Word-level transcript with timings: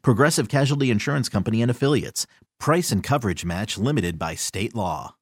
Progressive 0.00 0.48
Casualty 0.48 0.90
Insurance 0.90 1.28
Company 1.28 1.60
and 1.60 1.70
Affiliates. 1.70 2.26
Price 2.58 2.90
and 2.90 3.02
coverage 3.02 3.44
match 3.44 3.76
limited 3.76 4.18
by 4.18 4.34
state 4.34 4.74
law. 4.74 5.16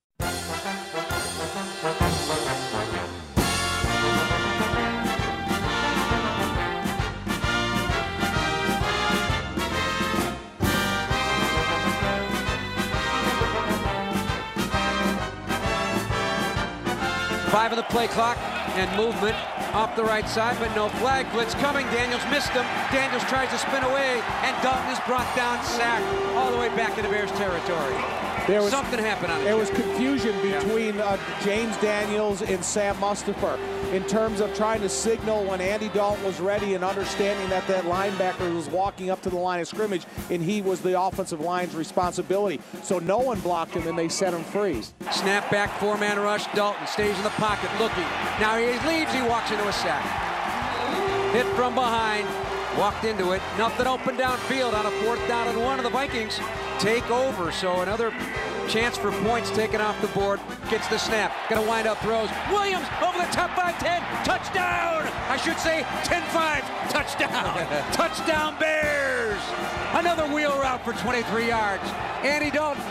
Five 17.50 17.72
of 17.72 17.76
the 17.76 17.82
play 17.90 18.06
clock 18.06 18.38
and 18.38 18.96
movement 18.96 19.36
off 19.74 19.94
the 19.96 20.04
right 20.04 20.28
side, 20.28 20.56
but 20.58 20.74
no 20.74 20.88
flag. 21.00 21.30
Blitz 21.32 21.54
coming. 21.54 21.86
Daniels 21.86 22.22
missed 22.30 22.50
him. 22.50 22.64
Daniels 22.92 23.24
tries 23.24 23.50
to 23.50 23.58
spin 23.58 23.82
away, 23.82 24.22
and 24.42 24.54
Dalton 24.62 24.90
is 24.90 25.00
brought 25.06 25.28
down, 25.36 25.62
sacked 25.64 26.04
all 26.36 26.50
the 26.50 26.58
way 26.58 26.68
back 26.76 26.98
into 26.98 27.10
Bears 27.10 27.30
territory. 27.32 28.29
There 28.46 28.62
was, 28.62 28.70
Something 28.70 28.98
happened 28.98 29.32
on 29.32 29.40
it. 29.40 29.44
There 29.44 29.56
was 29.56 29.70
confusion 29.70 30.34
between 30.42 31.00
uh, 31.00 31.18
James 31.42 31.76
Daniels 31.78 32.42
and 32.42 32.64
Sam 32.64 32.96
Mustipher 32.96 33.58
in 33.92 34.04
terms 34.04 34.40
of 34.40 34.54
trying 34.54 34.80
to 34.80 34.88
signal 34.88 35.44
when 35.44 35.60
Andy 35.60 35.88
Dalton 35.90 36.24
was 36.24 36.40
ready 36.40 36.74
and 36.74 36.82
understanding 36.84 37.48
that 37.50 37.66
that 37.68 37.84
linebacker 37.84 38.54
was 38.54 38.68
walking 38.68 39.10
up 39.10 39.20
to 39.22 39.30
the 39.30 39.36
line 39.36 39.60
of 39.60 39.68
scrimmage 39.68 40.06
and 40.30 40.42
he 40.42 40.62
was 40.62 40.80
the 40.80 41.00
offensive 41.00 41.40
line's 41.40 41.74
responsibility. 41.74 42.60
So 42.82 42.98
no 42.98 43.18
one 43.18 43.40
blocked 43.40 43.72
him 43.74 43.86
and 43.86 43.98
they 43.98 44.08
set 44.08 44.34
him 44.34 44.44
free. 44.44 44.82
Snap 45.10 45.50
back, 45.50 45.70
four-man 45.78 46.18
rush. 46.18 46.46
Dalton 46.54 46.86
stays 46.86 47.16
in 47.16 47.22
the 47.24 47.30
pocket, 47.30 47.70
looking. 47.78 48.04
Now 48.40 48.58
he 48.58 48.66
leaves. 48.88 49.12
He 49.12 49.22
walks 49.22 49.50
into 49.50 49.66
a 49.66 49.72
sack. 49.72 50.04
Hit 51.32 51.46
from 51.54 51.74
behind. 51.74 52.49
Walked 52.78 53.04
into 53.04 53.32
it. 53.32 53.42
Nothing 53.58 53.86
open 53.86 54.16
downfield 54.16 54.74
on 54.74 54.86
a 54.86 54.90
fourth 55.02 55.26
down 55.26 55.48
and 55.48 55.60
one 55.62 55.78
of 55.78 55.84
the 55.84 55.90
Vikings 55.90 56.38
take 56.78 57.10
over. 57.10 57.50
So 57.50 57.80
another 57.80 58.12
chance 58.68 58.96
for 58.96 59.10
points 59.22 59.50
taken 59.50 59.80
off 59.80 60.00
the 60.00 60.08
board. 60.08 60.40
Gets 60.70 60.86
the 60.88 60.98
snap. 60.98 61.32
Gonna 61.48 61.66
wind 61.66 61.88
up 61.88 61.98
throws. 61.98 62.30
Williams 62.50 62.86
over 63.02 63.18
the 63.18 63.30
top 63.32 63.50
5-10. 63.50 64.24
Touchdown! 64.24 65.10
I 65.28 65.36
should 65.36 65.58
say 65.58 65.82
10-5. 66.04 66.90
Touchdown. 66.90 67.92
Touchdown 67.92 68.56
Bears! 68.58 69.40
Another 69.92 70.26
wheel 70.32 70.56
route 70.58 70.84
for 70.84 70.92
23 70.92 71.48
yards. 71.48 71.84
Andy 72.22 72.50
Dalton 72.50 72.82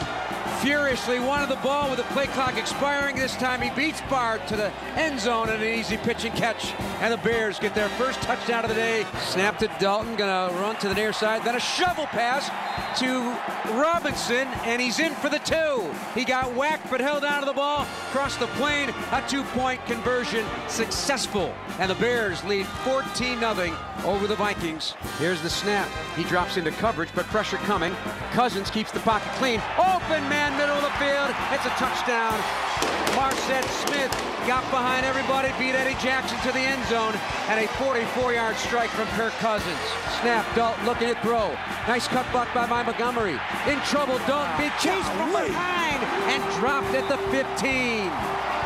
furiously 0.61 1.19
wanted 1.19 1.49
the 1.49 1.55
ball 1.57 1.89
with 1.89 1.97
the 1.97 2.05
play 2.13 2.27
clock 2.27 2.57
expiring. 2.57 3.15
This 3.15 3.35
time 3.37 3.61
he 3.61 3.69
beats 3.71 4.01
Bard 4.09 4.45
to 4.47 4.55
the 4.57 4.71
end 4.95 5.19
zone 5.19 5.49
and 5.49 5.61
an 5.63 5.79
easy 5.79 5.97
pitch 5.97 6.25
and 6.25 6.35
catch. 6.35 6.73
And 6.99 7.13
the 7.13 7.17
Bears 7.17 7.59
get 7.59 7.75
their 7.75 7.89
first 7.89 8.21
touchdown 8.21 8.65
of 8.65 8.69
the 8.69 8.75
day. 8.75 9.05
Snap 9.21 9.57
to 9.59 9.67
Dalton, 9.79 10.15
gonna 10.15 10.53
run 10.59 10.75
to 10.77 10.89
the 10.89 10.95
near 10.95 11.13
side. 11.13 11.43
Then 11.43 11.55
a 11.55 11.59
shovel 11.59 12.05
pass 12.07 12.49
to 12.97 13.35
Robinson, 13.73 14.47
and 14.65 14.81
he's 14.81 14.99
in 14.99 15.13
for 15.15 15.29
the 15.29 15.39
two. 15.39 15.91
He 16.13 16.25
got 16.25 16.53
whacked 16.53 16.89
but 16.89 16.99
held 16.99 17.23
onto 17.23 17.45
the 17.45 17.53
ball, 17.53 17.85
crossed 18.11 18.39
the 18.39 18.47
plane. 18.47 18.89
A 19.11 19.23
two-point 19.27 19.85
conversion 19.85 20.45
successful. 20.67 21.53
And 21.79 21.89
the 21.89 21.95
Bears 21.95 22.43
lead 22.43 22.65
14-0 22.83 24.05
over 24.05 24.27
the 24.27 24.35
Vikings. 24.35 24.95
Here's 25.17 25.41
the 25.41 25.49
snap. 25.49 25.87
He 26.15 26.23
drops 26.23 26.57
into 26.57 26.71
coverage, 26.71 27.09
but 27.13 27.25
pressure 27.27 27.57
coming. 27.57 27.93
Cousins 28.31 28.69
keeps 28.69 28.91
the 28.91 28.99
pocket 29.01 29.31
clean. 29.33 29.61
Open 29.77 30.27
man, 30.29 30.57
middle 30.57 30.75
of 30.75 30.83
the 30.83 30.91
field. 30.91 31.29
It's 31.51 31.65
a 31.65 31.69
touchdown. 31.77 32.88
Marset 33.15 33.65
Smith 33.85 34.11
got 34.47 34.63
behind 34.71 35.05
everybody, 35.05 35.49
beat 35.59 35.75
Eddie 35.75 35.97
Jackson 36.01 36.37
to 36.39 36.51
the 36.51 36.59
end 36.59 36.83
zone, 36.87 37.13
and 37.47 37.59
a 37.59 37.67
44-yard 37.77 38.55
strike 38.55 38.89
from 38.89 39.07
Kirk 39.17 39.33
Cousins. 39.33 39.77
Snap, 40.21 40.45
Dalton 40.55 40.85
looking 40.85 41.07
to 41.07 41.15
throw. 41.21 41.55
Nice 41.87 42.07
cut 42.07 42.29
block 42.31 42.53
by 42.53 42.65
my 42.65 42.83
Montgomery. 42.83 43.39
In 43.67 43.79
trouble, 43.81 44.17
Dalton 44.25 44.57
being 44.57 44.71
chased 44.79 45.11
from 45.13 45.31
behind 45.31 46.03
and 46.33 46.41
dropped 46.59 46.93
at 46.95 47.07
the 47.09 47.17
15. 47.29 48.58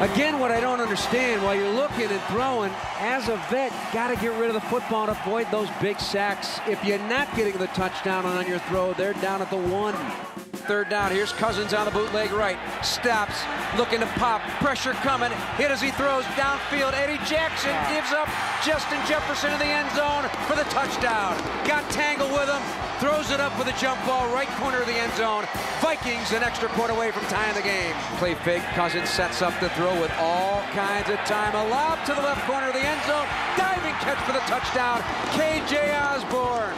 Again, 0.00 0.38
what 0.38 0.50
I 0.50 0.60
don't 0.60 0.80
understand, 0.80 1.42
while 1.42 1.54
you're 1.54 1.72
looking 1.72 2.10
and 2.10 2.20
throwing, 2.24 2.70
as 2.98 3.28
a 3.28 3.36
vet, 3.48 3.72
got 3.94 4.08
to 4.08 4.16
get 4.16 4.38
rid 4.38 4.48
of 4.48 4.52
the 4.52 4.60
football 4.68 5.08
and 5.08 5.16
avoid 5.16 5.46
those 5.50 5.70
big 5.80 5.98
sacks. 5.98 6.60
If 6.68 6.84
you're 6.84 6.98
not 7.08 7.34
getting 7.34 7.56
the 7.56 7.68
touchdown 7.68 8.26
on 8.26 8.46
your 8.46 8.58
throw, 8.68 8.92
they're 8.92 9.14
down 9.14 9.40
at 9.40 9.48
the 9.48 9.56
one. 9.56 9.94
Third 10.68 10.90
down, 10.90 11.12
here's 11.12 11.32
Cousins 11.32 11.72
on 11.72 11.86
the 11.86 11.92
bootleg 11.92 12.30
right. 12.32 12.58
Stops, 12.84 13.40
looking 13.78 14.00
to 14.00 14.06
pop, 14.18 14.42
pressure 14.60 14.92
coming, 14.92 15.30
hit 15.56 15.70
as 15.70 15.80
he 15.80 15.90
throws 15.92 16.24
downfield. 16.36 16.92
Eddie 16.92 17.22
Jackson 17.24 17.72
gives 17.94 18.12
up 18.12 18.28
Justin 18.66 19.00
Jefferson 19.08 19.50
in 19.52 19.58
the 19.58 19.64
end 19.64 19.88
zone 19.96 20.28
for 20.46 20.56
the 20.56 20.68
touchdown. 20.68 21.38
Got 21.66 21.88
tangled 21.90 22.32
with 22.32 22.50
him, 22.50 22.60
throws 22.98 23.30
it 23.30 23.40
up 23.40 23.56
with 23.58 23.68
a 23.68 23.78
jump 23.78 24.04
ball, 24.06 24.32
right 24.32 24.48
corner 24.56 24.80
of 24.80 24.86
the 24.86 24.94
end 24.94 25.12
zone. 25.14 25.44
Vikings 25.80 26.32
an 26.32 26.42
extra 26.42 26.68
point 26.70 26.90
away 26.90 27.10
from 27.10 27.24
tying 27.24 27.54
the 27.54 27.62
game. 27.62 27.94
Play 28.18 28.34
fake, 28.34 28.62
Cousins 28.74 29.08
sets 29.08 29.42
up 29.42 29.58
the 29.60 29.68
throw 29.70 30.00
with 30.00 30.10
all 30.18 30.62
kinds 30.72 31.10
of 31.10 31.16
time. 31.26 31.54
A 31.54 31.68
lob 31.68 32.04
to 32.06 32.14
the 32.14 32.20
left 32.22 32.46
corner 32.46 32.68
of 32.68 32.72
the 32.72 32.80
end 32.80 33.00
zone. 33.04 33.26
Diving 33.56 33.94
catch 34.00 34.18
for 34.24 34.32
the 34.32 34.44
touchdown. 34.48 35.00
KJ 35.36 35.92
Osborn 36.00 36.74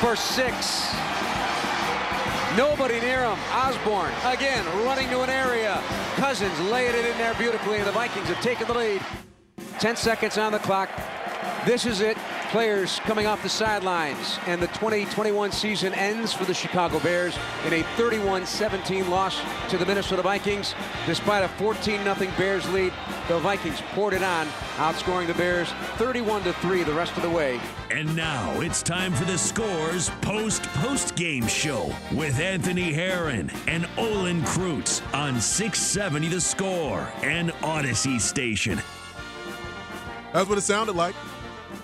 for 0.00 0.16
six. 0.16 0.94
Nobody 2.56 3.00
near 3.00 3.24
him. 3.24 3.38
Osborn 3.52 4.12
again 4.24 4.64
running 4.84 5.08
to 5.10 5.20
an 5.22 5.30
area. 5.30 5.82
Cousins 6.16 6.58
laying 6.70 6.94
it 6.94 7.04
in 7.04 7.16
there 7.18 7.34
beautifully, 7.34 7.78
and 7.78 7.86
the 7.86 7.92
Vikings 7.92 8.28
have 8.28 8.40
taken 8.40 8.66
the 8.66 8.74
lead. 8.74 9.02
10 9.78 9.96
seconds 9.96 10.38
on 10.38 10.52
the 10.52 10.58
clock. 10.58 10.88
This 11.66 11.84
is 11.84 12.00
it. 12.00 12.16
Players 12.50 13.00
coming 13.00 13.26
off 13.26 13.42
the 13.42 13.48
sidelines, 13.48 14.38
and 14.46 14.62
the 14.62 14.68
2021 14.68 15.50
season 15.50 15.92
ends 15.92 16.32
for 16.32 16.44
the 16.44 16.54
Chicago 16.54 17.00
Bears 17.00 17.36
in 17.66 17.72
a 17.72 17.82
31-17 17.96 19.08
loss 19.08 19.40
to 19.68 19.76
the 19.76 19.84
Minnesota 19.84 20.22
Vikings. 20.22 20.72
Despite 21.06 21.42
a 21.42 21.48
14-0 21.60 22.38
Bears 22.38 22.68
lead, 22.70 22.92
the 23.26 23.40
Vikings 23.40 23.80
poured 23.92 24.14
it 24.14 24.22
on, 24.22 24.46
outscoring 24.76 25.26
the 25.26 25.34
Bears 25.34 25.68
31-3 25.96 26.86
the 26.86 26.94
rest 26.94 27.16
of 27.16 27.24
the 27.24 27.30
way. 27.30 27.60
And 27.90 28.14
now 28.14 28.60
it's 28.60 28.80
time 28.80 29.12
for 29.12 29.24
the 29.24 29.36
Scores 29.36 30.10
Post 30.20 30.62
Post 30.74 31.16
Game 31.16 31.48
Show 31.48 31.92
with 32.12 32.38
Anthony 32.38 32.92
Herron 32.92 33.50
and 33.66 33.88
Olin 33.98 34.42
Kreutz 34.42 35.02
on 35.12 35.40
670 35.40 36.28
The 36.28 36.40
Score 36.40 37.08
and 37.22 37.50
Audacy 37.54 38.20
Station. 38.20 38.80
That's 40.32 40.48
what 40.48 40.58
it 40.58 40.62
sounded 40.62 40.94
like 40.94 41.16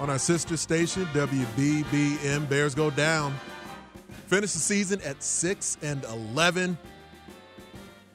on 0.02 0.10
our 0.10 0.18
sister 0.18 0.56
station, 0.56 1.04
WBBM. 1.12 2.48
Bears 2.48 2.74
go 2.74 2.90
down. 2.90 3.32
Finish 4.26 4.52
the 4.52 4.58
season 4.58 5.00
at 5.02 5.22
6 5.22 5.78
and 5.80 6.02
11. 6.02 6.76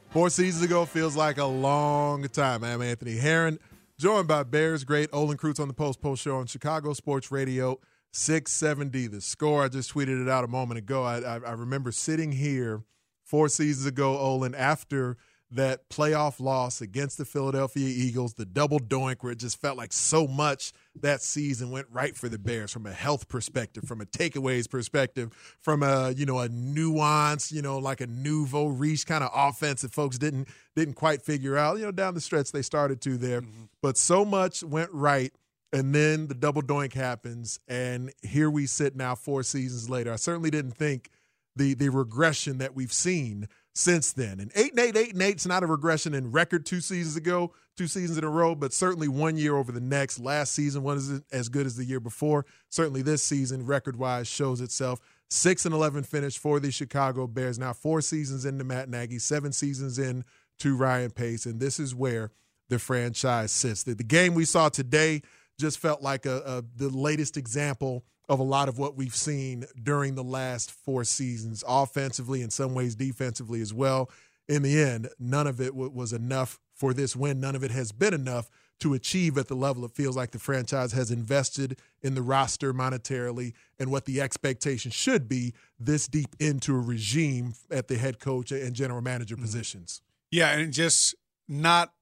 Four 0.09 0.29
seasons 0.29 0.65
ago 0.65 0.83
feels 0.83 1.15
like 1.15 1.37
a 1.37 1.45
long 1.45 2.27
time. 2.27 2.65
I'm 2.65 2.81
Anthony 2.81 3.15
Herron, 3.15 3.57
joined 3.97 4.27
by 4.27 4.43
Bears 4.43 4.83
great 4.83 5.09
Olin 5.13 5.37
Kreutz 5.37 5.61
on 5.61 5.69
the 5.69 5.73
Post 5.73 6.01
Post 6.01 6.23
Show 6.23 6.35
on 6.35 6.45
Chicago 6.45 6.91
Sports 6.91 7.31
Radio 7.31 7.79
670. 8.11 9.07
The 9.07 9.21
score, 9.21 9.63
I 9.63 9.69
just 9.69 9.93
tweeted 9.93 10.21
it 10.21 10.27
out 10.27 10.43
a 10.43 10.49
moment 10.49 10.79
ago. 10.79 11.03
I, 11.03 11.19
I, 11.19 11.35
I 11.35 11.51
remember 11.53 11.93
sitting 11.93 12.33
here 12.33 12.83
four 13.23 13.47
seasons 13.47 13.85
ago, 13.85 14.17
Olin, 14.17 14.53
after 14.55 15.15
that 15.51 15.89
playoff 15.89 16.39
loss 16.41 16.81
against 16.81 17.17
the 17.17 17.23
Philadelphia 17.23 17.87
Eagles, 17.87 18.33
the 18.33 18.45
double 18.45 18.79
doink, 18.79 19.17
where 19.21 19.31
it 19.31 19.39
just 19.39 19.61
felt 19.61 19.77
like 19.77 19.93
so 19.93 20.27
much 20.27 20.73
that 20.99 21.21
season 21.21 21.71
went 21.71 21.87
right 21.89 22.15
for 22.15 22.27
the 22.27 22.37
Bears 22.37 22.71
from 22.71 22.85
a 22.85 22.91
health 22.91 23.29
perspective, 23.29 23.85
from 23.85 24.01
a 24.01 24.05
takeaways 24.05 24.69
perspective, 24.69 25.31
from 25.59 25.83
a 25.83 26.11
you 26.11 26.25
know 26.25 26.39
a 26.39 26.49
nuance, 26.49 27.51
you 27.51 27.61
know 27.61 27.77
like 27.77 28.01
a 28.01 28.07
nouveau 28.07 28.67
riche 28.67 29.05
kind 29.05 29.23
of 29.23 29.31
offense 29.33 29.81
that 29.81 29.93
folks 29.93 30.17
didn't 30.17 30.49
didn't 30.75 30.95
quite 30.95 31.21
figure 31.21 31.57
out. 31.57 31.77
You 31.77 31.85
know 31.85 31.91
down 31.91 32.13
the 32.13 32.21
stretch 32.21 32.51
they 32.51 32.61
started 32.61 32.99
to 33.01 33.17
there, 33.17 33.41
mm-hmm. 33.41 33.63
but 33.81 33.97
so 33.97 34.25
much 34.25 34.63
went 34.63 34.91
right. 34.91 35.31
And 35.73 35.93
then 35.93 36.27
the 36.27 36.33
double 36.33 36.61
doink 36.61 36.93
happens, 36.93 37.59
and 37.67 38.13
here 38.21 38.49
we 38.49 38.67
sit 38.67 38.95
now, 38.95 39.15
four 39.15 39.43
seasons 39.43 39.89
later. 39.89 40.13
I 40.13 40.15
certainly 40.15 40.49
didn't 40.49 40.71
think 40.71 41.09
the 41.57 41.73
the 41.73 41.89
regression 41.89 42.59
that 42.59 42.75
we've 42.75 42.93
seen 42.93 43.47
since 43.77 44.11
then. 44.11 44.39
And 44.39 44.51
eight 44.55 44.71
and 44.71 44.79
eight, 44.79 44.97
eight 44.97 45.13
and 45.13 45.21
eight's 45.21 45.45
not 45.45 45.61
a 45.61 45.67
regression 45.67 46.15
in 46.15 46.31
record 46.31 46.65
two 46.65 46.81
seasons 46.81 47.15
ago, 47.15 47.53
two 47.77 47.85
seasons 47.85 48.17
in 48.17 48.23
a 48.23 48.29
row, 48.29 48.55
but 48.55 48.73
certainly 48.73 49.07
one 49.07 49.37
year 49.37 49.55
over 49.55 49.71
the 49.71 49.79
next. 49.79 50.19
Last 50.19 50.53
season 50.53 50.81
wasn't 50.81 51.23
as 51.31 51.47
good 51.47 51.67
as 51.67 51.75
the 51.75 51.85
year 51.85 51.99
before. 51.99 52.47
Certainly 52.69 53.03
this 53.03 53.21
season, 53.21 53.67
record 53.67 53.95
wise, 53.95 54.27
shows 54.27 54.61
itself. 54.61 54.99
Six 55.29 55.63
and 55.63 55.75
eleven 55.75 56.01
finish 56.01 56.39
for 56.39 56.59
the 56.59 56.71
Chicago 56.71 57.27
Bears. 57.27 57.59
Now 57.59 57.71
four 57.71 58.01
seasons 58.01 58.45
into 58.45 58.63
Matt 58.63 58.89
Nagy, 58.89 59.19
seven 59.19 59.51
seasons 59.51 59.99
in 59.99 60.25
to 60.57 60.75
Ryan 60.75 61.11
Pace, 61.11 61.45
and 61.45 61.59
this 61.59 61.79
is 61.79 61.93
where 61.93 62.31
the 62.69 62.79
franchise 62.79 63.51
sits. 63.51 63.83
The, 63.83 63.93
the 63.93 64.03
game 64.03 64.33
we 64.33 64.45
saw 64.45 64.69
today 64.69 65.21
just 65.59 65.77
felt 65.77 66.01
like 66.01 66.25
a, 66.25 66.37
a 66.47 66.63
the 66.75 66.89
latest 66.89 67.37
example 67.37 68.05
of 68.29 68.39
a 68.39 68.43
lot 68.43 68.67
of 68.67 68.77
what 68.77 68.95
we've 68.95 69.15
seen 69.15 69.65
during 69.81 70.15
the 70.15 70.23
last 70.23 70.71
four 70.71 71.03
seasons, 71.03 71.63
offensively, 71.67 72.41
in 72.41 72.49
some 72.49 72.73
ways, 72.73 72.95
defensively 72.95 73.61
as 73.61 73.73
well. 73.73 74.09
In 74.47 74.63
the 74.63 74.81
end, 74.81 75.09
none 75.19 75.47
of 75.47 75.59
it 75.61 75.67
w- 75.67 75.89
was 75.89 76.13
enough 76.13 76.59
for 76.73 76.93
this 76.93 77.15
win. 77.15 77.39
None 77.39 77.55
of 77.55 77.63
it 77.63 77.71
has 77.71 77.91
been 77.91 78.13
enough 78.13 78.49
to 78.79 78.93
achieve 78.93 79.37
at 79.37 79.47
the 79.47 79.55
level 79.55 79.83
it 79.85 79.91
feels 79.91 80.15
like 80.15 80.31
the 80.31 80.39
franchise 80.39 80.91
has 80.91 81.09
invested 81.09 81.79
in 82.01 82.13
the 82.15 82.21
roster 82.21 82.73
monetarily 82.73 83.53
and 83.79 83.89
what 83.89 84.05
the 84.05 84.21
expectation 84.21 84.91
should 84.91 85.27
be 85.27 85.53
this 85.79 86.07
deep 86.07 86.35
into 86.39 86.75
a 86.75 86.79
regime 86.79 87.53
at 87.71 87.87
the 87.87 87.97
head 87.97 88.19
coach 88.19 88.51
and 88.51 88.75
general 88.75 89.01
manager 89.01 89.35
mm-hmm. 89.35 89.45
positions. 89.45 90.01
Yeah, 90.31 90.51
and 90.51 90.71
just 90.71 91.15
not 91.47 91.93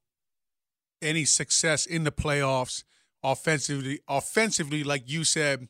any 1.01 1.24
success 1.25 1.86
in 1.86 2.04
the 2.04 2.12
playoffs 2.12 2.83
offensively. 3.24 4.00
Offensively, 4.07 4.83
like 4.83 5.10
you 5.10 5.24
said, 5.24 5.69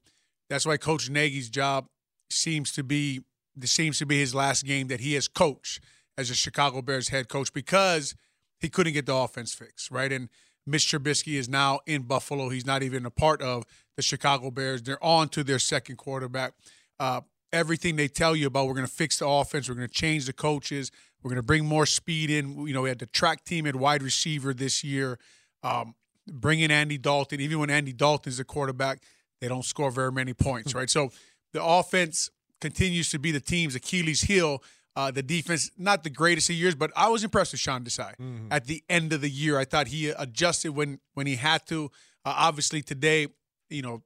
that's 0.50 0.66
why 0.66 0.78
Coach 0.78 1.10
Nagy's 1.10 1.50
job 1.50 1.88
seems 2.30 2.72
to 2.74 2.84
be 2.84 3.22
this 3.56 3.72
seems 3.72 3.98
to 4.00 4.06
be 4.06 4.20
his 4.20 4.36
last 4.36 4.66
game 4.66 4.88
that 4.88 5.00
he 5.00 5.14
has 5.14 5.28
coached 5.28 5.80
as 6.18 6.30
a 6.30 6.36
Chicago 6.36 6.82
Bears 6.82 7.10
head 7.10 7.30
coach 7.30 7.54
because 7.54 8.16
he 8.60 8.70
couldn't 8.70 8.94
get 8.94 9.06
the 9.06 9.16
offense 9.16 9.54
fixed, 9.54 9.92
right? 9.92 10.12
And 10.12 10.30
Mitch 10.66 10.88
Trubisky 10.88 11.36
is 11.36 11.48
now 11.48 11.80
in 11.86 12.04
Buffalo. 12.04 12.50
He's 12.50 12.66
not 12.66 12.84
even 12.84 13.06
a 13.06 13.12
part 13.12 13.42
of 13.42 13.64
the 13.96 14.02
Chicago 14.02 14.52
Bears. 14.52 14.82
They're 14.82 15.04
on 15.04 15.30
to 15.30 15.44
their 15.44 15.60
second 15.60 15.98
quarterback. 15.98 16.54
Uh, 17.00 17.22
everything 17.54 17.96
they 17.96 18.08
tell 18.08 18.36
you 18.36 18.48
about, 18.48 18.68
we're 18.68 18.74
going 18.74 18.88
to 18.88 18.92
fix 18.92 19.20
the 19.20 19.28
offense. 19.28 19.70
We're 19.70 19.76
going 19.76 19.88
to 19.88 19.94
change 19.94 20.26
the 20.26 20.34
coaches. 20.34 20.92
We're 21.22 21.30
going 21.30 21.42
to 21.42 21.44
bring 21.44 21.66
more 21.66 21.86
speed 21.86 22.30
in. 22.30 22.68
You 22.68 22.74
know, 22.74 22.82
we 22.82 22.90
had 22.90 23.00
the 23.00 23.06
track 23.06 23.44
team 23.44 23.68
at 23.68 23.76
wide 23.76 24.04
receiver 24.04 24.54
this 24.54 24.84
year. 24.84 25.20
Um, 25.64 25.96
bring 26.28 26.60
in 26.60 26.72
Andy 26.72 26.98
Dalton. 26.98 27.40
Even 27.40 27.60
when 27.60 27.70
Andy 27.70 27.94
Dalton 27.94 28.30
is 28.30 28.38
the 28.38 28.44
quarterback, 28.44 29.02
they 29.42 29.48
don't 29.48 29.66
score 29.66 29.92
very 29.92 30.12
many 30.12 30.34
points, 30.34 30.74
right? 30.74 30.90
So 30.90 31.12
the 31.54 31.64
offense 31.64 32.30
continues 32.62 33.10
to 33.10 33.20
be 33.20 33.32
the 33.32 33.40
team's 33.40 33.76
Achilles 33.76 34.22
heel. 34.22 34.64
Uh, 34.96 35.12
the 35.12 35.22
defense, 35.22 35.70
not 35.78 36.04
the 36.04 36.10
greatest 36.10 36.50
of 36.50 36.56
years, 36.56 36.74
but 36.74 36.90
I 36.96 37.10
was 37.10 37.24
impressed 37.24 37.52
with 37.52 37.60
Sean 37.60 37.84
Desai. 37.84 38.16
Mm-hmm. 38.16 38.48
At 38.50 38.66
the 38.66 38.82
end 38.90 39.12
of 39.12 39.20
the 39.20 39.30
year, 39.30 39.60
I 39.60 39.66
thought 39.66 39.88
he 39.88 40.08
adjusted 40.08 40.72
when 40.72 41.00
when 41.14 41.28
he 41.28 41.36
had 41.36 41.68
to. 41.68 41.92
Uh, 42.24 42.34
obviously, 42.38 42.82
today, 42.82 43.28
you 43.70 43.82
know, 43.82 44.04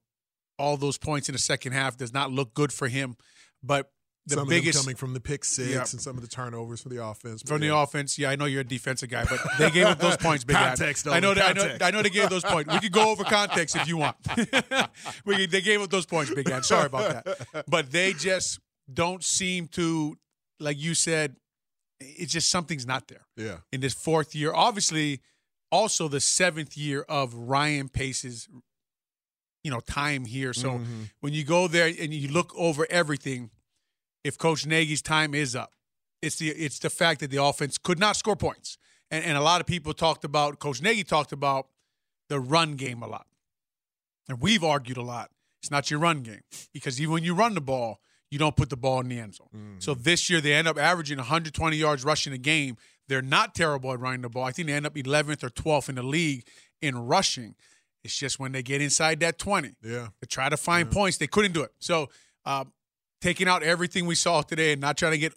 all 0.57 0.77
those 0.77 0.97
points 0.97 1.29
in 1.29 1.33
the 1.33 1.39
second 1.39 1.73
half 1.73 1.95
does 1.95 2.11
not 2.11 2.31
look 2.31 2.55
good 2.55 2.73
for 2.73 2.87
him. 2.87 3.17
But 3.61 3.91
the 4.25 4.35
some 4.35 4.47
biggest 4.47 4.79
coming 4.79 4.95
from 4.95 5.13
the 5.13 5.19
pick 5.19 5.43
six 5.43 5.69
yeah. 5.69 5.79
and 5.79 6.01
some 6.01 6.15
of 6.15 6.21
the 6.21 6.27
turnovers 6.27 6.81
for 6.81 6.89
the 6.89 7.03
offense. 7.03 7.41
From 7.41 7.61
yeah. 7.61 7.69
the 7.69 7.77
offense, 7.77 8.19
yeah, 8.19 8.29
I 8.29 8.35
know 8.35 8.45
you're 8.45 8.61
a 8.61 8.65
defensive 8.65 9.09
guy, 9.09 9.25
but 9.25 9.39
they 9.57 9.71
gave 9.71 9.85
up 9.85 9.99
those 9.99 10.17
points. 10.19 10.43
Big 10.43 10.55
context, 10.55 11.07
I 11.07 11.19
know, 11.19 11.33
that, 11.33 11.49
I 11.49 11.53
know, 11.53 11.77
I 11.81 11.91
know 11.91 12.01
they 12.01 12.09
gave 12.09 12.25
up 12.25 12.29
those 12.29 12.43
points. 12.43 12.71
We 12.73 12.79
could 12.79 12.91
go 12.91 13.09
over 13.09 13.23
context 13.23 13.75
if 13.75 13.87
you 13.87 13.97
want. 13.97 14.17
we 15.25 15.47
they 15.47 15.61
gave 15.61 15.81
up 15.81 15.89
those 15.89 16.05
points, 16.05 16.33
big 16.33 16.45
guy. 16.45 16.61
Sorry 16.61 16.85
about 16.85 17.23
that, 17.25 17.65
but 17.67 17.91
they 17.91 18.13
just 18.13 18.59
don't 18.91 19.23
seem 19.23 19.67
to, 19.69 20.17
like 20.59 20.77
you 20.79 20.93
said, 20.93 21.35
it's 21.99 22.31
just 22.31 22.49
something's 22.49 22.85
not 22.85 23.07
there. 23.07 23.25
Yeah. 23.35 23.57
In 23.71 23.81
this 23.81 23.93
fourth 23.93 24.35
year, 24.35 24.53
obviously, 24.53 25.21
also 25.71 26.07
the 26.07 26.19
seventh 26.19 26.77
year 26.77 27.05
of 27.07 27.33
Ryan 27.33 27.89
Pace's, 27.89 28.47
you 29.63 29.71
know, 29.71 29.79
time 29.81 30.25
here. 30.25 30.53
So 30.53 30.71
mm-hmm. 30.71 31.03
when 31.19 31.33
you 31.33 31.43
go 31.43 31.67
there 31.67 31.87
and 31.87 32.13
you 32.13 32.29
look 32.29 32.53
over 32.55 32.87
everything 32.89 33.49
if 34.23 34.37
Coach 34.37 34.65
Nagy's 34.65 35.01
time 35.01 35.33
is 35.33 35.55
up. 35.55 35.73
It's 36.21 36.37
the 36.37 36.49
it's 36.49 36.79
the 36.79 36.89
fact 36.89 37.21
that 37.21 37.31
the 37.31 37.41
offense 37.41 37.77
could 37.77 37.99
not 37.99 38.15
score 38.15 38.35
points. 38.35 38.77
And, 39.11 39.23
and 39.23 39.37
a 39.37 39.41
lot 39.41 39.61
of 39.61 39.67
people 39.67 39.93
talked 39.93 40.23
about 40.23 40.59
Coach 40.59 40.81
Nagy 40.81 41.03
talked 41.03 41.31
about 41.31 41.67
the 42.27 42.39
run 42.39 42.75
game 42.75 43.01
a 43.01 43.07
lot. 43.07 43.25
And 44.27 44.41
we've 44.41 44.63
argued 44.63 44.97
a 44.97 45.01
lot. 45.01 45.31
It's 45.61 45.71
not 45.71 45.89
your 45.89 45.99
run 45.99 46.21
game. 46.21 46.41
Because 46.73 47.01
even 47.01 47.13
when 47.13 47.23
you 47.23 47.33
run 47.33 47.55
the 47.55 47.61
ball, 47.61 47.99
you 48.31 48.37
don't 48.37 48.55
put 48.55 48.69
the 48.69 48.77
ball 48.77 48.99
in 48.99 49.09
the 49.09 49.19
end 49.19 49.35
zone. 49.35 49.47
Mm. 49.55 49.83
So 49.83 49.93
this 49.93 50.29
year 50.29 50.39
they 50.39 50.53
end 50.53 50.67
up 50.67 50.77
averaging 50.77 51.17
120 51.17 51.75
yards 51.75 52.05
rushing 52.05 52.31
a 52.33 52.37
game. 52.37 52.77
They're 53.07 53.23
not 53.23 53.55
terrible 53.55 53.91
at 53.91 53.99
running 53.99 54.21
the 54.21 54.29
ball. 54.29 54.43
I 54.43 54.51
think 54.51 54.67
they 54.67 54.73
end 54.73 54.85
up 54.85 54.93
11th 54.93 55.43
or 55.43 55.49
12th 55.49 55.89
in 55.89 55.95
the 55.95 56.03
league 56.03 56.45
in 56.81 57.07
rushing. 57.07 57.55
It's 58.03 58.15
just 58.15 58.39
when 58.39 58.51
they 58.51 58.61
get 58.61 58.81
inside 58.81 59.19
that 59.21 59.39
20 59.39 59.73
yeah. 59.81 60.09
to 60.21 60.27
try 60.27 60.47
to 60.47 60.57
find 60.57 60.87
yeah. 60.87 60.93
points, 60.93 61.17
they 61.17 61.27
couldn't 61.27 61.53
do 61.53 61.63
it. 61.63 61.71
So 61.79 62.09
uh, 62.45 62.65
taking 63.21 63.47
out 63.47 63.63
everything 63.63 64.05
we 64.05 64.15
saw 64.15 64.41
today 64.41 64.71
and 64.71 64.81
not 64.81 64.97
trying 64.97 65.11
to 65.11 65.17
get 65.17 65.33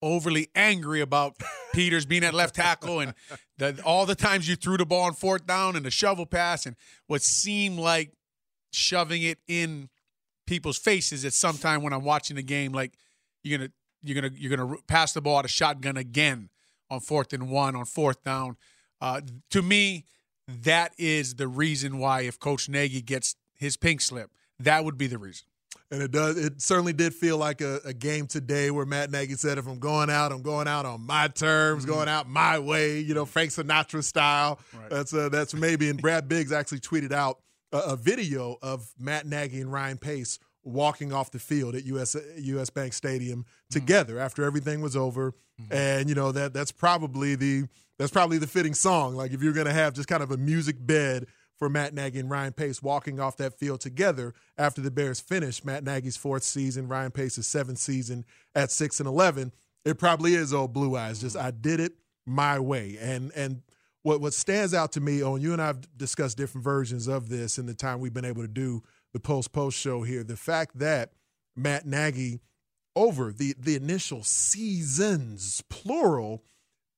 overly 0.00 0.48
angry 0.54 1.00
about 1.00 1.36
Peters 1.74 2.06
being 2.06 2.24
at 2.24 2.34
left 2.34 2.54
tackle 2.54 3.00
and 3.00 3.14
the, 3.58 3.80
all 3.84 4.06
the 4.06 4.14
times 4.14 4.48
you 4.48 4.56
threw 4.56 4.76
the 4.76 4.86
ball 4.86 5.02
on 5.02 5.12
fourth 5.12 5.46
down 5.46 5.76
and 5.76 5.84
the 5.84 5.90
shovel 5.90 6.26
pass 6.26 6.66
and 6.66 6.76
what 7.06 7.22
seemed 7.22 7.78
like 7.78 8.12
shoving 8.72 9.22
it 9.22 9.38
in 9.48 9.88
people's 10.46 10.78
faces 10.78 11.24
at 11.24 11.32
some 11.32 11.58
time 11.58 11.82
when 11.82 11.92
I'm 11.92 12.04
watching 12.04 12.36
the 12.36 12.42
game 12.42 12.72
like 12.72 12.94
you're 13.42 13.58
gonna 13.58 13.70
you're 14.02 14.14
gonna 14.14 14.34
you're 14.34 14.56
gonna 14.56 14.76
pass 14.86 15.12
the 15.12 15.20
ball 15.20 15.40
at 15.40 15.44
a 15.44 15.48
shotgun 15.48 15.96
again 15.96 16.48
on 16.90 17.00
fourth 17.00 17.32
and 17.32 17.50
one 17.50 17.76
on 17.76 17.84
fourth 17.84 18.22
down. 18.24 18.56
Uh, 19.00 19.20
to 19.50 19.62
me, 19.62 20.04
that 20.46 20.92
is 20.98 21.34
the 21.34 21.48
reason 21.48 21.98
why 21.98 22.22
if 22.22 22.38
Coach 22.38 22.68
Nagy 22.68 23.02
gets 23.02 23.36
his 23.54 23.76
pink 23.76 24.00
slip, 24.00 24.30
that 24.58 24.84
would 24.84 24.96
be 24.96 25.06
the 25.06 25.18
reason. 25.18 25.46
And 25.90 26.02
it 26.02 26.10
does. 26.10 26.36
It 26.36 26.60
certainly 26.60 26.92
did 26.92 27.14
feel 27.14 27.38
like 27.38 27.62
a, 27.62 27.80
a, 27.84 27.94
game 27.94 28.26
today 28.26 28.70
where 28.70 28.84
Matt 28.84 29.10
Nagy 29.10 29.34
said, 29.34 29.56
"If 29.56 29.66
I'm 29.66 29.78
going 29.78 30.10
out, 30.10 30.32
I'm 30.32 30.42
going 30.42 30.68
out 30.68 30.84
on 30.84 31.00
my 31.00 31.28
terms, 31.28 31.84
mm-hmm. 31.84 31.94
going 31.94 32.08
out 32.08 32.28
my 32.28 32.58
way." 32.58 33.00
You 33.00 33.14
know, 33.14 33.24
Frank 33.24 33.50
Sinatra 33.52 34.04
style. 34.04 34.60
Right. 34.78 34.90
That's 34.90 35.14
uh, 35.14 35.30
that's 35.30 35.54
maybe. 35.54 35.88
And 35.88 36.00
Brad 36.00 36.28
Biggs 36.28 36.52
actually 36.52 36.80
tweeted 36.80 37.12
out 37.12 37.38
a, 37.72 37.78
a, 37.78 37.96
video 37.96 38.58
of 38.60 38.92
Matt 38.98 39.26
Nagy 39.26 39.62
and 39.62 39.72
Ryan 39.72 39.96
Pace 39.96 40.38
walking 40.62 41.12
off 41.12 41.30
the 41.30 41.38
field 41.38 41.74
at 41.74 41.84
US 41.86 42.14
US 42.36 42.68
Bank 42.68 42.92
Stadium 42.92 43.40
mm-hmm. 43.40 43.72
together 43.72 44.14
mm-hmm. 44.14 44.22
after 44.22 44.44
everything 44.44 44.82
was 44.82 44.94
over. 44.94 45.32
Mm-hmm. 45.60 45.72
And 45.72 46.08
you 46.10 46.14
know 46.14 46.32
that 46.32 46.52
that's 46.52 46.72
probably 46.72 47.34
the 47.34 47.64
that's 47.98 48.12
probably 48.12 48.36
the 48.38 48.46
fitting 48.46 48.74
song. 48.74 49.14
Like 49.14 49.32
if 49.32 49.42
you're 49.42 49.52
going 49.52 49.66
to 49.66 49.72
have 49.72 49.94
just 49.94 50.08
kind 50.08 50.22
of 50.22 50.30
a 50.30 50.36
music 50.36 50.76
bed 50.78 51.26
for 51.58 51.68
Matt 51.68 51.92
Nagy 51.92 52.20
and 52.20 52.30
Ryan 52.30 52.52
Pace 52.52 52.82
walking 52.82 53.18
off 53.18 53.36
that 53.38 53.58
field 53.58 53.80
together 53.80 54.34
after 54.56 54.80
the 54.80 54.90
Bears 54.90 55.20
finished 55.20 55.64
Matt 55.64 55.84
Nagy's 55.84 56.16
fourth 56.16 56.44
season, 56.44 56.88
Ryan 56.88 57.10
Pace's 57.10 57.46
seventh 57.46 57.78
season 57.78 58.24
at 58.54 58.70
six 58.70 59.00
and 59.00 59.08
eleven. 59.08 59.52
It 59.84 59.98
probably 59.98 60.34
is 60.34 60.54
old 60.54 60.72
blue 60.72 60.96
eyes. 60.96 61.20
Just 61.20 61.36
I 61.36 61.50
did 61.50 61.80
it 61.80 61.92
my 62.26 62.58
way. 62.58 62.96
And 63.00 63.32
and 63.34 63.62
what 64.02 64.20
what 64.20 64.34
stands 64.34 64.74
out 64.74 64.92
to 64.92 65.00
me, 65.00 65.22
on 65.22 65.40
you 65.40 65.52
and 65.52 65.60
I've 65.60 65.96
discussed 65.96 66.36
different 66.36 66.64
versions 66.64 67.08
of 67.08 67.28
this 67.28 67.58
in 67.58 67.66
the 67.66 67.74
time 67.74 68.00
we've 68.00 68.14
been 68.14 68.24
able 68.24 68.42
to 68.42 68.48
do 68.48 68.82
the 69.12 69.20
post 69.20 69.52
post 69.52 69.78
show 69.78 70.02
here. 70.02 70.22
The 70.22 70.36
fact 70.36 70.78
that 70.78 71.12
Matt 71.56 71.86
Nagy 71.86 72.40
over 72.94 73.32
the 73.32 73.54
the 73.58 73.74
initial 73.74 74.22
seasons 74.22 75.62
plural 75.68 76.44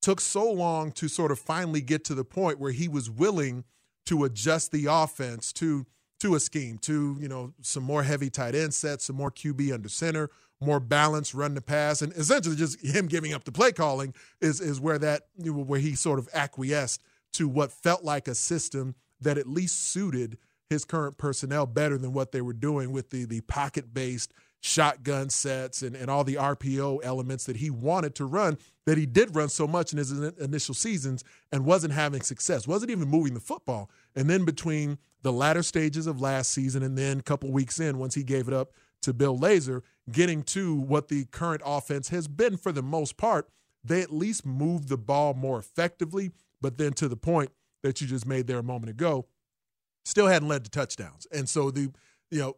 took 0.02 0.20
so 0.20 0.50
long 0.50 0.92
to 0.92 1.08
sort 1.08 1.30
of 1.30 1.38
finally 1.38 1.80
get 1.80 2.04
to 2.04 2.14
the 2.14 2.24
point 2.24 2.58
where 2.58 2.72
he 2.72 2.88
was 2.88 3.10
willing 3.10 3.64
to 4.06 4.24
adjust 4.24 4.72
the 4.72 4.86
offense 4.86 5.52
to 5.54 5.86
to 6.20 6.34
a 6.34 6.40
scheme, 6.40 6.78
to 6.78 7.16
you 7.18 7.28
know 7.28 7.52
some 7.62 7.82
more 7.82 8.02
heavy 8.02 8.30
tight 8.30 8.54
end 8.54 8.74
sets, 8.74 9.06
some 9.06 9.16
more 9.16 9.30
QB 9.30 9.72
under 9.72 9.88
center, 9.88 10.30
more 10.60 10.80
balance, 10.80 11.34
run 11.34 11.54
the 11.54 11.62
pass, 11.62 12.02
and 12.02 12.12
essentially 12.12 12.56
just 12.56 12.80
him 12.84 13.06
giving 13.06 13.32
up 13.32 13.44
the 13.44 13.52
play 13.52 13.72
calling 13.72 14.14
is 14.40 14.60
is 14.60 14.80
where 14.80 14.98
that 14.98 15.22
where 15.36 15.80
he 15.80 15.94
sort 15.94 16.18
of 16.18 16.28
acquiesced 16.34 17.02
to 17.32 17.48
what 17.48 17.72
felt 17.72 18.04
like 18.04 18.28
a 18.28 18.34
system 18.34 18.94
that 19.20 19.38
at 19.38 19.46
least 19.46 19.78
suited 19.90 20.36
his 20.68 20.84
current 20.84 21.18
personnel 21.18 21.66
better 21.66 21.98
than 21.98 22.12
what 22.12 22.32
they 22.32 22.40
were 22.40 22.52
doing 22.52 22.92
with 22.92 23.10
the 23.10 23.24
the 23.24 23.40
pocket 23.42 23.92
based 23.94 24.32
shotgun 24.60 25.30
sets 25.30 25.82
and, 25.82 25.96
and 25.96 26.10
all 26.10 26.22
the 26.22 26.34
RPO 26.34 27.00
elements 27.02 27.44
that 27.44 27.56
he 27.56 27.70
wanted 27.70 28.14
to 28.16 28.26
run 28.26 28.58
that 28.86 28.98
he 28.98 29.06
did 29.06 29.34
run 29.34 29.48
so 29.48 29.66
much 29.66 29.92
in 29.92 29.98
his 29.98 30.10
initial 30.10 30.74
seasons 30.74 31.24
and 31.50 31.64
wasn't 31.64 31.92
having 31.92 32.20
success, 32.22 32.66
wasn't 32.66 32.90
even 32.90 33.08
moving 33.08 33.34
the 33.34 33.40
football. 33.40 33.90
And 34.14 34.28
then 34.28 34.44
between 34.44 34.98
the 35.22 35.32
latter 35.32 35.62
stages 35.62 36.06
of 36.06 36.20
last 36.20 36.50
season 36.50 36.82
and 36.82 36.96
then 36.96 37.20
a 37.20 37.22
couple 37.22 37.50
weeks 37.50 37.80
in, 37.80 37.98
once 37.98 38.14
he 38.14 38.22
gave 38.22 38.48
it 38.48 38.54
up 38.54 38.72
to 39.02 39.12
Bill 39.12 39.38
Lazor, 39.38 39.82
getting 40.10 40.42
to 40.42 40.74
what 40.74 41.08
the 41.08 41.24
current 41.26 41.62
offense 41.64 42.08
has 42.08 42.28
been 42.28 42.56
for 42.56 42.72
the 42.72 42.82
most 42.82 43.16
part, 43.16 43.48
they 43.82 44.02
at 44.02 44.12
least 44.12 44.44
moved 44.44 44.88
the 44.88 44.98
ball 44.98 45.34
more 45.34 45.58
effectively. 45.58 46.32
But 46.60 46.76
then 46.76 46.92
to 46.94 47.08
the 47.08 47.16
point 47.16 47.50
that 47.82 48.00
you 48.00 48.06
just 48.06 48.26
made 48.26 48.46
there 48.46 48.58
a 48.58 48.62
moment 48.62 48.90
ago, 48.90 49.26
still 50.04 50.26
hadn't 50.26 50.48
led 50.48 50.64
to 50.64 50.70
touchdowns. 50.70 51.26
And 51.32 51.48
so 51.48 51.70
the, 51.70 51.92
you 52.30 52.40
know, 52.40 52.56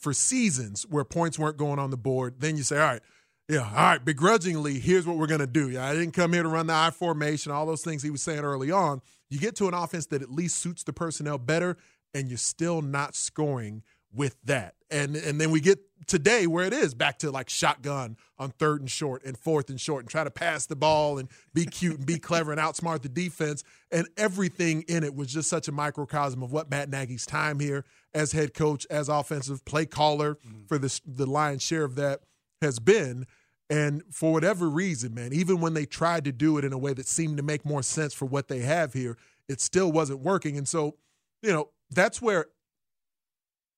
for 0.00 0.12
seasons 0.12 0.86
where 0.88 1.04
points 1.04 1.38
weren't 1.38 1.56
going 1.56 1.78
on 1.78 1.90
the 1.90 1.96
board, 1.96 2.36
then 2.40 2.56
you 2.56 2.62
say, 2.62 2.78
all 2.80 2.86
right, 2.86 3.02
yeah, 3.48 3.64
all 3.64 3.74
right, 3.74 4.04
begrudgingly, 4.04 4.78
here's 4.78 5.06
what 5.06 5.16
we're 5.16 5.26
going 5.26 5.40
to 5.40 5.46
do. 5.46 5.70
Yeah, 5.70 5.86
I 5.86 5.92
didn't 5.92 6.12
come 6.12 6.32
here 6.32 6.42
to 6.42 6.48
run 6.48 6.66
the 6.68 6.74
I 6.74 6.90
formation, 6.90 7.52
all 7.52 7.66
those 7.66 7.82
things 7.82 8.02
he 8.02 8.10
was 8.10 8.22
saying 8.22 8.40
early 8.40 8.70
on. 8.70 9.02
You 9.28 9.38
get 9.38 9.56
to 9.56 9.68
an 9.68 9.74
offense 9.74 10.06
that 10.06 10.22
at 10.22 10.30
least 10.30 10.58
suits 10.58 10.84
the 10.84 10.92
personnel 10.92 11.38
better, 11.38 11.76
and 12.14 12.28
you're 12.28 12.38
still 12.38 12.80
not 12.80 13.14
scoring 13.14 13.82
with 14.12 14.36
that. 14.44 14.74
And 14.90 15.16
and 15.16 15.40
then 15.40 15.50
we 15.50 15.60
get 15.60 15.78
today 16.06 16.46
where 16.46 16.64
it 16.64 16.72
is 16.72 16.94
back 16.94 17.18
to 17.18 17.30
like 17.30 17.48
shotgun 17.48 18.16
on 18.38 18.50
third 18.50 18.80
and 18.80 18.90
short 18.90 19.24
and 19.24 19.36
fourth 19.36 19.70
and 19.70 19.80
short 19.80 20.02
and 20.02 20.10
try 20.10 20.24
to 20.24 20.30
pass 20.30 20.66
the 20.66 20.76
ball 20.76 21.18
and 21.18 21.28
be 21.54 21.64
cute 21.64 21.98
and 21.98 22.06
be 22.06 22.18
clever 22.18 22.52
and 22.52 22.60
outsmart 22.60 23.02
the 23.02 23.08
defense. 23.08 23.62
And 23.90 24.08
everything 24.16 24.82
in 24.88 25.04
it 25.04 25.14
was 25.14 25.32
just 25.32 25.48
such 25.48 25.68
a 25.68 25.72
microcosm 25.72 26.42
of 26.42 26.52
what 26.52 26.70
Matt 26.70 26.88
Nagy's 26.88 27.26
time 27.26 27.60
here 27.60 27.84
as 28.14 28.32
head 28.32 28.54
coach, 28.54 28.86
as 28.90 29.08
offensive 29.08 29.64
play 29.64 29.86
caller 29.86 30.34
mm-hmm. 30.34 30.66
for 30.66 30.78
the 30.78 31.00
the 31.06 31.26
lion's 31.26 31.62
share 31.62 31.84
of 31.84 31.94
that 31.96 32.20
has 32.60 32.78
been. 32.78 33.26
And 33.68 34.02
for 34.10 34.32
whatever 34.32 34.68
reason, 34.68 35.14
man, 35.14 35.32
even 35.32 35.60
when 35.60 35.74
they 35.74 35.86
tried 35.86 36.24
to 36.24 36.32
do 36.32 36.58
it 36.58 36.64
in 36.64 36.72
a 36.72 36.78
way 36.78 36.92
that 36.92 37.06
seemed 37.06 37.36
to 37.36 37.42
make 37.42 37.64
more 37.64 37.84
sense 37.84 38.12
for 38.12 38.26
what 38.26 38.48
they 38.48 38.60
have 38.60 38.92
here, 38.92 39.16
it 39.48 39.60
still 39.60 39.92
wasn't 39.92 40.20
working. 40.20 40.58
And 40.58 40.66
so, 40.66 40.96
you 41.40 41.52
know, 41.52 41.68
that's 41.90 42.20
where 42.20 42.46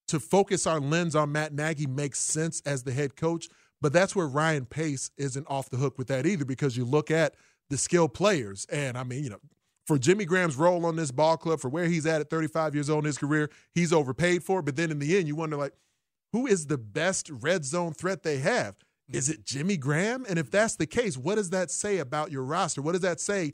to 0.08 0.20
focus 0.20 0.66
our 0.66 0.80
lens 0.80 1.16
on 1.16 1.32
Matt 1.32 1.52
Nagy 1.52 1.86
makes 1.86 2.18
sense 2.18 2.60
as 2.66 2.82
the 2.82 2.92
head 2.92 3.16
coach, 3.16 3.48
but 3.80 3.92
that's 3.92 4.14
where 4.14 4.26
Ryan 4.26 4.66
Pace 4.66 5.10
isn't 5.16 5.46
off 5.48 5.70
the 5.70 5.76
hook 5.76 5.98
with 5.98 6.08
that 6.08 6.26
either 6.26 6.44
because 6.44 6.76
you 6.76 6.84
look 6.84 7.10
at 7.10 7.34
the 7.70 7.78
skilled 7.78 8.14
players. 8.14 8.66
And 8.70 8.96
I 8.96 9.04
mean, 9.04 9.24
you 9.24 9.30
know, 9.30 9.40
for 9.86 9.98
Jimmy 9.98 10.24
Graham's 10.24 10.56
role 10.56 10.86
on 10.86 10.96
this 10.96 11.10
ball 11.10 11.36
club, 11.36 11.60
for 11.60 11.68
where 11.68 11.86
he's 11.86 12.06
at 12.06 12.20
at 12.20 12.30
35 12.30 12.74
years 12.74 12.88
old 12.88 13.04
in 13.04 13.06
his 13.06 13.18
career, 13.18 13.50
he's 13.74 13.92
overpaid 13.92 14.44
for. 14.44 14.62
But 14.62 14.76
then 14.76 14.90
in 14.90 14.98
the 14.98 15.16
end, 15.16 15.26
you 15.26 15.34
wonder, 15.34 15.56
like, 15.56 15.72
who 16.32 16.46
is 16.46 16.66
the 16.66 16.78
best 16.78 17.28
red 17.30 17.64
zone 17.64 17.92
threat 17.92 18.22
they 18.22 18.38
have? 18.38 18.76
Is 19.12 19.28
it 19.28 19.44
Jimmy 19.44 19.76
Graham? 19.76 20.24
And 20.28 20.38
if 20.38 20.50
that's 20.50 20.76
the 20.76 20.86
case, 20.86 21.18
what 21.18 21.34
does 21.34 21.50
that 21.50 21.70
say 21.70 21.98
about 21.98 22.30
your 22.30 22.44
roster? 22.44 22.80
What 22.80 22.92
does 22.92 23.02
that 23.02 23.20
say? 23.20 23.52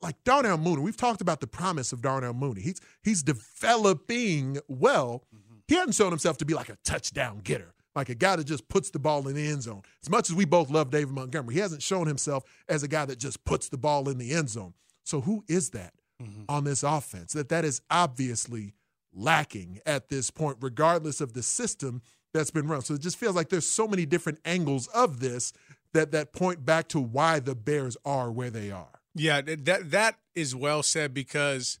Like 0.00 0.16
Darnell 0.24 0.56
Mooney, 0.56 0.80
we've 0.80 0.96
talked 0.96 1.20
about 1.20 1.40
the 1.40 1.46
promise 1.46 1.92
of 1.92 2.00
Darnell 2.00 2.32
Mooney. 2.32 2.62
He's 2.62 2.80
he's 3.02 3.22
developing 3.22 4.58
well. 4.68 5.24
Mm-hmm 5.34 5.45
he 5.68 5.74
hasn't 5.74 5.94
shown 5.94 6.10
himself 6.10 6.38
to 6.38 6.44
be 6.44 6.54
like 6.54 6.68
a 6.68 6.76
touchdown 6.84 7.40
getter, 7.42 7.74
like 7.94 8.08
a 8.08 8.14
guy 8.14 8.36
that 8.36 8.44
just 8.44 8.68
puts 8.68 8.90
the 8.90 8.98
ball 8.98 9.26
in 9.28 9.34
the 9.34 9.46
end 9.46 9.62
zone. 9.62 9.82
As 10.02 10.10
much 10.10 10.30
as 10.30 10.36
we 10.36 10.44
both 10.44 10.70
love 10.70 10.90
David 10.90 11.12
Montgomery, 11.12 11.54
he 11.54 11.60
hasn't 11.60 11.82
shown 11.82 12.06
himself 12.06 12.44
as 12.68 12.82
a 12.82 12.88
guy 12.88 13.04
that 13.04 13.18
just 13.18 13.44
puts 13.44 13.68
the 13.68 13.78
ball 13.78 14.08
in 14.08 14.18
the 14.18 14.32
end 14.32 14.50
zone. 14.50 14.74
So 15.04 15.20
who 15.20 15.44
is 15.48 15.70
that 15.70 15.94
mm-hmm. 16.22 16.44
on 16.48 16.64
this 16.64 16.82
offense? 16.82 17.32
That 17.32 17.48
that 17.48 17.64
is 17.64 17.80
obviously 17.90 18.74
lacking 19.12 19.80
at 19.86 20.08
this 20.08 20.30
point, 20.30 20.58
regardless 20.60 21.20
of 21.20 21.32
the 21.32 21.42
system 21.42 22.02
that's 22.34 22.50
been 22.50 22.68
run. 22.68 22.82
So 22.82 22.94
it 22.94 23.00
just 23.00 23.16
feels 23.16 23.34
like 23.34 23.48
there's 23.48 23.66
so 23.66 23.88
many 23.88 24.06
different 24.06 24.38
angles 24.44 24.88
of 24.88 25.20
this 25.20 25.52
that 25.94 26.12
that 26.12 26.32
point 26.32 26.64
back 26.64 26.88
to 26.88 27.00
why 27.00 27.40
the 27.40 27.54
Bears 27.54 27.96
are 28.04 28.30
where 28.30 28.50
they 28.50 28.70
are. 28.70 29.00
Yeah, 29.14 29.40
that 29.40 29.90
that 29.90 30.18
is 30.34 30.54
well 30.54 30.82
said 30.82 31.14
because 31.14 31.78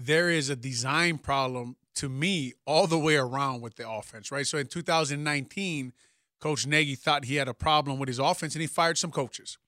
there 0.00 0.28
is 0.28 0.50
a 0.50 0.56
design 0.56 1.18
problem 1.18 1.76
to 1.96 2.08
me 2.08 2.54
all 2.66 2.86
the 2.86 2.98
way 2.98 3.16
around 3.16 3.60
with 3.60 3.76
the 3.76 3.88
offense, 3.88 4.30
right? 4.30 4.46
So 4.46 4.58
in 4.58 4.66
2019, 4.66 5.92
Coach 6.40 6.66
Nagy 6.66 6.94
thought 6.94 7.26
he 7.26 7.36
had 7.36 7.48
a 7.48 7.54
problem 7.54 7.98
with 7.98 8.08
his 8.08 8.18
offense 8.18 8.54
and 8.54 8.60
he 8.60 8.66
fired 8.66 8.98
some 8.98 9.10
coaches. 9.10 9.58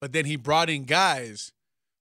But 0.00 0.12
then 0.12 0.26
he 0.26 0.36
brought 0.36 0.68
in 0.68 0.84
guys 0.84 1.52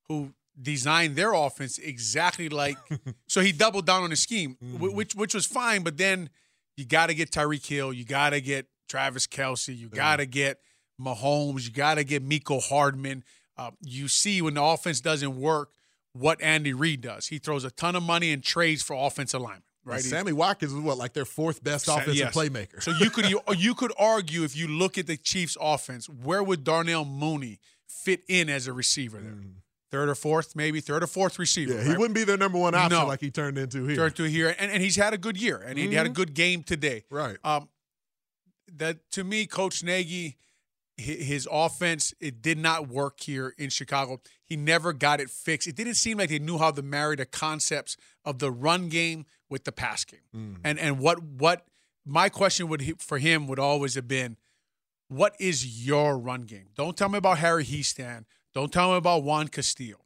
who 0.07 0.33
designed 0.59 1.15
their 1.15 1.33
offense 1.33 1.77
exactly 1.77 2.49
like 2.49 2.77
so 3.27 3.41
he 3.41 3.51
doubled 3.51 3.85
down 3.85 4.03
on 4.03 4.09
his 4.09 4.19
scheme, 4.19 4.57
mm-hmm. 4.63 4.95
which 4.95 5.15
which 5.15 5.33
was 5.33 5.45
fine, 5.45 5.83
but 5.83 5.97
then 5.97 6.29
you 6.75 6.85
got 6.85 7.07
to 7.07 7.15
get 7.15 7.31
Tyreek 7.31 7.65
Hill, 7.65 7.93
you 7.93 8.05
got 8.05 8.31
to 8.31 8.41
get 8.41 8.67
Travis 8.89 9.27
Kelce, 9.27 9.75
you 9.75 9.89
got 9.89 10.17
to 10.17 10.25
get 10.25 10.59
Mahomes, 11.01 11.65
you 11.65 11.71
got 11.71 11.95
to 11.95 12.03
get 12.03 12.27
Mecole 12.27 12.67
Hardman. 12.67 13.23
Uh, 13.57 13.71
you 13.81 14.07
see 14.07 14.41
when 14.41 14.53
the 14.53 14.61
offense 14.61 15.01
doesn't 15.01 15.39
work, 15.39 15.71
what 16.13 16.39
Andy 16.41 16.73
Reid 16.73 17.01
does. 17.01 17.27
He 17.27 17.39
throws 17.39 17.63
a 17.63 17.71
ton 17.71 17.95
of 17.95 18.03
money 18.03 18.31
and 18.31 18.43
trades 18.43 18.83
for 18.83 18.95
offensive 18.95 19.41
linemen 19.41 19.63
right? 19.87 20.01
Sammy 20.01 20.33
Watkins 20.33 20.73
is 20.73 20.79
what 20.79 20.97
like 20.97 21.13
their 21.13 21.25
fourth 21.25 21.63
best 21.63 21.87
offensive 21.87 22.15
yes. 22.15 22.35
playmaker. 22.35 22.81
so 22.81 22.91
you 22.91 23.09
could 23.09 23.29
you, 23.29 23.41
you 23.57 23.73
could 23.73 23.93
argue 23.97 24.43
if 24.43 24.55
you 24.55 24.67
look 24.67 24.97
at 24.97 25.07
the 25.07 25.17
Chiefs' 25.17 25.57
offense, 25.59 26.07
where 26.09 26.43
would 26.43 26.63
Darnell 26.63 27.05
Mooney 27.05 27.59
fit 27.87 28.23
in 28.27 28.49
as 28.49 28.67
a 28.67 28.73
receiver 28.73 29.19
there? 29.19 29.31
Mm. 29.31 29.53
Third 29.89 30.09
or 30.09 30.15
fourth, 30.15 30.53
maybe 30.53 30.81
third 30.81 31.01
or 31.01 31.07
fourth 31.07 31.39
receiver. 31.39 31.71
Yeah, 31.71 31.79
right? 31.79 31.87
he 31.87 31.97
wouldn't 31.97 32.13
be 32.13 32.25
their 32.25 32.37
number 32.37 32.57
one 32.57 32.75
option 32.75 32.99
no. 32.99 33.07
like 33.07 33.21
he 33.21 33.31
turned 33.31 33.57
into 33.57 33.85
here. 33.85 33.95
Turned 33.95 34.15
to 34.17 34.23
here, 34.23 34.53
and, 34.59 34.69
and 34.69 34.83
he's 34.83 34.97
had 34.97 35.13
a 35.13 35.17
good 35.17 35.41
year, 35.41 35.57
and 35.57 35.77
mm-hmm. 35.79 35.89
he 35.89 35.95
had 35.95 36.05
a 36.05 36.09
mm-hmm. 36.09 36.15
good 36.15 36.33
game 36.33 36.61
today. 36.61 37.05
Right. 37.09 37.37
Um, 37.43 37.69
that 38.75 39.09
to 39.11 39.23
me, 39.23 39.45
Coach 39.45 39.83
Nagy, 39.83 40.37
his 40.97 41.47
offense 41.49 42.13
it 42.19 42.41
did 42.41 42.57
not 42.57 42.89
work 42.89 43.21
here 43.21 43.53
in 43.57 43.69
Chicago. 43.69 44.19
He 44.43 44.55
never 44.55 44.93
got 44.93 45.21
it 45.21 45.29
fixed. 45.29 45.67
It 45.67 45.75
didn't 45.75 45.95
seem 45.95 46.17
like 46.17 46.29
they 46.29 46.39
knew 46.39 46.57
how 46.57 46.71
to 46.71 46.81
marry 46.81 47.15
the 47.15 47.25
concepts 47.25 47.97
of 48.25 48.39
the 48.39 48.51
run 48.51 48.89
game 48.89 49.25
with 49.49 49.63
the 49.63 49.71
pass 49.71 50.05
game. 50.05 50.19
Mm. 50.35 50.57
And 50.63 50.79
and 50.79 50.99
what 50.99 51.21
what 51.21 51.65
my 52.05 52.29
question 52.29 52.67
would 52.69 53.01
for 53.01 53.17
him 53.17 53.47
would 53.47 53.59
always 53.59 53.95
have 53.95 54.07
been, 54.07 54.37
what 55.09 55.35
is 55.39 55.85
your 55.85 56.17
run 56.17 56.43
game? 56.43 56.69
Don't 56.75 56.97
tell 56.97 57.09
me 57.09 57.17
about 57.17 57.39
Harry 57.39 57.65
Hiestand. 57.65 58.25
Don't 58.53 58.71
tell 58.71 58.91
me 58.91 58.97
about 58.97 59.23
Juan 59.23 59.49
Castillo. 59.49 59.97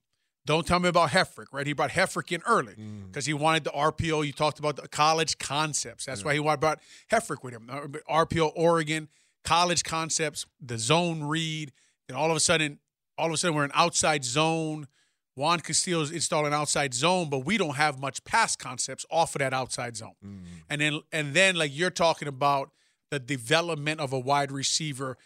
Don't 0.46 0.66
tell 0.66 0.80
me 0.80 0.90
about 0.90 1.12
Helfrich, 1.12 1.46
right? 1.52 1.68
He 1.68 1.74
brought 1.74 1.92
Helfrich 1.92 2.32
in 2.32 2.42
early 2.48 2.74
because 3.08 3.26
mm. 3.26 3.28
he 3.28 3.34
wanted 3.34 3.64
the 3.64 3.70
RPO. 3.70 4.26
You 4.26 4.34
talked 4.34 4.58
about 4.58 4.76
the 4.76 4.88
college 4.88 5.38
concepts. 5.38 6.06
That's 6.06 6.22
yeah. 6.22 6.26
why 6.26 6.34
he 6.34 6.58
brought 6.58 6.82
Helfrich 7.12 7.44
with 7.44 7.54
him. 7.54 7.70
Uh, 7.70 7.82
RPO 8.10 8.52
Oregon, 8.56 9.08
college 9.44 9.84
concepts, 9.84 10.46
the 10.60 10.80
zone 10.80 11.24
read. 11.24 11.72
and 12.10 12.18
all 12.18 12.32
of 12.32 12.38
a 12.38 12.40
sudden, 12.40 12.80
all 13.20 13.28
of 13.28 13.34
a 13.34 13.38
sudden, 13.38 13.56
we're 13.56 13.66
in 13.66 13.72
outside 13.76 14.26
zone 14.26 14.88
Juan 15.36 15.60
Castillo's 15.60 16.12
installed 16.12 16.48
an 16.48 16.54
outside 16.54 16.94
zone, 16.94 17.30
but 17.30 17.40
we 17.40 17.58
don't 17.58 17.76
have 17.76 18.00
much 18.00 18.24
pass 18.24 18.56
concepts 18.56 19.06
off 19.10 19.36
of 19.36 19.40
that 19.40 19.54
outside 19.54 19.96
zone. 19.96 20.16
Mm. 20.26 20.42
And 20.70 20.82
then 20.82 21.00
and 21.12 21.34
then 21.34 21.56
like 21.56 21.72
you're 21.74 21.90
talking 21.90 22.28
about 22.28 22.72
the 23.12 23.20
development 23.20 24.00
of 24.00 24.14
a 24.14 24.20
wide 24.20 24.52
receiver, 24.52 25.18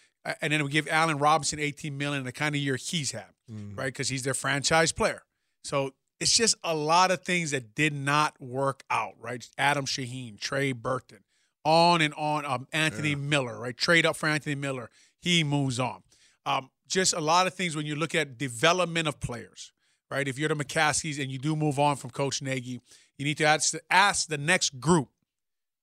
and 0.42 0.54
then 0.54 0.64
we 0.64 0.70
give 0.70 0.88
Allen 0.90 1.18
Robinson 1.18 1.60
18 1.60 1.98
million 1.98 2.24
the 2.24 2.32
kind 2.32 2.56
of 2.56 2.62
year 2.62 2.76
he's 2.76 3.12
had, 3.12 3.34
mm. 3.52 3.78
right? 3.78 3.88
Because 3.88 4.10
he's 4.10 4.24
their 4.24 4.34
franchise 4.34 4.92
player. 4.92 5.24
So 5.64 5.94
it's 6.20 6.32
just 6.32 6.56
a 6.64 6.76
lot 6.76 7.12
of 7.12 7.24
things 7.24 7.52
that 7.52 7.74
did 7.74 7.94
not 7.94 8.40
work 8.40 8.84
out, 8.90 9.14
right? 9.20 9.48
Adam 9.58 9.86
Shaheen, 9.86 10.40
Trey 10.40 10.72
Burton, 10.72 11.20
on 11.64 12.02
and 12.02 12.14
on. 12.14 12.46
Um, 12.46 12.68
Anthony 12.72 13.10
yeah. 13.10 13.16
Miller, 13.16 13.60
right? 13.60 13.76
Trade 13.76 14.06
up 14.06 14.16
for 14.16 14.30
Anthony 14.30 14.56
Miller. 14.56 14.90
He 15.20 15.44
moves 15.44 15.80
on. 15.80 16.04
Um, 16.46 16.70
just 16.88 17.14
a 17.14 17.20
lot 17.20 17.48
of 17.48 17.56
things 17.56 17.76
when 17.76 17.88
you 17.88 17.96
look 17.96 18.14
at 18.14 18.38
development 18.38 19.08
of 19.08 19.20
players 19.20 19.74
right? 20.10 20.28
If 20.28 20.38
you're 20.38 20.50
the 20.50 20.56
McCaskeys 20.56 21.22
and 21.22 21.32
you 21.32 21.38
do 21.38 21.56
move 21.56 21.80
on 21.80 21.96
from 21.96 22.10
Coach 22.10 22.42
Nagy, 22.42 22.82
you 23.18 23.26
need 23.26 23.38
to 23.38 23.46
ask, 23.46 23.76
ask 23.90 24.28
the 24.28 24.38
next 24.38 24.80
group, 24.80 25.10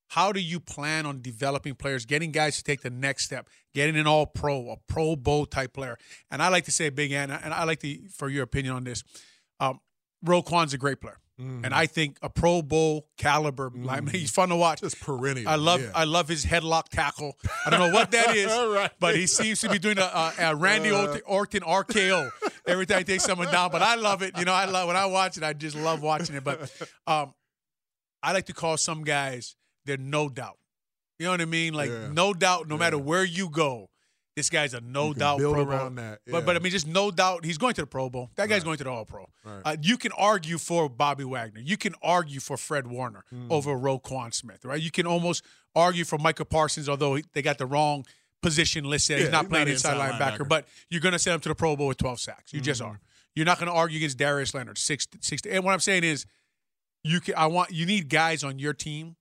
how 0.09 0.31
do 0.31 0.41
you 0.41 0.61
plan 0.61 1.07
on 1.07 1.23
developing 1.23 1.75
players, 1.75 2.05
getting 2.05 2.33
guys 2.33 2.59
to 2.59 2.65
take 2.65 2.83
the 2.83 2.91
next 2.91 3.25
step, 3.25 3.49
getting 3.73 3.97
an 3.97 4.07
all 4.07 4.27
pro, 4.27 4.71
a 4.71 4.77
pro 4.87 5.17
bowl 5.17 5.47
type 5.47 5.73
player? 5.73 5.97
And 6.31 6.43
I 6.43 6.49
like 6.49 6.67
to 6.67 6.71
say, 6.71 6.91
Big 6.91 7.13
Ann, 7.13 7.31
and 7.31 7.55
I 7.55 7.65
like 7.65 7.81
to, 7.81 8.09
for 8.09 8.29
your 8.29 8.43
opinion 8.43 8.75
on 8.75 8.85
this, 8.85 9.03
um, 9.59 9.81
Roquan's 10.23 10.75
a 10.75 10.79
great 10.79 11.01
player. 11.01 11.19
Mm-hmm. 11.43 11.65
And 11.65 11.75
I 11.75 11.87
think 11.87 12.19
a 12.23 12.31
Pro 12.31 12.63
Bowl 12.63 13.07
caliber 13.17 13.71
mm-hmm. 13.71 13.85
lineman. 13.85 14.15
He's 14.15 14.31
fun 14.31 14.51
to 14.51 14.57
watch. 14.57 14.81
Just 14.81 15.01
perennial. 15.01 15.49
I 15.49 15.57
love 15.57 15.83
yeah. 15.83 15.91
I 15.95 16.05
love 16.05 16.29
his 16.29 16.45
headlock 16.45 16.89
tackle. 16.89 17.37
I 17.67 17.71
don't 17.71 17.81
know 17.81 17.93
what 17.93 18.11
that 18.13 18.37
is, 18.37 18.47
right. 18.47 18.91
but 19.01 19.17
he 19.17 19.27
seems 19.27 19.61
to 19.61 19.69
be 19.69 19.79
doing 19.79 19.99
a, 19.99 20.03
a, 20.03 20.33
a 20.39 20.55
Randy 20.55 20.91
uh, 20.91 21.19
Orton 21.27 21.63
RKO 21.63 22.31
every 22.67 22.87
time 22.87 22.99
he 22.99 23.05
takes 23.05 23.25
someone 23.25 23.51
down. 23.51 23.71
But 23.71 23.83
I 23.83 23.97
love 23.97 24.23
it. 24.23 24.39
You 24.39 24.45
know, 24.45 24.55
I 24.55 24.67
love 24.67 24.87
when 24.87 24.97
I 24.97 25.07
watch 25.07 25.37
it. 25.37 25.43
I 25.43 25.53
just 25.53 25.77
love 25.77 26.03
watching 26.03 26.37
it. 26.37 26.45
But 26.45 26.71
um, 27.07 27.35
I 28.23 28.33
like 28.33 28.47
to 28.47 28.55
call 28.55 28.77
some 28.77 29.05
guys 29.05 29.57
they're 29.85 29.97
no 29.97 30.29
doubt. 30.29 30.59
You 31.19 31.27
know 31.27 31.33
what 31.33 31.41
I 31.41 31.47
mean? 31.47 31.75
Like 31.75 31.91
yeah. 31.91 32.09
no 32.13 32.33
doubt, 32.33 32.69
no 32.69 32.75
yeah. 32.75 32.81
matter 32.81 32.99
where 32.99 33.25
you 33.25 33.49
go, 33.49 33.89
This 34.35 34.49
guy's 34.49 34.73
a 34.73 34.81
no 34.81 35.13
doubt 35.13 35.41
Pro 35.41 35.65
Bowl. 35.67 35.91
that, 35.91 36.21
But 36.27 36.47
but 36.47 36.57
I 36.57 36.59
mean, 36.59 36.73
just 36.73 36.87
no 36.87 37.11
doubt 37.11 37.45
he's 37.45 37.59
going 37.59 37.75
to 37.75 37.83
the 37.83 37.87
Pro 37.87 38.09
Bowl. 38.09 38.31
That 38.37 38.49
guy's 38.49 38.61
Right. 38.61 38.65
going 38.65 38.79
to 38.79 38.85
the 38.85 38.91
All 38.91 39.05
Pro. 39.05 39.29
Right. 39.45 39.63
Uh, 39.65 39.77
you 39.83 39.99
can 39.99 40.11
argue 40.13 40.57
for 40.57 40.89
Bobby 40.89 41.25
Wagner. 41.25 41.61
You 41.61 41.77
can 41.77 41.95
argue 42.03 42.41
for 42.41 42.57
Fred 42.57 42.87
Warner 42.87 43.25
Mm. 43.33 43.51
over 43.51 43.73
Roquan 43.77 44.33
Smith. 44.33 44.65
Right. 44.65 44.81
You 44.81 44.91
can 44.91 45.07
almost 45.07 45.45
argue 45.75 46.05
for 46.05 46.17
Michael 46.19 46.47
Parsons, 46.47 46.89
although 46.89 47.19
they 47.35 47.43
got 47.43 47.59
the 47.59 47.67
wrong 47.67 48.07
position 48.41 48.85
listed. 48.85 49.19
Yeah, 49.19 49.25
he's 49.25 49.33
not 49.33 49.43
he's 49.45 49.51
playing 49.51 49.67
not 49.67 49.73
inside 49.73 49.93
inside 49.95 50.13
linebacker, 50.19 50.39
linebacker. 50.39 50.49
but 50.49 50.69
you're 50.89 51.01
going 51.03 51.13
to 51.13 51.19
send 51.19 51.35
him 51.35 51.41
to 51.43 51.49
the 51.51 51.55
Pro 51.55 51.77
Bowl 51.77 51.89
with 51.89 51.99
12 51.99 52.19
sacks. 52.19 52.53
You 52.55 52.61
just 52.63 52.81
Mm-hmm. 52.81 52.91
are. 52.93 53.01
You're 53.35 53.47
not 53.47 53.59
going 53.59 53.71
to 53.71 53.75
argue 53.77 53.99
against 53.99 54.17
Darius 54.19 54.55
Leonard 54.55 54.79
six 54.79 55.07
six. 55.21 55.43
And 55.47 55.63
what 55.65 55.73
I'm 55.73 55.81
saying 55.81 56.05
is, 56.05 56.27
you 57.05 57.21
can. 57.21 57.35
I 57.35 57.47
want 57.47 57.71
you 57.71 57.85
need 57.87 58.09
guys 58.09 58.45
on 58.45 58.59
your 58.59 58.73
team, 58.75 59.17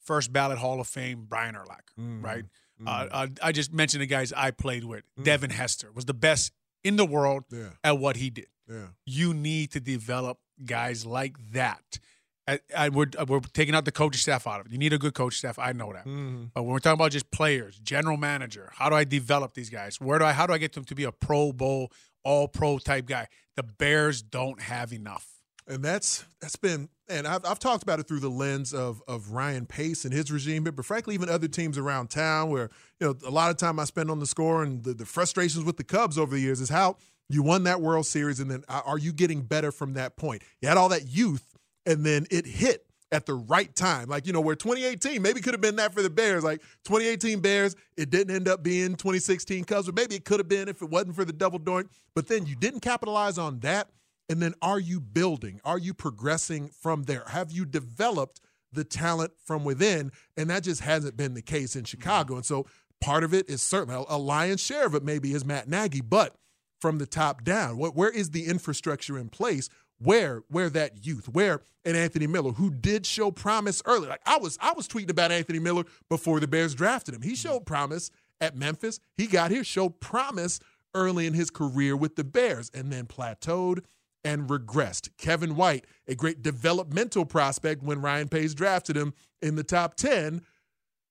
first 0.00 0.32
ballot 0.32 0.58
Hall 0.58 0.80
of 0.80 0.86
Fame 0.88 1.26
Brian 1.28 1.54
Urlacher, 1.54 1.94
Mm-hmm. 1.98 2.24
right? 2.24 2.44
Uh, 2.86 3.06
uh, 3.10 3.26
I 3.42 3.52
just 3.52 3.72
mentioned 3.72 4.02
the 4.02 4.06
guys 4.06 4.32
I 4.32 4.50
played 4.50 4.84
with. 4.84 5.04
Mm-hmm. 5.12 5.22
Devin 5.24 5.50
Hester 5.50 5.90
was 5.92 6.04
the 6.04 6.14
best 6.14 6.52
in 6.84 6.96
the 6.96 7.04
world 7.04 7.44
Yeah. 7.50 7.70
at 7.82 7.98
what 7.98 8.16
he 8.16 8.30
did. 8.30 8.46
Yeah. 8.68 8.88
You 9.06 9.34
need 9.34 9.72
to 9.72 9.80
develop 9.80 10.38
guys 10.64 11.04
like 11.06 11.36
that. 11.52 11.98
I, 12.46 12.60
I 12.76 12.88
would, 12.88 13.14
we're 13.28 13.40
taking 13.40 13.74
out 13.74 13.84
the 13.84 13.92
coaching 13.92 14.18
staff 14.18 14.46
out 14.46 14.60
of 14.60 14.66
it. 14.66 14.72
You 14.72 14.78
need 14.78 14.92
a 14.94 14.98
good 14.98 15.12
coach 15.14 15.36
staff. 15.36 15.58
I 15.58 15.72
know 15.72 15.92
that. 15.92 16.06
Mm-hmm. 16.06 16.44
But 16.54 16.62
when 16.62 16.72
we're 16.72 16.78
talking 16.78 16.98
about 16.98 17.12
just 17.12 17.30
players, 17.30 17.78
general 17.78 18.16
manager, 18.16 18.70
how 18.74 18.88
do 18.88 18.94
I 18.96 19.04
develop 19.04 19.54
these 19.54 19.68
guys? 19.70 20.00
Where 20.00 20.18
do 20.18 20.24
I? 20.24 20.32
How 20.32 20.46
do 20.46 20.52
I 20.54 20.58
get 20.58 20.72
them 20.72 20.84
to 20.84 20.94
be 20.94 21.04
a 21.04 21.12
Pro 21.12 21.52
Bowl, 21.52 21.92
All 22.24 22.48
Pro 22.48 22.78
type 22.78 23.06
guy? 23.06 23.28
The 23.56 23.62
Bears 23.64 24.22
don't 24.22 24.62
have 24.62 24.92
enough. 24.92 25.26
And 25.68 25.84
that's 25.84 26.24
that's 26.40 26.56
been 26.56 26.88
and 27.08 27.26
I've, 27.26 27.44
I've 27.44 27.58
talked 27.58 27.82
about 27.82 28.00
it 28.00 28.08
through 28.08 28.20
the 28.20 28.30
lens 28.30 28.74
of 28.74 29.02
of 29.06 29.30
Ryan 29.30 29.66
Pace 29.66 30.04
and 30.04 30.12
his 30.12 30.30
regime, 30.30 30.64
but, 30.64 30.84
frankly, 30.84 31.14
even 31.14 31.28
other 31.28 31.48
teams 31.48 31.78
around 31.78 32.10
town 32.10 32.50
where 32.50 32.70
you 33.00 33.06
know 33.06 33.14
a 33.26 33.30
lot 33.30 33.50
of 33.50 33.56
time 33.56 33.78
I 33.78 33.84
spend 33.84 34.10
on 34.10 34.18
the 34.18 34.26
score 34.26 34.62
and 34.62 34.82
the, 34.82 34.94
the 34.94 35.06
frustrations 35.06 35.64
with 35.64 35.76
the 35.76 35.84
Cubs 35.84 36.18
over 36.18 36.34
the 36.34 36.40
years 36.40 36.60
is 36.60 36.68
how 36.68 36.96
you 37.28 37.42
won 37.42 37.64
that 37.64 37.80
World 37.80 38.06
Series 38.06 38.40
and 38.40 38.50
then 38.50 38.64
are 38.68 38.98
you 38.98 39.12
getting 39.12 39.42
better 39.42 39.70
from 39.70 39.94
that 39.94 40.16
point? 40.16 40.42
You 40.60 40.68
had 40.68 40.76
all 40.76 40.88
that 40.88 41.08
youth 41.08 41.56
and 41.84 42.04
then 42.04 42.26
it 42.30 42.46
hit 42.46 42.84
at 43.10 43.26
the 43.26 43.34
right 43.34 43.74
time. 43.74 44.08
Like, 44.08 44.26
you 44.26 44.32
know, 44.32 44.40
where 44.40 44.54
2018 44.54 45.20
maybe 45.22 45.40
could 45.40 45.54
have 45.54 45.60
been 45.60 45.76
that 45.76 45.94
for 45.94 46.02
the 46.02 46.10
Bears. 46.10 46.44
Like 46.44 46.60
2018 46.84 47.40
Bears, 47.40 47.76
it 47.96 48.10
didn't 48.10 48.34
end 48.34 48.48
up 48.48 48.62
being 48.62 48.96
2016 48.96 49.64
Cubs, 49.64 49.86
but 49.86 49.94
maybe 49.94 50.14
it 50.14 50.24
could 50.24 50.40
have 50.40 50.48
been 50.48 50.68
if 50.68 50.82
it 50.82 50.90
wasn't 50.90 51.16
for 51.16 51.24
the 51.24 51.32
double 51.32 51.58
doink. 51.58 51.88
But 52.14 52.28
then 52.28 52.46
you 52.46 52.56
didn't 52.56 52.80
capitalize 52.80 53.38
on 53.38 53.60
that. 53.60 53.88
And 54.28 54.42
then 54.42 54.54
are 54.60 54.78
you 54.78 55.00
building? 55.00 55.60
Are 55.64 55.78
you 55.78 55.94
progressing 55.94 56.68
from 56.68 57.04
there? 57.04 57.24
Have 57.28 57.50
you 57.50 57.64
developed 57.64 58.40
the 58.72 58.84
talent 58.84 59.32
from 59.44 59.64
within? 59.64 60.12
And 60.36 60.50
that 60.50 60.64
just 60.64 60.82
hasn't 60.82 61.16
been 61.16 61.34
the 61.34 61.42
case 61.42 61.74
in 61.74 61.82
mm-hmm. 61.82 61.86
Chicago. 61.86 62.36
And 62.36 62.44
so 62.44 62.66
part 63.00 63.24
of 63.24 63.32
it 63.32 63.48
is 63.48 63.62
certainly 63.62 64.04
a 64.08 64.18
lion's 64.18 64.62
share 64.62 64.86
of 64.86 64.94
it 64.94 65.02
maybe 65.02 65.32
is 65.32 65.44
Matt 65.44 65.68
Nagy, 65.68 66.00
but 66.00 66.36
from 66.80 66.98
the 66.98 67.06
top 67.06 67.42
down, 67.42 67.76
what, 67.76 67.96
where 67.96 68.10
is 68.10 68.30
the 68.30 68.46
infrastructure 68.46 69.18
in 69.18 69.28
place? 69.28 69.68
Where 70.00 70.42
where 70.48 70.70
that 70.70 71.04
youth, 71.04 71.28
where 71.28 71.60
and 71.84 71.96
Anthony 71.96 72.28
Miller, 72.28 72.52
who 72.52 72.70
did 72.70 73.04
show 73.04 73.32
promise 73.32 73.82
early. 73.84 74.06
Like 74.06 74.20
I 74.24 74.38
was 74.38 74.56
I 74.60 74.72
was 74.76 74.86
tweeting 74.86 75.10
about 75.10 75.32
Anthony 75.32 75.58
Miller 75.58 75.82
before 76.08 76.38
the 76.38 76.46
Bears 76.46 76.72
drafted 76.72 77.14
him. 77.14 77.22
He 77.22 77.30
mm-hmm. 77.30 77.34
showed 77.34 77.66
promise 77.66 78.12
at 78.40 78.54
Memphis. 78.54 79.00
He 79.16 79.26
got 79.26 79.50
here, 79.50 79.64
showed 79.64 79.98
promise 79.98 80.60
early 80.94 81.26
in 81.26 81.34
his 81.34 81.50
career 81.50 81.96
with 81.96 82.14
the 82.14 82.22
Bears, 82.22 82.70
and 82.72 82.92
then 82.92 83.06
plateaued 83.06 83.84
and 84.24 84.48
regressed. 84.48 85.10
Kevin 85.18 85.56
White, 85.56 85.86
a 86.06 86.14
great 86.14 86.42
developmental 86.42 87.24
prospect 87.24 87.82
when 87.82 88.00
Ryan 88.00 88.28
Pace 88.28 88.54
drafted 88.54 88.96
him 88.96 89.14
in 89.40 89.54
the 89.56 89.64
top 89.64 89.94
10, 89.94 90.42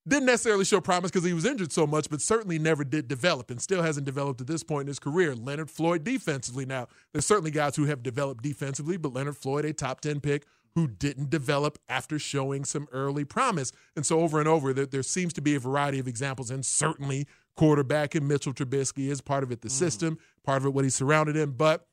didn't 0.08 0.26
necessarily 0.26 0.64
show 0.64 0.80
promise 0.80 1.12
because 1.12 1.26
he 1.26 1.34
was 1.34 1.46
injured 1.46 1.72
so 1.72 1.86
much, 1.86 2.10
but 2.10 2.22
certainly 2.22 2.58
never 2.58 2.84
did 2.84 3.08
develop 3.08 3.52
and 3.52 3.62
still 3.62 3.84
hasn't 3.84 4.06
developed 4.06 4.40
at 4.40 4.48
this 4.48 4.64
point 4.64 4.84
in 4.84 4.88
his 4.88 5.00
career. 5.00 5.36
Leonard 5.36 5.70
Floyd 5.70 6.04
defensively. 6.04 6.66
Now, 6.66 6.88
there's 7.12 7.26
certainly 7.26 7.52
guys 7.52 7.76
who 7.76 7.86
have 7.86 8.04
developed 8.04 8.42
defensively, 8.44 8.96
but 8.96 9.14
Leonard 9.14 9.36
Floyd, 9.36 9.66
a 9.66 9.74
top 9.74 10.00
10 10.00 10.22
pick, 10.22 10.46
who 10.76 10.88
didn't 10.88 11.30
develop 11.30 11.78
after 11.90 12.20
showing 12.20 12.64
some 12.64 12.88
early 12.92 13.26
promise. 13.26 13.72
And 13.96 14.06
so 14.06 14.22
over 14.22 14.40
and 14.40 14.48
over, 14.48 14.74
there, 14.74 14.86
there 14.86 15.04
seems 15.04 15.34
to 15.34 15.42
be 15.42 15.56
a 15.56 15.60
variety 15.60 16.00
of 16.00 16.08
examples, 16.08 16.52
and 16.52 16.66
certainly 16.66 17.28
quarterback 17.56 18.16
and 18.16 18.28
Mitchell 18.28 18.54
Trubisky 18.54 19.10
is 19.10 19.20
part 19.20 19.44
of 19.44 19.52
it, 19.52 19.62
the 19.62 19.70
mm. 19.70 19.72
system, 19.72 20.20
part 20.46 20.62
of 20.62 20.68
it, 20.68 20.74
what 20.74 20.84
he's 20.86 20.96
surrounded 20.96 21.36
in, 21.36 21.52
but 21.52 21.88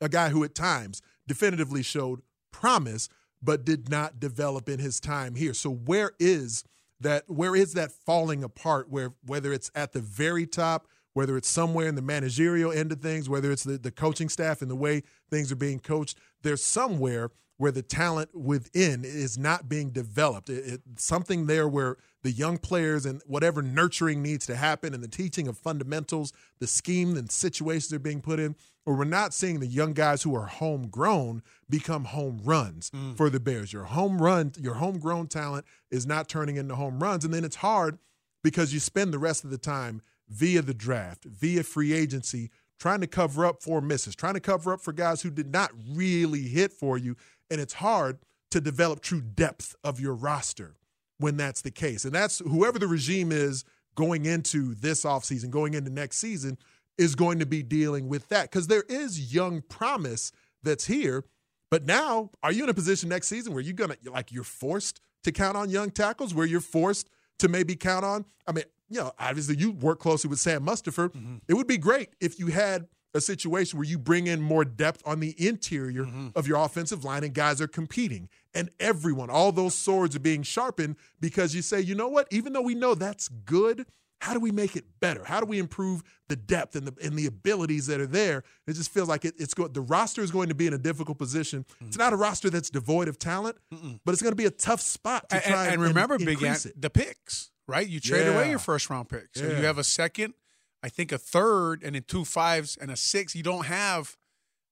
a 0.00 0.08
guy 0.08 0.30
who 0.30 0.44
at 0.44 0.54
times 0.54 1.02
definitively 1.26 1.82
showed 1.82 2.22
promise 2.52 3.08
but 3.42 3.64
did 3.64 3.88
not 3.88 4.20
develop 4.20 4.68
in 4.68 4.78
his 4.78 5.00
time 5.00 5.34
here. 5.34 5.54
So 5.54 5.70
where 5.70 6.12
is 6.18 6.64
that 7.00 7.24
where 7.28 7.56
is 7.56 7.72
that 7.74 7.92
falling 7.92 8.44
apart 8.44 8.90
where 8.90 9.14
whether 9.24 9.52
it's 9.52 9.70
at 9.74 9.92
the 9.92 10.00
very 10.00 10.46
top, 10.46 10.86
whether 11.14 11.36
it's 11.36 11.48
somewhere 11.48 11.86
in 11.86 11.94
the 11.94 12.02
managerial 12.02 12.70
end 12.70 12.92
of 12.92 13.00
things, 13.00 13.28
whether 13.28 13.50
it's 13.50 13.64
the, 13.64 13.78
the 13.78 13.90
coaching 13.90 14.28
staff 14.28 14.60
and 14.62 14.70
the 14.70 14.76
way 14.76 15.02
things 15.30 15.50
are 15.50 15.56
being 15.56 15.80
coached, 15.80 16.18
there's 16.42 16.62
somewhere 16.62 17.30
where 17.56 17.72
the 17.72 17.82
talent 17.82 18.34
within 18.34 19.04
is 19.04 19.36
not 19.36 19.68
being 19.68 19.90
developed. 19.90 20.48
It, 20.48 20.66
it, 20.66 20.80
something 20.96 21.46
there 21.46 21.68
where 21.68 21.98
the 22.22 22.30
young 22.30 22.56
players 22.56 23.04
and 23.04 23.20
whatever 23.26 23.60
nurturing 23.60 24.22
needs 24.22 24.46
to 24.46 24.56
happen 24.56 24.94
and 24.94 25.02
the 25.02 25.08
teaching 25.08 25.46
of 25.46 25.58
fundamentals, 25.58 26.32
the 26.58 26.66
scheme 26.66 27.18
and 27.18 27.30
situations 27.30 27.88
they're 27.88 27.98
being 27.98 28.22
put 28.22 28.40
in, 28.40 28.56
or 28.86 28.94
we're 28.94 29.04
not 29.04 29.34
seeing 29.34 29.60
the 29.60 29.66
young 29.66 29.92
guys 29.92 30.22
who 30.22 30.34
are 30.34 30.46
homegrown 30.46 31.42
become 31.68 32.04
home 32.04 32.40
runs 32.42 32.90
mm. 32.90 33.16
for 33.16 33.30
the 33.30 33.40
Bears. 33.40 33.72
Your 33.72 33.84
home 33.84 34.20
run, 34.20 34.52
your 34.58 34.74
homegrown 34.74 35.28
talent 35.28 35.66
is 35.90 36.06
not 36.06 36.28
turning 36.28 36.56
into 36.56 36.74
home 36.74 37.02
runs. 37.02 37.24
And 37.24 37.32
then 37.32 37.44
it's 37.44 37.56
hard 37.56 37.98
because 38.42 38.72
you 38.72 38.80
spend 38.80 39.12
the 39.12 39.18
rest 39.18 39.44
of 39.44 39.50
the 39.50 39.58
time 39.58 40.02
via 40.28 40.62
the 40.62 40.74
draft, 40.74 41.24
via 41.24 41.62
free 41.62 41.92
agency, 41.92 42.50
trying 42.78 43.00
to 43.00 43.06
cover 43.06 43.44
up 43.44 43.62
for 43.62 43.80
misses, 43.80 44.16
trying 44.16 44.34
to 44.34 44.40
cover 44.40 44.72
up 44.72 44.80
for 44.80 44.92
guys 44.92 45.22
who 45.22 45.30
did 45.30 45.52
not 45.52 45.70
really 45.88 46.42
hit 46.42 46.72
for 46.72 46.96
you. 46.96 47.16
And 47.50 47.60
it's 47.60 47.74
hard 47.74 48.18
to 48.50 48.60
develop 48.60 49.00
true 49.00 49.20
depth 49.20 49.76
of 49.84 50.00
your 50.00 50.14
roster 50.14 50.76
when 51.18 51.36
that's 51.36 51.60
the 51.60 51.70
case. 51.70 52.04
And 52.04 52.14
that's 52.14 52.38
whoever 52.38 52.78
the 52.78 52.88
regime 52.88 53.30
is 53.30 53.64
going 53.94 54.24
into 54.24 54.74
this 54.74 55.04
offseason, 55.04 55.50
going 55.50 55.74
into 55.74 55.90
next 55.90 56.18
season, 56.18 56.56
is 56.98 57.14
going 57.14 57.38
to 57.38 57.46
be 57.46 57.62
dealing 57.62 58.08
with 58.08 58.28
that 58.28 58.50
because 58.50 58.66
there 58.66 58.84
is 58.88 59.32
young 59.32 59.62
promise 59.62 60.32
that's 60.62 60.86
here. 60.86 61.24
But 61.70 61.86
now, 61.86 62.30
are 62.42 62.52
you 62.52 62.64
in 62.64 62.70
a 62.70 62.74
position 62.74 63.08
next 63.08 63.28
season 63.28 63.52
where 63.52 63.62
you're 63.62 63.74
gonna 63.74 63.96
like 64.04 64.32
you're 64.32 64.44
forced 64.44 65.00
to 65.24 65.32
count 65.32 65.56
on 65.56 65.70
young 65.70 65.90
tackles, 65.90 66.34
where 66.34 66.46
you're 66.46 66.60
forced 66.60 67.08
to 67.38 67.48
maybe 67.48 67.76
count 67.76 68.04
on? 68.04 68.24
I 68.46 68.52
mean, 68.52 68.64
you 68.88 68.98
know, 68.98 69.12
obviously 69.18 69.56
you 69.56 69.70
work 69.72 70.00
closely 70.00 70.28
with 70.28 70.40
Sam 70.40 70.64
Mustipher. 70.66 71.10
Mm-hmm. 71.10 71.36
It 71.48 71.54
would 71.54 71.68
be 71.68 71.78
great 71.78 72.10
if 72.20 72.38
you 72.38 72.48
had 72.48 72.88
a 73.14 73.20
situation 73.20 73.78
where 73.78 73.88
you 73.88 73.98
bring 73.98 74.26
in 74.26 74.40
more 74.40 74.64
depth 74.64 75.02
on 75.04 75.20
the 75.20 75.34
interior 75.44 76.04
mm-hmm. 76.04 76.28
of 76.34 76.46
your 76.46 76.64
offensive 76.64 77.04
line 77.04 77.24
and 77.24 77.34
guys 77.34 77.60
are 77.60 77.68
competing 77.68 78.28
and 78.54 78.70
everyone, 78.78 79.30
all 79.30 79.52
those 79.52 79.74
swords 79.74 80.14
are 80.14 80.20
being 80.20 80.42
sharpened 80.42 80.96
because 81.20 81.54
you 81.54 81.62
say, 81.62 81.80
you 81.80 81.94
know 81.94 82.08
what, 82.08 82.28
even 82.30 82.52
though 82.52 82.60
we 82.60 82.74
know 82.74 82.94
that's 82.94 83.28
good, 83.28 83.86
how 84.20 84.34
do 84.34 84.40
we 84.40 84.50
make 84.52 84.76
it 84.76 84.84
better? 85.00 85.24
How 85.24 85.40
do 85.40 85.46
we 85.46 85.58
improve 85.58 86.02
the 86.28 86.36
depth 86.36 86.76
and 86.76 86.86
the 86.86 86.94
and 87.04 87.18
the 87.18 87.26
abilities 87.26 87.86
that 87.86 88.00
are 88.00 88.06
there? 88.06 88.44
It 88.66 88.74
just 88.74 88.90
feels 88.92 89.08
like 89.08 89.24
it, 89.24 89.34
it's 89.38 89.54
go, 89.54 89.66
the 89.66 89.80
roster 89.80 90.22
is 90.22 90.30
going 90.30 90.48
to 90.50 90.54
be 90.54 90.66
in 90.66 90.74
a 90.74 90.78
difficult 90.78 91.18
position. 91.18 91.64
It's 91.80 91.96
not 91.98 92.12
a 92.12 92.16
roster 92.16 92.50
that's 92.50 92.70
devoid 92.70 93.08
of 93.08 93.18
talent, 93.18 93.56
but 94.04 94.12
it's 94.12 94.22
going 94.22 94.32
to 94.32 94.36
be 94.36 94.44
a 94.46 94.50
tough 94.50 94.80
spot 94.80 95.28
to 95.30 95.36
And, 95.36 95.44
try 95.44 95.64
and 95.64 95.74
and, 95.74 95.82
remember, 95.82 96.14
and 96.16 96.24
Big 96.26 96.42
Ant, 96.42 96.66
the 96.76 96.90
picks, 96.90 97.50
right? 97.66 97.88
You 97.88 97.98
trade 97.98 98.26
away 98.28 98.50
your 98.50 98.58
first 98.58 98.90
round 98.90 99.08
pick. 99.08 99.28
So 99.34 99.44
Yeah. 99.46 99.58
you 99.58 99.64
have 99.64 99.78
a 99.78 99.84
second, 99.84 100.34
I 100.82 100.88
think 100.90 101.12
a 101.12 101.18
third, 101.18 101.82
and 101.82 101.94
then 101.94 102.04
two 102.06 102.24
fives 102.26 102.76
and 102.80 102.90
a 102.90 102.96
six. 102.96 103.34
You 103.34 103.42
don't 103.42 103.66
have 103.66 104.16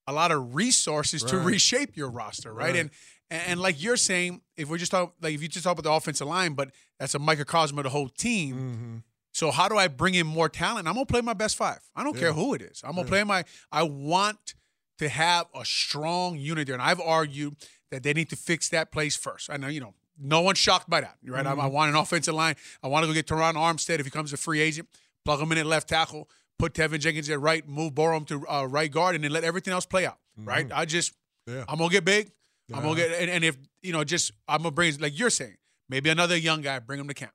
a 0.06 0.12
lot 0.12 0.30
of 0.30 0.54
resources 0.54 1.22
to 1.24 1.38
reshape 1.38 1.96
your 1.96 2.10
roster, 2.10 2.52
right? 2.52 2.68
Right. 2.74 2.76
And 2.76 2.90
and 3.30 3.60
like 3.60 3.82
you're 3.82 3.98
saying, 3.98 4.40
if 4.56 4.70
we're 4.70 4.78
just 4.78 4.90
talking 4.90 5.12
like 5.20 5.34
if 5.34 5.42
you 5.42 5.48
just 5.48 5.64
talk 5.64 5.72
about 5.78 5.84
the 5.84 5.92
offensive 5.92 6.26
line, 6.26 6.54
but 6.54 6.70
that's 6.98 7.14
a 7.14 7.18
microcosm 7.18 7.76
of 7.78 7.84
the 7.84 7.90
whole 7.90 8.08
team. 8.08 8.54
Mm-hmm. 8.54 8.96
So 9.38 9.52
how 9.52 9.68
do 9.68 9.76
I 9.76 9.86
bring 9.86 10.16
in 10.16 10.26
more 10.26 10.48
talent? 10.48 10.88
I'm 10.88 10.94
gonna 10.94 11.06
play 11.06 11.20
my 11.20 11.32
best 11.32 11.56
five. 11.56 11.78
I 11.94 12.02
don't 12.02 12.16
care 12.16 12.32
who 12.32 12.54
it 12.54 12.60
is. 12.60 12.82
I'm 12.82 12.96
gonna 12.96 13.06
play 13.06 13.22
my. 13.22 13.44
I 13.70 13.84
want 13.84 14.54
to 14.98 15.08
have 15.08 15.46
a 15.54 15.64
strong 15.64 16.38
unit 16.38 16.66
there, 16.66 16.74
and 16.74 16.82
I've 16.82 17.00
argued 17.00 17.54
that 17.92 18.02
they 18.02 18.12
need 18.12 18.30
to 18.30 18.36
fix 18.36 18.68
that 18.70 18.90
place 18.90 19.14
first. 19.14 19.48
I 19.48 19.56
know 19.56 19.68
you 19.68 19.78
know 19.78 19.94
no 20.18 20.40
one's 20.40 20.58
shocked 20.58 20.90
by 20.90 21.02
that, 21.02 21.18
right? 21.24 21.46
I, 21.46 21.52
I 21.52 21.66
want 21.66 21.88
an 21.88 21.94
offensive 21.94 22.34
line. 22.34 22.56
I 22.82 22.88
want 22.88 23.04
to 23.04 23.06
go 23.06 23.14
get 23.14 23.28
Terron 23.28 23.54
Armstead 23.54 24.00
if 24.00 24.06
he 24.06 24.10
comes 24.10 24.32
a 24.32 24.36
free 24.36 24.58
agent. 24.58 24.88
Plug 25.24 25.40
him 25.40 25.52
in 25.52 25.58
at 25.58 25.66
left 25.66 25.88
tackle. 25.88 26.28
Put 26.58 26.74
Teven 26.74 26.98
Jenkins 26.98 27.30
at 27.30 27.38
right. 27.38 27.64
Move 27.68 27.92
Borom 27.92 28.26
to 28.26 28.44
uh, 28.48 28.64
right 28.64 28.90
guard, 28.90 29.14
and 29.14 29.22
then 29.22 29.30
let 29.30 29.44
everything 29.44 29.72
else 29.72 29.86
play 29.86 30.04
out. 30.04 30.18
Right? 30.36 30.66
I 30.74 30.84
just 30.84 31.12
Yeah. 31.46 31.64
I'm 31.68 31.78
gonna 31.78 31.90
get 31.90 32.04
big. 32.04 32.32
I'm 32.74 32.82
gonna 32.82 32.96
get 32.96 33.12
and, 33.12 33.30
and 33.30 33.44
if 33.44 33.56
you 33.84 33.92
know 33.92 34.02
just 34.02 34.32
I'm 34.48 34.62
gonna 34.62 34.72
bring 34.72 34.98
like 34.98 35.16
you're 35.16 35.30
saying 35.30 35.58
maybe 35.88 36.10
another 36.10 36.36
young 36.36 36.60
guy 36.60 36.80
bring 36.80 36.98
him 36.98 37.06
to 37.06 37.14
camp, 37.14 37.30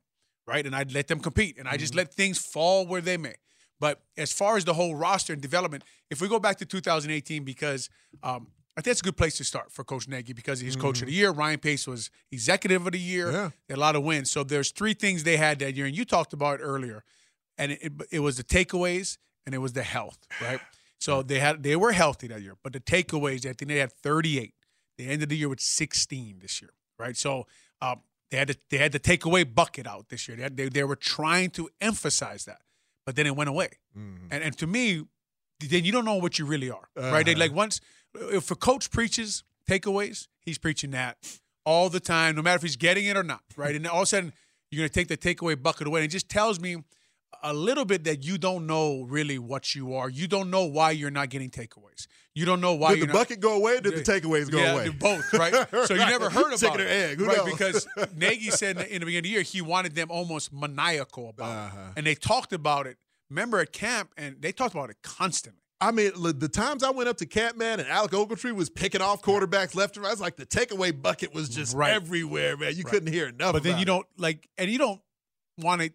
right? 0.48 0.66
And 0.66 0.76
I'd 0.76 0.94
let 0.94 1.08
them 1.08 1.20
compete 1.20 1.58
and 1.58 1.68
I 1.68 1.72
Mm-hmm. 1.72 1.80
just 1.80 1.96
let 1.96 2.14
things 2.14 2.38
fall 2.40 2.86
where 2.86 3.02
they 3.02 3.18
may. 3.18 3.36
But 3.80 4.02
as 4.18 4.32
far 4.32 4.56
as 4.58 4.66
the 4.66 4.74
whole 4.74 4.96
roster 4.96 5.34
and 5.34 5.42
development, 5.42 5.84
if 6.10 6.22
we 6.22 6.28
go 6.28 6.40
back 6.40 6.58
to 6.60 6.66
2018, 6.66 7.44
because 7.44 7.90
um, 8.22 8.48
I 8.78 8.82
think 8.82 8.86
that's 8.86 9.02
a 9.02 9.04
good 9.04 9.18
place 9.18 9.38
to 9.38 9.44
start 9.44 9.72
for 9.72 9.84
Coach 9.84 10.08
Nagy 10.08 10.34
because 10.34 10.60
he's 10.60 10.76
coach 10.76 11.02
of 11.02 11.08
the 11.08 11.14
year. 11.14 11.32
Ryan 11.32 11.60
Pace 11.60 11.86
was 11.86 12.10
executive 12.32 12.86
of 12.86 12.92
the 12.94 13.00
year. 13.00 13.28
Mm-hmm. 13.28 13.48
Yeah. 13.70 13.76
A 13.76 13.78
lot 13.78 13.96
of 13.96 14.04
wins. 14.04 14.32
So 14.32 14.44
there's 14.44 14.72
three 14.72 14.94
things 14.94 15.24
they 15.24 15.38
had 15.38 15.60
that 15.60 15.76
year, 15.76 15.86
and 15.86 15.96
you 15.98 16.06
talked 16.06 16.34
about 16.34 16.60
it 16.60 16.64
earlier. 16.64 17.04
and 17.58 17.74
it, 17.74 17.92
it 18.12 18.20
was 18.20 18.38
the 18.38 18.44
takeaways 18.44 19.18
and 19.46 19.54
it 19.54 19.60
was 19.60 19.74
the 19.74 19.84
health, 19.84 20.18
right? 20.42 20.60
So 21.00 21.22
they 21.22 21.40
had 21.40 21.62
they 21.64 21.76
were 21.76 21.92
healthy 21.92 22.28
that 22.28 22.42
year, 22.42 22.56
but 22.64 22.72
the 22.74 22.80
takeaways, 22.80 23.46
I 23.46 23.52
think 23.54 23.68
they 23.70 23.80
had 23.80 23.92
38. 23.92 24.54
They 24.98 25.06
ended 25.06 25.30
the 25.30 25.36
year 25.38 25.50
with 25.50 25.60
16 25.60 26.40
this 26.42 26.62
year, 26.62 26.72
right? 26.98 27.18
So 27.18 27.46
um, 27.82 28.00
they 28.34 28.40
had 28.40 28.48
to, 28.50 28.58
they 28.72 28.78
had 28.80 28.92
the 28.92 29.00
takeaway 29.00 29.44
bucket 29.62 29.86
out 29.88 30.10
this 30.10 30.28
year. 30.28 30.36
They, 30.36 30.44
had, 30.44 30.58
they 30.58 30.68
they 30.70 30.84
were 30.84 30.96
trying 30.98 31.52
to 31.52 31.70
emphasize 31.80 32.46
that, 32.46 32.62
but 33.06 33.16
then 33.16 33.28
it 33.28 33.36
went 33.36 33.50
away. 33.50 33.70
Mm-hmm. 33.98 34.28
And 34.32 34.44
and 34.44 34.58
to 34.58 34.68
me, 34.68 35.04
then 35.60 35.86
you 35.86 35.92
don't 35.92 36.04
know 36.06 36.16
what 36.16 36.40
you 36.40 36.46
really 36.46 36.72
are, 36.72 36.90
right? 36.96 37.24
They, 37.26 37.34
Uh-huh. 37.34 37.40
like 37.40 37.54
once 37.54 37.80
if 38.16 38.50
a 38.52 38.56
coach 38.56 38.90
preaches 38.92 39.44
takeaways, 39.70 40.28
he's 40.40 40.58
preaching 40.58 40.92
that 40.92 41.18
all 41.66 41.90
the 41.90 42.00
time, 42.00 42.36
no 42.36 42.42
matter 42.42 42.58
if 42.58 42.62
he's 42.64 42.76
getting 42.76 43.06
it 43.06 43.16
or 43.16 43.24
not, 43.24 43.44
right? 43.56 43.76
And 43.76 43.88
all 43.88 44.00
of 44.00 44.04
a 44.04 44.06
sudden, 44.08 44.34
you're 44.70 44.80
going 44.82 44.90
to 44.90 44.94
take 44.94 45.08
the 45.08 45.18
takeaway 45.18 45.56
bucket 45.62 45.88
away. 45.88 46.02
And 46.02 46.06
it 46.06 46.12
just 46.12 46.28
tells 46.28 46.60
me 46.60 46.84
a 47.44 47.54
little 47.54 47.86
bit 47.86 48.06
that 48.06 48.24
you 48.24 48.38
don't 48.38 48.66
know 48.66 49.04
really 49.10 49.38
what 49.38 49.76
you 49.76 49.94
are. 49.96 50.10
You 50.10 50.28
don't 50.28 50.50
know 50.50 50.64
why 50.66 50.92
you're 50.92 51.12
not 51.12 51.30
getting 51.30 51.50
takeaways. 51.50 52.08
You 52.34 52.46
don't 52.46 52.62
know 52.62 52.74
why 52.74 52.94
Did 52.96 53.04
the 53.04 53.08
not, 53.08 53.14
bucket 53.14 53.40
go 53.42 53.56
away? 53.58 53.78
Or 53.78 53.82
did 53.82 53.94
the 53.96 54.02
takeaways 54.02 54.50
go 54.50 54.58
yeah, 54.58 54.72
away? 54.74 54.90
Both, 54.90 55.32
right? 55.34 55.54
So 55.88 55.94
you 55.94 56.00
never 56.00 56.30
heard 56.32 56.48
about 56.48 56.60
Chicken 56.60 56.82
or 56.82 56.86
it, 56.86 56.90
egg? 57.12 57.18
Who 57.20 57.26
right? 57.28 57.38
knows? 57.38 57.52
Because 57.52 57.88
Nagy 58.16 58.50
said 58.50 58.78
in 58.78 58.78
the, 58.78 58.96
in 58.96 59.00
the 59.02 59.06
beginning 59.06 59.18
of 59.20 59.24
the 59.26 59.30
year 59.30 59.42
he 59.44 59.62
wanted 59.62 59.94
them 59.94 60.10
almost 60.10 60.52
maniacal 60.52 61.30
about 61.30 61.50
Uh-huh. 61.68 61.78
it, 61.90 61.94
and 61.98 62.08
they 62.08 62.16
talked 62.16 62.52
about 62.54 62.88
it. 62.88 62.98
Remember 63.30 63.60
at 63.60 63.72
camp, 63.72 64.12
and 64.18 64.38
they 64.42 64.52
talked 64.52 64.74
about 64.74 64.90
it 64.90 64.98
constantly. 65.04 65.60
I 65.82 65.92
mean, 65.92 66.12
the 66.16 66.48
times 66.48 66.82
I 66.82 66.92
went 66.92 67.10
up 67.10 67.18
to 67.18 67.26
Camp 67.26 67.58
Man 67.58 67.80
and 67.82 67.90
Alec 67.90 68.12
Ogletree 68.12 68.54
was 68.54 68.70
picking 68.70 69.02
off 69.02 69.22
quarterbacks 69.22 69.76
left 69.76 69.98
and 69.98 70.06
right, 70.06 70.14
it's 70.14 70.22
like 70.22 70.38
the 70.38 70.46
takeaway 70.46 71.00
bucket 71.00 71.34
was 71.34 71.50
just 71.50 71.76
Right. 71.76 71.92
everywhere, 71.92 72.56
man. 72.56 72.74
You 72.76 72.84
Right. 72.84 72.92
couldn't 72.92 73.12
hear 73.12 73.28
enough. 73.28 73.52
But 73.54 73.64
then 73.64 73.76
you 73.78 73.82
it. 73.82 73.86
don't 73.86 74.08
like, 74.18 74.48
and 74.58 74.72
you 74.72 74.78
don't 74.78 75.02
want 75.58 75.82
to. 75.82 75.92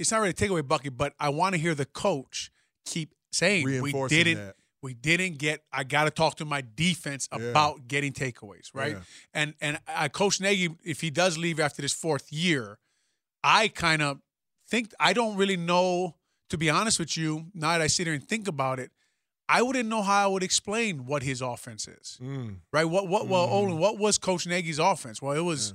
It's 0.00 0.10
not 0.10 0.18
really 0.18 0.30
a 0.30 0.34
takeaway 0.34 0.66
bucket, 0.66 0.96
but 0.96 1.12
I 1.20 1.28
want 1.28 1.54
to 1.54 1.60
hear 1.60 1.74
the 1.74 1.84
coach 1.86 2.50
keep 2.86 3.14
saying 3.32 3.64
we 3.64 3.92
didn't. 4.08 4.38
that. 4.38 4.56
We 4.82 4.94
didn't 4.94 5.36
get. 5.36 5.62
I 5.70 5.84
got 5.84 6.04
to 6.04 6.10
talk 6.10 6.36
to 6.36 6.46
my 6.46 6.62
defense 6.74 7.28
Yeah. 7.30 7.50
about 7.50 7.86
getting 7.86 8.12
takeaways, 8.14 8.70
right? 8.72 8.92
Yeah. 8.92 9.00
And 9.34 9.54
and 9.60 9.78
I, 9.86 10.08
Coach 10.08 10.40
Nagy, 10.40 10.70
if 10.84 11.02
he 11.02 11.10
does 11.10 11.36
leave 11.36 11.60
after 11.60 11.82
this 11.82 11.92
fourth 11.92 12.32
year, 12.32 12.78
I 13.44 13.68
kind 13.68 14.00
of 14.00 14.20
think 14.68 14.92
I 14.98 15.12
don't 15.12 15.36
really 15.36 15.56
know. 15.58 16.16
To 16.48 16.58
be 16.58 16.68
honest 16.68 16.98
with 16.98 17.16
you, 17.16 17.46
now 17.54 17.72
that 17.72 17.80
I 17.82 17.86
sit 17.86 18.08
here 18.08 18.14
and 18.14 18.26
think 18.26 18.48
about 18.48 18.80
it, 18.80 18.90
I 19.48 19.62
wouldn't 19.62 19.88
know 19.88 20.02
how 20.02 20.24
I 20.24 20.26
would 20.26 20.42
explain 20.42 21.06
what 21.06 21.22
his 21.22 21.40
offense 21.42 21.86
is 21.86 22.18
Mm. 22.20 22.56
right? 22.72 22.86
What 22.86 23.06
what 23.06 23.28
well, 23.28 23.44
Mm-hmm. 23.46 23.54
Olin, 23.54 23.78
what 23.78 23.98
was 23.98 24.18
Coach 24.18 24.46
Nagy's 24.48 24.78
offense? 24.80 25.20
Well, 25.22 25.36
it 25.36 25.44
was 25.44 25.74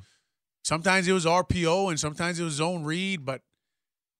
sometimes 0.63 1.07
it 1.07 1.13
was 1.13 1.25
RPO 1.25 1.89
and 1.91 1.99
sometimes 1.99 2.39
it 2.39 2.43
was 2.43 2.55
zone 2.55 2.83
read, 2.83 3.23
but 3.23 3.41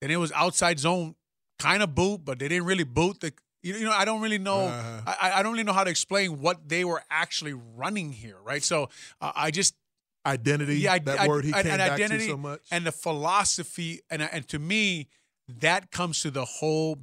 then 0.09 0.15
it 0.17 0.19
was 0.19 0.31
outside 0.31 0.79
zone 0.79 1.15
kind 1.59 1.81
of 1.83 1.95
boot, 1.95 2.21
but 2.23 2.39
they 2.39 2.47
didn't 2.47 2.65
really 2.65 2.83
boot 2.83 3.19
the. 3.19 3.33
You 3.63 3.83
know, 3.85 3.91
I 3.91 4.05
don't 4.05 4.21
really 4.21 4.37
know. 4.37 4.67
Uh-huh. 4.67 5.15
I, 5.19 5.39
I 5.39 5.43
don't 5.43 5.53
really 5.53 5.63
know 5.63 5.73
how 5.73 5.83
to 5.83 5.89
explain 5.89 6.39
what 6.39 6.69
they 6.69 6.85
were 6.85 7.01
actually 7.09 7.53
running 7.53 8.11
here, 8.11 8.37
right? 8.43 8.63
So 8.63 8.89
uh, 9.19 9.31
I 9.35 9.49
just 9.51 9.73
Identity, 10.27 10.77
yeah, 10.79 10.93
I- 10.93 10.99
that 10.99 11.19
I- 11.19 11.27
word 11.27 11.45
he 11.45 11.51
and- 11.51 11.61
came 11.63 11.71
and 11.73 11.79
back 11.79 11.91
identity 11.91 12.25
to 12.25 12.31
so 12.31 12.37
much. 12.37 12.61
and 12.71 12.85
the 12.85 12.91
philosophy, 12.91 14.01
and 14.09 14.21
and 14.23 14.47
to 14.47 14.57
me, 14.59 15.07
that 15.47 15.91
comes 15.91 16.19
to 16.21 16.31
the 16.31 16.45
whole 16.45 16.97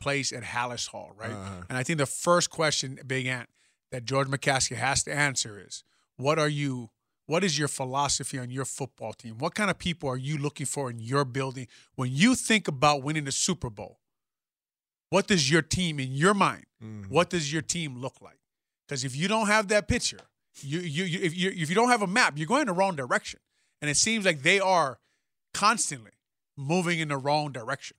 place 0.00 0.32
at 0.32 0.42
Halas 0.42 0.88
Hall, 0.88 1.12
right? 1.16 1.30
Uh-huh. 1.30 1.62
And 1.68 1.78
I 1.78 1.82
think 1.84 1.98
the 1.98 2.06
first 2.06 2.50
question, 2.50 2.98
Big 3.06 3.26
Ant, 3.26 3.48
that 3.92 4.04
George 4.04 4.26
McCaskey 4.28 4.76
has 4.76 5.02
to 5.04 5.12
answer 5.14 5.62
is, 5.64 5.84
what 6.16 6.38
are 6.38 6.48
you? 6.48 6.90
What 7.26 7.42
is 7.42 7.58
your 7.58 7.68
philosophy 7.68 8.38
on 8.38 8.50
your 8.50 8.64
football 8.66 9.12
team? 9.14 9.38
What 9.38 9.54
kind 9.54 9.70
of 9.70 9.78
people 9.78 10.08
are 10.10 10.16
you 10.16 10.36
looking 10.36 10.66
for 10.66 10.90
in 10.90 10.98
your 10.98 11.24
building 11.24 11.66
when 11.94 12.10
you 12.12 12.34
think 12.34 12.68
about 12.68 13.02
winning 13.02 13.24
the 13.24 13.32
Super 13.32 13.70
Bowl? 13.70 13.98
What 15.10 15.26
does 15.26 15.50
your 15.50 15.62
team, 15.62 15.98
in 16.00 16.12
your 16.12 16.34
mind, 16.34 16.64
Mm-hmm. 16.82 17.04
what 17.14 17.30
does 17.30 17.50
your 17.50 17.62
team 17.62 17.96
look 17.96 18.20
like? 18.20 18.38
Because 18.86 19.04
if 19.04 19.16
you 19.16 19.26
don't 19.26 19.46
have 19.46 19.68
that 19.68 19.88
picture, 19.88 20.20
you, 20.60 20.80
you, 20.80 21.04
you 21.04 21.20
if 21.22 21.34
you 21.34 21.50
if 21.54 21.70
you 21.70 21.74
don't 21.74 21.88
have 21.88 22.02
a 22.02 22.06
map, 22.06 22.34
you're 22.36 22.46
going 22.46 22.60
in 22.62 22.66
the 22.66 22.74
wrong 22.74 22.94
direction. 22.94 23.40
And 23.80 23.90
it 23.90 23.96
seems 23.96 24.26
like 24.26 24.42
they 24.42 24.60
are 24.60 24.98
constantly 25.54 26.10
moving 26.58 26.98
in 26.98 27.08
the 27.08 27.16
wrong 27.16 27.52
direction. 27.52 27.96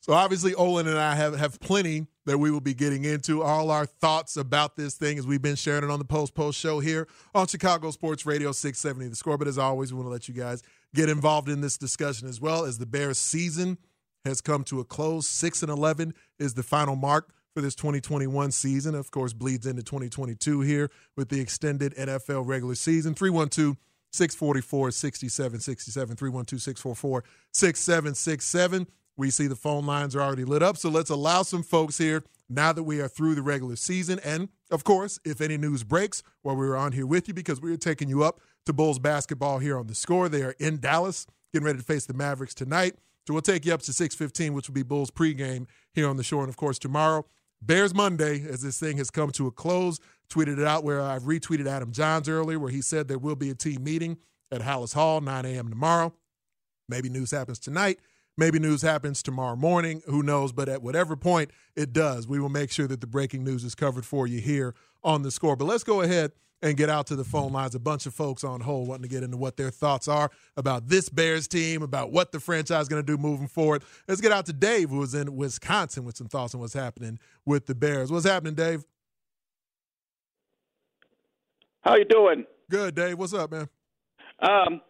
So 0.00 0.14
obviously, 0.14 0.54
Olin 0.54 0.88
and 0.88 0.98
I 0.98 1.14
have, 1.14 1.38
have 1.38 1.60
plenty 1.60 2.06
that 2.24 2.38
we 2.38 2.50
will 2.50 2.62
be 2.62 2.72
getting 2.72 3.04
into. 3.04 3.42
All 3.42 3.70
our 3.70 3.84
thoughts 3.84 4.38
about 4.38 4.74
this 4.76 4.94
thing 4.94 5.18
as 5.18 5.26
we've 5.26 5.42
been 5.42 5.56
sharing 5.56 5.84
it 5.84 5.90
on 5.90 5.98
the 5.98 6.06
Post 6.06 6.34
Post 6.34 6.58
show 6.58 6.80
here 6.80 7.06
on 7.34 7.46
Chicago 7.46 7.90
Sports 7.90 8.24
Radio 8.24 8.50
670 8.52 9.10
The 9.10 9.16
Score. 9.16 9.36
But 9.36 9.46
as 9.46 9.58
always, 9.58 9.92
we 9.92 9.98
want 9.98 10.06
to 10.06 10.12
let 10.12 10.26
you 10.26 10.34
guys 10.34 10.62
get 10.94 11.10
involved 11.10 11.50
in 11.50 11.60
this 11.60 11.76
discussion 11.76 12.28
as 12.28 12.40
well 12.40 12.64
as 12.64 12.78
the 12.78 12.86
Bears 12.86 13.18
season 13.18 13.76
has 14.24 14.40
come 14.40 14.64
to 14.64 14.80
a 14.80 14.84
close. 14.84 15.26
6 15.26 15.62
and 15.62 15.70
11 15.70 16.14
is 16.38 16.54
the 16.54 16.62
final 16.62 16.96
mark 16.96 17.34
for 17.52 17.60
this 17.60 17.74
2021 17.74 18.52
season. 18.52 18.94
Of 18.94 19.10
course, 19.10 19.34
bleeds 19.34 19.66
into 19.66 19.82
2022 19.82 20.62
here 20.62 20.90
with 21.16 21.28
the 21.28 21.40
extended 21.40 21.94
NFL 21.96 22.46
regular 22.46 22.74
season. 22.74 23.14
312 23.14 23.76
644 24.12 24.90
6767. 24.92 26.16
312 26.16 26.62
644 26.62 27.24
6767. 27.52 28.86
We 29.16 29.30
see 29.30 29.46
the 29.46 29.56
phone 29.56 29.86
lines 29.86 30.16
are 30.16 30.22
already 30.22 30.44
lit 30.44 30.62
up. 30.62 30.76
So 30.76 30.88
let's 30.88 31.10
allow 31.10 31.42
some 31.42 31.62
folks 31.62 31.98
here 31.98 32.22
now 32.48 32.72
that 32.72 32.82
we 32.82 33.00
are 33.00 33.08
through 33.08 33.34
the 33.34 33.42
regular 33.42 33.76
season. 33.76 34.18
And 34.24 34.48
of 34.70 34.84
course, 34.84 35.18
if 35.24 35.40
any 35.40 35.56
news 35.56 35.84
breaks 35.84 36.22
while 36.42 36.56
we 36.56 36.66
were 36.66 36.76
on 36.76 36.92
here 36.92 37.06
with 37.06 37.28
you, 37.28 37.34
because 37.34 37.60
we 37.60 37.72
are 37.72 37.76
taking 37.76 38.08
you 38.08 38.24
up 38.24 38.40
to 38.66 38.72
Bulls 38.72 38.98
basketball 38.98 39.58
here 39.58 39.78
on 39.78 39.86
the 39.86 39.94
score. 39.94 40.28
They 40.28 40.42
are 40.42 40.54
in 40.58 40.78
Dallas, 40.80 41.26
getting 41.52 41.66
ready 41.66 41.78
to 41.78 41.84
face 41.84 42.06
the 42.06 42.14
Mavericks 42.14 42.54
tonight. 42.54 42.96
So 43.26 43.34
we'll 43.34 43.42
take 43.42 43.66
you 43.66 43.74
up 43.74 43.82
to 43.82 43.92
615, 43.92 44.54
which 44.54 44.68
will 44.68 44.74
be 44.74 44.82
Bulls 44.82 45.10
pregame 45.10 45.66
here 45.92 46.08
on 46.08 46.16
the 46.16 46.24
shore. 46.24 46.40
And 46.40 46.48
of 46.48 46.56
course, 46.56 46.78
tomorrow, 46.78 47.26
Bears 47.62 47.94
Monday, 47.94 48.42
as 48.48 48.62
this 48.62 48.80
thing 48.80 48.96
has 48.96 49.10
come 49.10 49.30
to 49.32 49.46
a 49.46 49.50
close. 49.50 50.00
Tweeted 50.30 50.58
it 50.58 50.64
out 50.64 50.84
where 50.84 51.00
I've 51.02 51.24
retweeted 51.24 51.66
Adam 51.66 51.92
Jahns 51.92 52.28
earlier, 52.28 52.58
where 52.58 52.70
he 52.70 52.80
said 52.80 53.08
there 53.08 53.18
will 53.18 53.36
be 53.36 53.50
a 53.50 53.54
team 53.54 53.84
meeting 53.84 54.16
at 54.50 54.62
Halas 54.62 54.94
Hall, 54.94 55.20
9 55.20 55.44
a.m. 55.44 55.68
tomorrow. 55.68 56.14
Maybe 56.88 57.08
news 57.08 57.32
happens 57.32 57.58
tonight. 57.58 57.98
Maybe 58.40 58.58
news 58.58 58.80
happens 58.80 59.22
tomorrow 59.22 59.54
morning. 59.54 60.00
Who 60.06 60.22
knows? 60.22 60.50
But 60.50 60.70
at 60.70 60.82
whatever 60.82 61.14
point 61.14 61.50
it 61.76 61.92
does, 61.92 62.26
we 62.26 62.40
will 62.40 62.48
make 62.48 62.72
sure 62.72 62.86
that 62.86 63.02
the 63.02 63.06
breaking 63.06 63.44
news 63.44 63.64
is 63.64 63.74
covered 63.74 64.06
for 64.06 64.26
you 64.26 64.40
here 64.40 64.74
on 65.04 65.20
the 65.20 65.30
score. 65.30 65.56
But 65.56 65.66
let's 65.66 65.84
go 65.84 66.00
ahead 66.00 66.32
and 66.62 66.74
get 66.74 66.88
out 66.88 67.06
to 67.08 67.16
the 67.16 67.22
phone 67.22 67.52
lines. 67.52 67.74
A 67.74 67.78
bunch 67.78 68.06
of 68.06 68.14
folks 68.14 68.42
on 68.42 68.62
hold 68.62 68.88
wanting 68.88 69.02
to 69.02 69.08
get 69.10 69.22
into 69.22 69.36
what 69.36 69.58
their 69.58 69.70
thoughts 69.70 70.08
are 70.08 70.30
about 70.56 70.88
this 70.88 71.10
Bears 71.10 71.48
team, 71.48 71.82
about 71.82 72.12
what 72.12 72.32
the 72.32 72.40
franchise 72.40 72.84
is 72.84 72.88
going 72.88 73.04
to 73.04 73.06
do 73.06 73.18
moving 73.20 73.46
forward. 73.46 73.82
Let's 74.08 74.22
get 74.22 74.32
out 74.32 74.46
to 74.46 74.54
Dave, 74.54 74.88
who 74.88 75.02
is 75.02 75.12
in 75.12 75.36
Wisconsin, 75.36 76.06
with 76.06 76.16
some 76.16 76.28
thoughts 76.28 76.54
on 76.54 76.62
what's 76.62 76.72
happening 76.72 77.18
with 77.44 77.66
the 77.66 77.74
Bears. 77.74 78.10
What's 78.10 78.24
happening, 78.24 78.54
Dave? 78.54 78.86
How 81.82 81.94
you 81.96 82.06
doing? 82.06 82.46
Good, 82.70 82.94
Dave. 82.94 83.18
What's 83.18 83.34
up, 83.34 83.50
man? 83.50 83.68
Um, 84.40 84.80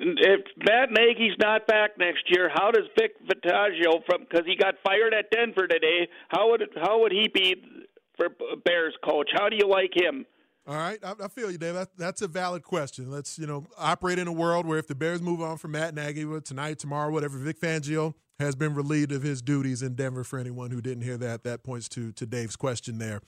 if 0.00 0.40
Matt 0.56 0.90
Nagy's 0.90 1.36
not 1.38 1.66
back 1.66 1.98
next 1.98 2.24
year, 2.28 2.50
how 2.52 2.70
does 2.70 2.84
Vic 2.98 3.12
Vitaggio 3.26 4.02
from 4.06 4.22
because 4.22 4.46
he 4.46 4.56
got 4.56 4.74
fired 4.82 5.12
at 5.12 5.30
Denver 5.30 5.66
today? 5.66 6.08
How 6.28 6.50
would 6.50 6.62
how 6.82 7.00
would 7.02 7.12
he 7.12 7.28
be 7.32 7.56
for 8.16 8.28
Bears 8.64 8.94
coach? 9.04 9.28
How 9.34 9.48
do 9.48 9.56
you 9.56 9.68
like 9.68 9.92
him? 9.94 10.24
All 10.66 10.76
right, 10.76 10.98
I, 11.02 11.14
I 11.24 11.28
feel 11.28 11.50
you, 11.50 11.58
Dave. 11.58 11.74
That, 11.74 11.88
that's 11.96 12.22
a 12.22 12.28
valid 12.28 12.62
question. 12.62 13.10
Let's 13.10 13.38
you 13.38 13.46
know 13.46 13.66
operate 13.76 14.18
in 14.18 14.26
a 14.26 14.32
world 14.32 14.66
where 14.66 14.78
if 14.78 14.86
the 14.86 14.94
Bears 14.94 15.20
move 15.20 15.42
on 15.42 15.58
from 15.58 15.72
Matt 15.72 15.94
Nagy 15.94 16.24
tonight, 16.42 16.78
tomorrow, 16.78 17.10
whatever, 17.10 17.36
Vic 17.36 17.60
Fangio 17.60 18.14
has 18.38 18.54
been 18.54 18.74
relieved 18.74 19.12
of 19.12 19.22
his 19.22 19.42
duties 19.42 19.82
in 19.82 19.94
Denver. 19.94 20.24
For 20.24 20.38
anyone 20.38 20.70
who 20.70 20.80
didn't 20.80 21.02
hear 21.02 21.18
that, 21.18 21.44
that 21.44 21.62
points 21.62 21.88
to 21.90 22.12
to 22.12 22.24
Dave's 22.24 22.56
question 22.56 22.98
there. 22.98 23.20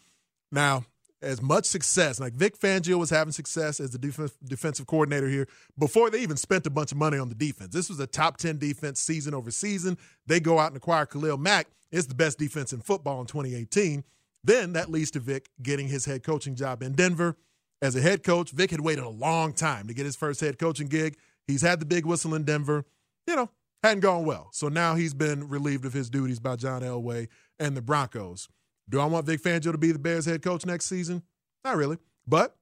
Now, 0.51 0.85
as 1.23 1.41
much 1.41 1.65
success, 1.65 2.21
like 2.21 2.33
Vic 2.33 2.59
Fangio 2.59 2.99
was 2.99 3.11
having 3.11 3.33
success 3.33 3.81
as 3.81 3.91
the 3.91 3.99
def- 3.99 4.37
defensive 4.45 4.87
coordinator 4.87 5.29
here 5.29 5.49
before 5.79 6.11
they 6.11 6.21
even 6.21 6.37
spent 6.37 6.67
a 6.67 6.71
bunch 6.71 6.93
of 6.93 6.99
money 6.99 7.19
on 7.19 7.29
the 7.29 7.35
defense. 7.35 7.73
This 7.73 7.89
was 7.89 8.01
a 8.01 8.07
top 8.07 8.37
10 8.37 8.59
defense 8.59 9.01
season 9.01 9.35
over 9.35 9.51
season. 9.51 9.97
They 10.27 10.41
go 10.41 10.59
out 10.59 10.69
and 10.69 10.77
acquire 10.77 11.07
Khalil 11.07 11.39
Mack. 11.39 11.69
It's 11.91 12.07
the 12.07 12.15
best 12.15 12.39
defense 12.39 12.73
in 12.73 12.81
football 12.81 13.21
in 13.21 13.27
2018. 13.27 14.05
Then 14.45 14.73
that 14.73 14.91
leads 14.91 15.11
to 15.13 15.21
Vic 15.21 15.49
getting 15.63 15.89
his 15.89 16.05
head 16.05 16.23
coaching 16.23 16.55
job 16.55 16.83
in 16.83 16.93
Denver. 16.93 17.37
As 17.81 17.97
a 17.97 18.01
head 18.01 18.23
coach, 18.23 18.51
Vic 18.51 18.71
had 18.71 18.81
waited 18.81 19.05
a 19.05 19.09
long 19.09 19.53
time 19.53 19.89
to 19.89 19.95
get 19.95 20.07
his 20.07 20.17
first 20.17 20.41
head 20.41 20.59
coaching 20.59 20.89
gig. 20.89 21.17
He's 21.47 21.63
had 21.63 21.81
the 21.81 21.87
big 21.87 22.07
whistle 22.07 22.35
in 22.35 22.45
Denver. 22.45 22.85
You 23.27 23.37
know, 23.37 23.51
hadn't 23.83 24.01
gone 24.01 24.25
well. 24.25 24.49
So 24.53 24.69
now 24.69 24.95
he's 24.95 25.15
been 25.15 25.49
relieved 25.49 25.85
of 25.85 25.93
his 25.93 26.09
duties 26.09 26.41
by 26.41 26.57
John 26.57 26.83
Elway 26.83 27.29
and 27.59 27.77
the 27.77 27.83
Broncos. 27.83 28.49
Do 28.93 29.01
I 29.01 29.07
want 29.07 29.27
Vic 29.27 29.43
Fangio 29.43 29.73
to 29.73 29.79
be 29.79 29.91
the 29.91 29.99
Bears 29.99 30.27
head 30.27 30.43
coach 30.43 30.67
next 30.67 30.85
season? 30.85 31.23
Not 31.65 31.77
really. 31.77 31.97
But 32.27 32.57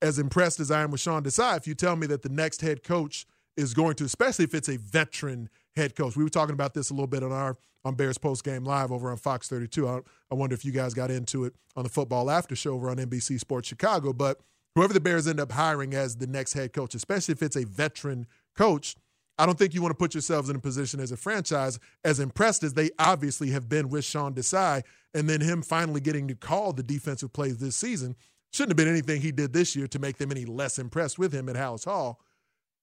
as 0.00 0.18
impressed 0.18 0.60
as 0.60 0.70
I 0.70 0.82
am 0.82 0.90
with 0.90 1.00
Sean 1.00 1.22
Desai, 1.22 1.58
if 1.58 1.66
you 1.66 1.74
tell 1.74 1.94
me 1.94 2.06
that 2.06 2.22
the 2.22 2.30
next 2.30 2.62
head 2.62 2.82
coach 2.82 3.26
is 3.54 3.74
going 3.74 3.94
to, 3.96 4.04
especially 4.04 4.46
if 4.46 4.54
it's 4.54 4.70
a 4.70 4.78
veteran 4.78 5.50
head 5.76 5.94
coach, 5.94 6.16
we 6.16 6.24
were 6.24 6.30
talking 6.30 6.54
about 6.54 6.72
this 6.72 6.88
a 6.88 6.94
little 6.94 7.06
bit 7.06 7.22
on 7.22 7.32
our 7.32 7.56
on 7.84 7.94
Bears 7.94 8.16
post 8.16 8.44
game 8.44 8.64
live 8.64 8.90
over 8.90 9.10
on 9.10 9.18
Fox 9.18 9.48
32. 9.48 9.86
I, 9.86 10.00
I 10.30 10.34
wonder 10.34 10.54
if 10.54 10.64
you 10.64 10.72
guys 10.72 10.94
got 10.94 11.10
into 11.10 11.44
it 11.44 11.54
on 11.76 11.84
the 11.84 11.90
football 11.90 12.30
after 12.30 12.56
show 12.56 12.74
over 12.74 12.88
on 12.88 12.96
NBC 12.96 13.38
Sports 13.38 13.68
Chicago. 13.68 14.14
But 14.14 14.40
whoever 14.74 14.94
the 14.94 15.00
Bears 15.00 15.28
end 15.28 15.38
up 15.38 15.52
hiring 15.52 15.94
as 15.94 16.16
the 16.16 16.26
next 16.26 16.54
head 16.54 16.72
coach, 16.72 16.94
especially 16.94 17.32
if 17.32 17.42
it's 17.42 17.56
a 17.56 17.64
veteran 17.64 18.26
coach, 18.56 18.96
I 19.38 19.46
don't 19.46 19.56
think 19.56 19.72
you 19.72 19.82
want 19.82 19.92
to 19.92 19.98
put 19.98 20.14
yourselves 20.14 20.50
in 20.50 20.56
a 20.56 20.60
position 20.60 20.98
as 20.98 21.12
a 21.12 21.16
franchise, 21.16 21.78
as 22.04 22.18
impressed 22.18 22.64
as 22.64 22.74
they 22.74 22.90
obviously 22.98 23.50
have 23.50 23.68
been 23.68 23.88
with 23.88 24.04
Sean 24.04 24.34
Desai, 24.34 24.82
and 25.14 25.28
then 25.28 25.40
him 25.40 25.62
finally 25.62 26.00
getting 26.00 26.26
to 26.28 26.34
call 26.34 26.72
the 26.72 26.82
defensive 26.82 27.32
plays 27.32 27.58
this 27.58 27.76
season. 27.76 28.16
Shouldn't 28.52 28.70
have 28.70 28.76
been 28.76 28.88
anything 28.88 29.20
he 29.20 29.30
did 29.30 29.52
this 29.52 29.76
year 29.76 29.86
to 29.88 29.98
make 29.98 30.16
them 30.16 30.32
any 30.32 30.44
less 30.44 30.78
impressed 30.78 31.18
with 31.18 31.32
him 31.32 31.48
at 31.48 31.56
Halas 31.56 31.84
Hall. 31.84 32.20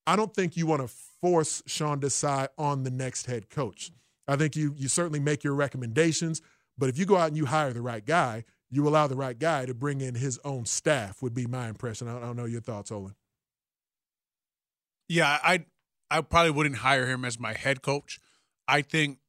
I 0.07 0.15
don't 0.15 0.33
think 0.33 0.55
you 0.55 0.67
want 0.67 0.81
to 0.81 0.87
force 0.87 1.63
Sean 1.65 1.99
Desai 1.99 2.47
on 2.57 2.83
the 2.83 2.91
next 2.91 3.25
head 3.25 3.49
coach. 3.49 3.91
I 4.27 4.35
think 4.35 4.55
you 4.55 4.73
you 4.77 4.87
certainly 4.87 5.19
make 5.19 5.43
your 5.43 5.55
recommendations, 5.55 6.41
but 6.77 6.89
if 6.89 6.97
you 6.97 7.05
go 7.05 7.17
out 7.17 7.27
and 7.27 7.37
you 7.37 7.45
hire 7.45 7.73
the 7.73 7.81
right 7.81 8.05
guy, 8.05 8.45
you 8.69 8.87
allow 8.87 9.07
the 9.07 9.15
right 9.15 9.37
guy 9.37 9.65
to 9.65 9.73
bring 9.73 10.01
in 10.01 10.15
his 10.15 10.39
own 10.45 10.65
staff. 10.65 11.21
Would 11.21 11.33
be 11.33 11.47
my 11.47 11.67
impression. 11.67 12.07
I 12.07 12.19
don't 12.19 12.35
know 12.35 12.45
your 12.45 12.61
thoughts, 12.61 12.91
Olin. 12.91 13.15
Yeah, 15.07 15.37
I 15.43 15.65
I 16.09 16.21
probably 16.21 16.51
wouldn't 16.51 16.77
hire 16.77 17.07
him 17.07 17.25
as 17.25 17.39
my 17.39 17.53
head 17.53 17.81
coach. 17.81 18.19
I 18.67 18.81
think 18.81 19.19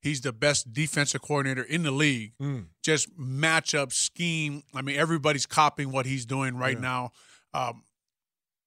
he's 0.00 0.20
the 0.20 0.32
best 0.32 0.72
defensive 0.72 1.22
coordinator 1.22 1.62
in 1.62 1.82
the 1.82 1.90
league. 1.90 2.32
Mm. 2.40 2.66
Just 2.82 3.16
matchup 3.18 3.92
scheme. 3.92 4.62
I 4.74 4.82
mean, 4.82 4.96
everybody's 4.96 5.46
copying 5.46 5.92
what 5.92 6.06
he's 6.06 6.26
doing 6.26 6.56
right 6.56 6.76
yeah. 6.76 6.82
now. 6.82 7.12
Um, 7.52 7.84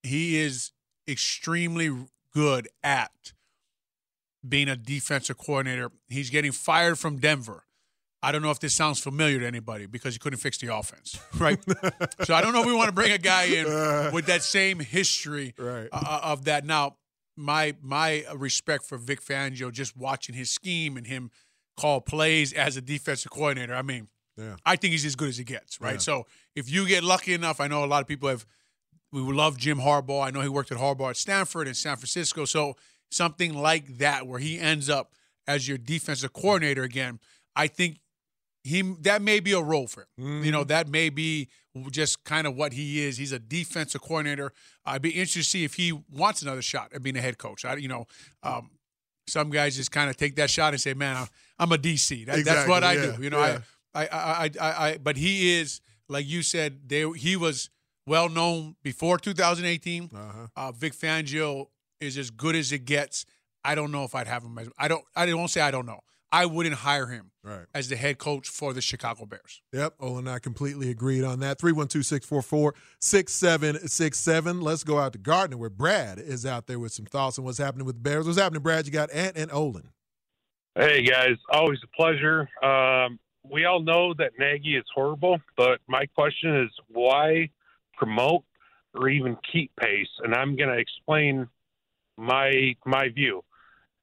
he 0.02 0.38
is 0.38 0.72
extremely 1.08 1.90
good 2.32 2.68
at 2.82 3.32
being 4.46 4.68
a 4.68 4.76
defensive 4.76 5.38
coordinator. 5.38 5.90
He's 6.08 6.30
getting 6.30 6.52
fired 6.52 6.98
from 6.98 7.18
Denver. 7.18 7.64
I 8.22 8.32
don't 8.32 8.40
know 8.40 8.50
if 8.50 8.58
this 8.58 8.74
sounds 8.74 8.98
familiar 9.00 9.38
to 9.40 9.46
anybody 9.46 9.84
because 9.84 10.14
he 10.14 10.18
couldn't 10.18 10.38
fix 10.38 10.56
the 10.56 10.74
offense, 10.74 11.18
right? 11.38 11.62
so 12.22 12.34
I 12.34 12.40
don't 12.40 12.54
know 12.54 12.60
if 12.60 12.66
we 12.66 12.74
want 12.74 12.88
to 12.88 12.94
bring 12.94 13.12
a 13.12 13.18
guy 13.18 13.44
in 13.44 13.66
with 14.14 14.26
that 14.26 14.42
same 14.42 14.80
history 14.80 15.54
right. 15.58 15.88
uh, 15.92 16.20
of 16.22 16.44
that. 16.46 16.64
Now, 16.64 16.96
my 17.36 17.74
my 17.82 18.24
respect 18.34 18.84
for 18.84 18.98
Vic 18.98 19.22
Fangio, 19.22 19.72
just 19.72 19.96
watching 19.96 20.34
his 20.34 20.50
scheme 20.50 20.96
and 20.96 21.06
him 21.06 21.30
call 21.76 22.00
plays 22.00 22.52
as 22.52 22.76
a 22.76 22.80
defensive 22.80 23.30
coordinator. 23.30 23.74
I 23.74 23.82
mean, 23.82 24.08
yeah. 24.36 24.56
I 24.64 24.76
think 24.76 24.92
he's 24.92 25.04
as 25.04 25.16
good 25.16 25.28
as 25.28 25.36
he 25.36 25.44
gets, 25.44 25.80
right? 25.80 25.94
Yeah. 25.94 25.98
So 25.98 26.26
if 26.54 26.70
you 26.70 26.86
get 26.86 27.04
lucky 27.04 27.34
enough, 27.34 27.60
I 27.60 27.68
know 27.68 27.84
a 27.84 27.86
lot 27.86 28.02
of 28.02 28.08
people 28.08 28.28
have. 28.28 28.46
We 29.12 29.20
love 29.20 29.56
Jim 29.56 29.78
Harbaugh. 29.78 30.26
I 30.26 30.30
know 30.30 30.40
he 30.40 30.48
worked 30.48 30.72
at 30.72 30.78
Harbaugh 30.78 31.10
at 31.10 31.16
Stanford 31.16 31.68
and 31.68 31.76
San 31.76 31.96
Francisco. 31.96 32.44
So 32.44 32.74
something 33.12 33.54
like 33.54 33.98
that, 33.98 34.26
where 34.26 34.40
he 34.40 34.58
ends 34.58 34.90
up 34.90 35.12
as 35.46 35.68
your 35.68 35.78
defensive 35.78 36.32
coordinator 36.32 36.82
again, 36.82 37.20
I 37.54 37.68
think 37.68 38.00
he 38.64 38.80
that 39.02 39.20
may 39.20 39.40
be 39.40 39.52
a 39.52 39.60
role 39.60 39.86
for 39.86 40.00
him. 40.00 40.06
Mm-hmm. 40.18 40.44
You 40.44 40.52
know, 40.52 40.60
mm-hmm. 40.60 40.68
that 40.68 40.88
may 40.88 41.10
be 41.10 41.48
just 41.90 42.24
kind 42.24 42.46
of 42.46 42.56
what 42.56 42.72
he 42.72 43.04
is. 43.04 43.18
He's 43.18 43.32
a 43.32 43.38
defensive 43.38 44.00
coordinator. 44.00 44.52
I'd 44.86 45.02
be 45.02 45.10
interested 45.10 45.40
to 45.40 45.44
see 45.44 45.64
if 45.64 45.74
he 45.74 45.92
wants 45.92 46.40
another 46.42 46.62
shot 46.62 46.90
at 46.94 47.02
being 47.02 47.16
a 47.16 47.20
head 47.20 47.36
coach. 47.36 47.64
I, 47.64 47.76
you 47.76 47.88
know, 47.88 48.06
um, 48.42 48.70
some 49.26 49.50
guys 49.50 49.76
just 49.76 49.90
kind 49.90 50.08
of 50.08 50.16
take 50.16 50.36
that 50.36 50.48
shot 50.48 50.72
and 50.72 50.80
say, 50.80 50.94
"Man, 50.94 51.26
I'm 51.58 51.72
a 51.72 51.76
DC. 51.76 52.26
That, 52.26 52.38
exactly, 52.38 52.42
that's 52.42 52.68
what 52.68 52.82
I 52.82 52.94
do." 52.94 53.22
You 53.22 53.30
know, 53.30 53.38
yeah. 53.38 53.58
I, 53.94 54.06
I, 54.06 54.08
I, 54.08 54.50
I, 54.60 54.88
I, 54.88 54.98
but 54.98 55.18
he 55.18 55.58
is 55.58 55.82
like 56.08 56.26
you 56.26 56.42
said. 56.42 56.88
They, 56.88 57.08
he 57.10 57.36
was 57.36 57.68
well 58.06 58.30
known 58.30 58.76
before 58.82 59.18
2018. 59.18 60.10
Uh-huh. 60.14 60.46
Uh, 60.56 60.72
Vic 60.72 60.94
Fangio 60.94 61.66
is 62.00 62.16
as 62.16 62.30
good 62.30 62.56
as 62.56 62.72
it 62.72 62.86
gets. 62.86 63.26
I 63.62 63.74
don't 63.74 63.92
know 63.92 64.04
if 64.04 64.14
I'd 64.14 64.26
have 64.26 64.42
him 64.42 64.56
as 64.58 64.68
I 64.78 64.88
don't. 64.88 65.04
I 65.14 65.26
don't 65.26 65.48
say 65.48 65.60
I 65.60 65.70
don't 65.70 65.86
know. 65.86 66.00
I 66.34 66.46
wouldn't 66.46 66.74
hire 66.74 67.06
him 67.06 67.30
right. 67.44 67.66
as 67.72 67.88
the 67.88 67.94
head 67.94 68.18
coach 68.18 68.48
for 68.48 68.72
the 68.72 68.80
Chicago 68.80 69.24
Bears. 69.24 69.62
Yep. 69.72 69.94
Olin 70.00 70.26
and 70.26 70.30
I 70.30 70.40
completely 70.40 70.90
agreed 70.90 71.22
on 71.22 71.38
that. 71.40 71.60
312 71.60 72.04
644 72.04 72.74
6767. 72.98 74.60
Let's 74.60 74.82
go 74.82 74.98
out 74.98 75.12
to 75.12 75.18
Gardner 75.18 75.56
where 75.56 75.70
Brad 75.70 76.18
is 76.18 76.44
out 76.44 76.66
there 76.66 76.80
with 76.80 76.90
some 76.90 77.06
thoughts 77.06 77.38
on 77.38 77.44
what's 77.44 77.58
happening 77.58 77.86
with 77.86 77.94
the 77.94 78.00
Bears. 78.00 78.26
What's 78.26 78.36
happening, 78.36 78.62
Brad? 78.62 78.84
You 78.84 78.90
got 78.90 79.12
Ant 79.12 79.36
and 79.36 79.52
Olin. 79.52 79.90
Hey, 80.74 81.04
guys. 81.04 81.36
Always 81.52 81.78
a 81.84 81.96
pleasure. 81.96 82.48
Um, 82.64 83.20
we 83.48 83.64
all 83.64 83.80
know 83.80 84.12
that 84.14 84.32
Nagy 84.36 84.76
is 84.76 84.84
horrible, 84.92 85.38
but 85.56 85.78
my 85.86 86.06
question 86.16 86.64
is 86.64 86.70
why 86.88 87.48
promote 87.96 88.42
or 88.92 89.08
even 89.08 89.36
keep 89.52 89.70
pace? 89.76 90.08
And 90.24 90.34
I'm 90.34 90.56
going 90.56 90.70
to 90.70 90.78
explain 90.78 91.46
my 92.16 92.74
my 92.84 93.08
view. 93.14 93.44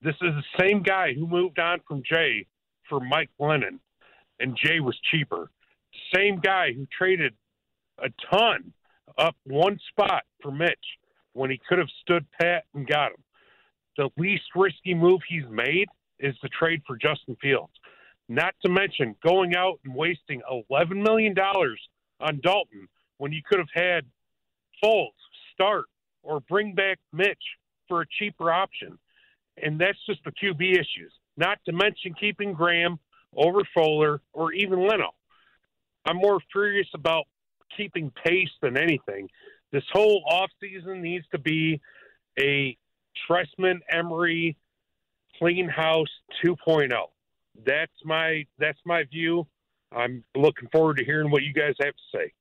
This 0.03 0.15
is 0.15 0.33
the 0.33 0.59
same 0.59 0.81
guy 0.81 1.13
who 1.13 1.27
moved 1.27 1.59
on 1.59 1.79
from 1.87 2.01
Jay 2.03 2.47
for 2.89 2.99
Mike 2.99 3.29
Glennon, 3.39 3.79
and 4.39 4.57
Jay 4.57 4.79
was 4.79 4.97
cheaper. 5.11 5.51
Same 6.15 6.39
guy 6.39 6.73
who 6.73 6.87
traded 6.97 7.33
a 7.99 8.09
ton 8.33 8.73
up 9.17 9.35
one 9.45 9.79
spot 9.89 10.23
for 10.41 10.51
Mitch 10.51 10.97
when 11.33 11.51
he 11.51 11.61
could 11.69 11.77
have 11.77 11.89
stood 12.01 12.25
pat 12.39 12.63
and 12.73 12.87
got 12.87 13.11
him. 13.11 13.23
The 13.97 14.09
least 14.17 14.43
risky 14.55 14.95
move 14.95 15.19
he's 15.27 15.47
made 15.49 15.87
is 16.19 16.35
the 16.41 16.49
trade 16.49 16.81
for 16.87 16.95
Justin 16.95 17.37
Fields. 17.41 17.73
Not 18.27 18.55
to 18.63 18.69
mention 18.69 19.15
going 19.23 19.55
out 19.55 19.79
and 19.85 19.93
wasting 19.93 20.41
$11 20.71 21.03
million 21.03 21.35
on 21.37 22.39
Dalton 22.41 22.87
when 23.17 23.31
you 23.31 23.41
could 23.47 23.59
have 23.59 23.67
had 23.73 24.05
Foles 24.83 25.09
start 25.53 25.85
or 26.23 26.39
bring 26.39 26.73
back 26.73 26.97
Mitch 27.13 27.43
for 27.87 28.01
a 28.01 28.05
cheaper 28.17 28.51
option 28.51 28.97
and 29.57 29.79
that's 29.79 29.97
just 30.05 30.23
the 30.23 30.31
QB 30.31 30.73
issues. 30.73 31.13
Not 31.37 31.59
to 31.65 31.71
mention 31.71 32.13
keeping 32.19 32.53
Graham 32.53 32.99
over 33.35 33.61
Fuller 33.73 34.21
or 34.33 34.53
even 34.53 34.87
Leno. 34.87 35.11
I'm 36.05 36.17
more 36.17 36.39
furious 36.51 36.87
about 36.93 37.25
keeping 37.77 38.11
pace 38.23 38.49
than 38.61 38.77
anything. 38.77 39.29
This 39.71 39.83
whole 39.93 40.23
offseason 40.29 40.99
needs 41.01 41.25
to 41.31 41.39
be 41.39 41.79
a 42.39 42.77
Trestman 43.29 43.79
Emery 43.89 44.57
clean 45.37 45.69
house 45.69 46.09
2.0. 46.43 46.89
That's 47.65 47.91
my 48.03 48.45
that's 48.59 48.79
my 48.85 49.03
view. 49.03 49.47
I'm 49.91 50.23
looking 50.35 50.69
forward 50.71 50.97
to 50.97 51.05
hearing 51.05 51.31
what 51.31 51.43
you 51.43 51.53
guys 51.53 51.75
have 51.81 51.93
to 51.93 52.17
say. 52.17 52.33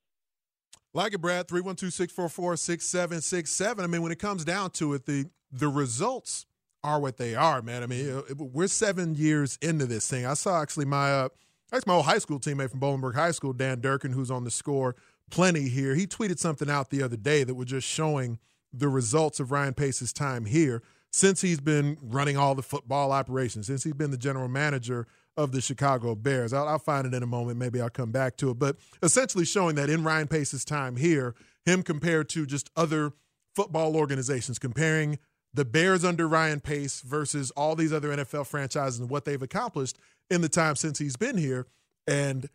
Like 0.93 1.15
it, 1.15 1.21
Brad. 1.21 1.49
312 1.49 1.93
644 1.93 2.57
6767. 2.57 3.85
I 3.85 3.87
mean, 3.87 4.03
when 4.03 4.13
it 4.13 4.19
comes 4.19 4.45
down 4.45 4.71
to 4.73 4.95
it, 4.95 5.07
the 5.07 5.27
the 5.53 5.69
results 5.69 6.47
are 6.83 7.01
what 7.01 7.17
they 7.17 7.35
are, 7.35 7.63
man. 7.63 7.83
I 7.83 7.87
mean, 7.87 8.11
uh, 8.11 8.23
we're 8.37 8.69
seven 8.69 9.15
years 9.15 9.59
into 9.61 9.87
this 9.87 10.09
thing. 10.09 10.27
I 10.27 10.35
saw 10.35 10.63
actually 10.63 10.87
my 10.87 11.13
uh, 11.13 11.29
that's 11.71 11.87
my 11.87 11.95
old 11.95 12.07
high 12.07 12.19
school 12.19 12.41
teammate 12.41 12.71
from 12.71 12.81
Bolingbrook 12.81 13.15
High 13.15 13.31
School, 13.31 13.53
Dan 13.53 13.81
Durkin, 13.81 14.13
who's 14.13 14.31
on 14.31 14.45
the 14.45 14.51
score 14.51 14.97
plenty 15.31 15.69
here. 15.69 15.95
He 15.95 16.07
tweeted 16.07 16.39
something 16.39 16.69
out 16.69 16.91
the 16.91 17.03
other 17.03 17.17
day 17.17 17.45
that 17.45 17.55
was 17.55 17.69
just 17.69 17.87
showing 17.87 18.39
the 18.73 18.89
results 18.89 19.41
of 19.41 19.51
Ryan 19.51 19.75
Pace's 19.75 20.13
time 20.13 20.45
here 20.45 20.83
since 21.13 21.41
he's 21.41 21.61
been 21.61 21.97
running 22.03 22.37
all 22.37 22.55
the 22.55 22.63
football 22.63 23.11
operations, 23.13 23.67
since 23.67 23.83
he's 23.83 23.95
been 23.95 24.11
the 24.11 24.19
general 24.19 24.49
manager 24.49 25.07
of 25.37 25.53
the 25.53 25.61
Chicago 25.61 26.15
Bears. 26.15 26.53
I'll, 26.53 26.69
I'll, 26.69 26.79
find 26.79 27.07
it 27.07 27.15
in 27.15 27.23
a 27.23 27.27
moment. 27.27 27.59
Maybe 27.59 27.81
I'll 27.81 27.91
come 27.91 28.13
back 28.13 28.37
to 28.39 28.51
it. 28.51 28.59
But 28.59 28.77
essentially 29.03 29.45
showing 29.45 29.75
that 29.77 29.91
in 29.91 30.05
Ryan 30.05 30.29
Pace's 30.29 30.65
time 30.65 30.97
here, 30.97 31.35
him 31.65 31.83
compared 31.83 32.29
to 32.31 32.47
just 32.47 32.71
other 32.77 33.13
football 33.55 33.97
organizations, 33.97 34.59
comparing 34.59 35.19
the 35.53 35.65
Bears 35.65 36.05
under 36.05 36.29
Ryan 36.29 36.61
Pace 36.61 37.01
versus 37.01 37.51
all 37.53 37.75
these 37.75 37.93
other 37.93 38.09
NFL 38.09 38.47
franchises 38.47 39.01
and 39.01 39.11
what 39.11 39.25
they've 39.25 39.43
accomplished 39.43 39.99
in 40.31 40.41
the 40.41 40.49
time 40.49 40.77
since 40.77 40.99
he's 40.99 41.17
been 41.17 41.37
here. 41.37 41.67
And 42.07 42.49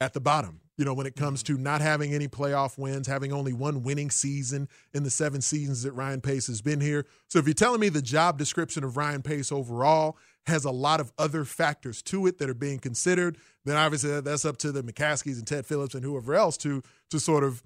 at 0.00 0.14
the 0.14 0.20
bottom, 0.20 0.60
you 0.76 0.84
know, 0.84 0.94
when 0.94 1.06
it 1.06 1.16
comes 1.16 1.42
to 1.42 1.58
not 1.58 1.80
having 1.80 2.14
any 2.14 2.28
playoff 2.28 2.78
wins, 2.78 3.08
having 3.08 3.32
only 3.32 3.52
one 3.52 3.82
winning 3.82 4.10
season 4.10 4.68
in 4.94 5.02
the 5.02 5.10
seven 5.10 5.40
seasons 5.40 5.82
that 5.82 5.92
Ryan 5.92 6.20
Pace 6.20 6.46
has 6.46 6.62
been 6.62 6.80
here. 6.80 7.04
So 7.28 7.40
if 7.40 7.46
you're 7.46 7.54
telling 7.54 7.80
me 7.80 7.88
the 7.88 8.00
job 8.00 8.38
description 8.38 8.84
of 8.84 8.96
Ryan 8.96 9.22
Pace 9.22 9.50
overall 9.50 10.16
has 10.46 10.64
a 10.64 10.70
lot 10.70 11.00
of 11.00 11.12
other 11.18 11.44
factors 11.44 12.00
to 12.02 12.26
it 12.26 12.38
that 12.38 12.48
are 12.48 12.54
being 12.54 12.78
considered, 12.78 13.38
then 13.64 13.76
obviously 13.76 14.20
that's 14.20 14.44
up 14.44 14.56
to 14.58 14.72
the 14.72 14.82
McCaskeys 14.82 15.36
and 15.36 15.46
Ted 15.46 15.66
Phillips 15.66 15.94
and 15.94 16.04
whoever 16.04 16.34
else 16.34 16.56
to 16.58 16.82
to 17.10 17.18
sort 17.18 17.42
of 17.42 17.62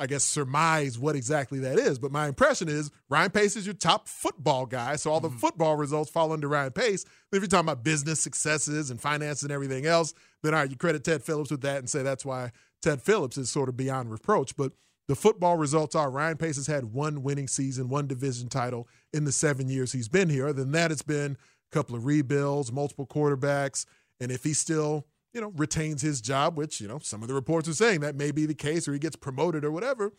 I 0.00 0.06
guess, 0.06 0.24
surmise 0.24 0.98
what 0.98 1.14
exactly 1.14 1.58
that 1.58 1.78
is. 1.78 1.98
But 1.98 2.10
my 2.10 2.26
impression 2.26 2.70
is 2.70 2.90
Ryan 3.10 3.30
Pace 3.30 3.54
is 3.54 3.66
your 3.66 3.74
top 3.74 4.08
football 4.08 4.64
guy. 4.64 4.96
So 4.96 5.12
all 5.12 5.20
the 5.20 5.28
mm-hmm. 5.28 5.36
football 5.36 5.76
results 5.76 6.10
fall 6.10 6.32
under 6.32 6.48
Ryan 6.48 6.72
Pace. 6.72 7.04
If 7.04 7.40
you're 7.40 7.46
talking 7.46 7.68
about 7.68 7.84
business 7.84 8.18
successes 8.18 8.90
and 8.90 8.98
finance 8.98 9.42
and 9.42 9.52
everything 9.52 9.84
else, 9.84 10.14
then 10.42 10.54
all 10.54 10.60
right, 10.60 10.70
you 10.70 10.76
credit 10.76 11.04
Ted 11.04 11.22
Phillips 11.22 11.50
with 11.50 11.60
that 11.60 11.80
and 11.80 11.90
say 11.90 12.02
that's 12.02 12.24
why 12.24 12.50
Ted 12.80 13.02
Phillips 13.02 13.36
is 13.36 13.50
sort 13.50 13.68
of 13.68 13.76
beyond 13.76 14.10
reproach. 14.10 14.56
But 14.56 14.72
the 15.06 15.14
football 15.14 15.58
results 15.58 15.94
are 15.94 16.10
Ryan 16.10 16.38
Pace 16.38 16.56
has 16.56 16.66
had 16.66 16.94
one 16.94 17.22
winning 17.22 17.46
season, 17.46 17.90
one 17.90 18.06
division 18.06 18.48
title 18.48 18.88
in 19.12 19.24
the 19.24 19.32
seven 19.32 19.68
years 19.68 19.92
he's 19.92 20.08
been 20.08 20.30
here. 20.30 20.48
Other 20.48 20.62
than 20.62 20.72
that, 20.72 20.90
it's 20.90 21.02
been 21.02 21.32
a 21.32 21.76
couple 21.76 21.94
of 21.94 22.06
rebuilds, 22.06 22.72
multiple 22.72 23.06
quarterbacks. 23.06 23.84
And 24.18 24.32
if 24.32 24.44
he's 24.44 24.58
still 24.58 25.06
you 25.32 25.40
know, 25.40 25.52
retains 25.56 26.02
his 26.02 26.20
job, 26.20 26.56
which, 26.56 26.80
you 26.80 26.88
know, 26.88 26.98
some 26.98 27.22
of 27.22 27.28
the 27.28 27.34
reports 27.34 27.68
are 27.68 27.74
saying 27.74 28.00
that 28.00 28.16
may 28.16 28.30
be 28.30 28.46
the 28.46 28.54
case, 28.54 28.88
or 28.88 28.92
he 28.92 28.98
gets 28.98 29.16
promoted 29.16 29.64
or 29.64 29.70
whatever, 29.70 30.12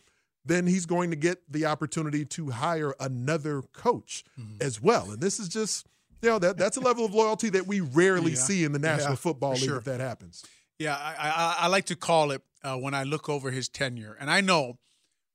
then 0.44 0.66
he's 0.66 0.86
going 0.86 1.10
to 1.10 1.16
get 1.16 1.40
the 1.50 1.66
opportunity 1.66 2.24
to 2.24 2.50
hire 2.50 2.94
another 2.98 3.62
coach 3.72 4.24
mm-hmm. 4.38 4.56
as 4.60 4.80
well. 4.80 5.10
And 5.10 5.20
this 5.20 5.38
is 5.38 5.48
just, 5.48 5.86
you 6.22 6.30
know, 6.30 6.38
that 6.38 6.56
that's 6.56 6.76
a 6.76 6.80
level 6.80 7.04
of 7.04 7.14
loyalty 7.14 7.50
that 7.50 7.66
we 7.66 7.80
rarely 7.80 8.32
yeah. 8.32 8.38
see 8.38 8.64
in 8.64 8.72
the 8.72 8.78
National 8.78 9.12
yeah, 9.12 9.16
Football 9.16 9.52
League 9.52 9.64
sure. 9.64 9.76
if 9.76 9.84
that 9.84 10.00
happens. 10.00 10.44
Yeah, 10.78 10.96
I, 10.96 11.14
I, 11.18 11.56
I 11.60 11.66
like 11.68 11.84
to 11.86 11.96
call 11.96 12.30
it 12.30 12.42
uh, 12.64 12.76
when 12.76 12.94
I 12.94 13.04
look 13.04 13.28
over 13.28 13.50
his 13.50 13.68
tenure. 13.68 14.16
And 14.18 14.30
I 14.30 14.40
know, 14.40 14.78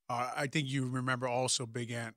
uh, 0.09 0.31
I 0.35 0.47
think 0.47 0.67
you 0.67 0.87
remember 0.87 1.27
also, 1.27 1.65
Big 1.65 1.91
Ant, 1.91 2.15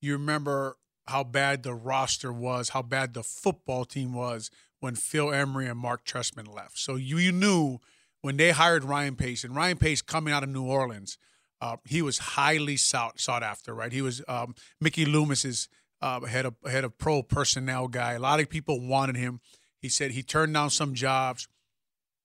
you 0.00 0.12
remember 0.12 0.78
how 1.06 1.22
bad 1.22 1.62
the 1.62 1.74
roster 1.74 2.32
was, 2.32 2.70
how 2.70 2.82
bad 2.82 3.14
the 3.14 3.22
football 3.22 3.84
team 3.84 4.12
was 4.12 4.50
when 4.80 4.94
Phil 4.94 5.32
Emery 5.32 5.66
and 5.66 5.78
Mark 5.78 6.04
Trestman 6.04 6.52
left. 6.54 6.78
So 6.78 6.96
you, 6.96 7.18
you 7.18 7.32
knew 7.32 7.78
when 8.22 8.36
they 8.36 8.50
hired 8.50 8.84
Ryan 8.84 9.16
Pace, 9.16 9.44
and 9.44 9.54
Ryan 9.54 9.78
Pace 9.78 10.02
coming 10.02 10.32
out 10.32 10.42
of 10.42 10.48
New 10.48 10.64
Orleans, 10.64 11.18
uh, 11.60 11.76
he 11.84 12.02
was 12.02 12.18
highly 12.18 12.76
sought, 12.76 13.20
sought 13.20 13.42
after, 13.42 13.74
right? 13.74 13.92
He 13.92 14.02
was 14.02 14.22
um, 14.28 14.54
Mickey 14.80 15.06
Loomis's 15.06 15.68
uh, 16.02 16.20
head 16.20 16.46
of 16.46 16.54
head 16.66 16.84
of 16.84 16.98
pro 16.98 17.22
personnel 17.22 17.88
guy. 17.88 18.12
A 18.12 18.18
lot 18.18 18.40
of 18.40 18.48
people 18.48 18.80
wanted 18.86 19.16
him. 19.16 19.40
He 19.80 19.88
said 19.88 20.10
he 20.10 20.22
turned 20.22 20.52
down 20.54 20.70
some 20.70 20.94
jobs. 20.94 21.48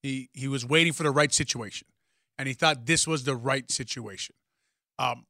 He 0.02 0.28
he 0.32 0.48
was 0.48 0.66
waiting 0.66 0.92
for 0.92 1.02
the 1.02 1.10
right 1.10 1.32
situation, 1.32 1.86
and 2.38 2.48
he 2.48 2.54
thought 2.54 2.86
this 2.86 3.06
was 3.06 3.24
the 3.24 3.36
right 3.36 3.70
situation. 3.70 4.34
Um, 4.98 5.26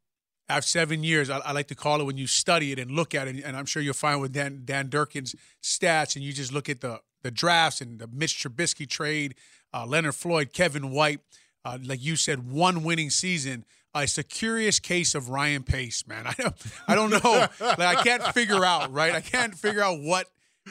after 0.49 0.69
seven 0.69 1.05
years, 1.05 1.31
I, 1.31 1.39
I, 1.39 1.53
like 1.53 1.69
to 1.69 1.75
call 1.75 2.01
it 2.01 2.05
when 2.05 2.19
you 2.19 2.27
study 2.27 2.73
it 2.73 2.79
and 2.79 2.91
look 2.91 3.15
at 3.15 3.29
it, 3.29 3.43
and 3.45 3.57
I'm 3.57 3.65
sure 3.65 3.81
you'll 3.81 3.95
find 3.95 4.21
with 4.21 4.33
Dan 4.33 4.63
Dan 4.65 4.89
Durkin's 4.89 5.37
stats, 5.63 6.17
and 6.17 6.25
you 6.25 6.33
just 6.33 6.53
look 6.53 6.69
at 6.69 6.81
the 6.81 7.01
the 7.23 7.31
drafts 7.31 7.81
and 7.81 7.99
the 7.99 8.09
Mitch 8.09 8.43
Trubisky 8.43 8.89
trade, 8.89 9.35
uh, 9.73 9.87
Leonard 9.87 10.15
Floyd, 10.15 10.53
Kevin 10.53 10.91
White, 10.91 11.21
uh, 11.65 11.79
like 11.83 12.03
you 12.03 12.17
said, 12.17 12.51
one 12.51 12.83
winning 12.83 13.11
season. 13.11 13.65
Uh, 13.95 14.01
it's 14.01 14.17
a 14.19 14.23
curious 14.23 14.79
case 14.79 15.15
of 15.15 15.29
Ryan 15.29 15.63
Pace, 15.63 16.07
man. 16.07 16.27
I 16.29 16.35
don't, 16.39 16.55
I 16.89 16.95
don't 16.95 17.11
know. 17.11 17.47
like, 17.61 17.81
I 17.81 18.03
can't 18.03 18.23
figure 18.35 18.65
out, 18.65 18.93
right? 18.93 19.15
I 19.15 19.21
can't 19.21 19.55
figure 19.55 19.83
out 19.83 20.01
what. 20.01 20.29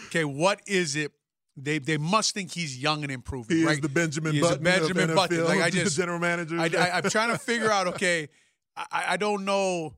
Okay, 0.08 0.24
what 0.24 0.62
is 0.68 0.96
it? 0.96 1.12
They 1.58 1.80
they 1.80 1.98
must 1.98 2.34
think 2.34 2.52
he's 2.54 2.78
young 2.78 3.04
and 3.04 3.12
improving. 3.12 3.58
He 3.58 3.66
right? 3.66 3.74
is 3.74 3.82
the 3.82 3.90
Benjamin 3.90 4.34
He's 4.34 4.42
Button. 4.42 4.64
Benjamin 4.64 5.10
of 5.10 5.16
Button. 5.16 5.38
NFL, 5.38 5.48
Like 5.48 5.62
I 5.62 5.70
just 5.70 5.98
general 5.98 6.18
manager. 6.20 6.58
I, 6.58 6.70
I, 6.78 6.98
I'm 6.98 7.10
trying 7.10 7.30
to 7.30 7.38
figure 7.38 7.70
out. 7.70 7.88
Okay, 7.88 8.30
I, 8.76 9.06
I 9.10 9.18
don't 9.18 9.44
know. 9.46 9.96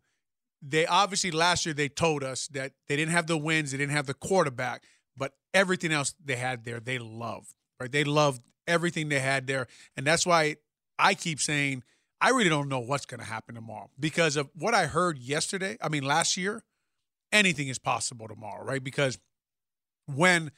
They 0.61 0.85
obviously 0.85 1.31
last 1.31 1.65
year 1.65 1.73
they 1.73 1.89
told 1.89 2.23
us 2.23 2.47
that 2.49 2.71
they 2.87 2.95
didn't 2.95 3.11
have 3.11 3.27
the 3.27 3.37
wins, 3.37 3.71
they 3.71 3.77
didn't 3.77 3.91
have 3.91 4.07
the 4.07 4.13
quarterback, 4.13 4.83
but 5.17 5.34
everything 5.54 5.91
else 5.91 6.13
they 6.23 6.36
had 6.36 6.65
there, 6.65 6.80
they 6.80 6.99
loved. 6.99 7.54
Right? 7.80 7.91
They 7.91 8.04
loved 8.04 8.41
everything 8.67 9.10
they 9.10 9.19
had 9.19 9.47
there, 9.47 9.67
and 9.97 10.06
that's 10.06 10.26
why 10.26 10.58
I 10.97 11.13
keep 11.13 11.39
saying 11.39 11.84
I 12.23 12.30
really 12.30 12.47
don't 12.47 12.69
know 12.69 12.80
what's 12.80 13.06
going 13.06 13.19
to 13.19 13.26
happen 13.26 13.56
tomorrow 13.56 13.89
because 13.99 14.38
of 14.38 14.49
what 14.58 14.73
I 14.73 14.86
heard 14.86 15.17
yesterday. 15.17 15.78
I 15.82 15.89
mean, 15.89 16.04
last 16.04 16.38
year, 16.38 16.63
anything 17.34 17.67
is 17.67 17.78
possible 17.78 18.30
tomorrow, 18.30 18.63
right? 18.63 18.82
Because 18.82 19.19
when 20.06 20.52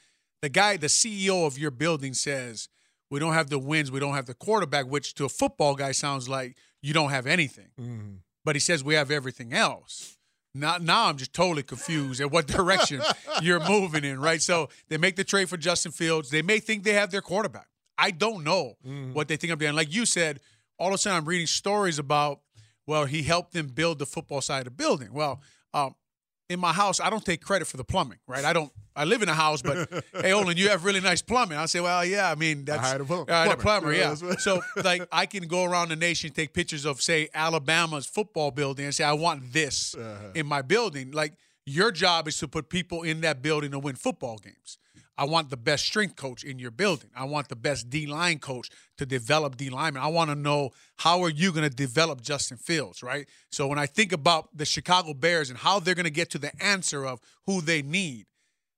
the 0.44 0.50
guy, 0.50 0.78
the 0.78 0.88
CEO 0.88 1.48
of 1.48 1.58
your 1.58 1.72
building 1.72 2.14
says, 2.14 2.70
we 3.10 3.20
don't 3.20 3.34
have 3.34 3.50
the 3.50 3.58
wins, 3.58 3.92
we 3.92 4.00
don't 4.00 4.14
have 4.14 4.28
the 4.28 4.36
quarterback, 4.36 4.86
which 4.86 5.16
to 5.16 5.26
a 5.26 5.30
football 5.30 5.74
guy 5.74 5.92
sounds 5.92 6.30
like 6.30 6.56
you 6.84 6.94
don't 6.94 7.10
have 7.10 7.26
anything. 7.26 7.70
Mm-hmm. 7.82 8.18
But 8.44 8.56
he 8.56 8.60
says 8.60 8.84
we 8.84 8.94
have 8.94 9.10
everything 9.10 9.52
else. 9.52 10.20
Now, 10.56 10.78
now 10.78 11.08
I'm 11.10 11.18
just 11.18 11.34
totally 11.34 11.64
confused 11.64 12.22
at 12.22 12.32
what 12.32 12.48
direction 12.60 13.02
you're 13.42 13.60
moving 13.68 14.04
in, 14.04 14.20
right? 14.20 14.42
So 14.42 14.70
they 14.90 14.98
make 14.98 15.16
the 15.18 15.24
trade 15.24 15.50
for 15.50 15.58
Justin 15.58 15.92
Fields. 15.92 16.30
They 16.30 16.42
may 16.42 16.60
think 16.60 16.84
they 16.84 16.94
have 16.94 17.12
their 17.12 17.22
quarterback. 17.22 17.68
I 17.98 18.12
don't 18.12 18.44
know 18.44 18.78
Mm-hmm. 18.88 19.14
what 19.14 19.28
they 19.28 19.36
think 19.38 19.52
of 19.54 19.60
doing. 19.60 19.76
Like 19.76 19.94
you 19.94 20.06
said, 20.06 20.40
all 20.80 20.88
of 20.90 20.94
a 20.96 20.98
sudden 20.98 21.18
I'm 21.18 21.26
reading 21.26 21.48
stories 21.48 22.00
about, 22.00 22.40
well, 22.88 23.06
he 23.06 23.24
helped 23.24 23.54
them 23.54 23.68
build 23.68 24.00
the 24.00 24.06
football 24.06 24.42
side 24.42 24.60
of 24.60 24.66
the 24.66 24.72
building. 24.72 25.10
Well, 25.14 25.42
um, 25.74 25.96
in 26.50 26.60
my 26.60 26.74
house, 26.74 27.00
I 27.00 27.10
don't 27.10 27.26
take 27.26 27.42
credit 27.42 27.68
for 27.68 27.78
the 27.78 27.84
plumbing, 27.84 28.20
right? 28.28 28.46
I 28.46 28.54
don't. 28.54 28.72
I 28.98 29.04
live 29.04 29.22
in 29.22 29.28
a 29.28 29.34
house, 29.34 29.62
but 29.62 29.90
hey, 30.22 30.32
Olin, 30.32 30.56
you 30.56 30.70
have 30.70 30.86
really 30.86 31.02
nice 31.02 31.22
plumbing. 31.22 31.58
I 31.58 31.66
say, 31.66 31.82
well, 31.82 32.06
yeah. 32.06 32.32
I 32.32 32.36
mean, 32.36 32.64
that's 32.64 32.80
hired 32.82 33.02
a 33.02 33.06
plumber. 33.06 33.32
I 33.32 33.46
hired 33.46 33.60
a 33.60 33.62
Plumber. 33.62 33.92
Yeah, 33.92 34.00
yeah. 34.00 34.08
that's 34.10 34.22
what- 34.24 34.40
so, 34.42 34.62
like, 34.84 35.06
I 35.12 35.26
can 35.26 35.48
go 35.48 35.66
around 35.66 35.90
the 35.90 35.98
nation, 35.98 36.32
take 36.32 36.54
pictures 36.54 36.86
of, 36.86 37.02
say, 37.02 37.28
Alabama's 37.34 38.06
football 38.06 38.52
building, 38.52 38.86
and 38.86 38.96
say, 38.96 39.04
I 39.04 39.12
want 39.14 39.52
this 39.52 39.96
Uh-huh. 39.96 40.30
in 40.34 40.46
my 40.46 40.62
building. 40.62 41.12
Like, 41.12 41.34
your 41.66 41.92
job 41.92 42.28
is 42.30 42.38
to 42.40 42.48
put 42.48 42.70
people 42.70 43.02
in 43.04 43.20
that 43.22 43.42
building 43.42 43.72
to 43.72 43.80
win 43.80 43.96
football 43.96 44.38
games. 44.38 44.78
I 45.18 45.26
want 45.26 45.50
the 45.50 45.58
best 45.58 45.86
strength 45.86 46.16
coach 46.16 46.44
in 46.44 46.60
your 46.60 46.72
building. 46.72 47.10
I 47.16 47.24
want 47.24 47.48
the 47.48 47.56
best 47.56 47.90
D 47.90 48.06
line 48.06 48.40
coach 48.40 48.70
to 48.98 49.06
develop 49.06 49.56
D 49.56 49.70
linemen. 49.70 50.04
I 50.04 50.08
want 50.08 50.30
to 50.30 50.36
know 50.36 50.72
how 50.98 51.22
are 51.24 51.30
you 51.30 51.52
going 51.52 51.68
to 51.68 51.74
develop 51.74 52.22
Justin 52.22 52.58
Fields, 52.58 53.02
right? 53.02 53.28
So 53.50 53.68
when 53.68 53.80
I 53.80 53.86
think 53.86 54.12
about 54.12 54.50
the 54.56 54.66
Chicago 54.66 55.14
Bears 55.14 55.50
and 55.50 55.58
how 55.58 55.80
they're 55.80 55.96
going 55.96 56.04
to 56.04 56.10
get 56.10 56.30
to 56.32 56.38
the 56.38 56.52
answer 56.62 57.06
of 57.06 57.22
who 57.46 57.62
they 57.62 57.82
need, 57.82 58.26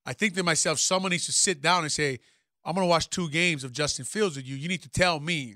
I 0.06 0.14
think 0.14 0.36
to 0.36 0.44
myself, 0.44 0.80
someone 0.80 1.12
needs 1.12 1.26
to 1.26 1.34
sit 1.34 1.62
down 1.62 1.84
and 1.84 1.92
say, 1.92 2.20
I'm 2.64 2.76
going 2.76 2.86
to 2.86 2.90
watch 2.90 3.10
two 3.10 3.30
games 3.30 3.64
of 3.64 3.72
Justin 3.72 4.06
Fields 4.06 4.36
with 4.36 4.48
you. 4.48 4.56
You 4.56 4.68
need 4.68 4.84
to 4.84 4.90
tell 4.90 5.20
me 5.20 5.56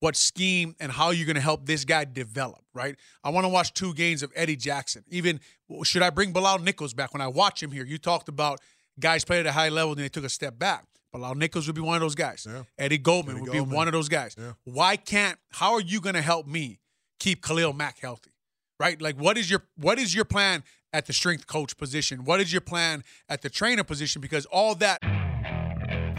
what 0.00 0.16
scheme 0.16 0.76
and 0.78 0.92
how 0.92 1.10
you're 1.10 1.26
going 1.26 1.36
to 1.36 1.40
help 1.40 1.66
this 1.66 1.84
guy 1.84 2.04
develop, 2.04 2.60
right? 2.72 2.96
I 3.24 3.30
want 3.30 3.44
to 3.44 3.48
watch 3.48 3.72
two 3.72 3.94
games 3.94 4.22
of 4.22 4.32
Eddie 4.36 4.56
Jackson. 4.56 5.04
Even 5.08 5.40
should 5.82 6.02
I 6.02 6.10
bring 6.10 6.32
Bilal 6.32 6.60
Nichols 6.60 6.94
back? 6.94 7.12
When 7.12 7.20
I 7.20 7.28
watch 7.28 7.62
him 7.62 7.72
here, 7.72 7.84
you 7.84 7.98
talked 7.98 8.28
about 8.28 8.60
guys 8.98 9.24
played 9.24 9.40
at 9.40 9.46
a 9.46 9.52
high 9.52 9.68
level 9.68 9.92
and 9.92 10.00
they 10.00 10.08
took 10.08 10.24
a 10.24 10.28
step 10.28 10.58
back. 10.58 10.84
But 11.12 11.18
Bilal 11.20 11.34
Nichols 11.36 11.66
would 11.66 11.76
be 11.76 11.82
one 11.82 11.96
of 11.96 12.00
those 12.02 12.14
guys. 12.14 12.46
Yeah. 12.48 12.64
Eddie 12.78 12.98
Goldman 12.98 13.36
Eddie 13.36 13.40
would 13.42 13.52
Goldman. 13.52 13.70
be 13.70 13.76
one 13.76 13.88
of 13.88 13.92
those 13.92 14.08
guys. 14.08 14.34
Yeah. 14.38 14.52
Why 14.64 14.96
can't? 14.96 15.38
How 15.52 15.72
are 15.74 15.80
you 15.80 16.00
going 16.00 16.14
to 16.14 16.22
help 16.22 16.46
me 16.46 16.80
keep 17.18 17.42
Khalil 17.42 17.72
Mack 17.72 17.98
healthy? 18.00 18.30
Right? 18.78 19.00
Like, 19.00 19.16
what 19.16 19.36
is 19.38 19.50
your 19.50 19.64
what 19.76 19.98
is 19.98 20.14
your 20.14 20.24
plan 20.24 20.62
at 20.92 21.06
the 21.06 21.12
strength 21.12 21.46
coach 21.46 21.76
position? 21.76 22.24
What 22.24 22.40
is 22.40 22.52
your 22.52 22.60
plan 22.60 23.02
at 23.28 23.42
the 23.42 23.50
trainer 23.50 23.84
position? 23.84 24.20
Because 24.20 24.46
all 24.46 24.74
that 24.76 25.00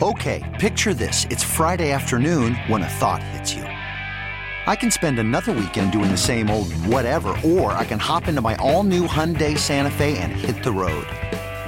Okay, 0.02 0.42
picture 0.62 0.94
this. 0.94 1.26
It's 1.30 1.44
Friday 1.44 1.92
afternoon 1.92 2.56
when 2.68 2.84
a 2.84 2.88
thought 2.88 3.22
hits 3.22 3.54
you. 3.54 3.64
I 3.64 4.74
can 4.76 4.92
spend 4.92 5.20
another 5.20 5.52
weekend 5.52 5.92
doing 5.92 6.10
the 6.10 6.18
same 6.18 6.50
old 6.50 6.72
whatever, 6.86 7.36
or 7.44 7.74
I 7.74 7.84
can 7.84 8.00
hop 8.00 8.28
into 8.30 8.40
my 8.42 8.56
all 8.58 8.84
new 8.84 9.08
Hyundai 9.08 9.58
Santa 9.58 9.92
Fe 9.92 10.18
and 10.20 10.32
hit 10.32 10.64
the 10.64 10.72
road. 10.72 11.06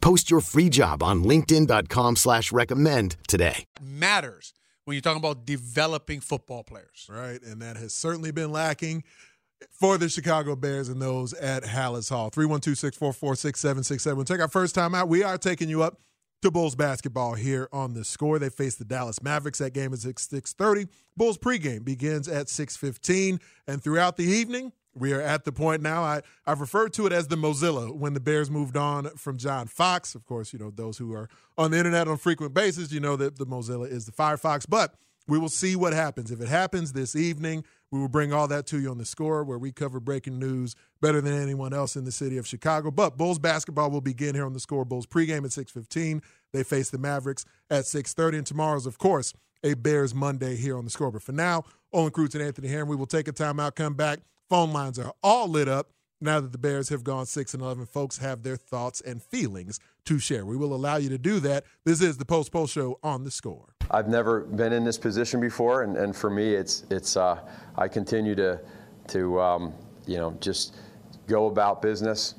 Post 0.00 0.30
your 0.30 0.40
free 0.40 0.68
job 0.68 1.02
on 1.02 1.24
linkedin.com 1.24 2.16
slash 2.16 2.52
recommend 2.52 3.16
today. 3.26 3.64
matters 3.80 4.52
when 4.84 4.94
you're 4.94 5.02
talking 5.02 5.18
about 5.18 5.44
developing 5.44 6.20
football 6.20 6.64
players. 6.64 7.06
Right, 7.10 7.42
and 7.42 7.60
that 7.60 7.76
has 7.76 7.92
certainly 7.92 8.30
been 8.30 8.50
lacking 8.50 9.04
for 9.70 9.98
the 9.98 10.08
Chicago 10.08 10.56
Bears 10.56 10.88
and 10.88 11.02
those 11.02 11.34
at 11.34 11.64
Halas 11.64 12.08
Hall. 12.08 12.30
312-644-6767. 12.30 14.26
Take 14.26 14.40
our 14.40 14.48
first 14.48 14.74
time 14.74 14.94
out. 14.94 15.08
We 15.08 15.22
are 15.22 15.36
taking 15.38 15.68
you 15.68 15.82
up 15.82 16.00
to 16.42 16.50
Bulls 16.50 16.76
basketball 16.76 17.34
here 17.34 17.68
on 17.72 17.94
the 17.94 18.04
score. 18.04 18.38
They 18.38 18.50
face 18.50 18.76
the 18.76 18.84
Dallas 18.84 19.22
Mavericks. 19.22 19.58
That 19.58 19.72
game 19.74 19.92
is 19.92 20.06
at 20.06 20.14
6.30. 20.16 20.88
Bulls 21.16 21.36
pregame 21.38 21.84
begins 21.84 22.28
at 22.28 22.46
6.15. 22.46 23.40
And 23.66 23.82
throughout 23.82 24.16
the 24.16 24.24
evening, 24.24 24.72
we 24.98 25.12
are 25.12 25.20
at 25.20 25.44
the 25.44 25.52
point 25.52 25.82
now. 25.82 26.02
I, 26.02 26.22
I've 26.46 26.60
referred 26.60 26.92
to 26.94 27.06
it 27.06 27.12
as 27.12 27.28
the 27.28 27.36
Mozilla 27.36 27.94
when 27.94 28.14
the 28.14 28.20
Bears 28.20 28.50
moved 28.50 28.76
on 28.76 29.08
from 29.16 29.38
John 29.38 29.66
Fox. 29.66 30.14
Of 30.14 30.24
course, 30.24 30.52
you 30.52 30.58
know, 30.58 30.70
those 30.70 30.98
who 30.98 31.12
are 31.14 31.28
on 31.56 31.70
the 31.70 31.78
internet 31.78 32.08
on 32.08 32.14
a 32.14 32.18
frequent 32.18 32.54
basis, 32.54 32.92
you 32.92 33.00
know 33.00 33.16
that 33.16 33.38
the 33.38 33.46
Mozilla 33.46 33.90
is 33.90 34.06
the 34.06 34.12
Firefox. 34.12 34.66
But 34.68 34.94
we 35.26 35.38
will 35.38 35.50
see 35.50 35.76
what 35.76 35.92
happens. 35.92 36.30
If 36.30 36.40
it 36.40 36.48
happens 36.48 36.92
this 36.92 37.14
evening, 37.14 37.64
we 37.90 38.00
will 38.00 38.08
bring 38.08 38.32
all 38.32 38.48
that 38.48 38.66
to 38.68 38.80
you 38.80 38.90
on 38.90 38.98
the 38.98 39.04
score 39.04 39.44
where 39.44 39.58
we 39.58 39.72
cover 39.72 40.00
breaking 40.00 40.38
news 40.38 40.74
better 41.00 41.20
than 41.20 41.40
anyone 41.40 41.72
else 41.72 41.96
in 41.96 42.04
the 42.04 42.12
city 42.12 42.38
of 42.38 42.46
Chicago. 42.46 42.90
But 42.90 43.16
Bulls 43.16 43.38
basketball 43.38 43.90
will 43.90 44.00
begin 44.00 44.34
here 44.34 44.46
on 44.46 44.52
the 44.52 44.60
score. 44.60 44.84
Bulls 44.84 45.06
pregame 45.06 45.44
at 45.44 45.52
6:15. 45.52 46.22
They 46.52 46.62
face 46.62 46.90
the 46.90 46.98
Mavericks 46.98 47.44
at 47.70 47.84
6:30 47.84 48.38
and 48.38 48.46
tomorrow's 48.46 48.86
of 48.86 48.98
course 48.98 49.32
a 49.62 49.74
Bears 49.74 50.14
Monday 50.14 50.56
here 50.56 50.76
on 50.76 50.84
the 50.84 50.90
score. 50.90 51.10
But 51.10 51.22
for 51.22 51.32
now, 51.32 51.64
Olin 51.92 52.12
Kreutz 52.12 52.34
and 52.34 52.42
Anthony 52.42 52.68
Herron, 52.68 52.88
we 52.88 52.96
will 52.96 53.06
take 53.06 53.28
a 53.28 53.32
timeout, 53.32 53.74
come 53.74 53.94
back. 53.94 54.20
Phone 54.48 54.72
lines 54.72 54.98
are 54.98 55.12
all 55.22 55.46
lit 55.46 55.68
up 55.68 55.90
now 56.22 56.40
that 56.40 56.52
the 56.52 56.58
Bears 56.58 56.88
have 56.88 57.04
gone 57.04 57.26
6 57.26 57.52
and 57.52 57.62
11. 57.62 57.84
Folks 57.84 58.16
have 58.16 58.42
their 58.42 58.56
thoughts 58.56 59.02
and 59.02 59.22
feelings 59.22 59.78
to 60.06 60.18
share. 60.18 60.46
We 60.46 60.56
will 60.56 60.74
allow 60.74 60.96
you 60.96 61.10
to 61.10 61.18
do 61.18 61.38
that. 61.40 61.64
This 61.84 62.00
is 62.00 62.16
the 62.16 62.24
Post 62.24 62.50
Post 62.50 62.72
Show 62.72 62.98
on 63.02 63.24
the 63.24 63.30
score. 63.30 63.74
I've 63.90 64.08
never 64.08 64.40
been 64.40 64.72
in 64.72 64.84
this 64.84 64.96
position 64.96 65.38
before, 65.38 65.82
and, 65.82 65.98
and 65.98 66.16
for 66.16 66.30
me, 66.30 66.54
it's 66.54 66.84
it's 66.90 67.16
uh, 67.16 67.40
I 67.76 67.88
continue 67.88 68.34
to 68.36 68.58
to 69.08 69.40
um, 69.40 69.74
you 70.06 70.16
know 70.16 70.34
just 70.40 70.76
go 71.26 71.46
about 71.46 71.82
business 71.82 72.34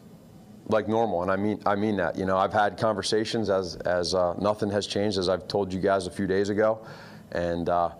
like 0.67 0.87
normal, 0.87 1.21
and 1.21 1.31
I 1.31 1.35
mean 1.35 1.61
I 1.67 1.75
mean 1.75 1.95
that. 1.97 2.17
You 2.17 2.25
know, 2.25 2.37
I've 2.37 2.53
had 2.53 2.75
conversations 2.75 3.51
as 3.51 3.75
as 3.85 4.15
uh, 4.15 4.33
nothing 4.39 4.71
has 4.71 4.87
changed, 4.87 5.19
as 5.19 5.29
I've 5.29 5.47
told 5.47 5.71
you 5.71 5.79
guys 5.79 6.07
a 6.07 6.11
few 6.11 6.25
days 6.25 6.49
ago, 6.49 6.83
and. 7.33 7.69
Uh, 7.69 7.91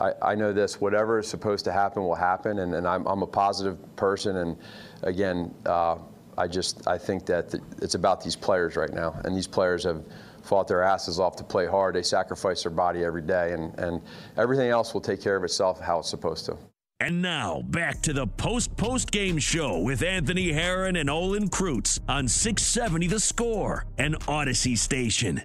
I, 0.00 0.12
I, 0.22 0.34
know 0.34 0.52
this, 0.52 0.80
whatever 0.80 1.18
is 1.18 1.28
supposed 1.28 1.64
to 1.66 1.72
happen 1.72 2.02
will 2.02 2.14
happen, 2.14 2.58
and, 2.58 2.74
and 2.74 2.86
I'm, 2.86 3.06
I'm, 3.06 3.22
a 3.22 3.26
positive 3.26 3.78
person. 3.96 4.36
And 4.36 4.56
again, 5.02 5.54
uh, 5.66 5.98
I 6.36 6.48
just 6.48 6.86
I 6.88 6.98
think 6.98 7.26
that 7.26 7.54
it's 7.80 7.94
about 7.94 8.22
these 8.22 8.36
players 8.36 8.76
right 8.76 8.92
now, 8.92 9.20
and 9.24 9.36
these 9.36 9.46
players 9.46 9.84
have 9.84 10.04
fought 10.42 10.68
their 10.68 10.82
asses 10.82 11.18
off 11.18 11.36
to 11.36 11.44
play 11.44 11.66
hard. 11.66 11.94
They 11.94 12.02
sacrifice 12.02 12.62
their 12.62 12.72
body 12.72 13.04
every 13.04 13.22
day, 13.22 13.52
and, 13.52 13.78
and 13.78 14.02
everything 14.36 14.68
else 14.68 14.94
will 14.94 15.00
take 15.00 15.22
care 15.22 15.36
of 15.36 15.44
itself 15.44 15.80
how 15.80 16.00
it's 16.00 16.10
supposed 16.10 16.46
to. 16.46 16.56
And 17.00 17.20
now 17.20 17.62
back 17.62 18.00
to 18.02 18.12
the 18.12 18.26
post 18.26 18.76
post 18.76 19.10
game 19.10 19.38
show 19.38 19.78
with 19.80 20.02
Anthony 20.02 20.52
Herron 20.52 20.96
and 20.96 21.10
Olin 21.10 21.48
Kreutz 21.48 21.98
on 22.08 22.28
670 22.28 23.08
The 23.08 23.20
Score 23.20 23.84
and 23.98 24.18
Audacy 24.20 24.78
Station. 24.78 25.42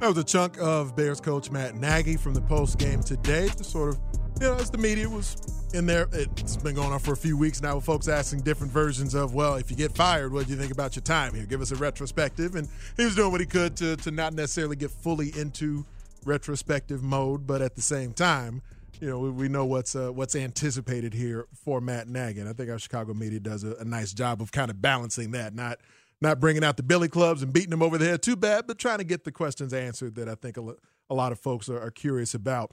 That 0.00 0.08
was 0.08 0.18
a 0.18 0.24
chunk 0.24 0.58
of 0.60 0.94
Bears 0.94 1.22
coach 1.22 1.50
Matt 1.50 1.74
Nagy 1.74 2.18
from 2.18 2.34
the 2.34 2.42
post 2.42 2.78
game 2.78 3.02
today 3.02 3.48
to 3.48 3.64
sort 3.64 3.94
of, 3.94 4.00
you 4.38 4.46
know, 4.46 4.54
as 4.56 4.70
the 4.70 4.76
media 4.76 5.08
was 5.08 5.38
in 5.72 5.86
there, 5.86 6.06
it's 6.12 6.58
been 6.58 6.74
going 6.74 6.92
on 6.92 6.98
for 6.98 7.14
a 7.14 7.16
few 7.16 7.34
weeks 7.34 7.62
now 7.62 7.76
with 7.76 7.84
folks 7.84 8.06
asking 8.06 8.40
different 8.42 8.70
versions 8.70 9.14
of, 9.14 9.32
well, 9.32 9.54
if 9.54 9.70
you 9.70 9.76
get 9.76 9.92
fired, 9.92 10.34
what 10.34 10.46
do 10.46 10.52
you 10.52 10.58
think 10.58 10.70
about 10.70 10.96
your 10.96 11.02
time 11.02 11.32
here? 11.34 11.46
Give 11.46 11.62
us 11.62 11.70
a 11.70 11.76
retrospective. 11.76 12.56
And 12.56 12.68
he 12.98 13.06
was 13.06 13.16
doing 13.16 13.32
what 13.32 13.40
he 13.40 13.46
could 13.46 13.74
to, 13.78 13.96
to 13.96 14.10
not 14.10 14.34
necessarily 14.34 14.76
get 14.76 14.90
fully 14.90 15.32
into 15.34 15.86
retrospective 16.26 17.02
mode, 17.02 17.46
but 17.46 17.62
at 17.62 17.74
the 17.74 17.82
same 17.82 18.12
time, 18.12 18.60
you 19.00 19.08
know, 19.08 19.18
we, 19.18 19.30
we 19.30 19.48
know 19.48 19.64
what's 19.64 19.96
uh, 19.96 20.10
what's 20.10 20.36
anticipated 20.36 21.14
here 21.14 21.46
for 21.64 21.80
Matt 21.80 22.06
Nagy. 22.06 22.40
And 22.40 22.50
I 22.50 22.52
think 22.52 22.70
our 22.70 22.78
Chicago 22.78 23.14
media 23.14 23.40
does 23.40 23.64
a, 23.64 23.76
a 23.76 23.84
nice 23.84 24.12
job 24.12 24.42
of 24.42 24.52
kind 24.52 24.70
of 24.70 24.82
balancing 24.82 25.30
that, 25.30 25.54
not– 25.54 25.78
not 26.20 26.40
bringing 26.40 26.64
out 26.64 26.76
the 26.76 26.82
billy 26.82 27.08
clubs 27.08 27.42
and 27.42 27.52
beating 27.52 27.70
them 27.70 27.82
over 27.82 27.98
the 27.98 28.06
head 28.06 28.22
too 28.22 28.36
bad, 28.36 28.66
but 28.66 28.78
trying 28.78 28.98
to 28.98 29.04
get 29.04 29.24
the 29.24 29.32
questions 29.32 29.72
answered 29.74 30.14
that 30.14 30.28
I 30.28 30.34
think 30.34 30.56
a, 30.56 31.14
lot 31.14 31.32
of 31.32 31.38
folks 31.38 31.68
are, 31.68 31.80
are, 31.80 31.90
curious 31.90 32.34
about. 32.34 32.72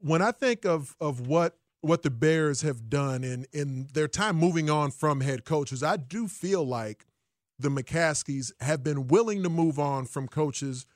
When 0.00 0.22
I 0.22 0.32
think 0.32 0.64
of 0.64 0.94
of 1.00 1.26
what 1.26 1.56
what 1.80 2.02
the 2.02 2.10
Bears 2.10 2.62
have 2.62 2.88
done 2.88 3.24
in 3.24 3.46
in 3.52 3.88
their 3.94 4.08
time 4.08 4.36
moving 4.36 4.70
on 4.70 4.90
from 4.90 5.20
head 5.20 5.44
coaches, 5.44 5.82
I 5.82 5.96
do 5.96 6.28
feel 6.28 6.64
like 6.64 7.06
the 7.58 7.68
McCaskeys 7.68 8.52
have 8.60 8.84
been 8.84 9.08
willing 9.08 9.42
to 9.42 9.48
move 9.48 9.78
on 9.78 10.04
from 10.06 10.28
coaches 10.28 10.86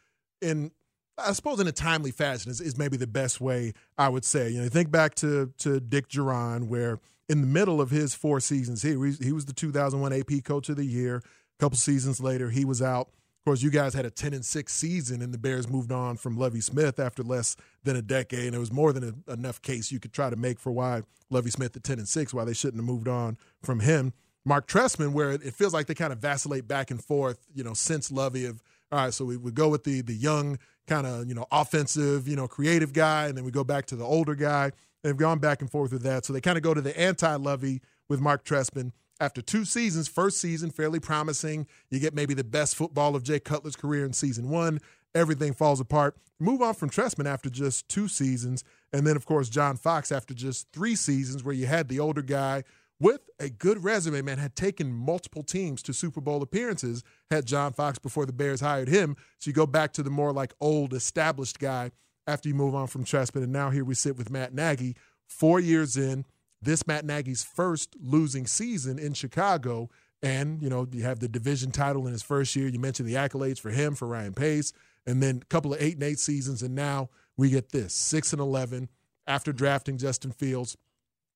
in 0.41 0.71
I 1.19 1.33
suppose 1.33 1.61
in 1.61 1.67
a 1.67 1.73
timely 1.73 2.11
fashion 2.11 2.51
is, 2.51 2.61
is 2.61 2.79
maybe 2.79 2.97
the 2.97 3.07
best 3.07 3.41
way 3.41 3.73
I 3.99 4.09
would 4.09 4.25
say. 4.25 4.51
You 4.51 4.63
know, 4.63 4.69
think 4.69 4.91
back 4.91 5.15
to 5.17 5.53
to 5.59 5.81
Dick 5.81 6.09
Jauron, 6.09 6.69
where 6.69 7.01
in 7.29 7.41
the 7.41 7.47
middle 7.47 7.81
of 7.81 7.91
his 7.91 8.15
four 8.15 8.41
seasons 8.41 8.83
here, 8.83 9.03
he, 9.05 9.13
he 9.13 9.33
was 9.33 9.47
the 9.47 9.53
2001 9.53 10.13
AP 10.13 10.45
Coach 10.45 10.69
of 10.69 10.77
the 10.77 10.85
Year 10.85 11.23
couple 11.59 11.77
seasons 11.77 12.21
later, 12.21 12.51
he 12.51 12.65
was 12.65 12.83
out. 12.83 13.09
Of 13.09 13.45
course, 13.45 13.63
you 13.63 13.71
guys 13.71 13.93
had 13.95 14.07
a 14.07 14.11
10 14.11 14.35
and 14.35 14.45
6 14.45 14.73
season, 14.73 15.21
and 15.21 15.35
the 15.35 15.39
Bears 15.39 15.69
moved 15.69 15.91
on 15.91 16.17
from 16.17 16.37
Lovie 16.37 16.61
Smith 16.61 17.01
after 17.01 17.23
less 17.23 17.57
than 17.83 17.97
a 17.97 18.03
decade. 18.03 18.47
And 18.47 18.55
it 18.55 18.61
was 18.61 18.71
more 18.71 18.93
than 18.93 19.25
a, 19.27 19.33
enough 19.33 19.61
case 19.63 19.91
you 19.91 19.99
could 19.99 20.13
try 20.13 20.31
to 20.31 20.37
make 20.37 20.61
for 20.61 20.71
why 20.71 21.03
Lovie 21.31 21.51
Smith 21.51 21.75
at 21.77 21.83
10 21.83 21.99
and 21.99 22.09
6, 22.09 22.33
why 22.35 22.45
they 22.45 22.53
shouldn't 22.53 22.81
have 22.81 22.87
moved 22.87 23.09
on 23.09 23.37
from 23.63 23.81
him. 23.81 24.13
Mark 24.45 24.67
Trestman, 24.67 25.13
where 25.13 25.33
it 25.33 25.55
feels 25.55 25.73
like 25.73 25.87
they 25.87 25.95
kind 25.95 26.13
of 26.13 26.19
vacillate 26.19 26.69
back 26.69 26.91
and 26.91 27.03
forth, 27.03 27.39
you 27.55 27.65
know, 27.65 27.75
since 27.75 28.11
Lovie 28.11 28.47
of 28.47 28.63
all 28.93 28.99
right, 28.99 29.15
so 29.15 29.25
we 29.25 29.39
would 29.39 29.55
go 29.55 29.69
with 29.69 29.85
the 29.85 30.03
the 30.03 30.15
young 30.15 30.59
kind 30.87 31.07
of 31.07 31.27
you 31.27 31.35
know 31.35 31.47
offensive, 31.51 32.29
you 32.29 32.37
know, 32.37 32.47
creative 32.47 32.93
guy, 32.93 33.27
and 33.27 33.37
then 33.37 33.45
we 33.45 33.51
go 33.51 33.65
back 33.65 33.87
to 33.87 33.97
the 33.97 34.05
older 34.05 34.35
guy. 34.35 34.71
They've 35.03 35.17
gone 35.17 35.39
back 35.39 35.63
and 35.63 35.71
forth 35.71 35.93
with 35.93 36.03
that, 36.03 36.27
so 36.27 36.33
they 36.33 36.43
kind 36.43 36.59
of 36.59 36.63
go 36.63 36.75
to 36.75 36.81
the 36.81 36.99
anti 36.99 37.35
Lovie 37.37 37.81
with 38.09 38.21
Mark 38.21 38.45
Trestman, 38.45 38.93
after 39.23 39.41
two 39.41 39.65
seasons, 39.65 40.09
first 40.09 40.41
season 40.41 40.71
fairly 40.71 40.99
promising. 40.99 41.69
You 41.91 42.01
get 42.01 42.13
maybe 42.13 42.35
the 42.35 42.43
best 42.43 42.75
football 42.75 43.15
of 43.15 43.23
Jay 43.23 43.39
Cutler's 43.39 43.77
career 43.77 44.05
in 44.05 44.13
season 44.13 44.49
one. 44.49 44.81
Everything 45.15 45.53
falls 45.55 45.79
apart. 45.79 46.17
Move 46.41 46.61
on 46.61 46.75
from 46.75 46.91
Trestman 46.91 47.27
after 47.27 47.49
just 47.49 47.89
two 47.89 48.09
seasons. 48.09 48.65
And 48.93 49.07
then, 49.07 49.15
of 49.15 49.25
course, 49.25 49.49
John 49.49 49.77
Fox 49.77 50.11
after 50.11 50.35
just 50.35 50.67
three 50.73 50.97
seasons, 50.97 51.45
where 51.45 51.55
you 51.55 51.67
had 51.67 51.89
the 51.89 52.01
older 52.01 52.21
guy 52.23 52.65
with 52.99 53.21
a 53.39 53.49
good 53.49 53.85
resume, 53.85 54.23
man, 54.23 54.39
had 54.39 54.57
taken 54.57 54.93
multiple 54.93 55.45
teams 55.45 55.83
to 55.85 55.93
Super 55.93 56.21
Bowl 56.21 56.43
appearances, 56.43 57.05
had 57.31 57.47
John 57.47 57.73
Fox 57.73 58.01
before 58.01 58.27
the 58.27 58.33
Bears 58.33 58.61
hired 58.61 58.89
him. 58.89 59.17
So 59.39 59.51
you 59.51 59.55
go 59.55 59.67
back 59.67 59.93
to 59.93 60.03
the 60.03 60.11
more 60.11 60.33
like 60.33 60.53
old, 60.61 60.93
established 60.95 61.61
guy 61.61 61.93
after 62.27 62.49
you 62.49 62.57
move 62.57 62.75
on 62.75 62.89
from 62.89 63.05
Trestman. 63.05 63.45
And 63.45 63.53
now 63.53 63.71
here 63.71 63.85
we 63.85 63.95
sit 63.95 64.17
with 64.17 64.31
Matt 64.31 64.53
Nagy, 64.53 64.97
four 65.29 65.61
years 65.61 65.97
in, 65.97 66.25
this 66.63 66.87
Matt 66.87 67.05
Nagy's 67.05 67.45
first 67.45 67.97
losing 68.01 68.47
season 68.47 68.99
in 68.99 69.15
Chicago. 69.15 69.91
And, 70.23 70.63
you 70.63 70.71
know, 70.71 70.87
you 70.93 71.03
have 71.03 71.19
the 71.19 71.29
division 71.29 71.73
title 71.73 72.07
in 72.07 72.13
his 72.13 72.23
first 72.23 72.55
year. 72.55 72.69
You 72.69 72.79
mentioned 72.79 73.09
the 73.09 73.15
accolades 73.15 73.59
for 73.59 73.71
him, 73.71 73.95
for 73.95 74.07
Ryan 74.07 74.33
Pace, 74.33 74.73
and 75.05 75.23
then 75.23 75.41
a 75.43 75.47
couple 75.47 75.75
of 75.75 75.83
eight 75.83 75.95
and 75.95 76.05
eight 76.05 76.21
seasons. 76.21 76.63
And 76.63 76.75
now 76.75 77.11
we 77.37 77.51
get 77.51 77.73
this 77.73 77.93
six 77.93 78.33
and 78.33 78.41
11 78.41 78.89
after 79.27 79.53
drafting 79.53 79.99
Justin 79.99 80.31
Fields. 80.31 80.77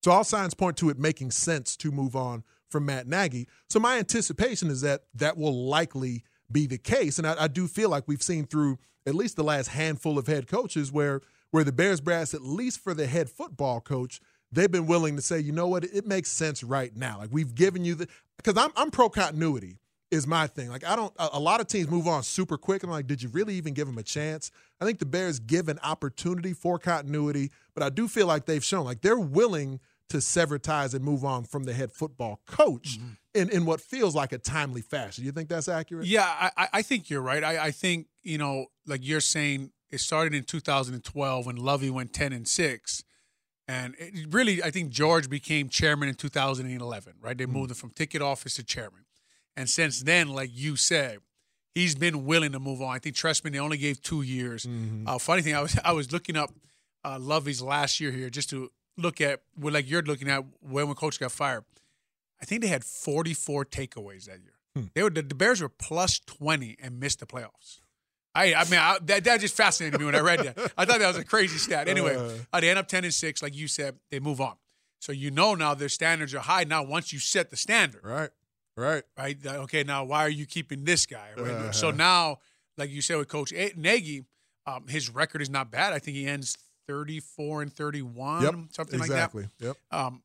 So 0.05 0.13
all 0.13 0.25
signs 0.25 0.55
point 0.55 0.77
to 0.79 0.89
it 0.89 0.99
making 0.99 1.33
sense 1.33 1.77
to 1.79 1.91
move 1.91 2.15
on 2.15 2.45
from 2.69 2.87
Matt 2.87 3.09
Nagy. 3.09 3.49
So 3.69 3.81
my 3.81 3.99
anticipation 3.99 4.71
is 4.71 4.81
that 4.83 5.03
that 5.15 5.37
will 5.37 5.67
likely 5.67 6.23
be 6.51 6.67
the 6.67 6.79
case. 6.79 7.19
And 7.19 7.27
I, 7.27 7.45
I 7.45 7.49
do 7.49 7.67
feel 7.67 7.89
like 7.89 8.05
we've 8.07 8.23
seen 8.23 8.47
through 8.47 8.79
at 9.05 9.15
least 9.15 9.37
the 9.37 9.45
last 9.45 9.69
handful 9.69 10.19
of 10.19 10.27
head 10.27 10.47
coaches 10.47 10.93
where 10.93 11.21
where 11.51 11.65
the 11.65 11.73
Bears 11.73 12.01
brass, 12.01 12.35
at 12.35 12.43
least 12.43 12.81
for 12.81 12.93
the 12.93 13.07
head 13.07 13.31
football 13.31 13.81
coach, 13.81 14.21
they've 14.53 14.71
been 14.71 14.87
willing 14.87 15.17
to 15.17 15.23
say, 15.23 15.41
you 15.41 15.53
know 15.53 15.69
what, 15.69 15.85
it 15.85 16.07
makes 16.07 16.31
sense 16.31 16.63
right 16.63 16.95
now. 16.97 17.19
Like 17.19 17.31
we've 17.33 17.55
given 17.55 17.85
you 17.85 17.95
the 17.95 18.09
because 18.37 18.57
I'm 18.57 18.71
I'm 18.77 18.91
pro 18.91 19.09
continuity 19.09 19.79
is 20.11 20.27
my 20.27 20.47
thing. 20.47 20.69
Like 20.69 20.85
I 20.85 20.97
don't 20.97 21.13
a, 21.19 21.41
lot 21.41 21.61
of 21.61 21.67
teams 21.67 21.89
move 21.89 22.07
on 22.07 22.23
super 22.23 22.57
quick. 22.57 22.83
I'm 22.83 22.91
like, 22.91 23.07
did 23.07 23.23
you 23.23 23.29
really 23.31 23.55
even 23.55 23.75
give 23.75 23.87
them 23.87 23.99
a 23.99 24.03
chance? 24.03 24.51
I 24.81 24.85
think 24.85 24.99
the 24.99 25.07
Bears 25.07 25.39
give 25.39 25.69
an 25.69 25.79
opportunity 25.83 26.53
for 26.53 26.79
continuity, 26.79 27.51
but 27.75 27.83
I 27.83 27.91
do 27.91 28.09
feel 28.09 28.27
like 28.27 28.47
they've 28.47 28.65
shown 28.65 28.85
like 28.85 29.01
they're 29.01 29.19
willing 29.19 29.81
to 30.09 30.21
sever 30.21 30.59
ties 30.59 30.95
and 30.95 31.05
move 31.05 31.25
on 31.25 31.45
from 31.45 31.65
the 31.65 31.73
head 31.73 31.93
football 31.93 32.41
coach 32.47 32.99
mm-hmm. 32.99 33.09
in, 33.35 33.51
in 33.51 33.65
what 33.65 33.81
feels 33.81 34.15
like 34.15 34.33
a 34.33 34.39
timely 34.39 34.81
fashion. 34.81 35.25
You 35.25 35.33
think 35.33 35.49
that's 35.49 35.69
accurate? 35.69 36.07
Yeah, 36.07 36.51
I, 36.57 36.69
I 36.73 36.83
think 36.83 37.11
you're 37.11 37.23
right. 37.23 37.43
I, 37.43 37.67
I 37.67 37.71
think, 37.73 38.07
you 38.23 38.39
know, 38.39 38.67
like 38.87 39.01
you're 39.05 39.21
saying, 39.21 39.73
it 39.91 39.99
started 39.99 40.35
in 40.35 40.43
2012 40.43 41.47
when 41.47 41.57
Lovie 41.57 41.91
went 41.91 42.13
10 42.13 42.33
and 42.33 42.47
6 42.47 43.05
and 43.69 43.97
really, 44.31 44.63
I 44.63 44.71
think 44.71 44.91
George 44.91 45.29
became 45.29 45.69
chairman 45.69 46.09
in 46.09 46.15
2011, 46.15 47.15
right? 47.21 47.37
They 47.37 47.45
mm-hmm. 47.45 47.53
moved 47.53 47.71
him 47.71 47.77
from 47.77 47.91
ticket 47.91 48.23
office 48.23 48.55
to 48.57 48.65
chairman. 48.65 49.05
And 49.57 49.69
since 49.69 50.03
then, 50.03 50.29
like 50.29 50.51
you 50.53 50.77
said, 50.77 51.19
he's 51.75 51.95
been 51.95 52.27
willing 52.27 52.53
to 52.53 52.61
move 52.61 52.81
on. 52.81 52.95
I 52.95 52.99
think 52.99 53.17
Trestman, 53.17 53.53
they 53.53 53.59
only 53.59 53.79
gave 53.79 54.01
two 54.03 54.23
years. 54.23 54.67
Mm-hmm. 54.67 55.09
Uh, 55.09 55.19
funny 55.19 55.43
thing, 55.43 55.55
I 55.55 55.63
was 55.63 55.79
I 55.85 55.93
was 55.93 56.13
looking 56.13 56.37
up 56.37 56.51
uh, 57.05 57.19
Lovie's 57.21 57.63
last 57.63 58.01
year 58.01 58.13
here 58.13 58.31
just 58.31 58.51
to 58.51 58.71
look 58.97 59.21
at, 59.21 59.43
well, 59.59 59.75
like 59.75 59.89
you're 59.89 60.03
looking 60.03 60.29
at 60.29 60.45
when 60.61 60.87
when 60.87 60.95
coach 60.95 61.19
got 61.19 61.33
fired. 61.33 61.65
I 62.41 62.45
think 62.45 62.61
they 62.61 62.69
had 62.69 62.85
44 62.85 63.65
takeaways 63.65 64.27
that 64.27 64.41
year. 64.41 64.53
Hmm. 64.75 64.85
They 64.95 65.03
were 65.03 65.11
the, 65.11 65.23
the 65.23 65.35
Bears 65.35 65.61
were 65.61 65.71
plus 65.71 66.21
20 66.21 66.77
and 66.83 67.01
missed 67.01 67.21
the 67.21 67.27
playoffs. 67.27 67.81
I, 68.37 68.55
I 68.55 68.65
mean, 68.65 68.79
I, 68.79 68.99
that, 69.07 69.25
that 69.25 69.41
just 69.41 69.57
fascinated 69.57 69.99
me 69.99 70.07
when 70.07 70.15
I 70.15 70.21
read 70.21 70.41
that. 70.41 70.73
I 70.77 70.85
thought 70.85 70.99
that 70.99 71.09
was 71.09 71.17
a 71.17 71.25
crazy 71.25 71.59
stat. 71.59 71.89
Anyway, 71.97 72.17
uh, 72.53 72.61
they 72.61 72.69
end 72.69 72.79
up 72.79 72.89
10 72.89 73.05
and 73.05 73.15
6, 73.15 73.43
like 73.43 73.57
you 73.57 73.69
said, 73.69 73.97
they 74.11 74.21
move 74.21 74.41
on. 74.41 74.57
So 75.01 75.13
you 75.13 75.31
know 75.31 75.55
now 75.55 75.73
their 75.73 75.89
standards 75.89 76.35
are 76.35 76.41
high 76.41 76.65
now 76.65 76.83
once 76.83 77.13
you 77.13 77.19
set 77.19 77.51
the 77.51 77.57
standard. 77.57 78.03
Right. 78.05 78.31
Right. 78.77 79.05
Right. 79.17 79.39
Okay, 79.47 79.83
now 79.83 80.05
why 80.05 80.21
are 80.21 80.31
you 80.31 80.45
keeping 80.45 80.85
this 80.85 81.07
guy? 81.07 81.31
Right? 81.37 81.51
Uh-huh. 81.51 81.73
So 81.73 81.91
now, 81.91 82.39
like 82.77 82.91
you 82.91 83.01
said 83.01 83.17
with 83.17 83.29
Coach 83.29 83.53
Nagy, 83.77 84.25
um, 84.67 84.87
his 84.89 85.09
record 85.09 85.41
is 85.41 85.49
not 85.49 85.71
bad. 85.71 85.93
I 85.93 85.99
think 85.99 86.17
he 86.17 86.27
ends 86.27 86.59
34 86.89 87.63
and 87.63 87.73
31, 87.73 88.43
yep, 88.43 88.55
something 88.71 89.01
exactly. 89.01 89.43
like 89.43 89.59
that. 89.59 89.67
Exactly. 89.67 89.67
Yep. 89.67 89.77
Um, 89.91 90.23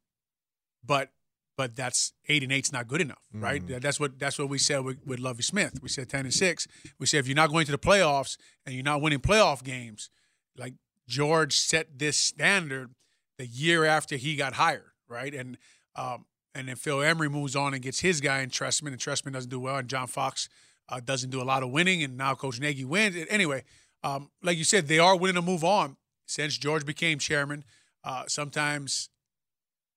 but 0.84 1.12
but 1.58 1.76
that's 1.76 2.14
eight 2.28 2.44
and 2.44 2.52
eight's 2.52 2.72
not 2.72 2.88
good 2.88 3.02
enough, 3.02 3.22
right? 3.34 3.66
Mm. 3.66 3.82
That's 3.82 4.00
what 4.00 4.18
that's 4.18 4.40
what 4.40 4.50
we 4.50 4.58
said 4.58 4.80
with, 4.80 4.98
with 5.06 5.20
Lovie 5.20 5.44
Smith. 5.44 5.80
We 5.82 5.90
said 5.90 6.10
ten 6.10 6.26
and 6.26 6.34
six. 6.34 6.68
We 7.00 7.06
said 7.06 7.20
if 7.20 7.28
you're 7.28 7.36
not 7.36 7.50
going 7.50 7.66
to 7.66 7.72
the 7.72 7.78
playoffs 7.78 8.38
and 8.66 8.74
you're 8.74 8.84
not 8.84 9.02
winning 9.02 9.20
playoff 9.20 9.64
games, 9.64 10.10
like 10.58 10.74
George 11.08 11.56
set 11.56 12.00
this 12.00 12.18
standard 12.18 12.96
the 13.38 13.46
year 13.46 13.86
after 13.86 14.16
he 14.16 14.36
got 14.36 14.54
hired, 14.54 14.92
right? 15.08 15.34
And 15.34 15.58
um, 15.96 16.26
and 16.56 16.68
then 16.68 16.76
Phil 16.76 17.02
Emery 17.02 17.30
moves 17.30 17.56
on 17.56 17.74
and 17.74 17.82
gets 17.82 18.00
his 18.00 18.22
guy 18.22 18.42
in 18.42 18.50
Trestman, 18.50 18.88
and 18.90 19.00
Trestman 19.00 19.34
doesn't 19.34 19.50
do 19.50 19.60
well, 19.60 19.78
and 19.78 19.88
John 19.88 20.08
Fox 20.08 20.50
uh, 20.90 21.00
doesn't 21.00 21.30
do 21.30 21.42
a 21.42 21.44
lot 21.46 21.64
of 21.64 21.72
winning, 21.72 22.04
and 22.04 22.18
now 22.18 22.36
Coach 22.36 22.60
Nagy 22.60 22.86
wins. 22.86 23.16
Anyway, 23.30 23.64
um, 24.04 24.30
like 24.44 24.58
you 24.58 24.64
said, 24.64 24.88
they 24.88 25.00
are 25.00 25.18
willing 25.18 25.36
to 25.36 25.42
move 25.42 25.64
on 25.64 25.98
since 26.26 26.58
George 26.58 26.86
became 26.86 27.20
chairman. 27.20 27.64
Uh, 28.04 28.24
sometimes, 28.28 29.10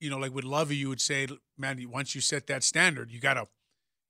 you 0.04 0.10
know, 0.10 0.18
like 0.18 0.34
with 0.34 0.44
Lovie, 0.44 0.76
you 0.76 0.90
would 0.90 1.00
say, 1.00 1.26
man, 1.56 1.82
once 1.90 2.14
you 2.14 2.20
set 2.20 2.46
that 2.48 2.62
standard, 2.62 3.10
you 3.10 3.20
gotta 3.20 3.46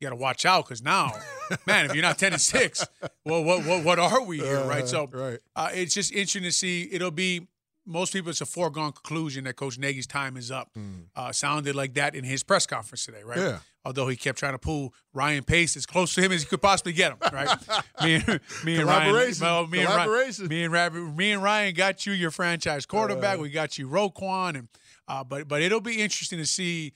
you 0.00 0.08
gotta 0.08 0.16
watch 0.16 0.44
out 0.44 0.64
because 0.64 0.82
now, 0.82 1.12
man, 1.66 1.86
if 1.86 1.94
you're 1.94 2.02
not 2.02 2.18
ten 2.18 2.32
and 2.32 2.42
six, 2.42 2.84
well, 3.24 3.44
what 3.44 3.64
what 3.64 3.84
what 3.84 3.98
are 4.00 4.24
we 4.24 4.40
here, 4.40 4.64
right? 4.64 4.88
So, 4.88 5.08
right. 5.12 5.38
Uh, 5.54 5.70
it's 5.72 5.94
just 5.94 6.10
interesting 6.10 6.42
to 6.42 6.50
see. 6.50 6.88
It'll 6.90 7.12
be 7.12 7.46
most 7.86 8.12
people. 8.12 8.30
It's 8.30 8.40
a 8.40 8.46
foregone 8.46 8.90
conclusion 8.90 9.44
that 9.44 9.54
Coach 9.54 9.78
Nagy's 9.78 10.08
time 10.08 10.36
is 10.36 10.50
up. 10.50 10.70
Mm. 10.76 11.04
Uh, 11.14 11.30
sounded 11.30 11.76
like 11.76 11.94
that 11.94 12.16
in 12.16 12.24
his 12.24 12.42
press 12.42 12.66
conference 12.66 13.04
today, 13.04 13.22
right? 13.22 13.38
Yeah. 13.38 13.58
Although 13.84 14.08
he 14.08 14.16
kept 14.16 14.38
trying 14.38 14.54
to 14.54 14.58
pull 14.58 14.94
Ryan 15.12 15.44
Pace 15.44 15.76
as 15.76 15.86
close 15.86 16.12
to 16.14 16.22
him 16.22 16.32
as 16.32 16.42
he 16.42 16.48
could 16.48 16.62
possibly 16.62 16.94
get 16.94 17.12
him, 17.12 17.18
right? 17.32 17.48
me, 18.02 18.14
and, 18.14 18.40
me 18.64 18.76
and 18.78 18.86
Ryan, 18.86 19.34
well, 19.40 19.66
me 19.68 19.80
and 19.80 19.88
Ryan, 19.90 20.48
me 20.48 20.64
and 20.64 20.72
Ryan, 20.72 21.16
me 21.16 21.32
and 21.32 21.42
Ryan 21.42 21.74
got 21.74 22.04
you 22.04 22.14
your 22.14 22.32
franchise 22.32 22.84
quarterback. 22.84 23.38
we 23.38 23.50
got 23.50 23.78
you 23.78 23.86
Roquan, 23.86 24.58
and 24.58 24.68
uh, 25.08 25.24
but 25.24 25.48
but 25.48 25.62
it'll 25.62 25.80
be 25.80 26.00
interesting 26.00 26.38
to 26.38 26.46
see. 26.46 26.92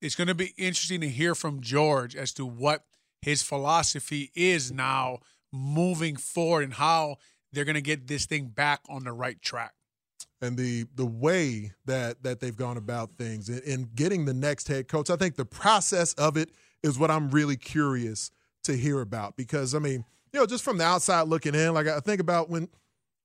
It's 0.00 0.14
going 0.14 0.28
to 0.28 0.34
be 0.34 0.52
interesting 0.58 1.00
to 1.00 1.08
hear 1.08 1.34
from 1.34 1.60
George 1.60 2.14
as 2.14 2.32
to 2.34 2.44
what 2.44 2.84
his 3.22 3.42
philosophy 3.42 4.30
is 4.34 4.70
now 4.70 5.20
moving 5.52 6.16
forward 6.16 6.64
and 6.64 6.74
how 6.74 7.16
they're 7.52 7.64
going 7.64 7.74
to 7.74 7.80
get 7.80 8.06
this 8.06 8.26
thing 8.26 8.48
back 8.48 8.80
on 8.88 9.04
the 9.04 9.12
right 9.12 9.40
track. 9.40 9.72
and 10.42 10.58
the 10.58 10.84
the 10.94 11.06
way 11.06 11.72
that 11.86 12.22
that 12.22 12.40
they've 12.40 12.56
gone 12.56 12.76
about 12.76 13.16
things 13.16 13.48
in, 13.48 13.60
in 13.60 13.88
getting 13.94 14.24
the 14.26 14.34
next 14.34 14.68
head 14.68 14.88
coach. 14.88 15.08
I 15.08 15.16
think 15.16 15.36
the 15.36 15.44
process 15.44 16.12
of 16.14 16.36
it 16.36 16.50
is 16.82 16.98
what 16.98 17.10
I'm 17.10 17.30
really 17.30 17.56
curious 17.56 18.30
to 18.64 18.76
hear 18.76 19.00
about 19.00 19.36
because 19.36 19.74
I 19.74 19.78
mean, 19.78 20.04
you 20.32 20.40
know, 20.40 20.46
just 20.46 20.64
from 20.64 20.78
the 20.78 20.84
outside 20.84 21.28
looking 21.28 21.54
in, 21.54 21.72
like 21.72 21.86
I 21.86 22.00
think 22.00 22.20
about 22.20 22.50
when 22.50 22.68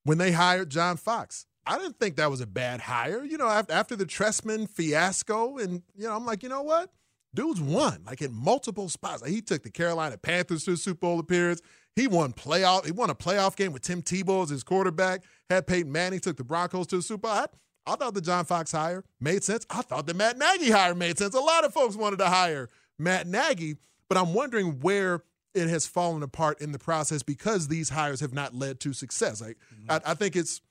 when 0.03 0.17
they 0.17 0.31
hired 0.31 0.69
John 0.69 0.95
Fox. 0.95 1.45
I 1.65 1.77
didn't 1.77 1.99
think 1.99 2.15
that 2.15 2.29
was 2.29 2.41
a 2.41 2.47
bad 2.47 2.81
hire. 2.81 3.23
You 3.23 3.37
know, 3.37 3.47
after, 3.47 3.73
after 3.73 3.95
the 3.95 4.05
Trestman 4.05 4.69
fiasco, 4.69 5.57
and 5.57 5.83
you 5.95 6.07
know, 6.07 6.15
I'm 6.15 6.25
like, 6.25 6.43
you 6.43 6.49
know 6.49 6.63
what? 6.63 6.91
Dude's 7.35 7.61
won 7.61 8.03
like 8.05 8.21
in 8.21 8.33
multiple 8.33 8.89
spots. 8.89 9.21
Like, 9.21 9.31
he 9.31 9.41
took 9.41 9.63
the 9.63 9.69
Carolina 9.69 10.17
Panthers 10.17 10.63
to 10.65 10.73
a 10.73 10.77
Super 10.77 10.99
Bowl 10.99 11.19
appearance. 11.19 11.61
He 11.95 12.07
won 12.07 12.33
playoff. 12.33 12.85
He 12.85 12.91
won 12.91 13.09
a 13.09 13.15
playoff 13.15 13.55
game 13.55 13.71
with 13.71 13.81
Tim 13.81 14.01
Tebow 14.01 14.43
as 14.43 14.49
his 14.49 14.63
quarterback. 14.63 15.23
Had 15.49 15.67
Peyton 15.67 15.91
Manning 15.91 16.19
took 16.19 16.37
the 16.37 16.43
Broncos 16.43 16.87
to 16.87 16.97
the 16.97 17.01
Super 17.01 17.21
Bowl. 17.27 17.31
I, 17.31 17.45
I 17.85 17.95
thought 17.95 18.13
the 18.13 18.21
John 18.21 18.45
Fox 18.45 18.71
hire 18.71 19.03
made 19.19 19.43
sense. 19.43 19.65
I 19.69 19.81
thought 19.81 20.07
the 20.07 20.13
Matt 20.13 20.37
Nagy 20.37 20.71
hire 20.71 20.95
made 20.95 21.17
sense. 21.17 21.35
A 21.35 21.39
lot 21.39 21.65
of 21.65 21.73
folks 21.73 21.95
wanted 21.95 22.19
to 22.19 22.27
hire 22.27 22.69
Matt 22.97 23.27
Nagy, 23.27 23.75
but 24.07 24.17
I'm 24.17 24.33
wondering 24.33 24.79
where 24.79 25.23
it 25.53 25.67
has 25.67 25.87
fallen 25.87 26.23
apart 26.23 26.61
in 26.61 26.71
the 26.71 26.79
process 26.79 27.23
because 27.23 27.67
these 27.67 27.89
hires 27.89 28.19
have 28.19 28.33
not 28.33 28.53
led 28.53 28.79
to 28.81 28.93
success. 28.93 29.41
Like 29.41 29.57
mm-hmm. 29.73 29.91
I, 29.91 30.11
I 30.11 30.13
think 30.13 30.35
it's 30.35 30.61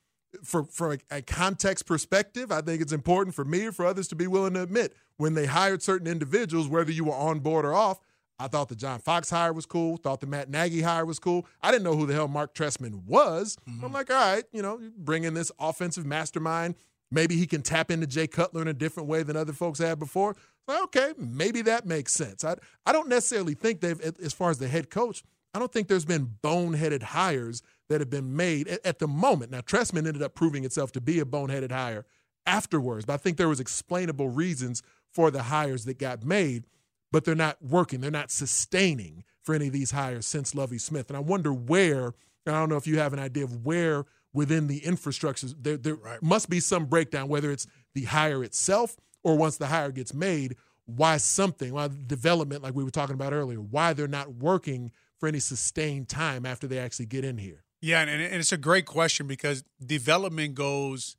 for 0.42 0.64
for 0.64 0.98
a, 1.10 1.22
context 1.22 1.86
perspective, 1.86 2.50
I 2.52 2.60
think 2.60 2.82
it's 2.82 2.92
important 2.92 3.34
for 3.34 3.44
me 3.44 3.66
or 3.66 3.72
for 3.72 3.86
others 3.86 4.08
to 4.08 4.16
be 4.16 4.26
willing 4.26 4.54
to 4.54 4.62
admit 4.62 4.94
when 5.16 5.34
they 5.34 5.46
hired 5.46 5.82
certain 5.82 6.06
individuals, 6.06 6.68
whether 6.68 6.92
you 6.92 7.04
were 7.04 7.14
on 7.14 7.40
board 7.40 7.64
or 7.64 7.74
off. 7.74 7.98
I 8.40 8.46
thought 8.46 8.68
the 8.68 8.76
John 8.76 9.00
Fox 9.00 9.30
hire 9.30 9.52
was 9.52 9.66
cool. 9.66 9.96
Thought 9.96 10.20
the 10.20 10.26
Matt 10.26 10.48
Nagy 10.48 10.80
hire 10.80 11.04
was 11.04 11.18
cool. 11.18 11.46
I 11.60 11.72
didn't 11.72 11.82
know 11.82 11.96
who 11.96 12.06
the 12.06 12.14
hell 12.14 12.28
Mark 12.28 12.54
Trestman 12.54 13.04
was. 13.04 13.56
Mm-hmm. 13.68 13.84
I'm 13.84 13.92
like, 13.92 14.10
all 14.10 14.16
right, 14.16 14.44
you 14.52 14.62
know, 14.62 14.80
bring 14.96 15.24
in 15.24 15.34
this 15.34 15.50
offensive 15.58 16.06
mastermind. 16.06 16.76
Maybe 17.10 17.36
he 17.36 17.46
can 17.46 17.62
tap 17.62 17.90
into 17.90 18.06
Jay 18.06 18.26
Cutler 18.26 18.62
in 18.62 18.68
a 18.68 18.72
different 18.72 19.08
way 19.08 19.22
than 19.22 19.36
other 19.36 19.52
folks 19.52 19.78
had 19.80 19.98
before. 19.98 20.36
Well, 20.68 20.84
okay, 20.84 21.14
maybe 21.16 21.62
that 21.62 21.86
makes 21.86 22.12
sense. 22.12 22.44
I 22.44 22.56
I 22.86 22.92
don't 22.92 23.08
necessarily 23.08 23.54
think 23.54 23.80
they've, 23.80 24.00
as 24.00 24.32
far 24.34 24.50
as 24.50 24.58
the 24.58 24.68
head 24.68 24.90
coach, 24.90 25.24
I 25.54 25.58
don't 25.58 25.72
think 25.72 25.88
there's 25.88 26.04
been 26.04 26.34
boneheaded 26.42 27.02
hires 27.02 27.62
that 27.88 28.00
have 28.00 28.10
been 28.10 28.36
made 28.36 28.68
at, 28.68 28.84
at 28.84 28.98
the 28.98 29.08
moment. 29.08 29.50
Now, 29.50 29.60
Trestman 29.60 30.06
ended 30.06 30.22
up 30.22 30.34
proving 30.34 30.64
itself 30.64 30.92
to 30.92 31.00
be 31.00 31.20
a 31.20 31.24
boneheaded 31.24 31.72
hire 31.72 32.04
afterwards, 32.46 33.04
but 33.04 33.14
I 33.14 33.16
think 33.16 33.36
there 33.36 33.48
was 33.48 33.60
explainable 33.60 34.28
reasons 34.28 34.82
for 35.10 35.30
the 35.30 35.44
hires 35.44 35.84
that 35.86 35.98
got 35.98 36.24
made, 36.24 36.64
but 37.10 37.24
they're 37.24 37.34
not 37.34 37.62
working. 37.62 38.00
They're 38.00 38.10
not 38.10 38.30
sustaining 38.30 39.24
for 39.42 39.54
any 39.54 39.68
of 39.68 39.72
these 39.72 39.90
hires 39.90 40.26
since 40.26 40.54
Lovie 40.54 40.78
Smith. 40.78 41.08
And 41.08 41.16
I 41.16 41.20
wonder 41.20 41.52
where, 41.52 42.12
and 42.46 42.54
I 42.54 42.60
don't 42.60 42.68
know 42.68 42.76
if 42.76 42.86
you 42.86 42.98
have 42.98 43.12
an 43.12 43.18
idea 43.18 43.44
of 43.44 43.64
where 43.64 44.04
within 44.32 44.66
the 44.66 44.84
infrastructure, 44.84 45.48
there, 45.58 45.78
there 45.78 45.96
must 46.20 46.50
be 46.50 46.60
some 46.60 46.84
breakdown, 46.84 47.28
whether 47.28 47.50
it's 47.50 47.66
the 47.94 48.04
hire 48.04 48.44
itself 48.44 48.96
or 49.22 49.36
once 49.36 49.56
the 49.56 49.66
hire 49.66 49.90
gets 49.90 50.12
made, 50.12 50.56
why 50.84 51.16
something, 51.16 51.72
why 51.74 51.88
development, 52.06 52.62
like 52.62 52.74
we 52.74 52.84
were 52.84 52.90
talking 52.90 53.14
about 53.14 53.32
earlier, 53.32 53.60
why 53.60 53.92
they're 53.92 54.08
not 54.08 54.34
working 54.34 54.90
for 55.18 55.28
any 55.28 55.40
sustained 55.40 56.08
time 56.08 56.46
after 56.46 56.66
they 56.66 56.78
actually 56.78 57.06
get 57.06 57.24
in 57.24 57.38
here. 57.38 57.64
Yeah, 57.80 58.00
and, 58.00 58.10
and 58.10 58.34
it's 58.34 58.52
a 58.52 58.56
great 58.56 58.86
question 58.86 59.26
because 59.26 59.62
development 59.84 60.54
goes 60.54 61.16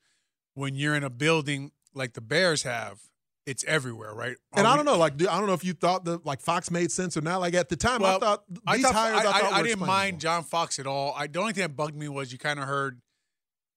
when 0.55 0.75
you're 0.75 0.95
in 0.95 1.03
a 1.03 1.09
building 1.09 1.71
like 1.93 2.13
the 2.13 2.21
Bears 2.21 2.63
have. 2.63 2.99
It's 3.45 3.63
everywhere, 3.63 4.13
right? 4.13 4.35
And 4.53 4.67
I 4.67 4.75
don't 4.75 4.85
know, 4.85 4.97
like 4.97 5.13
I 5.13 5.37
don't 5.39 5.47
know 5.47 5.53
if 5.53 5.63
you 5.65 5.73
thought 5.73 6.05
that 6.05 6.23
like 6.23 6.39
Fox 6.39 6.69
made 6.69 6.91
sense 6.91 7.17
or 7.17 7.21
not. 7.21 7.39
Like 7.39 7.55
at 7.55 7.69
the 7.69 7.75
time, 7.75 8.03
I 8.03 8.19
thought 8.19 8.43
these 8.47 8.59
I 8.67 8.77
thought, 8.81 8.93
hires, 8.93 9.15
I, 9.15 9.19
I, 9.19 9.23
thought 9.41 9.53
I, 9.53 9.59
I 9.59 9.63
didn't 9.63 9.87
mind 9.87 10.19
John 10.19 10.43
Fox 10.43 10.77
at 10.77 10.85
all. 10.85 11.15
I, 11.17 11.25
the 11.25 11.39
only 11.39 11.53
thing 11.53 11.63
that 11.63 11.75
bugged 11.75 11.95
me 11.95 12.07
was 12.09 12.31
you 12.31 12.37
kind 12.37 12.59
of 12.59 12.65
heard 12.65 13.01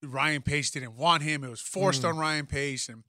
Ryan 0.03 0.43
Pace 0.43 0.71
didn't 0.73 0.97
want 0.97 1.23
him. 1.23 1.43
It 1.43 1.49
was 1.49 1.61
forced 1.61 2.03
Mm. 2.03 2.09
on 2.11 2.19
Ryan 2.19 2.47
Pace, 2.47 2.91
and 2.91 3.03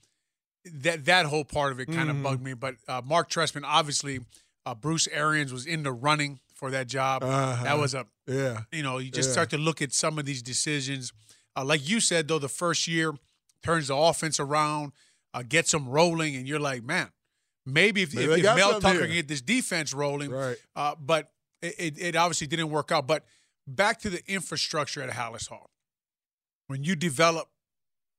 that 0.73 1.03
that 1.03 1.25
whole 1.25 1.43
part 1.43 1.73
of 1.73 1.81
it 1.81 1.87
kind 1.87 2.09
of 2.09 2.15
Mhm. 2.17 2.23
bugged 2.23 2.41
me. 2.43 2.53
But 2.53 2.75
uh, 2.87 3.01
Mark 3.03 3.29
Trestman, 3.29 3.63
obviously, 3.65 4.19
uh, 4.65 4.73
Bruce 4.73 5.07
Arians 5.11 5.51
was 5.51 5.65
in 5.65 5.83
the 5.83 5.91
running 5.91 6.39
for 6.53 6.71
that 6.71 6.87
job. 6.87 7.23
Uh-huh. 7.23 7.61
That 7.65 7.77
was 7.77 7.93
a 7.93 8.05
Yeah, 8.27 8.61
you 8.71 8.83
know, 8.83 8.97
you 8.99 9.11
just 9.11 9.29
Yeah. 9.29 9.33
start 9.33 9.49
to 9.51 9.57
look 9.57 9.81
at 9.81 9.91
some 9.93 10.17
of 10.17 10.25
these 10.25 10.41
decisions. 10.41 11.11
Uh, 11.55 11.65
like 11.65 11.87
you 11.87 11.99
said, 11.99 12.27
though, 12.27 12.39
the 12.39 12.49
first 12.49 12.87
year 12.87 13.13
turns 13.61 13.87
the 13.87 13.95
offense 13.95 14.39
around, 14.39 14.93
uh, 15.33 15.43
gets 15.43 15.71
them 15.71 15.87
rolling, 15.89 16.35
and 16.35 16.47
you're 16.47 16.59
like, 16.59 16.83
man, 16.83 17.11
maybe 17.65 18.01
if, 18.03 18.13
Maybe 18.13 18.31
if, 18.33 18.37
if 18.39 18.55
Mel 18.55 18.79
Tucker 18.79 18.93
here. 18.99 19.05
can 19.07 19.13
get 19.15 19.27
this 19.27 19.41
defense 19.41 19.93
rolling, 19.93 20.31
right. 20.31 20.57
uh, 20.75 20.95
but 20.99 21.31
it, 21.61 21.97
it, 21.99 22.15
obviously 22.15 22.47
didn't 22.47 22.69
work 22.69 22.91
out. 22.91 23.07
But 23.07 23.25
back 23.67 23.99
to 24.01 24.09
the 24.09 24.21
infrastructure 24.31 25.01
at 25.01 25.09
Halas 25.09 25.47
Hall. 25.47 25.69
When 26.67 26.83
you 26.83 26.95
develop, 26.95 27.49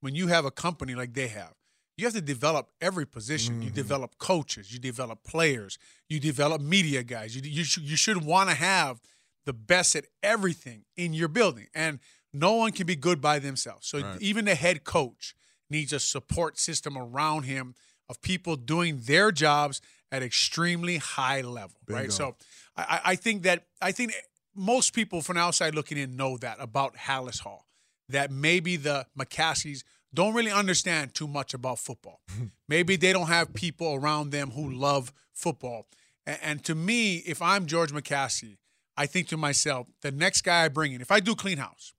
when 0.00 0.14
you 0.14 0.28
have 0.28 0.44
a 0.44 0.50
company 0.50 0.94
like 0.94 1.14
they 1.14 1.28
have, 1.28 1.54
you 1.96 2.04
have 2.06 2.14
to 2.14 2.20
develop 2.20 2.70
every 2.80 3.06
position. 3.06 3.62
You 3.62 3.70
Mhm. 3.70 3.74
develop 3.74 4.18
coaches, 4.18 4.72
you 4.72 4.78
develop 4.78 5.22
players, 5.24 5.78
you 6.08 6.20
develop 6.20 6.60
media 6.60 7.02
guys. 7.02 7.34
You 7.36 7.42
you 7.42 7.64
should, 7.64 7.82
you 7.84 7.96
should 7.96 8.24
want 8.24 8.50
to 8.50 8.54
have 8.56 9.00
the 9.44 9.52
best 9.52 9.94
at 9.96 10.06
everything 10.22 10.84
in 10.96 11.12
your 11.12 11.28
building, 11.28 11.66
and 11.74 11.98
no 12.32 12.54
one 12.54 12.72
can 12.72 12.86
be 12.86 12.96
good 12.96 13.20
by 13.20 13.38
themselves. 13.38 13.86
So 13.86 13.98
Right. 14.00 14.20
even 14.20 14.44
the 14.44 14.54
head 14.54 14.84
coach 14.84 15.34
needs 15.70 15.92
a 15.92 16.00
support 16.00 16.58
system 16.58 16.96
around 16.96 17.44
him 17.44 17.74
of 18.08 18.20
people 18.20 18.56
doing 18.56 19.00
their 19.00 19.30
jobs 19.32 19.80
at 20.12 20.22
extremely 20.22 20.98
high 20.98 21.40
level, 21.40 21.76
right? 21.88 22.12
So 22.12 22.36
I, 22.76 22.82
I- 22.82 23.00
I 23.12 23.16
think 23.16 23.42
that 23.44 23.66
I 23.80 23.92
think 23.92 24.12
most 24.54 24.92
people 24.94 25.20
from 25.22 25.36
outside 25.36 25.74
looking 25.74 25.98
in 25.98 26.14
know 26.16 26.36
that 26.38 26.56
about 26.60 26.94
Halas 26.96 27.40
Hall, 27.40 27.66
that 28.08 28.30
maybe 28.30 28.76
the 28.76 29.06
McCaskeys 29.18 29.82
don't 30.12 30.32
really 30.34 30.52
understand 30.52 31.12
too 31.14 31.26
much 31.26 31.54
about 31.54 31.78
football. 31.80 32.20
maybe 32.68 32.96
they 32.96 33.12
don't 33.12 33.26
have 33.28 33.52
people 33.54 33.94
around 33.94 34.30
them 34.30 34.50
who 34.52 34.70
love 34.70 35.12
football. 35.32 35.88
And, 36.26 36.38
and 36.42 36.64
to 36.64 36.74
me, 36.74 37.16
if 37.26 37.42
I'm 37.42 37.66
George 37.66 37.90
McCaskey, 37.92 38.58
I 38.96 39.06
think 39.06 39.28
to 39.28 39.36
myself, 39.36 39.88
the 40.02 40.12
next 40.12 40.42
guy 40.42 40.64
I 40.64 40.68
bring 40.68 40.92
in, 40.92 41.00
if 41.00 41.10
I 41.10 41.20
do 41.20 41.34
clean 41.34 41.58
house, 41.58 41.92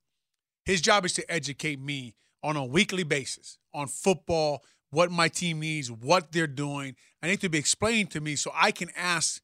his 0.64 0.80
job 0.80 1.04
is 1.04 1.12
to 1.14 1.30
educate 1.30 1.80
me 1.80 2.14
on 2.42 2.56
a 2.56 2.64
weekly 2.64 3.02
basis 3.02 3.58
on 3.74 3.86
football, 3.86 4.62
what 4.90 5.10
my 5.10 5.28
team 5.28 5.60
needs, 5.60 5.90
what 5.90 6.32
they're 6.32 6.46
doing. 6.46 6.96
I 7.22 7.28
need 7.28 7.40
to 7.40 7.48
be 7.48 7.58
explained 7.58 8.10
to 8.12 8.20
me 8.20 8.36
so 8.36 8.50
I 8.54 8.70
can 8.70 8.90
ask 8.96 9.42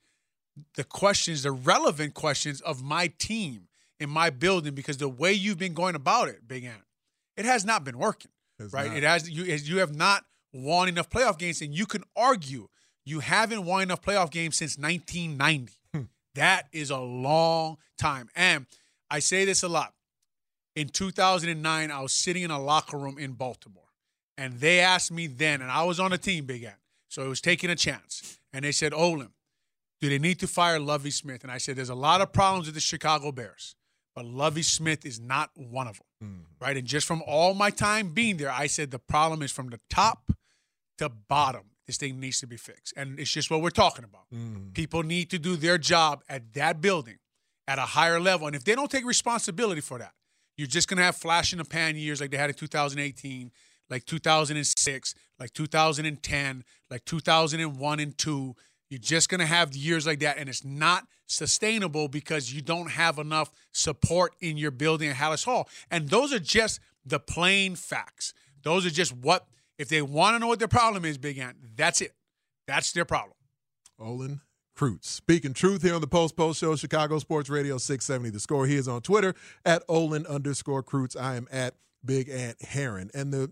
the 0.77 0.85
questions, 0.85 1.43
the 1.43 1.53
relevant 1.53 2.15
questions 2.15 2.61
of 2.61 2.83
my 2.83 3.09
team 3.19 3.69
in 4.01 4.11
my 4.11 4.31
building 4.31 4.75
because 4.75 4.97
the 4.97 5.09
way 5.09 5.33
you've 5.33 5.59
been 5.59 5.75
going 5.75 5.95
about 5.95 6.29
it, 6.29 6.47
Big 6.47 6.65
Ant, 6.65 6.83
it 7.37 7.45
has 7.45 7.65
not 7.65 7.85
been 7.85 7.99
working. 7.99 8.31
It's 8.59 8.73
right? 8.73 8.89
not. 8.89 8.97
It 8.97 9.03
has 9.03 9.31
you 9.31 9.45
you 9.45 9.79
have 9.79 9.95
not 9.95 10.25
won 10.53 10.89
enough 10.89 11.09
playoff 11.09 11.39
games, 11.39 11.63
and 11.63 11.75
you 11.75 11.87
can 11.87 12.05
argue 12.17 12.69
you 13.05 13.21
haven't 13.21 13.65
won 13.65 13.83
enough 13.83 14.03
playoff 14.03 14.31
games 14.31 14.57
since 14.57 14.77
1990. 14.79 15.73
That 16.35 16.69
is 16.73 16.91
a 16.91 16.99
long 16.99 17.79
time. 17.99 18.29
And 18.35 18.67
I 19.11 19.19
say 19.19 19.45
this 19.45 19.63
a 19.63 19.69
lot. 19.69 19.95
In 20.75 20.89
2009, 20.89 21.91
I 21.91 22.01
was 22.01 22.13
sitting 22.13 22.43
in 22.43 22.51
a 22.51 22.61
locker 22.61 22.97
room 22.97 23.19
in 23.19 23.33
Baltimore, 23.33 23.83
and 24.39 24.55
they 24.55 24.81
asked 24.81 25.13
me 25.13 25.27
then, 25.27 25.61
and 25.61 25.71
I 25.71 25.83
was 25.85 26.01
on 26.01 26.13
a 26.13 26.19
team, 26.19 26.47
Big 26.47 26.65
Ant, 26.65 26.77
so 27.09 27.23
it 27.23 27.29
was 27.29 27.43
taking 27.43 27.69
a 27.69 27.77
chance. 27.77 28.39
And 28.55 28.65
they 28.65 28.73
said, 28.73 28.95
Olin, 28.95 29.29
do 30.01 30.09
they 30.09 30.19
need 30.19 30.41
to 30.41 30.47
fire 30.47 30.81
Lovie 30.81 31.11
Smith? 31.11 31.43
And 31.43 31.53
I 31.53 31.59
said, 31.59 31.77
there's 31.77 31.91
a 31.91 31.95
lot 31.95 32.23
of 32.23 32.33
problems 32.33 32.67
with 32.67 32.75
the 32.75 32.81
Chicago 32.81 33.33
Bears, 33.33 33.77
but 34.15 34.25
Lovie 34.25 34.63
Smith 34.63 35.05
is 35.05 35.21
not 35.21 35.51
one 35.55 35.87
of 35.87 35.99
them. 35.99 36.07
Mm. 36.23 36.45
right? 36.61 36.77
And 36.77 36.87
just 36.87 37.07
from 37.07 37.23
all 37.27 37.53
my 37.53 37.71
time 37.71 38.11
being 38.11 38.39
there, 38.39 38.51
I 38.51 38.67
said 38.67 38.91
the 38.91 38.99
problem 38.99 39.43
is 39.43 39.53
from 39.53 39.69
the 39.69 39.81
top 39.91 40.33
to 40.99 41.09
bottom. 41.09 41.72
This 41.87 41.97
thing 41.97 42.21
needs 42.21 42.41
to 42.41 42.47
be 42.47 42.57
fixed. 42.57 42.95
And 42.97 43.19
it's 43.19 43.31
just 43.31 43.51
what 43.51 43.61
we're 43.61 43.71
talking 43.71 44.05
about. 44.05 44.23
Mm. 44.33 44.73
People 44.73 45.03
need 45.03 45.31
to 45.31 45.39
do 45.39 45.57
their 45.57 45.79
job 45.79 46.23
at 46.29 46.55
that 46.55 46.81
building 46.81 47.19
at 47.67 47.79
a 47.79 47.83
higher 47.83 48.21
level. 48.21 48.47
And 48.47 48.55
if 48.55 48.65
they 48.65 48.75
don't 48.75 48.91
take 48.91 49.05
responsibility 49.05 49.81
for 49.81 49.99
that, 49.99 50.13
you're 50.57 50.69
just 50.69 50.89
going 50.89 50.99
to 50.99 51.05
have 51.05 51.17
flash 51.17 51.53
in 51.53 51.59
the 51.59 51.65
pan 51.65 51.97
years 51.97 52.21
like 52.21 52.31
they 52.31 52.37
had 52.37 52.51
in 52.51 52.55
2018, 52.55 53.51
like 53.91 54.05
2006, 54.05 55.15
like 55.41 55.53
2010, 55.53 56.65
like 56.91 57.05
2001 57.05 58.01
and 58.01 58.19
2. 58.19 58.55
You're 58.91 58.99
just 58.99 59.29
going 59.29 59.41
to 59.41 59.47
have 59.47 59.75
years 59.75 60.07
like 60.07 60.21
that, 60.21 60.37
and 60.37 60.51
it's 60.51 60.65
not 60.65 61.07
sustainable 61.27 62.09
because 62.09 62.53
you 62.53 62.61
don't 62.61 62.91
have 62.91 63.19
enough 63.19 63.51
support 63.73 64.35
in 64.41 64.59
your 64.59 64.71
building 64.71 65.09
at 65.09 65.17
Halas 65.17 65.47
Hall. 65.47 65.69
And 65.91 66.11
those 66.11 66.31
are 66.33 66.39
just 66.39 66.79
the 67.05 67.19
plain 67.19 67.75
facts. 67.75 68.35
Those 68.63 68.85
are 68.85 68.91
just 68.91 69.17
what, 69.17 69.47
if 69.83 69.89
they 69.89 70.01
want 70.01 70.37
to 70.37 70.39
know 70.39 70.47
what 70.47 70.61
their 70.61 70.69
problem 70.69 71.05
is, 71.05 71.19
Big 71.19 71.39
Ant, 71.39 71.57
that's 71.77 72.01
it. 72.01 72.15
That's 72.69 72.93
their 72.93 73.05
problem. 73.05 73.37
Olin 73.99 74.41
Kreutz. 74.79 75.07
Speaking 75.07 75.53
truth 75.53 75.83
here 75.83 75.97
on 75.97 76.01
the 76.01 76.07
Post 76.07 76.37
Post 76.37 76.61
Show, 76.61 76.77
Chicago 76.77 77.19
Sports 77.19 77.51
Radio 77.51 77.79
670. 77.79 78.31
The 78.31 78.39
score. 78.39 78.67
He 78.67 78.77
is 78.77 78.87
on 78.87 79.03
Twitter 79.03 79.35
at 79.65 79.83
Olin 79.89 80.25
underscore 80.27 80.85
Kreutz. 80.85 81.21
I 81.21 81.35
am 81.35 81.49
at 81.51 81.75
Big 82.05 82.29
Ant 82.29 82.63
Herron. 82.63 83.11
And 83.13 83.35
the 83.35 83.51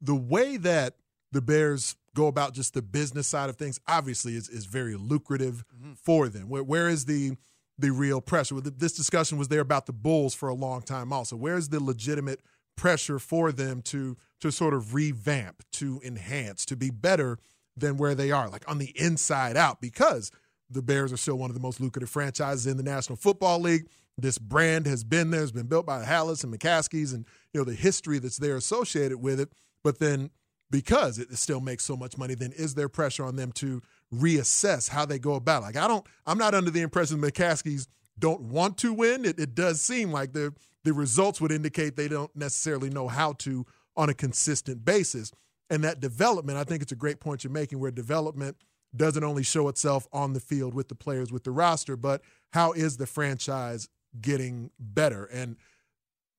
the 0.00 0.14
way 0.14 0.56
that 0.56 0.94
the 1.32 1.42
Bears 1.42 1.96
go 2.14 2.28
about 2.28 2.54
just 2.54 2.74
the 2.74 2.82
business 2.82 3.26
side 3.26 3.50
of 3.50 3.56
things 3.56 3.80
obviously 3.88 4.36
is, 4.36 4.48
is 4.48 4.66
very 4.66 4.94
lucrative 4.94 5.64
mm-hmm. 5.74 5.94
for 5.94 6.28
them. 6.28 6.48
Where, 6.48 6.62
where 6.62 6.88
is 6.88 7.06
the 7.06 7.36
the 7.76 7.90
real 7.90 8.20
pressure? 8.20 8.60
This 8.60 8.92
discussion 8.92 9.36
was 9.36 9.48
there 9.48 9.60
about 9.60 9.86
the 9.86 9.92
Bulls 9.92 10.32
for 10.32 10.48
a 10.48 10.54
long 10.54 10.82
time 10.82 11.12
also. 11.12 11.34
Where's 11.34 11.70
the 11.70 11.82
legitimate 11.82 12.40
pressure 12.76 13.18
for 13.18 13.52
them 13.52 13.82
to 13.82 14.16
to 14.40 14.50
sort 14.50 14.74
of 14.74 14.92
revamp, 14.92 15.62
to 15.72 16.00
enhance, 16.04 16.66
to 16.66 16.76
be 16.76 16.90
better 16.90 17.38
than 17.76 17.96
where 17.96 18.14
they 18.14 18.32
are, 18.32 18.48
like 18.48 18.68
on 18.68 18.78
the 18.78 18.92
inside 18.96 19.56
out, 19.56 19.80
because 19.80 20.32
the 20.68 20.82
Bears 20.82 21.12
are 21.12 21.16
still 21.16 21.36
one 21.36 21.48
of 21.48 21.54
the 21.54 21.60
most 21.60 21.80
lucrative 21.80 22.10
franchises 22.10 22.66
in 22.66 22.76
the 22.76 22.82
National 22.82 23.16
Football 23.16 23.60
League. 23.60 23.88
This 24.18 24.38
brand 24.38 24.86
has 24.86 25.04
been 25.04 25.30
there, 25.30 25.40
has 25.40 25.52
been 25.52 25.66
built 25.66 25.86
by 25.86 26.04
Halas 26.04 26.44
and 26.44 26.52
McCaskey's, 26.52 27.12
and 27.12 27.24
you 27.52 27.60
know 27.60 27.64
the 27.64 27.74
history 27.74 28.18
that's 28.18 28.36
there 28.36 28.56
associated 28.56 29.18
with 29.18 29.40
it. 29.40 29.50
But 29.84 29.98
then, 29.98 30.30
because 30.70 31.18
it 31.18 31.32
still 31.34 31.60
makes 31.60 31.84
so 31.84 31.96
much 31.96 32.18
money, 32.18 32.34
then 32.34 32.52
is 32.52 32.74
there 32.74 32.88
pressure 32.88 33.24
on 33.24 33.36
them 33.36 33.52
to 33.52 33.80
reassess 34.12 34.88
how 34.88 35.06
they 35.06 35.18
go 35.18 35.34
about? 35.34 35.62
Like 35.62 35.76
I 35.76 35.88
don't, 35.88 36.06
I'm 36.26 36.38
not 36.38 36.54
under 36.54 36.70
the 36.70 36.82
impression 36.82 37.20
McCaskey's 37.20 37.88
don't 38.18 38.42
want 38.42 38.78
to 38.78 38.92
win. 38.92 39.24
It, 39.24 39.38
it 39.38 39.54
does 39.54 39.80
seem 39.80 40.12
like 40.12 40.32
the 40.32 40.54
the 40.84 40.92
results 40.92 41.40
would 41.40 41.52
indicate 41.52 41.96
they 41.96 42.08
don't 42.08 42.34
necessarily 42.34 42.90
know 42.90 43.08
how 43.08 43.34
to 43.34 43.64
on 43.96 44.08
a 44.08 44.14
consistent 44.14 44.84
basis. 44.84 45.32
And 45.70 45.84
that 45.84 46.00
development, 46.00 46.58
I 46.58 46.64
think 46.64 46.82
it's 46.82 46.92
a 46.92 46.96
great 46.96 47.20
point 47.20 47.44
you're 47.44 47.52
making, 47.52 47.78
where 47.78 47.90
development 47.90 48.56
doesn't 48.94 49.24
only 49.24 49.42
show 49.42 49.68
itself 49.68 50.06
on 50.12 50.32
the 50.32 50.40
field 50.40 50.74
with 50.74 50.88
the 50.88 50.94
players, 50.94 51.32
with 51.32 51.44
the 51.44 51.50
roster, 51.50 51.96
but 51.96 52.20
how 52.52 52.72
is 52.72 52.96
the 52.96 53.06
franchise 53.06 53.88
getting 54.20 54.70
better? 54.78 55.24
And 55.26 55.56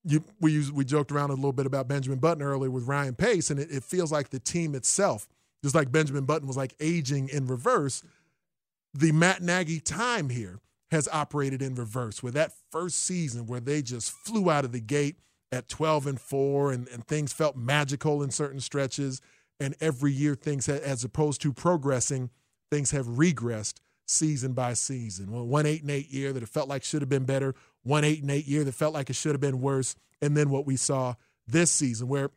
you, 0.04 0.22
we 0.40 0.70
we 0.70 0.84
joked 0.84 1.10
around 1.10 1.30
a 1.30 1.34
little 1.34 1.52
bit 1.52 1.66
about 1.66 1.88
Benjamin 1.88 2.18
Button 2.18 2.42
earlier 2.42 2.70
with 2.70 2.86
Ryan 2.86 3.14
Pace, 3.14 3.50
and 3.50 3.58
it, 3.58 3.70
it 3.70 3.82
feels 3.82 4.12
like 4.12 4.30
the 4.30 4.38
team 4.38 4.74
itself, 4.74 5.26
just 5.62 5.74
like 5.74 5.90
Benjamin 5.90 6.26
Button 6.26 6.46
was 6.46 6.56
like 6.56 6.74
aging 6.78 7.28
in 7.30 7.46
reverse, 7.46 8.04
the 8.92 9.10
Matt 9.12 9.42
Nagy 9.42 9.80
time 9.80 10.28
here 10.28 10.60
has 10.94 11.08
operated 11.12 11.60
in 11.60 11.74
reverse. 11.74 12.22
Where 12.22 12.32
that 12.32 12.52
first 12.70 13.02
season 13.02 13.46
where 13.46 13.60
they 13.60 13.82
just 13.82 14.10
flew 14.10 14.50
out 14.50 14.64
of 14.64 14.72
the 14.72 14.80
gate 14.80 15.16
at 15.52 15.68
12 15.68 16.06
and 16.06 16.20
4 16.20 16.72
and, 16.72 16.88
and 16.88 17.06
things 17.06 17.32
felt 17.32 17.56
magical 17.56 18.22
in 18.22 18.30
certain 18.30 18.60
stretches 18.60 19.20
and 19.60 19.74
every 19.80 20.12
year 20.12 20.34
things 20.34 20.66
ha- 20.66 20.80
as 20.84 21.04
opposed 21.04 21.40
to 21.42 21.52
progressing 21.52 22.30
things 22.70 22.90
have 22.90 23.06
regressed 23.06 23.74
season 24.06 24.52
by 24.52 24.74
season 24.74 25.30
well, 25.30 25.46
one 25.46 25.64
eight 25.64 25.82
and 25.82 25.90
eight 25.90 26.10
year 26.10 26.32
that 26.32 26.42
it 26.42 26.48
felt 26.48 26.68
like 26.68 26.82
should 26.82 27.00
have 27.00 27.08
been 27.08 27.24
better 27.24 27.54
one 27.82 28.04
eight 28.04 28.20
and 28.20 28.30
eight 28.30 28.46
year 28.46 28.64
that 28.64 28.74
felt 28.74 28.92
like 28.92 29.08
it 29.08 29.16
should 29.16 29.32
have 29.32 29.40
been 29.40 29.60
worse 29.60 29.94
and 30.20 30.36
then 30.36 30.50
what 30.50 30.66
we 30.66 30.76
saw 30.76 31.14
this 31.46 31.70
season 31.70 32.08
where 32.08 32.30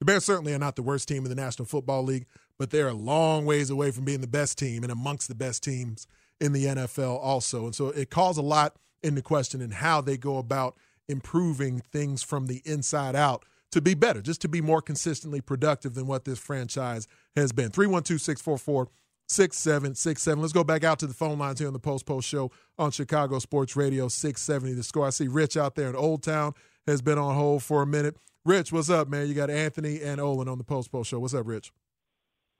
the 0.00 0.04
bears 0.04 0.24
certainly 0.24 0.52
are 0.54 0.58
not 0.58 0.74
the 0.74 0.82
worst 0.82 1.06
team 1.06 1.24
in 1.24 1.28
the 1.28 1.40
national 1.40 1.66
football 1.66 2.02
league 2.02 2.26
but 2.58 2.70
they're 2.70 2.88
a 2.88 2.94
long 2.94 3.44
ways 3.44 3.70
away 3.70 3.90
from 3.90 4.04
being 4.04 4.20
the 4.20 4.26
best 4.26 4.58
team 4.58 4.82
and 4.82 4.90
amongst 4.90 5.28
the 5.28 5.34
best 5.34 5.62
teams 5.62 6.06
in 6.40 6.52
the 6.52 6.64
nfl 6.64 7.18
also 7.20 7.64
and 7.64 7.74
so 7.74 7.88
it 7.88 8.10
calls 8.10 8.38
a 8.38 8.42
lot 8.42 8.76
into 9.02 9.22
question 9.22 9.60
in 9.60 9.70
how 9.70 10.00
they 10.00 10.16
go 10.16 10.38
about 10.38 10.76
improving 11.08 11.80
things 11.80 12.22
from 12.22 12.46
the 12.46 12.62
inside 12.64 13.16
out 13.16 13.44
to 13.72 13.80
be 13.80 13.94
better, 13.94 14.22
just 14.22 14.40
to 14.42 14.48
be 14.48 14.60
more 14.60 14.80
consistently 14.80 15.40
productive 15.40 15.94
than 15.94 16.06
what 16.06 16.24
this 16.24 16.38
franchise 16.38 17.06
has 17.36 17.52
been. 17.52 17.70
312 17.70 18.20
644 18.20 18.88
6767. 19.30 20.40
Let's 20.40 20.54
go 20.54 20.64
back 20.64 20.84
out 20.84 20.98
to 21.00 21.06
the 21.06 21.14
phone 21.14 21.38
lines 21.38 21.58
here 21.58 21.68
on 21.68 21.74
the 21.74 21.78
Post 21.78 22.06
Post 22.06 22.26
Show 22.26 22.50
on 22.78 22.90
Chicago 22.90 23.38
Sports 23.38 23.76
Radio 23.76 24.08
670. 24.08 24.74
The 24.74 24.82
score. 24.82 25.06
I 25.06 25.10
see 25.10 25.28
Rich 25.28 25.56
out 25.56 25.74
there 25.74 25.88
in 25.90 25.96
Old 25.96 26.22
Town 26.22 26.54
has 26.86 27.02
been 27.02 27.18
on 27.18 27.34
hold 27.34 27.62
for 27.62 27.82
a 27.82 27.86
minute. 27.86 28.16
Rich, 28.46 28.72
what's 28.72 28.88
up, 28.88 29.08
man? 29.08 29.28
You 29.28 29.34
got 29.34 29.50
Anthony 29.50 30.00
and 30.00 30.18
Olin 30.18 30.48
on 30.48 30.56
the 30.56 30.64
Post 30.64 30.90
Post 30.90 31.10
Show. 31.10 31.18
What's 31.18 31.34
up, 31.34 31.46
Rich? 31.46 31.72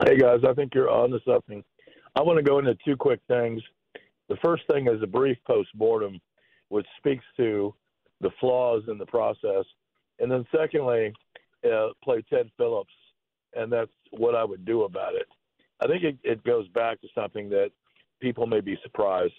Hey, 0.04 0.18
guys. 0.18 0.40
I 0.46 0.52
think 0.52 0.74
you're 0.74 0.90
on 0.90 1.10
to 1.10 1.20
something. 1.26 1.64
I 2.18 2.22
want 2.22 2.36
to 2.36 2.42
go 2.42 2.58
into 2.58 2.76
two 2.84 2.96
quick 2.96 3.20
things. 3.28 3.62
The 4.28 4.34
first 4.42 4.64
thing 4.68 4.88
is 4.88 5.00
a 5.04 5.06
brief 5.06 5.38
post 5.46 5.68
mortem, 5.76 6.20
which 6.68 6.86
speaks 6.96 7.24
to 7.36 7.72
the 8.20 8.30
flaws 8.40 8.82
in 8.88 8.98
the 8.98 9.06
process. 9.06 9.64
And 10.18 10.28
then 10.28 10.44
secondly, 10.50 11.12
uh, 11.64 11.90
play 12.02 12.24
Ted 12.28 12.50
Phillips, 12.56 12.92
and 13.54 13.72
that's 13.72 13.92
what 14.10 14.34
I 14.34 14.42
would 14.42 14.64
do 14.64 14.82
about 14.82 15.14
it. 15.14 15.28
I 15.80 15.86
think 15.86 16.02
it, 16.02 16.18
it 16.24 16.42
goes 16.42 16.66
back 16.70 17.00
to 17.02 17.08
something 17.14 17.48
that 17.50 17.70
people 18.20 18.48
may 18.48 18.62
be 18.62 18.76
surprised. 18.82 19.32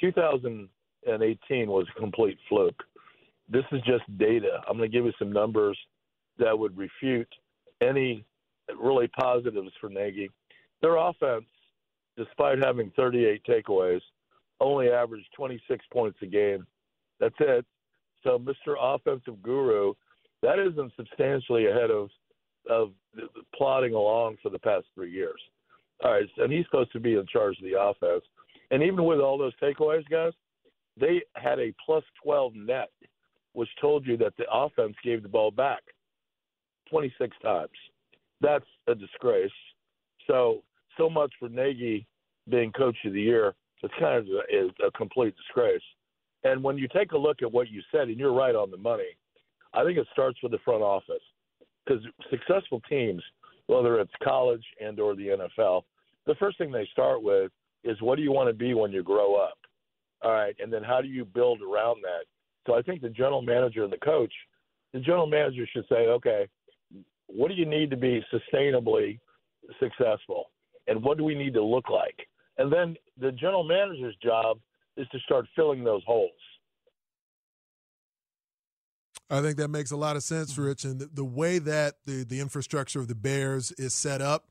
2018 0.00 1.68
was 1.68 1.86
a 1.90 2.00
complete 2.00 2.38
fluke. 2.48 2.84
This 3.48 3.64
is 3.72 3.80
just 3.82 4.04
data. 4.16 4.60
I'm 4.68 4.76
going 4.76 4.88
to 4.88 4.96
give 4.96 5.06
you 5.06 5.12
some 5.18 5.32
numbers 5.32 5.76
that 6.38 6.56
would 6.56 6.78
refute 6.78 7.28
any 7.80 8.24
really 8.80 9.08
positives 9.08 9.72
for 9.80 9.90
Nagy. 9.90 10.30
Their 10.82 10.98
offense, 10.98 11.46
despite 12.16 12.58
having 12.62 12.92
38 12.96 13.42
takeaways, 13.48 14.00
only 14.60 14.90
averaged 14.90 15.28
26 15.36 15.84
points 15.92 16.18
a 16.22 16.26
game. 16.26 16.66
That's 17.20 17.34
it. 17.40 17.64
So, 18.22 18.38
Mr. 18.38 18.74
Offensive 18.80 19.42
Guru, 19.42 19.94
that 20.42 20.58
isn't 20.58 20.92
substantially 20.96 21.66
ahead 21.66 21.90
of 21.90 22.08
of 22.68 22.90
plodding 23.54 23.94
along 23.94 24.36
for 24.42 24.50
the 24.50 24.58
past 24.58 24.86
three 24.94 25.10
years. 25.10 25.40
All 26.04 26.12
right, 26.12 26.26
and 26.38 26.52
he's 26.52 26.64
supposed 26.66 26.92
to 26.92 27.00
be 27.00 27.14
in 27.14 27.24
charge 27.26 27.56
of 27.58 27.64
the 27.64 27.80
offense. 27.80 28.24
And 28.70 28.82
even 28.82 29.04
with 29.04 29.20
all 29.20 29.38
those 29.38 29.54
takeaways, 29.62 30.04
guys, 30.10 30.32
they 30.98 31.22
had 31.36 31.58
a 31.58 31.72
plus 31.84 32.04
12 32.22 32.54
net, 32.54 32.90
which 33.52 33.68
told 33.80 34.06
you 34.06 34.16
that 34.18 34.36
the 34.36 34.44
offense 34.52 34.94
gave 35.04 35.22
the 35.22 35.28
ball 35.28 35.50
back 35.50 35.82
26 36.90 37.36
times. 37.42 37.70
That's 38.40 38.66
a 38.88 38.94
disgrace. 38.94 39.50
So, 40.26 40.62
so 40.96 41.10
much 41.10 41.32
for 41.38 41.48
Nagy 41.48 42.06
being 42.48 42.72
coach 42.72 42.96
of 43.04 43.12
the 43.12 43.20
year. 43.20 43.54
It's 43.82 43.94
kind 44.00 44.16
of 44.18 44.26
a, 44.26 44.86
a 44.86 44.90
complete 44.92 45.34
disgrace. 45.36 45.82
And 46.44 46.62
when 46.62 46.78
you 46.78 46.88
take 46.88 47.12
a 47.12 47.18
look 47.18 47.42
at 47.42 47.52
what 47.52 47.70
you 47.70 47.82
said, 47.92 48.08
and 48.08 48.18
you're 48.18 48.32
right 48.32 48.54
on 48.54 48.70
the 48.70 48.76
money, 48.76 49.16
I 49.74 49.84
think 49.84 49.98
it 49.98 50.06
starts 50.12 50.42
with 50.42 50.52
the 50.52 50.58
front 50.64 50.82
office 50.82 51.22
because 51.84 52.02
successful 52.30 52.80
teams, 52.88 53.22
whether 53.66 54.00
it's 54.00 54.12
college 54.22 54.64
and 54.80 54.98
or 54.98 55.14
the 55.14 55.28
NFL, 55.58 55.82
the 56.26 56.34
first 56.36 56.58
thing 56.58 56.72
they 56.72 56.88
start 56.92 57.22
with 57.22 57.52
is 57.84 58.00
what 58.00 58.16
do 58.16 58.22
you 58.22 58.32
want 58.32 58.48
to 58.48 58.54
be 58.54 58.74
when 58.74 58.92
you 58.92 59.02
grow 59.02 59.36
up? 59.36 59.58
All 60.22 60.32
right, 60.32 60.56
and 60.60 60.72
then 60.72 60.82
how 60.82 61.00
do 61.00 61.08
you 61.08 61.24
build 61.24 61.60
around 61.62 62.02
that? 62.02 62.24
So 62.66 62.74
I 62.74 62.82
think 62.82 63.02
the 63.02 63.10
general 63.10 63.42
manager 63.42 63.84
and 63.84 63.92
the 63.92 63.98
coach, 63.98 64.32
the 64.92 65.00
general 65.00 65.26
manager 65.26 65.66
should 65.72 65.84
say, 65.88 66.06
okay, 66.08 66.48
what 67.26 67.48
do 67.48 67.54
you 67.54 67.66
need 67.66 67.90
to 67.90 67.96
be 67.96 68.24
sustainably 68.32 69.18
successful, 69.78 70.46
and 70.86 71.02
what 71.02 71.18
do 71.18 71.24
we 71.24 71.34
need 71.34 71.54
to 71.54 71.62
look 71.62 71.90
like? 71.90 72.28
And 72.58 72.72
then 72.72 72.96
the 73.18 73.32
general 73.32 73.64
manager's 73.64 74.16
job 74.22 74.58
is 74.96 75.06
to 75.08 75.18
start 75.20 75.46
filling 75.54 75.84
those 75.84 76.02
holes. 76.06 76.30
I 79.28 79.40
think 79.42 79.56
that 79.56 79.68
makes 79.68 79.90
a 79.90 79.96
lot 79.96 80.16
of 80.16 80.22
sense. 80.22 80.56
Rich. 80.56 80.84
And 80.84 81.00
the, 81.00 81.06
the 81.06 81.24
way 81.24 81.58
that 81.58 81.96
the, 82.06 82.24
the 82.24 82.40
infrastructure 82.40 83.00
of 83.00 83.08
the 83.08 83.14
Bears 83.14 83.72
is 83.72 83.92
set 83.92 84.22
up, 84.22 84.46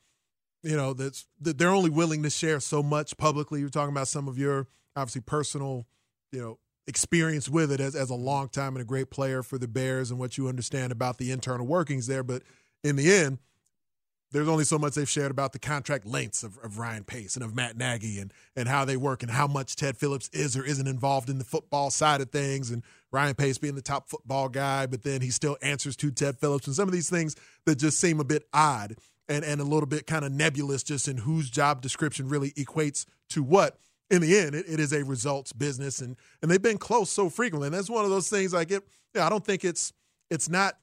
you 0.63 0.75
know, 0.75 0.93
that's 0.93 1.27
that 1.41 1.57
they're 1.57 1.69
only 1.69 1.89
willing 1.89 2.23
to 2.23 2.29
share 2.29 2.59
so 2.59 2.83
much 2.83 3.17
publicly. 3.17 3.59
You're 3.59 3.69
talking 3.69 3.93
about 3.93 4.07
some 4.07 4.27
of 4.27 4.37
your 4.37 4.67
obviously 4.95 5.21
personal, 5.21 5.85
you 6.31 6.41
know, 6.41 6.59
experience 6.87 7.49
with 7.49 7.71
it 7.71 7.79
as, 7.79 7.95
as 7.95 8.09
a 8.09 8.15
long 8.15 8.49
time 8.49 8.75
and 8.75 8.81
a 8.81 8.85
great 8.85 9.09
player 9.09 9.41
for 9.41 9.57
the 9.57 9.67
Bears 9.67 10.11
and 10.11 10.19
what 10.19 10.37
you 10.37 10.47
understand 10.47 10.91
about 10.91 11.17
the 11.17 11.31
internal 11.31 11.65
workings 11.65 12.07
there. 12.07 12.23
But 12.23 12.43
in 12.83 12.95
the 12.95 13.11
end, 13.13 13.39
there's 14.35 14.49
only 14.49 14.65
so 14.65 14.77
much 14.77 14.95
they've 14.95 15.07
shared 15.07 15.31
about 15.31 15.53
the 15.53 15.59
contract 15.59 16.05
lengths 16.05 16.43
of, 16.43 16.57
of 16.61 16.77
Ryan 16.77 17.05
Pace 17.05 17.37
and 17.37 17.43
of 17.43 17.55
Matt 17.55 17.77
Nagy 17.77 18.19
and 18.19 18.33
and 18.57 18.67
how 18.67 18.83
they 18.83 18.97
work 18.97 19.23
and 19.23 19.31
how 19.31 19.47
much 19.47 19.77
Ted 19.77 19.95
Phillips 19.95 20.29
is 20.33 20.57
or 20.57 20.65
isn't 20.65 20.87
involved 20.87 21.29
in 21.29 21.37
the 21.37 21.45
football 21.45 21.89
side 21.89 22.19
of 22.19 22.31
things 22.31 22.69
and 22.69 22.83
Ryan 23.13 23.35
Pace 23.35 23.57
being 23.57 23.75
the 23.75 23.81
top 23.81 24.09
football 24.09 24.49
guy, 24.49 24.87
but 24.87 25.03
then 25.03 25.21
he 25.21 25.29
still 25.29 25.57
answers 25.61 25.95
to 25.95 26.11
Ted 26.11 26.37
Phillips 26.37 26.67
and 26.67 26.75
some 26.75 26.89
of 26.89 26.93
these 26.93 27.09
things 27.09 27.37
that 27.65 27.77
just 27.77 27.97
seem 27.97 28.19
a 28.19 28.25
bit 28.25 28.43
odd 28.51 28.97
and, 29.29 29.45
and 29.45 29.61
a 29.61 29.63
little 29.63 29.87
bit 29.87 30.05
kind 30.05 30.25
of 30.25 30.33
nebulous 30.33 30.83
just 30.83 31.07
in 31.07 31.15
whose 31.15 31.49
job 31.49 31.81
description 31.81 32.27
really 32.27 32.51
equates 32.51 33.05
to 33.29 33.41
what. 33.41 33.77
In 34.11 34.21
the 34.21 34.37
end, 34.37 34.53
it, 34.53 34.65
it 34.67 34.81
is 34.81 34.91
a 34.91 35.03
results 35.05 35.53
business 35.53 36.01
and 36.01 36.17
and 36.41 36.51
they've 36.51 36.61
been 36.61 36.77
close 36.77 37.09
so 37.09 37.29
frequently. 37.29 37.67
And 37.67 37.73
that's 37.73 37.89
one 37.89 38.03
of 38.03 38.11
those 38.11 38.29
things 38.29 38.51
like 38.51 38.69
it, 38.69 38.83
yeah, 39.15 39.25
I 39.25 39.29
don't 39.29 39.45
think 39.45 39.63
it's 39.63 39.93
it's 40.29 40.49
not 40.49 40.75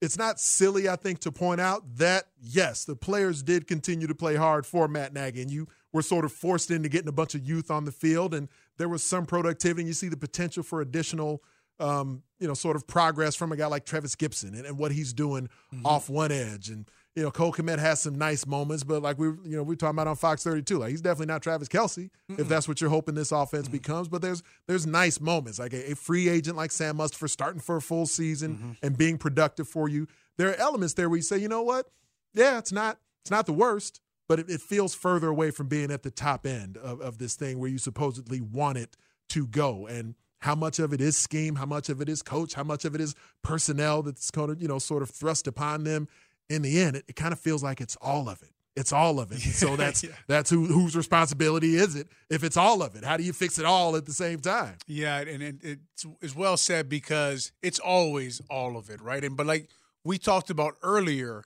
it's 0.00 0.18
not 0.18 0.38
silly, 0.38 0.88
I 0.88 0.96
think, 0.96 1.20
to 1.20 1.32
point 1.32 1.60
out 1.60 1.82
that 1.96 2.24
yes, 2.40 2.84
the 2.84 2.96
players 2.96 3.42
did 3.42 3.66
continue 3.66 4.06
to 4.06 4.14
play 4.14 4.36
hard 4.36 4.66
for 4.66 4.88
Matt 4.88 5.14
Nagy, 5.14 5.42
and 5.42 5.50
you 5.50 5.68
were 5.92 6.02
sort 6.02 6.24
of 6.24 6.32
forced 6.32 6.70
into 6.70 6.88
getting 6.88 7.08
a 7.08 7.12
bunch 7.12 7.34
of 7.34 7.46
youth 7.46 7.70
on 7.70 7.84
the 7.84 7.92
field, 7.92 8.34
and 8.34 8.48
there 8.76 8.88
was 8.88 9.02
some 9.02 9.24
productivity, 9.24 9.82
and 9.82 9.88
you 9.88 9.94
see 9.94 10.08
the 10.08 10.16
potential 10.16 10.62
for 10.62 10.80
additional, 10.80 11.42
um, 11.80 12.22
you 12.38 12.46
know, 12.46 12.54
sort 12.54 12.76
of 12.76 12.86
progress 12.86 13.34
from 13.34 13.52
a 13.52 13.56
guy 13.56 13.66
like 13.66 13.86
Trevis 13.86 14.14
Gipson 14.16 14.54
and, 14.54 14.66
and 14.66 14.78
what 14.78 14.92
he's 14.92 15.12
doing 15.12 15.48
mm-hmm. 15.74 15.86
off 15.86 16.10
one 16.10 16.30
edge, 16.30 16.68
and 16.68 16.90
you 17.16 17.22
know, 17.22 17.30
Cole 17.30 17.50
Kmet 17.50 17.78
has 17.78 18.02
some 18.02 18.18
nice 18.18 18.46
moments, 18.46 18.84
but 18.84 19.02
like 19.02 19.18
we, 19.18 19.28
you 19.28 19.56
know, 19.56 19.62
we 19.62 19.72
are 19.72 19.76
talking 19.76 19.96
about 19.96 20.06
on 20.06 20.16
Fox 20.16 20.44
32, 20.44 20.78
like 20.78 20.90
he's 20.90 21.00
definitely 21.00 21.32
not 21.32 21.42
Travis 21.42 21.66
Kelce 21.66 22.10
Mm-mm. 22.30 22.38
if 22.38 22.46
that's 22.46 22.68
what 22.68 22.80
you're 22.80 22.90
hoping 22.90 23.14
this 23.14 23.32
offense 23.32 23.68
mm 23.68 23.72
becomes. 23.72 24.08
But 24.08 24.20
there's 24.20 24.42
there's 24.66 24.86
nice 24.86 25.18
moments, 25.18 25.58
like 25.58 25.72
a, 25.72 25.92
a, 25.92 25.96
free 25.96 26.28
agent 26.28 26.56
like 26.56 26.70
Sam 26.70 26.98
Mustipher 26.98 27.28
starting 27.28 27.60
for 27.60 27.76
a 27.76 27.82
full 27.82 28.06
season 28.06 28.54
mm-hmm. 28.54 28.70
and 28.82 28.98
being 28.98 29.16
productive 29.16 29.66
for 29.66 29.88
you. 29.88 30.06
There 30.36 30.50
are 30.50 30.54
elements 30.54 30.94
there 30.94 31.08
where 31.08 31.16
you 31.16 31.22
say, 31.22 31.38
you 31.38 31.48
know 31.48 31.62
what, 31.62 31.88
yeah, 32.34 32.58
it's 32.58 32.70
not 32.72 32.98
it's 33.22 33.30
not 33.30 33.46
the 33.46 33.54
worst, 33.54 34.00
but 34.28 34.38
it, 34.38 34.50
it 34.50 34.60
feels 34.60 34.94
further 34.94 35.28
away 35.28 35.50
from 35.50 35.68
being 35.68 35.90
at 35.90 36.02
the 36.02 36.10
top 36.10 36.46
end 36.46 36.76
of, 36.76 37.00
of 37.00 37.18
this 37.18 37.34
thing 37.34 37.58
where 37.58 37.70
you 37.70 37.78
supposedly 37.78 38.40
want 38.40 38.76
it 38.76 38.96
to 39.30 39.46
go. 39.46 39.86
And 39.86 40.14
how 40.40 40.54
much 40.54 40.78
of 40.78 40.92
it 40.92 41.00
is 41.00 41.16
scheme, 41.16 41.56
how 41.56 41.66
much 41.66 41.88
of 41.88 42.00
it 42.00 42.08
is 42.08 42.22
coach, 42.22 42.54
how 42.54 42.62
much 42.62 42.84
of 42.84 42.94
it 42.94 43.00
is 43.00 43.14
personnel 43.42 44.02
that's 44.02 44.30
kind 44.30 44.50
of, 44.50 44.60
you 44.60 44.68
know, 44.68 44.78
sort 44.78 45.02
of 45.02 45.10
thrust 45.10 45.46
upon 45.46 45.84
them 45.84 46.08
in 46.48 46.62
the 46.62 46.80
end, 46.80 46.96
it, 46.96 47.04
it 47.08 47.16
kind 47.16 47.32
of 47.32 47.40
feels 47.40 47.62
like 47.62 47.80
it's 47.80 47.96
all 48.00 48.28
of 48.28 48.42
it. 48.42 48.50
It's 48.76 48.92
all 48.92 49.18
of 49.20 49.32
it. 49.32 49.40
So 49.56 49.74
that's 49.74 50.04
yeah. 50.04 50.10
that's 50.28 50.50
who 50.50 50.66
whose 50.66 50.94
responsibility 50.94 51.76
is 51.76 51.96
it 51.96 52.08
if 52.28 52.44
it's 52.44 52.58
all 52.58 52.82
of 52.82 52.94
it? 52.94 53.04
How 53.04 53.16
do 53.16 53.22
you 53.22 53.32
fix 53.32 53.58
it 53.58 53.64
all 53.64 53.96
at 53.96 54.04
the 54.04 54.12
same 54.12 54.38
time? 54.38 54.76
Yeah, 54.86 55.18
and, 55.20 55.42
and 55.42 55.60
it's, 55.62 56.06
it's 56.20 56.36
well 56.36 56.58
said 56.58 56.88
because 56.88 57.52
it's 57.62 57.78
always 57.78 58.42
all 58.50 58.76
of 58.76 58.90
it, 58.90 59.00
right? 59.00 59.24
And 59.24 59.36
but 59.36 59.46
like 59.46 59.70
we 60.04 60.18
talked 60.18 60.50
about 60.50 60.74
earlier, 60.82 61.42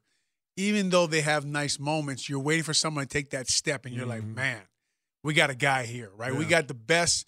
even 0.57 0.90
though 0.90 1.07
they 1.07 1.20
have 1.20 1.44
nice 1.44 1.78
moments, 1.78 2.28
you're 2.28 2.40
waiting 2.40 2.64
for 2.64 2.74
someone 2.74 3.05
to 3.05 3.09
take 3.09 3.30
that 3.30 3.48
step, 3.48 3.86
and 3.86 3.94
you're 3.94 4.07
mm-hmm. 4.07 4.11
like, 4.11 4.24
man, 4.24 4.62
we 5.22 5.32
got 5.32 5.51
a 5.51 5.55
guy 5.55 5.84
here, 5.84 6.11
right? 6.16 6.32
Yeah. 6.32 6.38
We 6.38 6.46
got 6.46 6.66
the 6.66 6.74
best. 6.74 7.26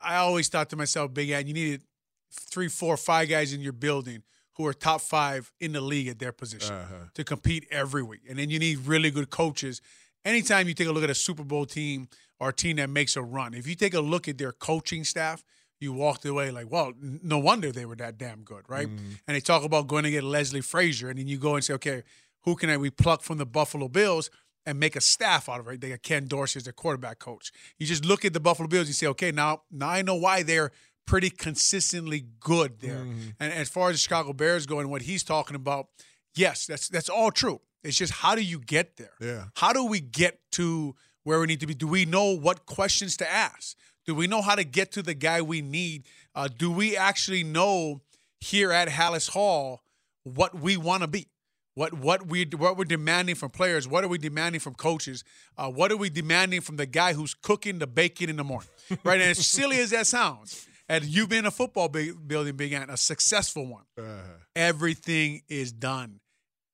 I 0.00 0.16
always 0.16 0.48
thought 0.48 0.70
to 0.70 0.76
myself, 0.76 1.12
Big 1.12 1.30
Ed, 1.30 1.48
you 1.48 1.54
needed 1.54 1.82
three, 2.30 2.68
four, 2.68 2.96
five 2.96 3.28
guys 3.28 3.52
in 3.52 3.60
your 3.60 3.72
building 3.72 4.22
who 4.56 4.66
are 4.66 4.72
top 4.72 5.00
five 5.00 5.52
in 5.60 5.72
the 5.72 5.80
league 5.80 6.08
at 6.08 6.18
their 6.18 6.32
position 6.32 6.74
uh-huh. 6.74 6.94
to 7.14 7.24
compete 7.24 7.66
every 7.70 8.02
week. 8.02 8.20
And 8.28 8.38
then 8.38 8.50
you 8.50 8.58
need 8.58 8.78
really 8.86 9.10
good 9.10 9.30
coaches. 9.30 9.82
Anytime 10.24 10.66
you 10.66 10.74
take 10.74 10.88
a 10.88 10.92
look 10.92 11.04
at 11.04 11.10
a 11.10 11.14
Super 11.14 11.44
Bowl 11.44 11.66
team 11.66 12.08
or 12.40 12.48
a 12.48 12.52
team 12.52 12.76
that 12.76 12.90
makes 12.90 13.16
a 13.16 13.22
run, 13.22 13.54
if 13.54 13.66
you 13.66 13.74
take 13.74 13.94
a 13.94 14.00
look 14.00 14.28
at 14.28 14.38
their 14.38 14.52
coaching 14.52 15.04
staff, 15.04 15.44
you 15.78 15.92
walked 15.92 16.24
away 16.24 16.50
like, 16.50 16.70
well, 16.70 16.92
no 17.00 17.38
wonder 17.38 17.70
they 17.70 17.84
were 17.84 17.96
that 17.96 18.16
damn 18.16 18.42
good, 18.42 18.62
right? 18.66 18.88
Mm-hmm. 18.88 19.12
And 19.28 19.36
they 19.36 19.40
talk 19.40 19.62
about 19.62 19.88
going 19.88 20.04
to 20.04 20.10
get 20.10 20.24
Leslie 20.24 20.62
Frazier, 20.62 21.10
and 21.10 21.18
then 21.18 21.28
you 21.28 21.36
go 21.36 21.54
and 21.54 21.62
say, 21.62 21.74
okay, 21.74 22.02
who 22.44 22.56
can 22.56 22.70
I 22.70 22.78
we 22.78 22.88
pluck 22.90 23.22
from 23.22 23.36
the 23.36 23.44
Buffalo 23.44 23.88
Bills 23.88 24.30
and 24.64 24.80
make 24.80 24.96
a 24.96 25.02
staff 25.02 25.50
out 25.50 25.60
of 25.60 25.68
it? 25.68 25.82
They 25.82 25.90
got 25.90 26.02
Ken 26.02 26.26
Dorsey 26.28 26.58
as 26.58 26.64
their 26.64 26.72
quarterback 26.72 27.18
coach. 27.18 27.52
You 27.78 27.86
just 27.86 28.06
look 28.06 28.24
at 28.24 28.32
the 28.32 28.40
Buffalo 28.40 28.68
Bills, 28.68 28.88
you 28.88 28.94
say, 28.94 29.06
okay, 29.08 29.32
now 29.32 29.62
now 29.70 29.90
I 29.90 30.00
know 30.00 30.14
why 30.14 30.42
they're 30.42 30.72
pretty 31.06 31.30
consistently 31.30 32.24
good 32.40 32.80
there. 32.80 32.98
Mm. 32.98 33.34
And 33.40 33.52
as 33.52 33.68
far 33.68 33.90
as 33.90 33.96
the 33.96 34.00
Chicago 34.00 34.32
Bears 34.32 34.66
go 34.66 34.80
and 34.80 34.90
what 34.90 35.02
he's 35.02 35.22
talking 35.22 35.56
about, 35.56 35.88
yes, 36.34 36.66
that's 36.66 36.88
that's 36.88 37.08
all 37.08 37.30
true. 37.30 37.60
It's 37.82 37.96
just 37.96 38.12
how 38.12 38.34
do 38.34 38.42
you 38.42 38.58
get 38.58 38.96
there? 38.96 39.12
Yeah. 39.20 39.44
How 39.54 39.72
do 39.72 39.84
we 39.84 40.00
get 40.00 40.40
to 40.52 40.94
where 41.22 41.40
we 41.40 41.46
need 41.46 41.60
to 41.60 41.66
be? 41.66 41.74
Do 41.74 41.86
we 41.86 42.04
know 42.04 42.36
what 42.36 42.66
questions 42.66 43.16
to 43.18 43.30
ask? 43.30 43.76
Do 44.06 44.14
we 44.14 44.26
know 44.26 44.42
how 44.42 44.54
to 44.54 44.64
get 44.64 44.92
to 44.92 45.02
the 45.02 45.14
guy 45.14 45.42
we 45.42 45.60
need? 45.60 46.04
Uh, 46.34 46.48
do 46.48 46.70
we 46.70 46.96
actually 46.96 47.42
know 47.42 48.00
here 48.40 48.72
at 48.72 48.88
Halas 48.88 49.30
Hall 49.30 49.82
what 50.24 50.54
we 50.54 50.76
want 50.76 51.02
to 51.02 51.08
be? 51.08 51.28
What 51.74 51.92
what 51.92 52.26
we 52.26 52.46
what 52.56 52.78
we're 52.78 52.84
demanding 52.84 53.34
from 53.34 53.50
players? 53.50 53.86
What 53.86 54.02
are 54.02 54.08
we 54.08 54.18
demanding 54.18 54.60
from 54.60 54.74
coaches? 54.74 55.24
Uh, 55.58 55.70
what 55.70 55.92
are 55.92 55.96
we 55.96 56.08
demanding 56.08 56.62
from 56.62 56.76
the 56.76 56.86
guy 56.86 57.12
who's 57.12 57.34
cooking 57.34 57.78
the 57.78 57.86
bacon 57.86 58.30
in 58.30 58.36
the 58.36 58.44
morning? 58.44 58.68
Right, 59.04 59.20
and 59.20 59.30
as 59.30 59.46
silly 59.46 59.78
as 59.78 59.90
that 59.90 60.06
sounds, 60.06 60.66
and 60.88 61.04
you've 61.04 61.28
been 61.28 61.46
a 61.46 61.50
football 61.50 61.88
building 61.88 62.56
big 62.56 62.72
a 62.72 62.96
successful 62.96 63.66
one. 63.66 63.84
Uh-huh. 63.98 64.20
Everything 64.54 65.42
is 65.48 65.72
done 65.72 66.20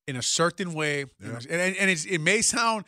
in 0.06 0.16
a 0.16 0.22
certain 0.22 0.74
way, 0.74 1.04
yeah. 1.20 1.38
and, 1.48 1.76
and 1.76 1.90
it 1.90 2.20
may 2.20 2.42
sound 2.42 2.84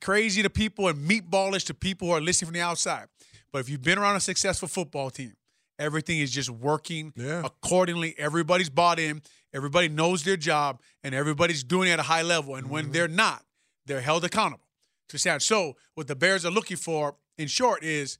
crazy 0.00 0.42
to 0.42 0.50
people 0.50 0.88
and 0.88 1.08
meatballish 1.08 1.64
to 1.66 1.74
people 1.74 2.08
who 2.08 2.14
are 2.14 2.20
listening 2.20 2.46
from 2.46 2.54
the 2.54 2.60
outside. 2.60 3.06
But 3.52 3.60
if 3.60 3.68
you've 3.68 3.82
been 3.82 3.98
around 3.98 4.16
a 4.16 4.20
successful 4.20 4.68
football 4.68 5.10
team, 5.10 5.34
everything 5.78 6.18
is 6.18 6.30
just 6.30 6.50
working 6.50 7.12
yeah. 7.16 7.42
accordingly. 7.44 8.14
Everybody's 8.18 8.70
bought 8.70 8.98
in. 8.98 9.22
Everybody 9.54 9.88
knows 9.88 10.22
their 10.22 10.36
job, 10.36 10.80
and 11.02 11.14
everybody's 11.14 11.64
doing 11.64 11.88
it 11.88 11.92
at 11.92 11.98
a 11.98 12.04
high 12.04 12.22
level. 12.22 12.54
And 12.56 12.64
mm-hmm. 12.64 12.72
when 12.72 12.92
they're 12.92 13.08
not, 13.08 13.42
they're 13.86 14.00
held 14.00 14.24
accountable 14.24 14.66
to. 15.08 15.40
So 15.40 15.76
what 15.94 16.06
the 16.06 16.16
Bears 16.16 16.44
are 16.44 16.50
looking 16.50 16.76
for, 16.76 17.16
in 17.38 17.48
short, 17.48 17.82
is 17.82 18.18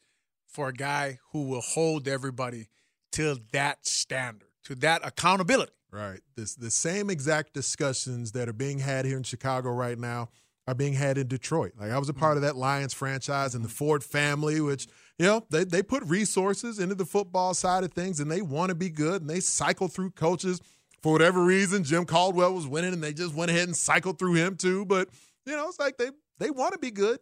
for 0.56 0.68
a 0.68 0.72
guy 0.72 1.18
who 1.32 1.42
will 1.42 1.60
hold 1.60 2.08
everybody 2.08 2.68
to 3.12 3.36
that 3.52 3.86
standard, 3.86 4.48
to 4.64 4.74
that 4.76 5.06
accountability. 5.06 5.72
Right. 5.92 6.20
This 6.34 6.54
the 6.54 6.70
same 6.70 7.10
exact 7.10 7.52
discussions 7.52 8.32
that 8.32 8.48
are 8.48 8.54
being 8.54 8.78
had 8.78 9.04
here 9.04 9.18
in 9.18 9.22
Chicago 9.22 9.68
right 9.68 9.98
now 9.98 10.30
are 10.66 10.74
being 10.74 10.94
had 10.94 11.18
in 11.18 11.28
Detroit. 11.28 11.72
Like 11.78 11.90
I 11.90 11.98
was 11.98 12.08
a 12.08 12.14
part 12.14 12.36
mm-hmm. 12.36 12.38
of 12.38 12.42
that 12.54 12.56
Lions 12.56 12.94
franchise 12.94 13.54
and 13.54 13.62
the 13.62 13.68
Ford 13.68 14.02
family, 14.02 14.62
which 14.62 14.86
you 15.18 15.26
know 15.26 15.46
they 15.50 15.64
they 15.64 15.82
put 15.82 16.02
resources 16.04 16.78
into 16.78 16.94
the 16.94 17.04
football 17.04 17.52
side 17.52 17.84
of 17.84 17.92
things 17.92 18.18
and 18.18 18.30
they 18.30 18.40
want 18.40 18.70
to 18.70 18.74
be 18.74 18.88
good 18.88 19.20
and 19.20 19.28
they 19.28 19.40
cycle 19.40 19.88
through 19.88 20.12
coaches 20.12 20.62
for 21.02 21.12
whatever 21.12 21.44
reason. 21.44 21.84
Jim 21.84 22.06
Caldwell 22.06 22.54
was 22.54 22.66
winning 22.66 22.94
and 22.94 23.04
they 23.04 23.12
just 23.12 23.34
went 23.34 23.50
ahead 23.50 23.68
and 23.68 23.76
cycled 23.76 24.18
through 24.18 24.34
him 24.34 24.56
too. 24.56 24.86
But 24.86 25.10
you 25.44 25.54
know 25.54 25.68
it's 25.68 25.78
like 25.78 25.98
they 25.98 26.08
they 26.38 26.50
want 26.50 26.72
to 26.72 26.78
be 26.78 26.90
good. 26.90 27.20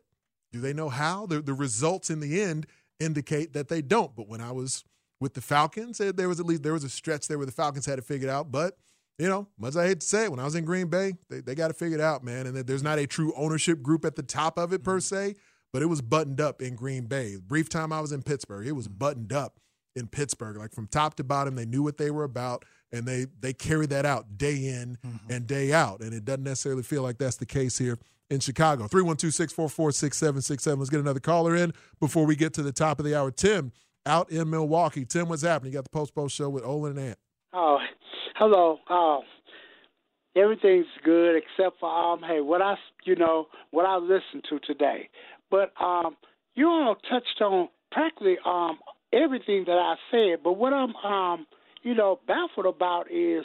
Do 0.52 0.60
they 0.60 0.72
know 0.72 0.88
how? 0.88 1.26
The 1.26 1.42
the 1.42 1.52
results 1.52 2.10
in 2.10 2.20
the 2.20 2.40
end 2.40 2.68
indicate 3.00 3.52
that 3.54 3.68
they 3.68 3.82
don't. 3.82 4.14
But 4.16 4.28
when 4.28 4.40
I 4.40 4.52
was 4.52 4.84
with 5.20 5.34
the 5.34 5.40
Falcons, 5.40 6.00
eh, 6.00 6.12
there 6.14 6.28
was 6.28 6.40
at 6.40 6.46
least 6.46 6.62
there 6.62 6.72
was 6.72 6.84
a 6.84 6.88
stretch 6.88 7.28
there 7.28 7.38
where 7.38 7.46
the 7.46 7.52
Falcons 7.52 7.86
had 7.86 7.98
it 7.98 8.04
figured 8.04 8.30
out. 8.30 8.50
But 8.52 8.76
you 9.18 9.28
know, 9.28 9.46
much 9.58 9.76
I 9.76 9.86
hate 9.86 10.00
to 10.00 10.06
say 10.06 10.24
it, 10.24 10.30
when 10.30 10.40
I 10.40 10.44
was 10.44 10.56
in 10.56 10.64
Green 10.64 10.88
Bay, 10.88 11.12
they, 11.30 11.40
they 11.40 11.54
got 11.54 11.70
it 11.70 11.76
figured 11.76 12.00
out, 12.00 12.24
man. 12.24 12.46
And 12.46 12.56
there's 12.56 12.82
not 12.82 12.98
a 12.98 13.06
true 13.06 13.32
ownership 13.36 13.80
group 13.80 14.04
at 14.04 14.16
the 14.16 14.22
top 14.22 14.58
of 14.58 14.72
it 14.72 14.82
per 14.82 14.98
mm-hmm. 14.98 15.32
se, 15.32 15.36
but 15.72 15.82
it 15.82 15.86
was 15.86 16.02
buttoned 16.02 16.40
up 16.40 16.60
in 16.60 16.74
Green 16.74 17.06
Bay. 17.06 17.36
Brief 17.36 17.68
time 17.68 17.92
I 17.92 18.00
was 18.00 18.12
in 18.12 18.22
Pittsburgh, 18.22 18.66
it 18.66 18.72
was 18.72 18.88
mm-hmm. 18.88 18.98
buttoned 18.98 19.32
up 19.32 19.60
in 19.94 20.08
Pittsburgh. 20.08 20.56
Like 20.56 20.72
from 20.72 20.88
top 20.88 21.14
to 21.16 21.24
bottom, 21.24 21.54
they 21.54 21.66
knew 21.66 21.82
what 21.82 21.96
they 21.96 22.10
were 22.10 22.24
about, 22.24 22.64
and 22.92 23.06
they 23.06 23.26
they 23.40 23.52
carried 23.52 23.90
that 23.90 24.04
out 24.04 24.36
day 24.36 24.66
in 24.66 24.98
mm-hmm. 25.06 25.32
and 25.32 25.46
day 25.46 25.72
out. 25.72 26.00
And 26.00 26.12
it 26.12 26.24
doesn't 26.24 26.44
necessarily 26.44 26.82
feel 26.82 27.02
like 27.02 27.18
that's 27.18 27.36
the 27.36 27.46
case 27.46 27.78
here 27.78 27.98
in 28.30 28.40
Chicago. 28.40 28.86
312 28.86 29.32
644 29.34 29.92
6767. 29.92 30.78
Let's 30.78 30.90
get 30.90 31.00
another 31.00 31.20
caller 31.20 31.54
in 31.56 31.72
before 32.00 32.26
we 32.26 32.36
get 32.36 32.54
to 32.54 32.62
the 32.62 32.72
top 32.72 32.98
of 32.98 33.04
the 33.04 33.18
hour. 33.18 33.30
Tim, 33.30 33.72
out 34.06 34.30
in 34.30 34.50
Milwaukee. 34.50 35.04
Tim, 35.04 35.28
what's 35.28 35.42
happening? 35.42 35.72
You 35.72 35.78
got 35.78 35.84
the 35.84 35.90
Post 35.90 36.14
Post 36.14 36.34
Show 36.34 36.48
with 36.48 36.64
Olin 36.64 36.98
and 36.98 37.08
Ant. 37.08 37.18
Oh, 37.52 37.78
hello. 38.36 38.78
Oh, 38.90 39.22
everything's 40.36 40.86
good 41.04 41.36
except 41.36 41.78
for 41.80 41.88
um. 41.88 42.20
Hey, 42.22 42.40
what 42.40 42.62
I 42.62 42.74
you 43.04 43.16
know 43.16 43.46
what 43.70 43.86
I 43.86 43.96
listened 43.96 44.44
to 44.50 44.58
today, 44.60 45.08
but 45.50 45.72
um, 45.80 46.16
you 46.54 46.68
all 46.68 46.96
touched 47.08 47.40
on 47.40 47.68
practically 47.92 48.36
um 48.44 48.78
everything 49.12 49.64
that 49.66 49.78
I 49.78 49.94
said. 50.10 50.42
But 50.42 50.54
what 50.54 50.72
I'm 50.72 50.94
um 50.96 51.46
you 51.82 51.94
know 51.94 52.18
baffled 52.26 52.66
about 52.66 53.10
is 53.10 53.44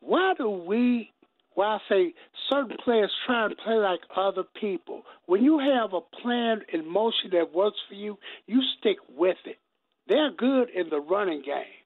why 0.00 0.34
do 0.38 0.48
we 0.48 1.10
where 1.58 1.66
I 1.66 1.78
say 1.88 2.14
certain 2.48 2.76
players 2.84 3.10
try 3.26 3.46
and 3.46 3.56
play 3.58 3.74
like 3.74 3.98
other 4.16 4.44
people. 4.60 5.02
When 5.26 5.42
you 5.42 5.58
have 5.58 5.92
a 5.92 6.00
plan 6.22 6.60
in 6.72 6.88
motion 6.88 7.30
that 7.32 7.52
works 7.52 7.78
for 7.88 7.96
you, 7.96 8.16
you 8.46 8.62
stick 8.78 8.98
with 9.16 9.38
it. 9.44 9.58
They're 10.06 10.30
good 10.30 10.68
in 10.70 10.88
the 10.88 11.00
running 11.00 11.42
game. 11.42 11.82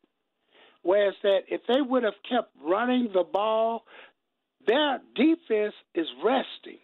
Whereas 0.82 1.14
that 1.22 1.44
if 1.48 1.62
they 1.68 1.80
would 1.80 2.02
have 2.02 2.20
kept 2.28 2.50
running 2.62 3.12
the 3.14 3.24
ball, 3.24 3.84
their 4.66 5.00
defense 5.14 5.72
is 5.94 6.06
resting. 6.22 6.80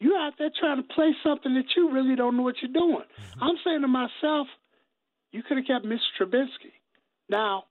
You're 0.00 0.18
out 0.18 0.32
there 0.40 0.50
trying 0.58 0.78
to 0.78 0.92
play 0.92 1.14
something 1.22 1.54
that 1.54 1.66
you 1.76 1.92
really 1.92 2.16
don't 2.16 2.36
know 2.36 2.42
what 2.42 2.56
you're 2.62 2.72
doing. 2.72 3.04
Mm-hmm. 3.04 3.44
I'm 3.44 3.56
saying 3.64 3.82
to 3.82 3.86
myself, 3.86 4.48
you 5.30 5.44
could 5.44 5.58
have 5.58 5.66
kept 5.68 5.86
Mr. 5.86 6.00
Trubisky. 6.20 6.72
Now, 7.28 7.66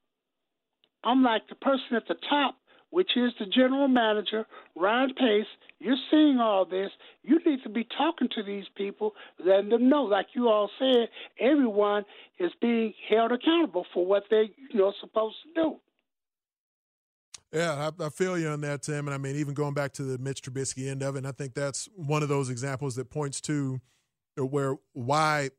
I'm 1.04 1.22
like 1.22 1.50
the 1.50 1.56
person 1.56 1.98
at 1.98 2.08
the 2.08 2.16
top 2.30 2.56
which 2.94 3.18
is 3.18 3.32
the 3.40 3.48
general 3.48 3.88
manager, 3.88 4.46
Ryan 4.76 5.16
Pace, 5.16 5.48
you're 5.80 5.98
seeing 6.12 6.38
all 6.40 6.64
this. 6.64 6.92
You 7.24 7.40
need 7.44 7.64
to 7.64 7.70
be 7.70 7.88
talking 7.98 8.30
to 8.36 8.44
these 8.44 8.66
people, 8.78 9.16
letting 9.44 9.70
them 9.70 9.90
know, 9.90 10.04
like 10.04 10.28
you 10.36 10.48
all 10.48 10.70
said, 10.78 11.10
everyone 11.40 12.06
is 12.38 12.52
being 12.62 12.94
held 13.10 13.32
accountable 13.32 13.88
for 13.96 14.06
what 14.06 14.26
they, 14.30 14.52
you 14.72 14.80
know, 14.80 14.94
supposed 15.02 15.38
to 15.44 15.62
do. 15.64 15.76
Yeah, 17.52 17.90
I, 18.00 18.06
I, 18.06 18.10
feel 18.10 18.38
you 18.38 18.50
on 18.50 18.62
that, 18.62 18.84
Tim. 18.84 19.08
And 19.08 19.16
I 19.16 19.18
mean, 19.18 19.38
even 19.38 19.56
going 19.56 19.74
back 19.74 19.94
to 19.94 20.04
the 20.04 20.20
Mitch 20.20 20.44
Trubisky 20.44 20.88
end 20.88 21.02
of 21.02 21.16
it, 21.16 21.20
and 21.20 21.28
I 21.28 21.32
think 21.32 21.56
that's 21.56 21.90
one 21.96 22.22
of 22.22 22.30
those 22.30 22.52
examples 22.52 22.96
that 22.98 23.10
points 23.10 23.42
to 23.42 23.82
where 24.38 24.76
why, 24.94 25.50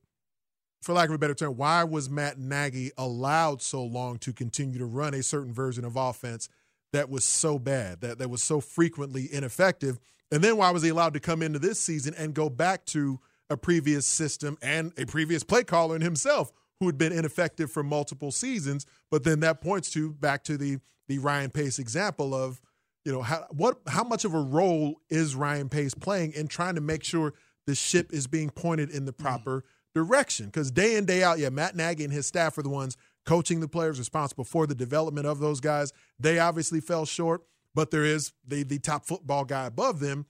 for 0.82 0.92
lack 0.92 1.08
of 1.08 1.16
a 1.16 1.18
better 1.18 1.34
term, 1.34 1.56
why 1.56 1.82
was 1.82 2.08
Matt 2.08 2.38
Nagy 2.38 2.92
allowed 2.96 3.60
so 3.60 3.82
long 3.82 4.18
to 4.18 4.32
continue 4.32 4.78
to 4.78 4.86
run 4.86 5.14
a 5.14 5.22
certain 5.24 5.52
version 5.52 5.84
of 5.84 5.96
offense 5.96 6.48
that 6.94 7.10
was 7.10 7.24
so 7.24 7.58
bad, 7.58 8.00
that, 8.00 8.18
that 8.18 8.30
was 8.30 8.42
so 8.42 8.60
frequently 8.60 9.28
ineffective? 9.32 9.98
And 10.30 10.42
then 10.42 10.56
why 10.56 10.70
was 10.70 10.82
he 10.82 10.88
allowed 10.88 11.14
to 11.14 11.20
come 11.20 11.42
into 11.42 11.58
this 11.58 11.78
season 11.80 12.14
and 12.16 12.34
go 12.34 12.48
back 12.48 12.84
to 12.86 13.20
a 13.50 13.56
previous 13.56 14.06
system 14.06 14.56
and 14.62 14.92
a 14.98 15.04
previous 15.06 15.44
play 15.44 15.64
caller 15.64 15.94
and 15.94 16.02
himself 16.02 16.50
who 16.80 16.86
had 16.86 16.98
been 16.98 17.12
ineffective 17.12 17.70
for 17.70 17.82
multiple 17.82 18.32
seasons? 18.32 18.86
But 19.10 19.24
then 19.24 19.40
that 19.40 19.60
points 19.60 19.90
to 19.90 20.12
back 20.12 20.44
to 20.44 20.56
the 20.56 20.78
the 21.06 21.18
Ryan 21.18 21.50
Pace 21.50 21.78
example 21.78 22.34
of, 22.34 22.60
you 23.04 23.12
know, 23.12 23.22
how 23.22 23.46
what 23.50 23.78
how 23.86 24.04
much 24.04 24.24
of 24.24 24.34
a 24.34 24.40
role 24.40 25.00
is 25.10 25.36
Ryan 25.36 25.68
Pace 25.68 25.94
playing 25.94 26.32
in 26.32 26.48
trying 26.48 26.74
to 26.76 26.80
make 26.80 27.04
sure 27.04 27.34
the 27.66 27.74
ship 27.74 28.12
is 28.12 28.26
being 28.26 28.50
pointed 28.50 28.90
in 28.90 29.04
the 29.04 29.12
mm. 29.12 29.18
proper 29.18 29.58
mm-hmm. 29.58 30.02
direction? 30.02 30.46
Because 30.46 30.70
day 30.70 30.96
in 30.96 31.04
day 31.04 31.22
out, 31.22 31.38
yeah, 31.38 31.50
Matt 31.50 31.76
Nagy 31.76 32.04
and 32.04 32.12
his 32.12 32.26
staff 32.26 32.56
are 32.58 32.62
the 32.62 32.70
ones 32.70 32.96
coaching 33.24 33.60
the 33.60 33.68
players 33.68 33.98
responsible 33.98 34.44
for 34.44 34.66
the 34.66 34.74
development 34.74 35.26
of 35.26 35.38
those 35.38 35.60
guys. 35.60 35.92
They 36.18 36.38
obviously 36.38 36.80
fell 36.80 37.06
short, 37.06 37.42
but 37.74 37.90
there 37.90 38.04
is 38.04 38.32
the 38.46 38.62
the 38.62 38.78
top 38.78 39.06
football 39.06 39.44
guy 39.44 39.66
above 39.66 40.00
them 40.00 40.26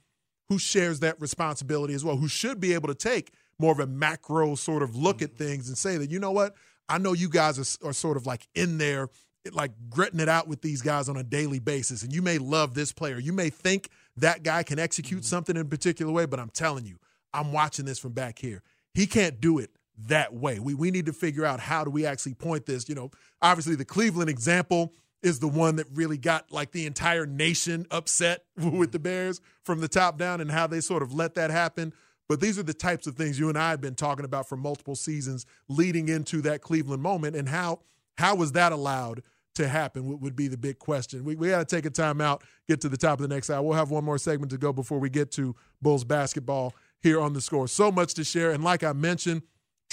who 0.49 0.59
shares 0.59 1.01
that 1.01 1.20
responsibility 1.20 1.95
as 1.95 2.05
well, 2.05 2.16
who 2.16 2.28
should 2.28 2.61
be 2.61 2.74
able 2.74 2.88
to 2.88 2.95
take 2.95 3.32
more 3.59 3.72
of 3.72 3.80
a 3.80 3.86
macro 3.86 4.55
sort 4.55 4.82
of 4.82 4.95
look 4.95 5.18
mm-hmm. 5.18 5.24
at 5.24 5.36
things 5.36 5.68
and 5.68 5.78
say 5.78 5.97
that, 5.97 6.11
you 6.11 6.18
know 6.18 6.32
what, 6.32 6.55
I 6.88 6.99
know 6.99 7.12
you 7.12 7.28
guys 7.28 7.59
are, 7.59 7.88
are 7.88 7.92
sort 7.92 8.16
of 8.16 8.26
like 8.26 8.47
in 8.55 8.78
there 8.78 9.09
like 9.53 9.72
gritting 9.90 10.20
it 10.20 10.28
out 10.28 10.49
with 10.49 10.62
these 10.62 10.80
guys 10.80 11.09
on 11.09 11.16
a 11.16 11.22
daily 11.22 11.59
basis. 11.59 12.03
And 12.03 12.14
you 12.14 12.22
may 12.22 12.38
love 12.38 12.74
this 12.74 12.92
player. 12.92 13.18
You 13.18 13.32
may 13.32 13.51
think 13.51 13.90
that 14.16 14.42
guy 14.42 14.62
can 14.62 14.78
execute 14.78 15.20
mm-hmm. 15.20 15.26
something 15.26 15.57
in 15.57 15.62
a 15.62 15.66
particular 15.66 16.12
way, 16.12 16.26
but 16.26 16.40
I'm 16.40 16.51
telling 16.51 16.86
you, 16.86 16.99
I'm 17.32 17.53
watching 17.53 17.84
this 17.84 17.99
from 17.99 18.12
back 18.12 18.38
here. 18.38 18.62
He 18.95 19.07
can't 19.07 19.40
do 19.40 19.59
it 19.59 19.70
that 20.07 20.34
way. 20.34 20.59
We 20.59 20.74
we 20.74 20.90
need 20.90 21.07
to 21.07 21.12
figure 21.12 21.45
out 21.45 21.61
how 21.61 21.84
do 21.84 21.90
we 21.90 22.07
actually 22.07 22.34
point 22.34 22.66
this. 22.66 22.88
You 22.88 22.95
know, 22.95 23.11
obviously 23.40 23.76
the 23.76 23.84
Cleveland 23.84 24.30
example 24.30 24.92
is 25.22 25.38
the 25.38 25.49
one 25.49 25.76
that 25.76 25.86
really 25.95 26.18
got 26.18 26.53
like 26.53 26.72
the 26.72 26.86
entire 26.86 27.26
nation 27.26 27.86
upset 27.90 28.45
with 28.57 28.92
the 28.92 28.99
mm-hmm. 28.99 29.05
Bears 29.05 29.40
from 29.62 29.80
the 29.80 29.88
top 29.88 30.18
down 30.18 30.40
and 30.40 30.51
how 30.51 30.66
they 30.66 30.80
sort 30.80 31.03
of 31.03 31.14
let 31.14 31.34
that 31.34 31.51
happen. 31.51 31.92
But 32.28 32.40
these 32.40 32.59
are 32.59 32.62
the 32.62 32.74
types 32.74 33.07
of 33.07 33.16
things 33.16 33.38
you 33.38 33.49
and 33.49 33.59
I 33.59 33.70
have 33.70 33.80
been 33.80 33.95
talking 33.95 34.24
about 34.24 34.49
for 34.49 34.57
multiple 34.57 34.95
seasons 34.95 35.47
leading 35.68 36.09
into 36.09 36.40
that 36.42 36.62
Cleveland 36.62 37.03
moment 37.03 37.36
and 37.36 37.49
how 37.49 37.80
how 38.16 38.34
was 38.34 38.53
that 38.53 38.72
allowed 38.72 39.22
to 39.55 39.68
happen 39.68 40.20
would 40.20 40.34
be 40.34 40.49
the 40.49 40.57
big 40.57 40.78
question. 40.78 41.24
We, 41.24 41.36
we 41.36 41.49
got 41.49 41.68
to 41.68 41.76
take 41.76 41.86
a 41.86 41.90
time 41.90 42.20
out, 42.20 42.42
get 42.66 42.80
to 42.80 42.88
the 42.88 42.97
top 42.97 43.20
of 43.20 43.28
the 43.28 43.32
next 43.32 43.51
hour. 43.51 43.62
We'll 43.62 43.76
have 43.76 43.90
one 43.90 44.05
more 44.05 44.18
segment 44.18 44.51
to 44.51 44.59
go 44.59 44.72
before 44.72 44.99
we 44.99 45.09
get 45.09 45.30
to 45.32 45.55
Bulls 45.80 46.05
basketball 46.05 46.74
here 47.01 47.20
on 47.20 47.34
the 47.34 47.40
score. 47.40 47.68
So 47.68 47.92
much 47.92 48.14
to 48.14 48.24
share. 48.24 48.51
And 48.51 48.64
like 48.64 48.82
I 48.82 48.92
mentioned, 48.92 49.42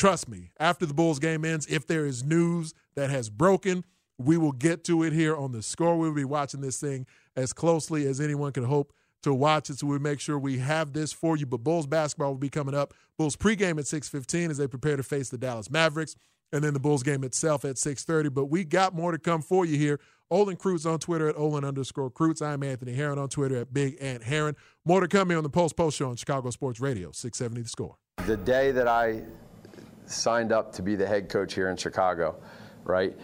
trust 0.01 0.27
me, 0.27 0.49
after 0.59 0.87
the 0.87 0.95
Bulls 0.95 1.19
game 1.19 1.45
ends, 1.45 1.67
if 1.67 1.85
there 1.85 2.07
is 2.07 2.23
news 2.23 2.73
that 2.95 3.11
has 3.11 3.29
broken, 3.29 3.85
we 4.17 4.35
will 4.35 4.51
get 4.51 4.83
to 4.85 5.03
it 5.03 5.13
here 5.13 5.35
on 5.35 5.51
the 5.51 5.61
score. 5.61 5.95
We'll 5.95 6.11
be 6.11 6.25
watching 6.25 6.59
this 6.59 6.79
thing 6.79 7.05
as 7.35 7.53
closely 7.53 8.07
as 8.07 8.19
anyone 8.19 8.51
can 8.51 8.63
hope 8.63 8.93
to 9.21 9.31
watch 9.31 9.69
it. 9.69 9.77
So 9.77 9.85
we 9.85 9.99
make 9.99 10.19
sure 10.19 10.39
we 10.39 10.57
have 10.57 10.93
this 10.93 11.13
for 11.13 11.37
you. 11.37 11.45
But 11.45 11.57
Bulls 11.57 11.85
basketball 11.85 12.31
will 12.31 12.39
be 12.39 12.49
coming 12.49 12.73
up. 12.73 12.95
Bulls 13.15 13.35
pregame 13.35 13.77
at 13.77 13.85
6:15 13.85 14.49
as 14.49 14.57
they 14.57 14.65
prepare 14.65 14.97
to 14.97 15.03
face 15.03 15.29
the 15.29 15.37
Dallas 15.37 15.69
Mavericks 15.69 16.15
and 16.51 16.63
then 16.63 16.73
the 16.73 16.79
Bulls 16.79 17.03
game 17.03 17.23
itself 17.23 17.63
at 17.63 17.75
6.30. 17.75 18.33
But 18.33 18.45
we 18.45 18.63
got 18.63 18.95
more 18.95 19.11
to 19.11 19.19
come 19.19 19.43
for 19.43 19.67
you 19.67 19.77
here. 19.77 19.99
Olin 20.31 20.57
Kreutz 20.57 20.91
on 20.91 20.97
Twitter 20.97 21.27
at 21.27 21.37
Olin 21.37 21.63
underscore 21.63 22.09
Kreutz. 22.09 22.41
I'm 22.41 22.63
Anthony 22.63 22.93
Herron 22.93 23.19
on 23.19 23.29
Twitter 23.29 23.57
at 23.57 23.71
Big 23.71 23.97
Ant 24.01 24.23
Herron. 24.23 24.55
More 24.83 24.99
to 25.01 25.07
come 25.07 25.29
here 25.29 25.37
on 25.37 25.43
the 25.43 25.49
Post 25.49 25.75
Post 25.77 25.97
Show 25.97 26.09
on 26.09 26.15
Chicago 26.15 26.49
Sports 26.49 26.79
Radio, 26.79 27.11
670 27.11 27.61
The 27.61 27.69
Score. 27.69 27.97
The 28.25 28.37
day 28.37 28.71
that 28.71 28.87
I 28.87 29.21
signed 30.11 30.51
up 30.51 30.71
to 30.73 30.81
be 30.81 30.95
the 30.95 31.07
head 31.07 31.29
coach 31.29 31.53
here 31.53 31.69
in 31.69 31.77
Chicago, 31.77 32.35
right, 32.83 33.15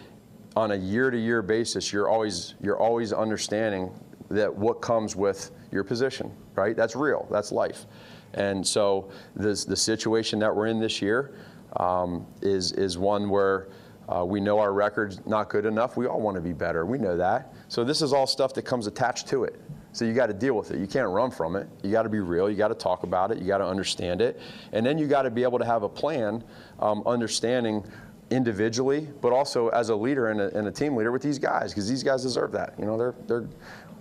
on 0.56 0.72
a 0.72 0.76
year-to-year 0.76 1.42
basis, 1.42 1.92
you're 1.92 2.08
always 2.08 2.54
you're 2.60 2.78
always 2.78 3.12
understanding 3.12 3.90
that 4.30 4.54
what 4.54 4.80
comes 4.80 5.16
with 5.16 5.50
your 5.70 5.84
position, 5.84 6.30
right? 6.54 6.76
That's 6.76 6.96
real. 6.96 7.26
That's 7.30 7.52
life. 7.52 7.86
And 8.34 8.66
so 8.66 9.10
this, 9.34 9.64
the 9.64 9.76
situation 9.76 10.38
that 10.40 10.54
we're 10.54 10.66
in 10.66 10.80
this 10.80 11.00
year– 11.00 11.34
um, 11.76 12.26
is, 12.42 12.72
is 12.72 12.98
one 12.98 13.28
where 13.28 13.68
uh, 14.08 14.24
we 14.24 14.40
know 14.40 14.58
our 14.58 14.72
record's 14.72 15.24
not 15.26 15.50
good 15.50 15.66
enough. 15.66 15.96
We 15.96 16.06
all 16.06 16.20
want 16.20 16.36
to 16.36 16.40
be 16.40 16.52
better. 16.52 16.86
We 16.86 16.98
know 16.98 17.16
that. 17.16 17.54
So 17.68 17.84
this 17.84 18.00
is 18.00 18.12
all 18.12 18.26
stuff 18.26 18.54
that 18.54 18.62
comes 18.62 18.86
attached 18.86 19.28
to 19.28 19.44
it. 19.44 19.60
So 19.92 20.04
you 20.04 20.14
got 20.14 20.26
to 20.26 20.34
deal 20.34 20.54
with 20.54 20.70
it. 20.70 20.78
You 20.78 20.86
can't 20.86 21.08
run 21.08 21.30
from 21.30 21.56
it. 21.56 21.68
You 21.82 21.90
got 21.90 22.02
to 22.04 22.08
be 22.08 22.20
real. 22.20 22.48
You 22.48 22.56
got 22.56 22.68
to 22.68 22.74
talk 22.74 23.02
about 23.02 23.30
it. 23.30 23.38
You 23.38 23.46
got 23.46 23.58
to 23.58 23.66
understand 23.66 24.20
it. 24.20 24.40
And 24.72 24.84
then 24.84 24.96
you 24.96 25.06
got 25.06 25.22
to 25.22 25.30
be 25.30 25.42
able 25.42 25.58
to 25.58 25.64
have 25.64 25.82
a 25.82 25.88
plan, 25.88 26.44
um, 26.78 27.02
understanding 27.06 27.84
individually, 28.30 29.08
but 29.20 29.32
also 29.32 29.68
as 29.68 29.88
a 29.88 29.96
leader 29.96 30.28
and 30.28 30.40
a, 30.40 30.56
and 30.56 30.68
a 30.68 30.70
team 30.70 30.96
leader 30.96 31.12
with 31.12 31.22
these 31.22 31.38
guys, 31.38 31.72
because 31.72 31.88
these 31.88 32.02
guys 32.02 32.22
deserve 32.22 32.52
that. 32.52 32.74
You 32.78 32.84
know, 32.84 32.98
they're, 32.98 33.14
they're, 33.26 33.48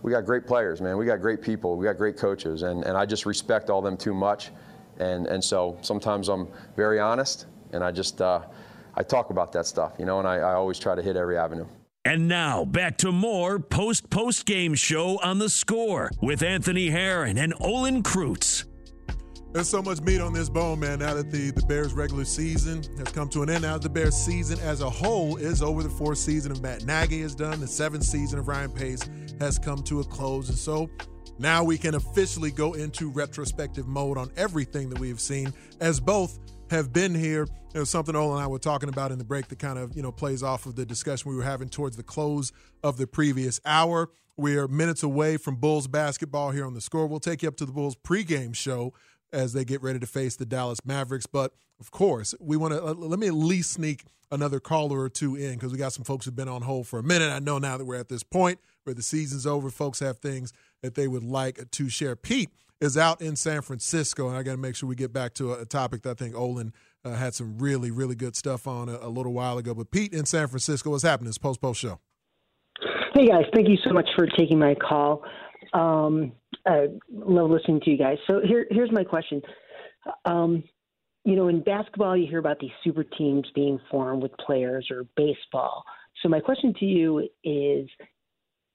we 0.02 0.12
got 0.12 0.26
great 0.26 0.46
players, 0.46 0.82
man. 0.82 0.98
We 0.98 1.06
got 1.06 1.22
great 1.22 1.42
people. 1.42 1.78
We 1.78 1.86
got 1.86 1.98
great 1.98 2.18
coaches. 2.18 2.64
And, 2.64 2.84
and 2.84 2.98
I 2.98 3.06
just 3.06 3.26
respect 3.26 3.70
all 3.70 3.82
them 3.82 3.98
too 3.98 4.14
much. 4.14 4.52
And, 5.00 5.28
and 5.28 5.44
so 5.44 5.78
sometimes 5.82 6.28
I'm 6.28 6.48
very 6.76 7.00
honest 7.00 7.46
and 7.74 7.84
I 7.84 7.92
just 7.92 8.22
uh, 8.22 8.42
I 8.96 9.04
talk 9.04 9.30
about 9.30 9.52
that 9.54 9.66
stuff, 9.66 9.94
you 10.00 10.06
know, 10.06 10.20
and 10.20 10.28
I, 10.28 10.38
I 10.38 10.54
always 10.54 10.80
try 10.80 10.96
to 10.96 11.02
hit 11.02 11.16
every 11.16 11.38
avenue. 11.38 11.68
And 12.06 12.28
now 12.28 12.64
back 12.64 12.98
to 13.00 13.12
more 13.12 13.60
post 13.60 14.10
post 14.10 14.46
game 14.46 14.74
show 14.74 15.20
on 15.22 15.40
the 15.40 15.50
score 15.50 16.10
with 16.22 16.42
Anthony 16.42 16.90
Herron 16.90 17.38
and 17.38 17.54
Olin 17.60 18.02
Kreutz. 18.02 18.64
There's 19.58 19.68
so 19.68 19.82
much 19.82 20.02
meat 20.02 20.22
on 20.22 20.34
this 20.34 20.50
bone, 20.50 20.82
man. 20.82 21.00
Now 21.00 21.16
that 21.16 21.32
the, 21.32 21.50
the 21.50 21.66
Bears' 21.66 21.92
regular 21.92 22.26
season 22.26 22.84
has 23.00 23.08
come 23.08 23.28
to 23.30 23.42
an 23.42 23.50
end, 23.50 23.64
now 23.64 23.80
the 23.80 23.90
Bears' 23.90 24.16
season 24.16 24.60
as 24.60 24.82
a 24.82 24.90
whole 24.90 25.38
is 25.38 25.64
over. 25.64 25.82
The 25.82 25.90
fourth 25.90 26.20
season 26.20 26.52
of 26.52 26.62
Matt 26.62 26.86
Nagy 26.86 27.22
is 27.22 27.34
done. 27.34 27.60
The 27.60 27.68
seventh 27.68 28.04
season 28.04 28.38
of 28.38 28.48
Ryan 28.48 28.72
Pace 28.72 29.02
has 29.40 29.58
come 29.58 29.82
to 29.86 30.00
a 30.00 30.04
close. 30.04 30.50
And 30.50 30.58
so 30.60 30.92
now 31.40 31.64
we 31.64 31.80
can 31.80 31.96
officially 31.96 32.52
go 32.52 32.74
into 32.74 33.10
retrospective 33.10 33.88
mode 33.88 34.20
on 34.20 34.30
everything 34.38 34.90
that 34.90 35.00
we 35.00 35.10
have 35.10 35.20
seen 35.20 35.52
as 35.80 36.00
both 36.00 36.38
have 36.70 36.94
been 36.94 37.16
here. 37.16 37.48
Was 37.74 37.90
something 37.90 38.16
Olin 38.16 38.36
and 38.36 38.44
I 38.44 38.48
were 38.48 38.60
talking 38.60 38.90
about 38.90 39.12
in 39.12 39.18
the 39.18 39.26
break 39.26 39.48
that 39.48 39.58
kind 39.58 39.80
of, 39.80 39.96
you 39.96 40.04
know, 40.04 40.12
plays 40.12 40.44
off 40.44 40.68
of 40.68 40.76
the 40.76 40.86
discussion 40.86 41.32
we 41.32 41.36
were 41.36 41.42
having 41.42 41.70
towards 41.70 41.98
the 41.98 42.04
close 42.04 42.52
of 42.84 42.98
the 42.98 43.08
previous 43.08 43.60
hour. 43.66 44.12
We 44.40 44.56
are 44.60 44.68
minutes 44.68 45.02
away 45.02 45.38
from 45.38 45.56
Bulls 45.56 45.88
basketball 45.88 46.52
here 46.52 46.64
on 46.64 46.76
the 46.76 46.82
score. 46.82 47.08
We'll 47.08 47.20
take 47.20 47.42
you 47.42 47.48
up 47.48 47.58
to 47.58 47.66
the 47.66 47.72
Bulls 47.72 47.96
pregame 47.96 48.56
show 48.56 48.94
as 49.34 49.54
they 49.54 49.66
get 49.66 49.82
ready 49.82 50.00
to 50.00 50.08
face 50.08 50.36
the 50.36 50.46
Dallas 50.46 50.80
Mavericks. 50.86 51.26
But 51.26 51.54
of 51.80 51.92
course, 51.92 52.34
we 52.40 52.58
want 52.58 52.74
to 52.74 52.84
uh, 52.84 52.94
let 52.94 53.20
me 53.20 53.28
at 53.28 53.34
least 53.34 53.72
sneak 53.72 54.06
another 54.32 54.60
caller 54.60 55.00
or 55.00 55.10
two 55.10 55.36
in 55.36 55.54
because 55.54 55.72
we 55.72 55.78
got 55.78 55.94
some 55.94 56.04
folks 56.04 56.26
who've 56.26 56.36
been 56.36 56.50
on 56.50 56.62
hold 56.62 56.88
for 56.88 57.00
a 57.00 57.04
minute. 57.04 57.32
I 57.32 57.40
know 57.40 57.60
now 57.60 57.78
that 57.78 57.86
we're 57.86 57.96
at 57.96 58.10
this 58.10 58.24
point 58.24 58.60
where 58.84 58.94
the 58.94 59.02
season's 59.02 59.46
over, 59.46 59.70
folks 59.70 60.00
have 60.00 60.20
things 60.20 60.54
that 60.82 60.96
they 60.96 61.08
would 61.08 61.24
like 61.24 61.72
to 61.72 61.90
share. 61.90 62.16
Pete 62.16 62.50
is 62.80 62.98
out 62.98 63.22
in 63.22 63.36
San 63.36 63.62
Francisco, 63.62 64.28
and 64.28 64.38
I 64.38 64.44
got 64.44 64.52
to 64.52 64.58
make 64.58 64.76
sure 64.76 64.88
we 64.88 64.96
get 64.96 65.12
back 65.12 65.34
to 65.36 65.54
a, 65.54 65.66
topic 65.66 66.04
that 66.04 66.12
I 66.12 66.14
think 66.14 66.36
Olin 66.36 66.74
uh, 67.04 67.16
had 67.16 67.34
some 67.34 67.58
really, 67.58 67.92
really 67.92 68.16
good 68.16 68.36
stuff 68.36 68.68
on 68.68 68.90
a, 68.90 68.98
a, 68.98 69.10
little 69.10 69.34
while 69.34 69.58
ago. 69.58 69.74
But 69.74 69.92
Pete 69.92 70.14
in 70.14 70.26
San 70.26 70.48
Francisco, 70.48 70.92
what's 70.92 71.04
happening? 71.04 71.30
It's 71.30 71.38
Post 71.38 71.62
Post 71.62 71.80
Show. 71.80 72.00
Hey 73.16 73.26
guys, 73.26 73.46
thank 73.56 73.68
you 73.68 73.78
so 73.84 73.94
much 73.94 74.08
for 74.16 74.28
taking 74.28 74.60
my 74.60 74.76
call. 74.76 75.24
Um, 75.74 76.32
I 76.66 76.88
love 77.12 77.50
listening 77.50 77.82
to 77.82 77.92
you 77.92 77.98
guys. 77.98 78.18
So 78.28 78.42
here, 78.44 78.66
here's 78.70 78.92
my 78.92 79.04
question. 79.04 79.42
Um, 80.26 80.64
you 81.24 81.36
know, 81.36 81.50
in 81.50 81.62
basketball, 81.62 82.16
you 82.16 82.28
hear 82.28 82.40
about 82.40 82.60
these 82.60 82.72
super 82.84 83.04
teams 83.04 83.46
being 83.54 83.80
formed 83.92 84.24
with 84.24 84.32
players, 84.38 84.88
or 84.90 85.06
baseball. 85.18 85.84
So 86.22 86.30
my 86.30 86.40
question 86.40 86.74
to 86.80 86.86
you 86.86 87.20
is 87.44 87.90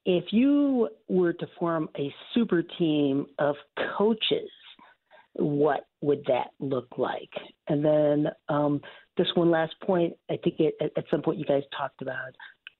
if 0.05 0.25
you 0.31 0.89
were 1.07 1.33
to 1.33 1.47
form 1.59 1.89
a 1.97 2.13
super 2.33 2.63
team 2.77 3.25
of 3.39 3.55
coaches, 3.97 4.49
what 5.33 5.87
would 6.01 6.23
that 6.27 6.49
look 6.59 6.97
like? 6.97 7.31
And 7.67 7.83
then 7.83 8.27
um, 8.49 8.81
just 9.17 9.35
one 9.35 9.49
last 9.49 9.73
point. 9.81 10.13
I 10.29 10.37
think 10.43 10.59
it, 10.59 10.75
at 10.95 11.05
some 11.09 11.21
point 11.21 11.39
you 11.39 11.45
guys 11.45 11.63
talked 11.75 12.01
about 12.01 12.33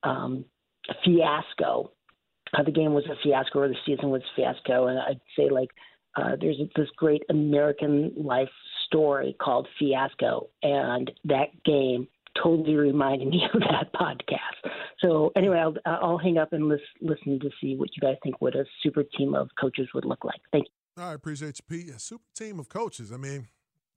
um, 0.04 0.46
fiasco. 1.04 1.92
The 2.66 2.72
game 2.72 2.94
was 2.94 3.06
a 3.06 3.16
fiasco 3.24 3.60
or 3.60 3.68
the 3.68 3.76
season 3.86 4.10
was 4.10 4.22
a 4.22 4.36
fiasco, 4.36 4.88
and 4.88 5.00
I'd 5.00 5.22
say 5.36 5.50
like 5.50 5.70
uh, 6.16 6.36
there's 6.40 6.58
this 6.76 6.90
great 6.96 7.24
American 7.30 8.14
life 8.16 8.50
story 8.86 9.36
called 9.42 9.68
Fiasco, 9.80 10.50
and 10.62 11.12
that 11.26 11.64
game 11.66 12.08
totally 12.42 12.76
reminded 12.76 13.28
me 13.28 13.48
of 13.54 13.60
that 13.62 13.92
podcast. 13.94 14.72
So 15.00 15.32
anyway, 15.36 15.58
I'll, 15.58 15.76
I'll 15.86 16.18
hang 16.18 16.38
up 16.38 16.54
and 16.54 16.68
listen, 16.68 16.86
listen 17.02 17.40
to 17.40 17.50
see 17.60 17.76
what 17.76 17.90
you 17.96 18.02
guys 18.02 18.16
think 18.24 18.42
what 18.42 18.56
a 18.56 18.66
super 18.82 19.04
team 19.04 19.36
of 19.36 19.50
coaches 19.60 19.90
would 19.94 20.06
look 20.06 20.24
like. 20.24 20.40
Thank 20.52 20.66
you. 20.66 21.04
I 21.04 21.14
appreciate 21.14 21.60
you, 21.60 21.66
Pete. 21.68 21.94
A 21.94 22.00
super 22.00 22.24
team 22.36 22.60
of 22.60 22.70
coaches. 22.70 23.12
I 23.12 23.18
mean, 23.18 23.48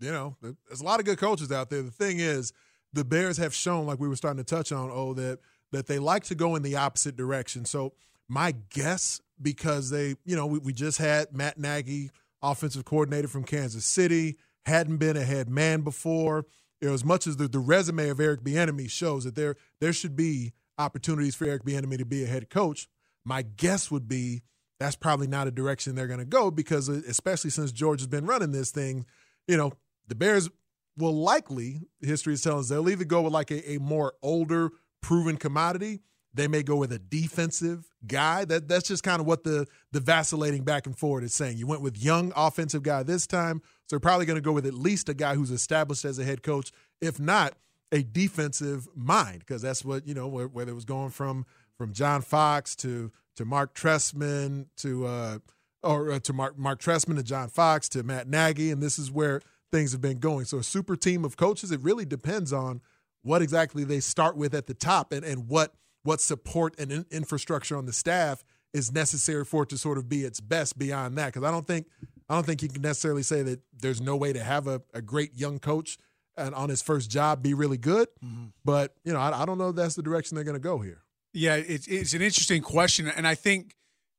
you 0.00 0.10
know, 0.10 0.36
there's 0.40 0.80
a 0.80 0.84
lot 0.84 0.98
of 0.98 1.06
good 1.06 1.18
coaches 1.18 1.52
out 1.52 1.70
there. 1.70 1.82
The 1.82 1.90
thing 1.90 2.20
is, 2.20 2.52
the 2.92 3.04
Bears 3.04 3.36
have 3.36 3.54
shown, 3.54 3.86
like 3.86 4.00
we 4.00 4.08
were 4.08 4.16
starting 4.16 4.42
to 4.42 4.44
touch 4.44 4.72
on, 4.72 4.90
oh, 4.92 5.12
that 5.14 5.40
that 5.72 5.86
they 5.86 5.98
like 5.98 6.24
to 6.24 6.34
go 6.34 6.54
in 6.54 6.62
the 6.62 6.76
opposite 6.76 7.16
direction. 7.16 7.64
So 7.64 7.92
my 8.28 8.54
guess, 8.70 9.20
because 9.40 9.90
they, 9.90 10.16
you 10.24 10.36
know, 10.36 10.46
we, 10.46 10.58
we 10.58 10.72
just 10.72 10.98
had 10.98 11.32
Matt 11.32 11.58
Nagy, 11.58 12.10
offensive 12.42 12.84
coordinator 12.84 13.28
from 13.28 13.44
Kansas 13.44 13.84
City, 13.84 14.36
hadn't 14.64 14.96
been 14.96 15.16
a 15.16 15.24
head 15.24 15.48
man 15.48 15.82
before. 15.82 16.46
You 16.80 16.88
know, 16.88 16.94
as 16.94 17.04
much 17.04 17.26
as 17.26 17.36
the, 17.36 17.48
the 17.48 17.58
resume 17.58 18.08
of 18.08 18.20
Eric 18.20 18.42
Bieniemy 18.42 18.90
shows 18.90 19.24
that 19.24 19.34
there 19.34 19.56
there 19.80 19.92
should 19.92 20.16
be 20.16 20.52
opportunities 20.78 21.34
for 21.34 21.46
Eric 21.46 21.64
Bieniemy 21.64 21.98
to 21.98 22.04
be 22.04 22.22
a 22.24 22.26
head 22.26 22.50
coach, 22.50 22.88
my 23.24 23.42
guess 23.42 23.90
would 23.90 24.08
be 24.08 24.42
that's 24.78 24.96
probably 24.96 25.26
not 25.26 25.46
a 25.46 25.50
direction 25.50 25.94
they're 25.94 26.06
going 26.06 26.18
to 26.18 26.24
go 26.26 26.50
because, 26.50 26.88
uh, 26.88 27.00
especially 27.08 27.50
since 27.50 27.72
George 27.72 28.00
has 28.00 28.06
been 28.06 28.26
running 28.26 28.52
this 28.52 28.70
thing, 28.70 29.06
you 29.48 29.56
know, 29.56 29.72
the 30.06 30.14
Bears 30.14 30.50
will 30.98 31.14
likely, 31.14 31.82
history 32.00 32.34
is 32.34 32.42
telling 32.42 32.60
us, 32.60 32.68
they'll 32.68 32.88
either 32.88 33.04
go 33.04 33.22
with 33.22 33.32
like 33.32 33.50
a, 33.50 33.72
a 33.72 33.78
more 33.78 34.14
older, 34.22 34.70
proven 35.00 35.36
commodity. 35.36 36.00
They 36.36 36.48
may 36.48 36.62
go 36.62 36.76
with 36.76 36.92
a 36.92 36.98
defensive 36.98 37.86
guy. 38.06 38.44
That 38.44 38.68
that's 38.68 38.86
just 38.86 39.02
kind 39.02 39.20
of 39.20 39.26
what 39.26 39.42
the 39.42 39.66
the 39.92 40.00
vacillating 40.00 40.64
back 40.64 40.86
and 40.86 40.96
forward 40.96 41.24
is 41.24 41.34
saying. 41.34 41.56
You 41.56 41.66
went 41.66 41.80
with 41.80 41.96
young 41.96 42.32
offensive 42.36 42.82
guy 42.82 43.02
this 43.02 43.26
time, 43.26 43.62
so 43.64 43.96
they're 43.96 44.00
probably 44.00 44.26
going 44.26 44.36
to 44.36 44.42
go 44.42 44.52
with 44.52 44.66
at 44.66 44.74
least 44.74 45.08
a 45.08 45.14
guy 45.14 45.34
who's 45.34 45.50
established 45.50 46.04
as 46.04 46.18
a 46.18 46.24
head 46.24 46.42
coach, 46.42 46.72
if 47.00 47.18
not 47.18 47.54
a 47.90 48.02
defensive 48.02 48.86
mind, 48.94 49.40
because 49.40 49.62
that's 49.62 49.84
what 49.84 50.06
you 50.06 50.14
know. 50.14 50.28
Whether 50.28 50.72
it 50.72 50.74
was 50.74 50.84
going 50.84 51.10
from 51.10 51.46
from 51.76 51.92
John 51.92 52.20
Fox 52.20 52.76
to 52.76 53.10
to 53.36 53.44
Marc 53.44 53.74
Trestman 53.74 54.66
to 54.76 55.06
uh, 55.06 55.38
or 55.82 56.12
uh, 56.12 56.18
to 56.20 56.32
Mark 56.34 56.58
Marc 56.58 56.80
Trestman 56.80 57.16
to 57.16 57.22
John 57.22 57.48
Fox 57.48 57.88
to 57.90 58.02
Matt 58.02 58.28
Nagy, 58.28 58.70
and 58.70 58.82
this 58.82 58.98
is 58.98 59.10
where 59.10 59.40
things 59.72 59.92
have 59.92 60.02
been 60.02 60.18
going. 60.18 60.44
So 60.44 60.58
a 60.58 60.62
super 60.62 60.96
team 60.96 61.24
of 61.24 61.36
coaches, 61.36 61.72
it 61.72 61.80
really 61.80 62.04
depends 62.04 62.52
on 62.52 62.82
what 63.22 63.42
exactly 63.42 63.84
they 63.84 64.00
start 64.00 64.36
with 64.36 64.54
at 64.54 64.66
the 64.66 64.74
top 64.74 65.12
and, 65.12 65.24
and 65.24 65.48
what 65.48 65.74
what 66.06 66.20
support 66.20 66.74
and 66.78 66.90
in, 66.90 67.06
infrastructure 67.10 67.76
on 67.76 67.86
the 67.86 67.92
staff 67.92 68.44
is 68.72 68.92
necessary 68.92 69.44
for 69.44 69.62
it 69.62 69.68
to 69.70 69.78
sort 69.78 69.98
of 69.98 70.08
be 70.08 70.22
its 70.22 70.40
best 70.40 70.78
beyond 70.78 71.16
that. 71.18 71.26
Because 71.26 71.44
I 71.44 71.50
don't 71.50 71.66
think 71.66 71.86
I 72.28 72.34
don't 72.34 72.44
think 72.44 72.62
you 72.62 72.68
can 72.68 72.82
necessarily 72.82 73.22
say 73.22 73.42
that 73.42 73.60
there's 73.72 74.00
no 74.00 74.16
way 74.16 74.32
to 74.32 74.42
have 74.42 74.66
a, 74.66 74.82
a 74.94 75.02
great 75.02 75.34
young 75.34 75.58
coach 75.58 75.98
and 76.36 76.54
on 76.54 76.68
his 76.68 76.82
first 76.82 77.10
job 77.10 77.42
be 77.42 77.54
really 77.54 77.78
good. 77.78 78.08
Mm-hmm. 78.24 78.46
But 78.64 78.94
you 79.04 79.12
know, 79.12 79.20
I, 79.20 79.42
I, 79.42 79.44
don't 79.46 79.58
know 79.58 79.70
if 79.70 79.76
that's 79.76 79.94
the 79.94 80.02
direction 80.02 80.34
they're 80.34 80.44
going 80.44 80.54
to 80.54 80.60
go 80.60 80.78
here. 80.78 81.02
Yeah, 81.32 81.56
it's 81.56 81.86
it's 81.86 82.14
an 82.14 82.22
interesting 82.22 82.62
question, 82.62 83.08
and 83.08 83.26
I 83.26 83.34
think 83.34 83.74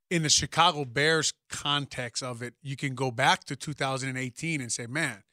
in 0.10 0.24
the 0.24 0.30
Chicago 0.30 0.86
Bears 0.86 1.34
context 1.50 2.24
of 2.24 2.42
it, 2.42 2.54
you 2.62 2.76
can 2.76 2.96
go 2.96 3.12
back 3.12 3.44
to 3.46 3.56
2018 3.56 4.62
and 4.62 4.72
say, 4.72 4.86
man, 4.86 5.24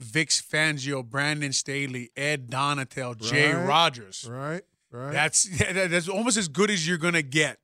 Vic 0.00 0.30
Fangio, 0.30 1.04
Brandon 1.04 1.52
Staley, 1.52 2.10
Ed 2.16 2.48
Donatell, 2.50 3.16
Jay 3.20 3.52
right, 3.52 3.66
Rodgers. 3.66 4.28
Right, 4.28 4.62
right. 4.94 5.12
That's 5.12 5.44
that's 5.72 6.08
almost 6.08 6.36
as 6.36 6.48
good 6.48 6.70
as 6.70 6.86
you're 6.86 6.98
gonna 6.98 7.22
get 7.22 7.58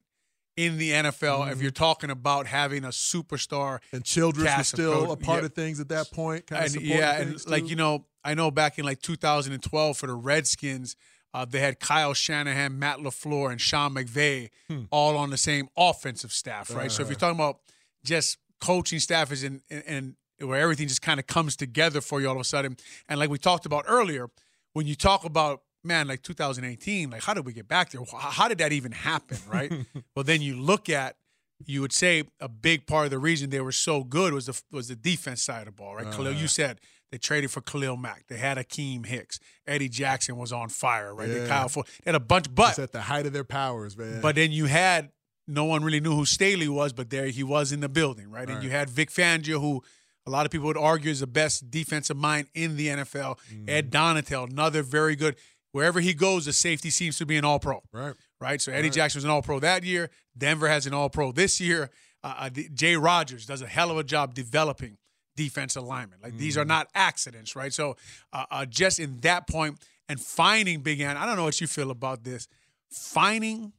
in 0.56 0.78
the 0.78 0.90
NFL 0.90 1.14
mm-hmm. 1.40 1.52
if 1.52 1.62
you're 1.62 1.70
talking 1.70 2.10
about 2.10 2.46
having 2.46 2.84
a 2.84 2.88
superstar. 2.88 3.78
And 3.92 4.04
Childress 4.04 4.58
was 4.58 4.68
still 4.68 5.12
a 5.12 5.16
part 5.16 5.40
yeah. 5.40 5.46
of 5.46 5.54
things 5.54 5.80
at 5.80 5.88
that 5.88 6.10
point. 6.10 6.46
Kind 6.46 6.74
and, 6.74 6.82
yeah, 6.82 7.20
and 7.20 7.46
like 7.48 7.68
you 7.68 7.76
know, 7.76 8.06
I 8.24 8.34
know 8.34 8.50
back 8.50 8.78
in 8.78 8.84
like 8.84 9.00
2012 9.00 9.96
for 9.96 10.06
the 10.06 10.14
Redskins. 10.14 10.96
Uh, 11.32 11.44
they 11.44 11.60
had 11.60 11.78
Kyle 11.78 12.12
Shanahan, 12.12 12.76
Matt 12.76 12.98
LaFleur, 12.98 13.52
and 13.52 13.60
Sean 13.60 13.94
McVay 13.94 14.50
hmm. 14.66 14.82
all 14.90 15.16
on 15.16 15.30
the 15.30 15.36
same 15.36 15.68
offensive 15.76 16.32
staff, 16.32 16.74
right? 16.74 16.90
So 16.90 17.02
if 17.02 17.08
you're 17.08 17.14
uh-huh. 17.14 17.20
talking 17.20 17.38
about 17.38 17.60
just 18.04 18.38
coaching 18.60 18.98
staff 18.98 19.30
is 19.30 19.44
in, 19.44 19.62
in 19.70 20.16
where 20.40 20.60
everything 20.60 20.88
just 20.88 21.02
kind 21.02 21.20
of 21.20 21.26
comes 21.26 21.56
together 21.56 22.00
for 22.00 22.20
you 22.20 22.28
all 22.28 22.34
of 22.34 22.40
a 22.40 22.44
sudden. 22.44 22.76
And 23.08 23.18
like 23.20 23.30
we 23.30 23.38
talked 23.38 23.66
about 23.66 23.84
earlier, 23.86 24.28
when 24.72 24.86
you 24.86 24.94
talk 24.94 25.24
about 25.24 25.62
man, 25.84 26.08
like 26.08 26.22
2018, 26.22 27.10
like 27.10 27.22
how 27.22 27.34
did 27.34 27.46
we 27.46 27.52
get 27.52 27.68
back 27.68 27.90
there? 27.90 28.02
How 28.16 28.48
did 28.48 28.58
that 28.58 28.72
even 28.72 28.92
happen, 28.92 29.38
right? 29.48 29.72
well, 30.14 30.24
then 30.24 30.42
you 30.42 30.56
look 30.56 30.88
at, 30.88 31.16
you 31.66 31.80
would 31.82 31.92
say 31.92 32.24
a 32.40 32.48
big 32.48 32.86
part 32.86 33.04
of 33.04 33.10
the 33.10 33.18
reason 33.18 33.50
they 33.50 33.60
were 33.60 33.72
so 33.72 34.02
good 34.02 34.32
was 34.32 34.46
the 34.46 34.62
was 34.72 34.88
the 34.88 34.96
defense 34.96 35.42
side 35.42 35.60
of 35.60 35.66
the 35.66 35.72
ball, 35.72 35.94
right? 35.94 36.06
Uh, 36.06 36.12
Khalil, 36.12 36.32
you 36.32 36.48
said 36.48 36.80
they 37.12 37.18
traded 37.18 37.50
for 37.50 37.60
Khalil 37.60 37.96
Mack. 37.96 38.24
They 38.28 38.38
had 38.38 38.56
Akiem 38.56 39.04
Hicks. 39.04 39.38
Eddie 39.66 39.88
Jackson 39.88 40.36
was 40.36 40.52
on 40.52 40.68
fire, 40.68 41.14
right? 41.14 41.28
Yeah. 41.28 41.40
They 41.40 41.48
Kyle 41.48 41.68
Ford. 41.68 41.86
They 42.04 42.10
had 42.12 42.14
a 42.14 42.20
bunch, 42.20 42.54
but 42.54 42.78
at 42.78 42.92
the 42.92 43.02
height 43.02 43.26
of 43.26 43.32
their 43.32 43.44
powers, 43.44 43.96
man. 43.96 44.20
But 44.20 44.36
then 44.36 44.52
you 44.52 44.66
had 44.66 45.10
no 45.46 45.64
one 45.64 45.82
really 45.82 46.00
knew 46.00 46.14
who 46.14 46.24
Staley 46.24 46.68
was, 46.68 46.92
but 46.92 47.10
there 47.10 47.26
he 47.26 47.42
was 47.42 47.72
in 47.72 47.80
the 47.80 47.88
building, 47.88 48.30
right? 48.30 48.48
right. 48.48 48.54
And 48.54 48.64
you 48.64 48.70
had 48.70 48.88
Vic 48.88 49.10
Fangio, 49.10 49.60
who 49.60 49.82
a 50.26 50.30
lot 50.30 50.46
of 50.46 50.52
people 50.52 50.66
would 50.68 50.76
argue 50.76 51.10
is 51.10 51.20
the 51.20 51.26
best 51.26 51.70
defensive 51.70 52.16
mind 52.16 52.48
in 52.54 52.76
the 52.76 52.88
NFL. 52.88 53.38
Mm. 53.52 53.68
Ed 53.68 53.90
Donatell, 53.90 54.50
another 54.50 54.82
very 54.82 55.16
good. 55.16 55.36
Wherever 55.72 56.00
he 56.00 56.14
goes, 56.14 56.46
the 56.46 56.52
safety 56.52 56.90
seems 56.90 57.16
to 57.18 57.26
be 57.26 57.36
an 57.36 57.44
All 57.44 57.58
Pro. 57.58 57.82
Right. 57.92 58.14
Right. 58.40 58.60
So 58.60 58.72
Eddie 58.72 58.88
right. 58.88 58.92
Jackson 58.92 59.18
was 59.18 59.24
an 59.24 59.30
All 59.30 59.42
Pro 59.42 59.60
that 59.60 59.84
year. 59.84 60.10
Denver 60.36 60.68
has 60.68 60.86
an 60.86 60.94
All 60.94 61.10
Pro 61.10 61.32
this 61.32 61.60
year. 61.60 61.90
Uh, 62.22 62.34
uh, 62.38 62.50
Jay 62.74 62.96
Rodgers 62.96 63.46
does 63.46 63.62
a 63.62 63.66
hell 63.66 63.90
of 63.90 63.96
a 63.96 64.04
job 64.04 64.34
developing 64.34 64.98
defensive 65.36 65.84
linemen. 65.84 66.18
Like 66.22 66.34
mm. 66.34 66.38
these 66.38 66.58
are 66.58 66.64
mm. 66.64 66.68
not 66.68 66.88
accidents, 66.94 67.56
right? 67.56 67.72
So 67.72 67.96
uh, 68.32 68.44
uh, 68.50 68.66
just 68.66 68.98
in 68.98 69.20
that 69.20 69.46
point 69.46 69.78
and 70.08 70.20
finding 70.20 70.80
Big 70.80 71.00
Ant, 71.00 71.18
I 71.18 71.24
don't 71.24 71.36
know 71.36 71.44
what 71.44 71.60
you 71.60 71.66
feel 71.66 71.90
about 71.90 72.24
this. 72.24 72.48
Finding 72.90 73.72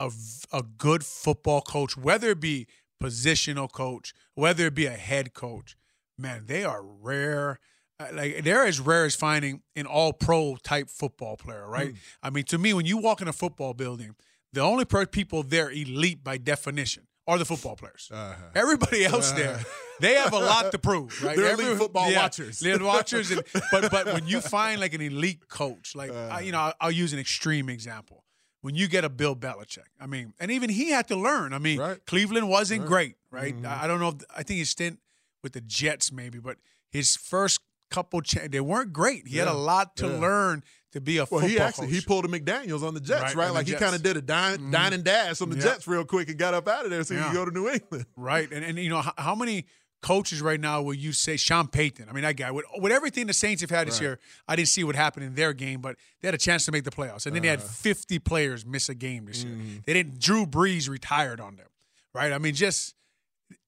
a, 0.00 0.10
a 0.52 0.62
good 0.62 1.04
football 1.04 1.62
coach, 1.62 1.96
whether 1.96 2.30
it 2.30 2.40
be 2.40 2.66
positional 3.02 3.70
coach, 3.70 4.12
whether 4.34 4.66
it 4.66 4.74
be 4.74 4.86
a 4.86 4.90
head 4.90 5.32
coach, 5.32 5.76
man, 6.18 6.44
they 6.46 6.64
are 6.64 6.82
rare. 6.82 7.60
Uh, 7.98 8.06
like 8.12 8.44
they're 8.44 8.66
as 8.66 8.78
rare 8.78 9.06
as 9.06 9.14
finding 9.14 9.62
an 9.74 9.86
all 9.86 10.12
pro 10.12 10.56
type 10.62 10.90
football 10.90 11.36
player, 11.36 11.66
right? 11.66 11.94
Mm. 11.94 11.98
I 12.22 12.30
mean, 12.30 12.44
to 12.44 12.58
me, 12.58 12.74
when 12.74 12.84
you 12.84 12.98
walk 12.98 13.22
in 13.22 13.28
a 13.28 13.32
football 13.32 13.72
building, 13.72 14.14
the 14.52 14.60
only 14.60 14.84
people 14.84 15.42
there 15.42 15.70
elite 15.70 16.22
by 16.22 16.36
definition 16.36 17.06
are 17.26 17.38
the 17.38 17.44
football 17.44 17.74
players. 17.74 18.08
Uh-huh. 18.12 18.34
Everybody 18.54 19.04
else 19.04 19.32
uh-huh. 19.32 19.38
there, 19.38 19.60
they 20.00 20.14
have 20.14 20.32
a 20.32 20.38
lot 20.38 20.72
to 20.72 20.78
prove, 20.78 21.22
right? 21.24 21.36
They're 21.36 21.46
Every, 21.46 21.64
elite 21.64 21.78
football 21.78 22.10
yeah, 22.10 22.22
watchers. 22.22 22.60
They're 22.60 22.78
watchers, 22.78 23.30
and, 23.30 23.42
but 23.72 23.90
but 23.90 24.06
when 24.06 24.26
you 24.26 24.40
find 24.40 24.80
like 24.80 24.94
an 24.94 25.00
elite 25.00 25.48
coach, 25.48 25.94
like 25.94 26.10
uh, 26.10 26.28
I, 26.30 26.40
you 26.40 26.52
know, 26.52 26.60
I'll, 26.60 26.74
I'll, 26.80 26.90
use 26.90 27.12
an 27.12 27.18
extreme 27.18 27.68
example. 27.68 28.24
When 28.60 28.74
you 28.74 28.88
get 28.88 29.04
a 29.04 29.08
Bill 29.08 29.36
Belichick, 29.36 29.88
I 30.00 30.06
mean, 30.06 30.34
and 30.40 30.50
even 30.50 30.70
he 30.70 30.90
had 30.90 31.08
to 31.08 31.16
learn. 31.16 31.52
I 31.52 31.58
mean, 31.58 31.78
right. 31.78 32.04
Cleveland 32.06 32.48
wasn't 32.48 32.80
right. 32.82 32.88
great, 32.88 33.16
right? 33.30 33.54
Mm-hmm. 33.54 33.66
I, 33.66 33.84
I 33.84 33.86
don't 33.86 34.00
know. 34.00 34.08
If, 34.08 34.24
I 34.36 34.42
think 34.42 34.58
his 34.58 34.70
stint 34.70 34.98
with 35.42 35.52
the 35.52 35.60
Jets 35.60 36.10
maybe, 36.10 36.38
but 36.38 36.56
his 36.90 37.16
first 37.16 37.60
couple 37.90 38.20
cha- 38.20 38.48
they 38.48 38.60
weren't 38.60 38.92
great. 38.92 39.26
He 39.26 39.36
yeah. 39.36 39.44
had 39.44 39.52
a 39.52 39.56
lot 39.56 39.96
to 39.96 40.06
yeah. 40.06 40.18
learn 40.18 40.62
to 40.92 41.00
be 41.00 41.18
a 41.18 41.26
well, 41.30 41.40
he 41.40 41.58
actually 41.58 41.88
coach. 41.88 41.94
he 41.94 42.00
pulled 42.00 42.24
a 42.24 42.28
McDaniels 42.28 42.82
on 42.82 42.94
the 42.94 43.00
Jets, 43.00 43.22
right? 43.22 43.36
right? 43.36 43.50
Like 43.52 43.66
he 43.66 43.74
kind 43.74 43.94
of 43.94 44.02
did 44.02 44.16
a 44.16 44.22
dine, 44.22 44.58
mm-hmm. 44.58 44.70
dine 44.70 44.92
and 44.92 45.04
dash 45.04 45.40
on 45.40 45.50
the 45.50 45.56
Jets 45.56 45.86
real 45.86 46.04
quick 46.04 46.28
and 46.28 46.38
got 46.38 46.54
up 46.54 46.66
out 46.68 46.84
of 46.84 46.90
there 46.90 47.04
so 47.04 47.14
he 47.14 47.22
could 47.22 47.32
go 47.34 47.44
to 47.44 47.50
New 47.50 47.68
England. 47.68 48.06
Right, 48.16 48.50
and 48.50 48.64
and 48.64 48.78
you 48.78 48.88
know 48.88 49.02
how, 49.02 49.12
how, 49.18 49.34
many 49.34 49.66
coaches 50.02 50.40
right 50.40 50.60
now 50.60 50.82
will 50.82 50.94
you 50.94 51.12
say 51.12 51.36
Sean 51.36 51.68
Payton? 51.68 52.08
I 52.08 52.12
mean 52.12 52.22
that 52.22 52.36
guy 52.36 52.50
with, 52.50 52.64
with 52.78 52.92
everything 52.92 53.26
the 53.26 53.34
Saints 53.34 53.60
have 53.60 53.70
had 53.70 53.86
this 53.86 54.00
right. 54.00 54.06
year. 54.06 54.18
I 54.48 54.56
didn't 54.56 54.68
see 54.68 54.84
what 54.84 54.96
happened 54.96 55.26
in 55.26 55.34
their 55.34 55.52
game, 55.52 55.80
but 55.80 55.96
they 56.20 56.28
had 56.28 56.34
a 56.34 56.38
chance 56.38 56.64
to 56.64 56.72
make 56.72 56.84
the 56.84 56.90
playoffs, 56.90 57.26
and 57.26 57.34
then 57.34 57.40
uh, 57.40 57.42
they 57.42 57.48
had 57.48 57.58
uh-huh. 57.60 57.68
50 57.68 58.18
players 58.20 58.64
miss 58.64 58.88
a 58.88 58.94
game 58.94 59.26
this 59.26 59.44
mm-hmm. 59.44 59.66
year. 59.66 59.80
They 59.84 59.92
didn't. 59.92 60.18
Drew 60.18 60.46
Brees 60.46 60.88
retired 60.88 61.40
on 61.40 61.56
them, 61.56 61.68
right? 62.14 62.32
I 62.32 62.38
mean 62.38 62.54
just 62.54 62.94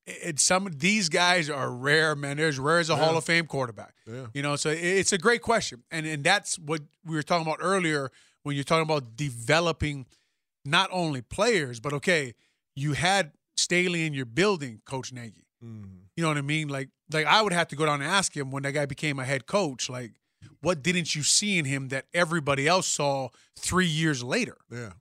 it's 0.09 0.43
some 0.43 0.69
these 0.77 1.09
guys 1.09 1.51
are 1.51 1.71
rare, 1.71 2.15
man. 2.15 2.37
They're 2.37 2.49
as 2.49 2.59
rare 2.59 2.79
as 2.79 2.91
a 2.91 2.95
yeah. 2.95 3.05
Hall 3.05 3.17
of 3.17 3.25
Fame 3.25 3.47
quarterback. 3.47 3.95
Yeah. 4.07 4.27
You 4.35 4.43
know, 4.43 4.57
so 4.57 4.71
it's 4.71 5.13
a 5.13 5.19
great 5.19 5.43
question, 5.43 5.83
and 5.91 6.07
and 6.07 6.25
that's 6.25 6.59
what 6.59 6.83
we 7.05 7.15
were 7.17 7.23
talking 7.23 7.47
about 7.47 7.59
earlier 7.61 8.11
when 8.43 8.55
you're 8.55 8.65
talking 8.65 8.83
about 8.83 9.17
developing 9.17 10.07
not 10.65 10.89
only 10.93 11.23
players, 11.23 11.81
but 11.81 11.93
okay, 11.93 12.35
you 12.75 12.93
had 12.93 13.33
Staley 13.57 14.07
in 14.07 14.15
your 14.15 14.27
building, 14.27 14.81
Coach 14.85 15.13
Nagy. 15.13 15.47
Mm-hmm. 15.65 15.99
You 16.17 16.23
know 16.23 16.29
what 16.29 16.39
I 16.39 16.43
mean? 16.43 16.69
Like 16.69 16.91
like 17.13 17.27
I 17.27 17.43
would 17.43 17.53
have 17.53 17.69
to 17.69 17.77
go 17.77 17.87
down 17.87 18.01
and 18.01 18.11
ask 18.11 18.37
him 18.37 18.51
when 18.51 18.63
that 18.65 18.73
guy 18.73 18.87
became 18.87 19.19
a 19.19 19.25
head 19.25 19.47
coach, 19.47 19.89
like 19.89 20.13
what 20.61 20.83
didn't 20.83 21.15
you 21.15 21.23
see 21.23 21.59
in 21.59 21.65
him 21.65 21.89
that 21.89 22.07
everybody 22.15 22.67
else 22.67 22.87
saw 22.87 23.29
three 23.59 23.87
years 23.87 24.23
later? 24.23 24.57
Yeah. 24.71 24.93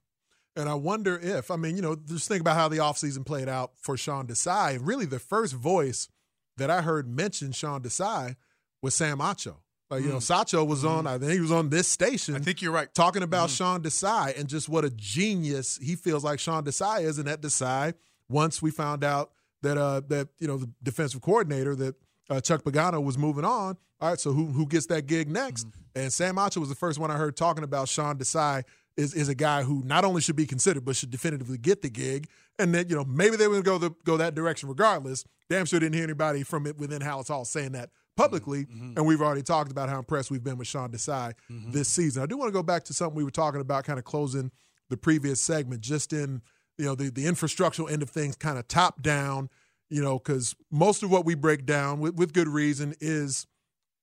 And 0.58 0.68
I 0.68 0.74
wonder 0.74 1.20
if, 1.22 1.52
I 1.52 1.56
mean, 1.56 1.76
you 1.76 1.82
know, 1.82 1.96
just 1.96 2.28
think 2.28 2.42
about 2.42 2.56
how 2.56 2.68
the 2.68 2.78
offseason 2.78 3.26
played 3.26 3.48
out 3.48 3.74
for 3.78 3.96
Sean 3.96 4.26
Desai. 4.26 4.76
And 4.76 4.88
really, 4.88 5.06
the 5.06 5.20
first 5.20 5.54
voice 5.54 6.10
that 6.58 6.72
I 6.72 6.82
heard 6.82 7.08
mention 7.08 7.52
Sean 7.52 7.82
Desai 7.82 8.36
was 8.82 8.96
Sam 8.96 9.20
Acho. 9.20 9.58
Like, 9.90 10.02
you 10.02 10.10
mm. 10.10 10.14
know, 10.14 10.20
Sacho 10.20 10.64
was 10.66 10.84
on, 10.84 11.06
mm. 11.06 11.10
I 11.10 11.18
think 11.18 11.32
he 11.32 11.40
was 11.40 11.52
on 11.52 11.70
this 11.70 11.88
station. 11.88 12.36
I 12.36 12.40
think 12.40 12.62
you're 12.62 12.72
right. 12.72 12.94
Talking 12.94 13.24
about 13.24 13.50
mm. 13.50 13.58
Sean 13.58 13.82
Desai 13.82 14.38
and 14.38 14.50
just 14.50 14.68
what 14.68 14.84
a 14.84 14.90
genius 14.90 15.80
he 15.82 15.96
feels 15.96 16.24
like 16.24 16.40
Sean 16.40 16.64
Desai 16.64 17.04
is. 17.04 17.20
And 17.20 17.28
that 17.28 17.42
Desai, 17.42 17.94
once 18.28 18.62
we 18.62 18.72
found 18.72 19.04
out 19.04 19.32
that, 19.62 19.78
uh, 19.78 20.02
that 20.08 20.30
you 20.40 20.48
know, 20.48 20.58
the 20.58 20.70
defensive 20.84 21.22
coordinator, 21.22 21.76
that 21.76 21.96
uh, 22.30 22.42
Chuck 22.42 22.64
Pagano 22.64 23.02
was 23.02 23.18
moving 23.18 23.46
on, 23.46 23.78
all 24.00 24.10
right, 24.10 24.20
so 24.20 24.32
who 24.32 24.48
who 24.48 24.68
gets 24.68 24.86
that 24.88 25.08
gig 25.08 25.28
next? 25.28 25.68
Mm-hmm. 25.68 26.00
And 26.02 26.14
Sam 26.14 26.36
Acho 26.36 26.58
was 26.58 26.70
the 26.70 26.76
first 26.76 27.00
one 27.00 27.10
I 27.10 27.16
heard 27.16 27.36
talking 27.36 27.64
about 27.64 27.90
Sean 27.90 28.18
Desai 28.18 28.64
is 28.98 29.14
is 29.14 29.30
a 29.30 29.36
guy 29.36 29.64
who 29.64 29.84
not 29.86 30.04
only 30.04 30.22
should 30.22 30.36
be 30.36 30.46
considered 30.46 30.84
but 30.84 30.96
should 30.96 31.12
definitively 31.12 31.58
get 31.58 31.82
the 31.82 31.90
gig. 31.90 32.28
And 32.60 32.74
then 32.74 32.90
you 32.90 32.96
know 32.96 33.06
maybe 33.06 33.38
they 33.38 33.48
would 33.48 33.64
go 33.64 33.78
the, 33.78 33.92
go 34.04 34.18
that 34.18 34.36
direction 34.36 34.68
regardless. 34.68 35.24
Damn 35.50 35.66
sure 35.66 35.80
didn't 35.80 35.96
hear 35.96 36.04
anybody 36.04 36.44
from 36.44 36.66
it 36.68 36.78
within 36.78 37.02
Halas 37.02 37.28
Hall 37.28 37.46
saying 37.46 37.74
that 37.74 37.92
publicly. 38.18 38.66
Mm-hmm. 38.66 38.94
And 38.98 39.06
we've 39.06 39.22
already 39.22 39.44
talked 39.44 39.72
about 39.72 39.88
how 39.88 40.00
impressed 40.00 40.32
we've 40.32 40.44
been 40.44 40.58
with 40.58 40.68
Sean 40.68 40.90
Desai 40.90 41.34
mm-hmm. 41.50 41.72
this 41.72 41.88
season. 41.88 42.24
I 42.24 42.26
do 42.26 42.38
want 42.38 42.50
to 42.50 42.54
go 42.54 42.64
back 42.64 42.84
to 42.86 42.94
something 42.94 43.16
we 43.16 43.24
were 43.24 43.32
talking 43.32 43.62
about, 43.62 43.86
kind 43.86 44.00
of 44.00 44.06
closing 44.06 44.52
the 44.90 44.98
previous 44.98 45.40
segment, 45.40 45.82
just 45.82 46.12
in 46.12 46.42
you 46.78 46.86
know 46.86 46.96
the 46.96 47.10
the 47.10 47.26
infrastructural 47.26 47.90
end 47.90 48.02
of 48.02 48.10
things, 48.10 48.36
kind 48.36 48.58
of 48.58 48.68
top 48.68 49.02
down. 49.02 49.50
You 49.90 50.02
know, 50.02 50.18
because 50.18 50.54
most 50.70 51.02
of 51.02 51.10
what 51.10 51.24
we 51.24 51.34
break 51.34 51.66
down 51.66 52.02
with, 52.02 52.16
with 52.16 52.34
good 52.34 52.50
reason 52.50 52.94
is 53.00 53.48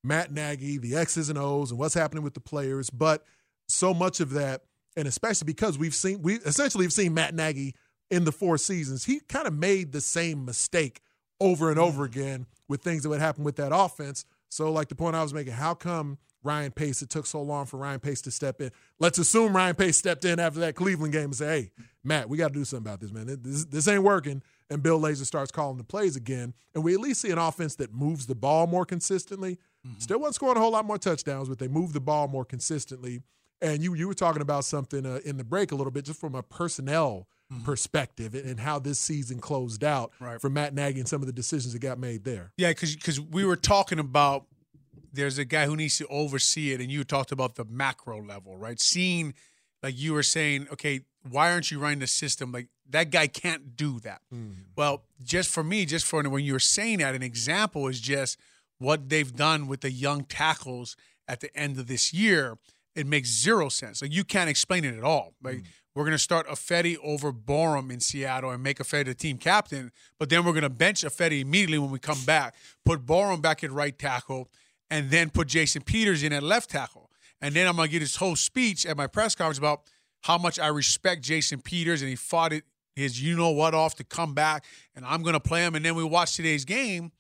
Matt 0.03 0.33
Nagy, 0.33 0.79
the 0.79 0.97
X's 0.97 1.29
and 1.29 1.39
O's, 1.39 1.71
and 1.71 1.79
what's 1.79 1.93
happening 1.93 2.25
with 2.25 2.33
the 2.33 2.41
players. 2.41 2.89
But 2.89 3.23
so 3.69 3.93
much 3.93 4.21
of 4.21 4.31
that 4.31 4.63
and 4.97 5.09
especially 5.09 5.47
because 5.47 5.79
we've 5.79 5.95
seen 5.95 6.23
we 6.23 6.35
essentially 6.37 6.85
have 6.85 6.93
seen 6.93 7.15
Matt 7.15 7.35
Nagy 7.35 7.75
in 8.11 8.25
the 8.25 8.33
four 8.33 8.59
seasons, 8.59 9.05
he 9.05 9.21
kind 9.21 9.47
of 9.47 9.55
made 9.55 9.93
the 9.93 10.01
same 10.01 10.45
mistake 10.45 11.01
over 11.41 11.71
and 11.71 11.79
over 11.79 12.05
mm. 12.05 12.11
again 12.11 12.47
with 12.69 12.83
things 12.83 13.03
that 13.03 13.09
would 13.09 13.21
happen 13.21 13.45
with 13.45 13.57
that 13.57 13.73
offense. 13.75 14.25
So, 14.49 14.71
like 14.71 14.89
the 14.89 14.95
point 14.95 15.17
I 15.17 15.23
was 15.23 15.35
making, 15.35 15.55
how 15.55 15.75
come 15.75 16.19
Ryan 16.43 16.71
Pace, 16.71 17.03
it 17.03 17.11
took 17.11 17.27
so 17.27 17.43
long 17.43 17.67
for 17.67 17.79
Ryan 17.79 18.01
Pace 18.01 18.23
to 18.23 18.31
step 18.31 18.61
in? 18.61 18.71
Let's 19.01 19.19
assume 19.19 19.57
Ryan 19.57 19.75
Pace 19.75 19.97
stepped 19.97 20.25
in 20.25 20.39
after 20.39 20.61
that 20.61 20.77
Cleveland 20.77 21.13
game 21.13 21.25
and 21.25 21.35
say, 21.35 21.47
hey, 21.47 21.71
Matt, 22.05 22.29
we 22.29 22.39
got 22.39 22.49
to 22.49 22.55
do 22.55 22.65
something 22.65 22.87
about 22.87 23.01
this, 23.01 23.11
man. 23.11 23.39
This, 23.43 23.65
this 23.65 23.89
ain't 23.89 24.03
working. 24.03 24.43
And 24.71 24.83
Bill 24.83 25.01
Lazor 25.01 25.25
starts 25.25 25.51
calling 25.51 25.77
the 25.77 25.85
plays 25.85 26.17
again. 26.17 26.55
And 26.75 26.85
we 26.85 26.95
at 26.95 27.01
least 27.01 27.23
see 27.23 27.31
an 27.31 27.39
offense 27.39 27.77
that 27.77 27.93
moves 27.93 28.27
the 28.27 28.35
ball 28.35 28.67
more 28.67 28.87
consistently. 28.87 29.59
Mm-hmm. 29.87 29.99
Still 29.99 30.21
wasn't 30.21 30.37
scoring 30.37 30.57
a 30.57 30.61
whole 30.61 30.73
lot 30.73 30.85
more 30.85 30.99
touchdowns, 30.99 31.49
but 31.49 31.59
they 31.59 31.69
move 31.69 31.93
the 31.93 32.01
ball 32.01 32.29
more 32.29 32.45
consistently. 32.45 33.23
And 33.63 33.83
you 33.83 33.95
you 33.95 34.09
were 34.09 34.15
talking 34.15 34.43
about 34.43 34.65
something 34.65 35.07
uh, 35.07 35.21
in 35.25 35.37
the 35.37 35.45
break 35.45 35.73
a 35.73 35.75
little 35.75 35.91
bit, 35.91 36.05
just 36.05 36.21
from 36.21 36.35
a 36.35 36.43
personnel 36.43 37.29
mm-hmm. 37.53 37.65
perspective 37.65 38.35
and, 38.35 38.45
and, 38.45 38.61
how 38.61 38.79
this 38.79 38.99
season 38.99 39.39
closed 39.39 39.85
out 39.85 40.13
right. 40.21 40.41
for 40.41 40.51
Matt 40.51 40.75
Nagy 40.75 40.99
and 40.99 41.09
some 41.09 41.23
of 41.23 41.27
the 41.27 41.33
decisions 41.33 41.73
that 41.73 41.79
got 41.79 41.99
made 41.99 42.25
there. 42.25 42.53
Yeah, 42.57 42.71
because 42.71 42.95
because 42.95 43.21
we 43.21 43.45
were 43.45 43.57
talking 43.57 43.99
about 43.99 44.47
there's 45.13 45.39
a 45.39 45.45
guy 45.45 45.67
who 45.67 45.77
needs 45.77 45.99
to 45.99 46.07
oversee 46.09 46.73
it, 46.73 46.81
and 46.81 46.91
you 46.91 47.05
talked 47.05 47.33
about 47.33 47.55
the 47.55 47.65
macro 47.65 48.23
level, 48.23 48.57
right? 48.57 48.81
Seeing 48.81 49.35
like 49.83 49.99
you 49.99 50.15
were 50.15 50.23
saying, 50.23 50.67
okay, 50.73 51.03
why 51.29 51.53
aren't 51.53 51.71
you 51.71 51.79
running 51.79 52.01
the 52.01 52.07
system? 52.07 52.53
Like 52.53 52.69
that 52.91 53.11
guy 53.11 53.27
can't 53.27 53.77
do 53.77 54.01
that. 54.01 54.21
Mm. 54.33 54.55
Well, 54.77 55.05
just 55.23 55.51
for 55.51 55.65
me, 55.65 55.87
just 55.87 56.05
for 56.05 56.23
when 56.29 56.45
you 56.45 56.53
were 56.53 56.59
saying 56.59 56.99
that, 56.99 57.15
an 57.15 57.23
example 57.23 57.89
is 57.89 58.01
just 58.01 58.39
what 58.79 59.09
they've 59.09 59.35
done 59.35 59.67
with 59.67 59.81
the 59.81 59.91
young 59.91 60.25
tackles 60.25 60.97
at 61.27 61.41
the 61.41 61.55
end 61.57 61.79
of 61.79 61.87
this 61.87 62.13
year 62.13 62.59
it 62.95 63.07
makes 63.07 63.29
zero 63.29 63.69
sense. 63.69 64.03
Like 64.03 64.13
you 64.13 64.25
can't 64.25 64.51
explain 64.51 64.85
it 64.85 64.97
at 64.97 65.05
all. 65.05 65.35
Like 65.43 65.59
mm. 65.59 65.65
we're 65.95 66.05
gonna 66.05 66.19
start 66.19 66.47
Ifedi 66.49 66.97
over 67.03 67.33
Borom 67.33 67.91
in 67.91 68.01
Seattle 68.01 68.51
and 68.51 68.63
make 68.63 68.79
Ifedi 68.79 69.07
the 69.07 69.15
team 69.15 69.39
captain, 69.39 69.93
but 70.19 70.29
then 70.29 70.45
we're 70.45 70.53
gonna 70.53 70.71
bench 70.71 71.03
Ifedi 71.03 71.41
immediately 71.41 71.79
when 71.79 71.91
we 71.91 71.99
come 71.99 72.23
back, 72.25 72.55
put 72.85 73.05
Borom 73.05 73.43
back 73.43 73.65
at 73.65 73.73
right 73.73 73.99
tackle, 73.99 74.49
and 74.91 75.11
then 75.11 75.31
put 75.31 75.49
Jason 75.49 75.83
Peters 75.83 76.23
in 76.23 76.33
at 76.33 76.43
left 76.43 76.71
tackle. 76.71 77.11
And 77.41 77.55
then 77.55 77.67
I'm 77.67 77.77
gonna 77.77 77.89
get 77.89 78.01
his 78.01 78.17
whole 78.17 78.37
speech 78.37 78.87
at 78.87 78.97
my 78.97 79.07
press 79.07 79.35
conference 79.35 79.59
about 79.59 79.83
how 80.23 80.39
much 80.39 80.59
I 80.59 80.69
respect 80.69 81.23
Jason 81.23 81.61
Peters 81.61 82.01
and 82.01 82.09
he 82.09 82.17
fought 82.17 82.53
it 82.53 82.65
his 82.97 83.21
you 83.21 83.37
know 83.37 83.51
what 83.51 83.75
off 83.75 83.97
to 83.97 84.05
come 84.05 84.35
back 84.35 84.65
and 84.95 85.05
I'm 85.05 85.23
gonna 85.23 85.41
play 85.41 85.63
him. 85.63 85.75
And 85.75 85.85
then 85.85 85.95
we 85.95 86.05
watch 86.05 86.37
today's 86.37 86.65
game, 86.65 87.13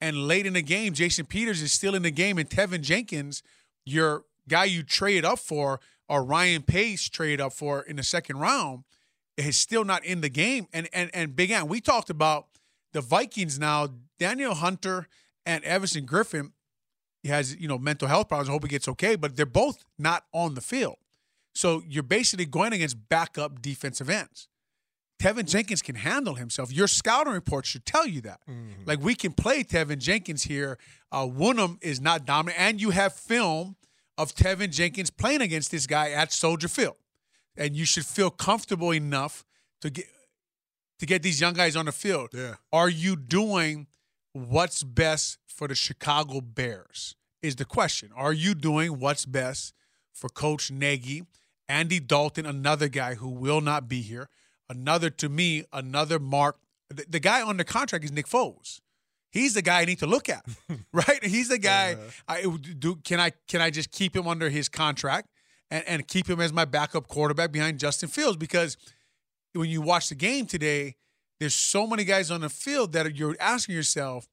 and 0.00 0.16
late 0.28 0.46
in 0.46 0.52
the 0.52 0.62
game, 0.62 0.92
Jason 0.92 1.26
Peters 1.26 1.62
is 1.62 1.72
still 1.72 1.94
in 1.94 2.02
the 2.02 2.10
game, 2.10 2.38
and 2.38 2.48
Teven 2.48 2.82
Jenkins, 2.82 3.42
your 3.84 4.24
guy 4.48 4.64
you 4.64 4.82
trade 4.82 5.24
up 5.24 5.38
for 5.38 5.80
or 6.08 6.24
Ryan 6.24 6.62
Pace 6.62 7.08
trade 7.08 7.40
up 7.40 7.52
for 7.52 7.82
in 7.82 7.96
the 7.96 8.02
second 8.02 8.38
round 8.38 8.84
is 9.36 9.56
still 9.56 9.84
not 9.84 10.04
in 10.04 10.20
the 10.20 10.28
game. 10.30 10.66
And 10.72 10.88
and 10.92 11.10
and 11.14 11.36
Big 11.36 11.50
Ant, 11.50 11.68
we 11.68 11.80
talked 11.80 12.10
about 12.10 12.46
the 12.92 13.00
Vikings 13.00 13.58
now. 13.58 13.88
Danielle 14.18 14.54
Hunter 14.54 15.06
and 15.46 15.62
Everson 15.62 16.04
Griffen 16.04 16.50
he 17.22 17.28
has 17.28 17.56
you 17.56 17.68
know 17.68 17.78
mental 17.78 18.08
health 18.08 18.28
problems. 18.28 18.48
I 18.48 18.52
hope 18.52 18.64
he 18.64 18.68
gets 18.68 18.88
okay, 18.88 19.16
but 19.16 19.36
they're 19.36 19.46
both 19.46 19.84
not 19.98 20.24
on 20.32 20.54
the 20.54 20.60
field. 20.60 20.96
So 21.54 21.82
you're 21.88 22.02
basically 22.02 22.46
going 22.46 22.72
against 22.72 23.08
backup 23.08 23.60
defensive 23.60 24.08
ends. 24.08 24.48
Teven 25.20 25.46
Jenkins 25.46 25.82
can 25.82 25.96
handle 25.96 26.34
himself. 26.34 26.72
Your 26.72 26.86
scouting 26.86 27.32
report 27.32 27.66
should 27.66 27.84
tell 27.84 28.06
you 28.06 28.20
that. 28.20 28.40
Mm-hmm. 28.48 28.84
Like 28.86 29.00
we 29.00 29.16
can 29.16 29.32
play 29.32 29.64
Teven 29.64 29.98
Jenkins 29.98 30.44
here. 30.44 30.78
Uh, 31.10 31.26
Wonnum 31.26 31.78
is 31.82 32.00
not 32.00 32.24
dominant, 32.24 32.60
and 32.60 32.80
you 32.80 32.90
have 32.90 33.12
film 33.14 33.76
of 34.18 34.34
Teven 34.34 34.70
Jenkins 34.70 35.08
playing 35.08 35.40
against 35.40 35.70
this 35.70 35.86
guy 35.86 36.10
at 36.10 36.32
Soldier 36.32 36.68
Field. 36.68 36.96
And 37.56 37.74
you 37.74 37.86
should 37.86 38.04
feel 38.04 38.30
comfortable 38.30 38.92
enough 38.92 39.46
to 39.80 39.88
get 39.88 40.06
to 40.98 41.06
get 41.06 41.22
these 41.22 41.40
young 41.40 41.54
guys 41.54 41.76
on 41.76 41.86
the 41.86 41.92
field. 41.92 42.30
Yeah. 42.34 42.56
Are 42.72 42.88
you 42.88 43.14
doing 43.14 43.86
what's 44.32 44.82
best 44.82 45.38
for 45.46 45.68
the 45.68 45.74
Chicago 45.74 46.40
Bears? 46.40 47.14
Is 47.40 47.54
the 47.54 47.64
question. 47.64 48.10
Are 48.16 48.32
you 48.32 48.52
doing 48.54 48.98
what's 48.98 49.24
best 49.24 49.72
for 50.12 50.28
Coach 50.28 50.72
Nagy, 50.72 51.22
Andy 51.68 52.00
Dalton, 52.00 52.46
another 52.46 52.88
guy 52.88 53.14
who 53.14 53.28
will 53.28 53.60
not 53.60 53.88
be 53.88 54.02
here, 54.02 54.28
another 54.68 55.10
to 55.10 55.28
me, 55.28 55.64
another 55.72 56.18
mark. 56.18 56.56
The, 56.90 57.04
the 57.08 57.20
guy 57.20 57.42
on 57.42 57.56
the 57.56 57.64
contract 57.64 58.04
is 58.04 58.10
Nick 58.10 58.26
Foles. 58.26 58.80
He's 59.30 59.54
the 59.54 59.62
guy 59.62 59.80
I 59.80 59.84
need 59.84 59.98
to 59.98 60.06
look 60.06 60.28
at, 60.28 60.44
right? 60.92 61.22
He's 61.22 61.48
the 61.48 61.58
guy. 61.58 61.96
I 62.26 62.42
do. 62.78 62.96
Can 62.96 63.20
I 63.20 63.32
can 63.46 63.60
I 63.60 63.70
just 63.70 63.90
keep 63.90 64.16
him 64.16 64.26
under 64.26 64.48
his 64.48 64.68
contract 64.68 65.28
and, 65.70 65.84
and 65.86 66.08
keep 66.08 66.28
him 66.28 66.40
as 66.40 66.52
my 66.52 66.64
backup 66.64 67.08
quarterback 67.08 67.52
behind 67.52 67.78
Justin 67.78 68.08
Fields? 68.08 68.36
Because 68.36 68.76
when 69.52 69.68
you 69.68 69.80
watch 69.80 70.08
the 70.08 70.14
game 70.14 70.46
today, 70.46 70.96
there's 71.40 71.54
so 71.54 71.86
many 71.86 72.04
guys 72.04 72.30
on 72.30 72.40
the 72.40 72.48
field 72.48 72.92
that 72.92 73.16
you're 73.16 73.36
asking 73.38 73.74
yourself, 73.74 74.28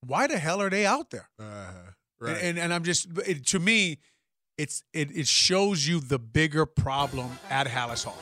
why 0.00 0.26
the 0.26 0.38
hell 0.38 0.60
are 0.60 0.70
they 0.70 0.86
out 0.86 1.10
there? 1.10 1.28
Uh, 1.40 1.72
right. 2.20 2.36
And, 2.36 2.42
and, 2.42 2.58
and 2.58 2.74
I'm 2.74 2.84
just 2.84 3.08
it, 3.26 3.46
to 3.46 3.58
me, 3.58 3.98
it's 4.58 4.82
it 4.92 5.10
it 5.16 5.26
shows 5.26 5.86
you 5.86 6.00
the 6.00 6.18
bigger 6.18 6.66
problem 6.66 7.30
at 7.50 7.66
Halas 7.66 8.04
Hall. 8.04 8.18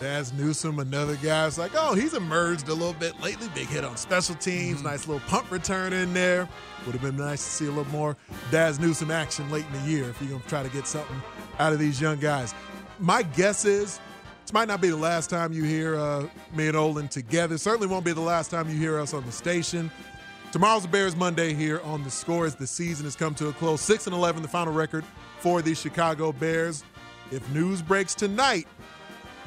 Dazz 0.00 0.32
Newsome, 0.34 0.78
another 0.78 1.16
guy. 1.16 1.46
It's 1.46 1.58
like, 1.58 1.72
oh, 1.74 1.94
he's 1.94 2.14
emerged 2.14 2.68
a 2.68 2.74
little 2.74 2.92
bit 2.92 3.18
lately. 3.20 3.48
Big 3.54 3.66
hit 3.66 3.84
on 3.84 3.96
special 3.96 4.34
teams. 4.34 4.78
Mm-hmm. 4.78 4.88
Nice 4.88 5.06
little 5.06 5.26
punt 5.28 5.50
return 5.50 5.92
in 5.92 6.12
there. 6.12 6.48
Would 6.84 6.92
have 6.92 7.02
been 7.02 7.16
nice 7.16 7.42
to 7.42 7.50
see 7.50 7.66
a 7.66 7.70
little 7.70 7.90
more 7.92 8.16
Dazz 8.50 8.78
Newsome 8.78 9.10
action 9.10 9.50
late 9.50 9.64
in 9.72 9.80
the 9.80 9.90
year 9.90 10.08
if 10.10 10.20
you're 10.20 10.30
going 10.30 10.42
to 10.42 10.48
try 10.48 10.62
to 10.62 10.68
get 10.68 10.86
something 10.86 11.20
out 11.58 11.72
of 11.72 11.78
these 11.78 12.00
young 12.00 12.18
guys. 12.18 12.54
My 12.98 13.22
guess 13.22 13.64
is 13.64 13.98
this 14.42 14.52
might 14.52 14.68
not 14.68 14.80
be 14.80 14.90
the 14.90 14.96
last 14.96 15.30
time 15.30 15.52
you 15.52 15.64
hear 15.64 15.96
uh, 15.96 16.28
me 16.54 16.68
and 16.68 16.76
Olin 16.76 17.08
together. 17.08 17.58
Certainly 17.58 17.88
won't 17.88 18.04
be 18.04 18.12
the 18.12 18.20
last 18.20 18.50
time 18.50 18.68
you 18.68 18.76
hear 18.76 18.98
us 18.98 19.14
on 19.14 19.24
the 19.24 19.32
station. 19.32 19.90
Tomorrow's 20.52 20.82
the 20.82 20.88
Bears 20.88 21.16
Monday 21.16 21.52
here 21.52 21.80
on 21.82 22.04
the 22.04 22.10
score 22.10 22.46
as 22.46 22.54
the 22.54 22.66
season 22.66 23.04
has 23.04 23.16
come 23.16 23.34
to 23.34 23.48
a 23.48 23.52
close. 23.54 23.80
6 23.80 24.06
and 24.06 24.14
11, 24.14 24.42
the 24.42 24.48
final 24.48 24.72
record 24.72 25.04
for 25.40 25.62
the 25.62 25.74
Chicago 25.74 26.32
Bears. 26.32 26.84
If 27.32 27.48
news 27.50 27.82
breaks 27.82 28.14
tonight, 28.14 28.68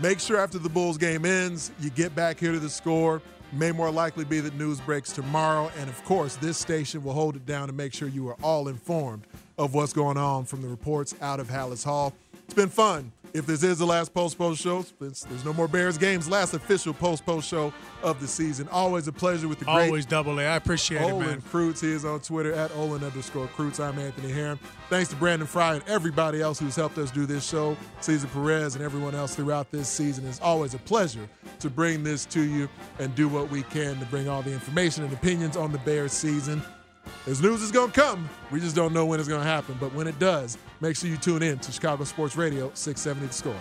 Make 0.01 0.21
sure 0.21 0.37
after 0.37 0.57
the 0.57 0.69
Bulls 0.69 0.97
game 0.97 1.25
ends, 1.25 1.71
you 1.81 1.89
get 1.89 2.15
back 2.15 2.39
here 2.39 2.53
to 2.53 2.59
the 2.59 2.69
score. 2.69 3.21
May 3.51 3.73
more 3.73 3.91
likely 3.91 4.23
be 4.23 4.39
that 4.39 4.55
news 4.55 4.79
breaks 4.79 5.11
tomorrow. 5.11 5.69
And 5.77 5.89
of 5.89 6.05
course, 6.05 6.37
this 6.37 6.57
station 6.57 7.03
will 7.03 7.11
hold 7.11 7.35
it 7.35 7.45
down 7.45 7.67
to 7.67 7.73
make 7.73 7.93
sure 7.93 8.07
you 8.07 8.29
are 8.29 8.37
all 8.41 8.69
informed 8.69 9.23
of 9.57 9.73
what's 9.73 9.91
going 9.91 10.15
on 10.15 10.45
from 10.45 10.61
the 10.61 10.69
reports 10.69 11.15
out 11.21 11.41
of 11.41 11.49
Halas 11.49 11.83
Hall. 11.83 12.13
It's 12.45 12.53
been 12.53 12.69
fun 12.69 13.11
if 13.33 13.45
this 13.45 13.63
is 13.63 13.77
the 13.77 13.85
last 13.85 14.13
post 14.13 14.37
post 14.37 14.61
show, 14.61 14.83
there's 14.99 15.45
no 15.45 15.53
more 15.53 15.67
Bears 15.67 15.97
games. 15.97 16.29
Last 16.29 16.53
official 16.53 16.93
post 16.93 17.25
post 17.25 17.47
show 17.47 17.73
of 18.03 18.19
the 18.19 18.27
season. 18.27 18.67
Always 18.69 19.07
a 19.07 19.11
pleasure 19.11 19.47
with 19.47 19.59
the 19.59 19.65
great. 19.65 19.87
Always 19.87 20.05
double 20.05 20.39
A. 20.39 20.45
I 20.45 20.55
appreciate 20.55 21.01
Olin 21.01 21.23
it, 21.23 21.27
man. 21.27 21.41
Kreutz. 21.41 21.81
He 21.81 21.91
is 21.91 22.05
on 22.05 22.19
Twitter 22.21 22.53
at 22.53 22.71
Olin 22.75 23.03
underscore 23.03 23.47
Kreutz. 23.47 23.79
I'm 23.79 23.99
Anthony 23.99 24.31
Herron. 24.31 24.59
Thanks 24.89 25.09
to 25.09 25.15
Brandon 25.15 25.47
Fry 25.47 25.75
and 25.75 25.83
everybody 25.87 26.41
else 26.41 26.59
who's 26.59 26.75
helped 26.75 26.97
us 26.97 27.11
do 27.11 27.25
this 27.25 27.47
show. 27.47 27.77
Cesar 28.01 28.27
Perez 28.27 28.75
and 28.75 28.83
everyone 28.83 29.15
else 29.15 29.35
throughout 29.35 29.71
this 29.71 29.87
season. 29.87 30.25
It's 30.27 30.41
always 30.41 30.73
a 30.73 30.79
pleasure 30.79 31.27
to 31.59 31.69
bring 31.69 32.03
this 32.03 32.25
to 32.27 32.41
you 32.41 32.69
and 32.99 33.13
do 33.15 33.27
what 33.27 33.49
we 33.49 33.63
can 33.63 33.99
to 33.99 34.05
bring 34.05 34.27
all 34.27 34.41
the 34.41 34.51
information 34.51 35.03
and 35.03 35.13
opinions 35.13 35.55
on 35.55 35.71
the 35.71 35.79
Bears 35.79 36.13
season. 36.13 36.61
As 37.27 37.41
news 37.41 37.61
is 37.61 37.71
going 37.71 37.91
to 37.91 38.01
come. 38.01 38.29
We 38.51 38.59
just 38.59 38.75
don't 38.75 38.93
know 38.93 39.05
when 39.05 39.19
it's 39.19 39.29
going 39.29 39.41
to 39.41 39.47
happen. 39.47 39.77
But 39.79 39.93
when 39.93 40.07
it 40.07 40.19
does, 40.19 40.57
make 40.81 40.95
sure 40.95 41.09
you 41.09 41.17
tune 41.17 41.43
in 41.43 41.59
to 41.59 41.71
Chicago 41.71 42.03
Sports 42.03 42.35
Radio 42.35 42.71
670 42.73 43.27
The 43.27 43.33
Score. 43.33 43.55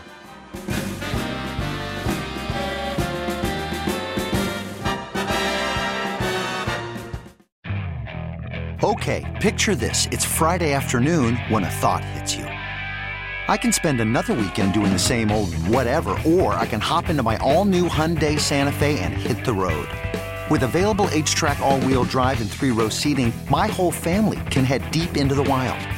Okay, 8.80 9.24
picture 9.40 9.74
this. 9.74 10.06
It's 10.12 10.24
Friday 10.24 10.72
afternoon 10.72 11.36
when 11.48 11.64
a 11.64 11.70
thought 11.70 12.04
hits 12.04 12.36
you. 12.36 12.44
I 12.44 13.56
can 13.56 13.72
spend 13.72 14.00
another 14.00 14.34
weekend 14.34 14.72
doing 14.72 14.92
the 14.92 14.98
same 14.98 15.32
old 15.32 15.52
whatever, 15.66 16.10
or 16.24 16.54
I 16.54 16.64
can 16.64 16.80
hop 16.80 17.08
into 17.08 17.22
my 17.22 17.38
all 17.38 17.64
new 17.64 17.88
Hyundai 17.88 18.38
Santa 18.38 18.70
Fe 18.70 19.00
and 19.00 19.14
hit 19.14 19.44
the 19.44 19.52
road. 19.52 19.88
With 20.48 20.62
available 20.62 21.06
HTRAC 21.06 21.58
all-wheel 21.58 22.04
drive 22.04 22.40
and 22.40 22.48
three-row 22.50 22.88
seating, 22.88 23.32
my 23.50 23.66
whole 23.66 23.90
family 23.90 24.38
can 24.50 24.64
head 24.64 24.88
deep 24.90 25.16
into 25.16 25.34
the 25.34 25.42
wild. 25.42 25.97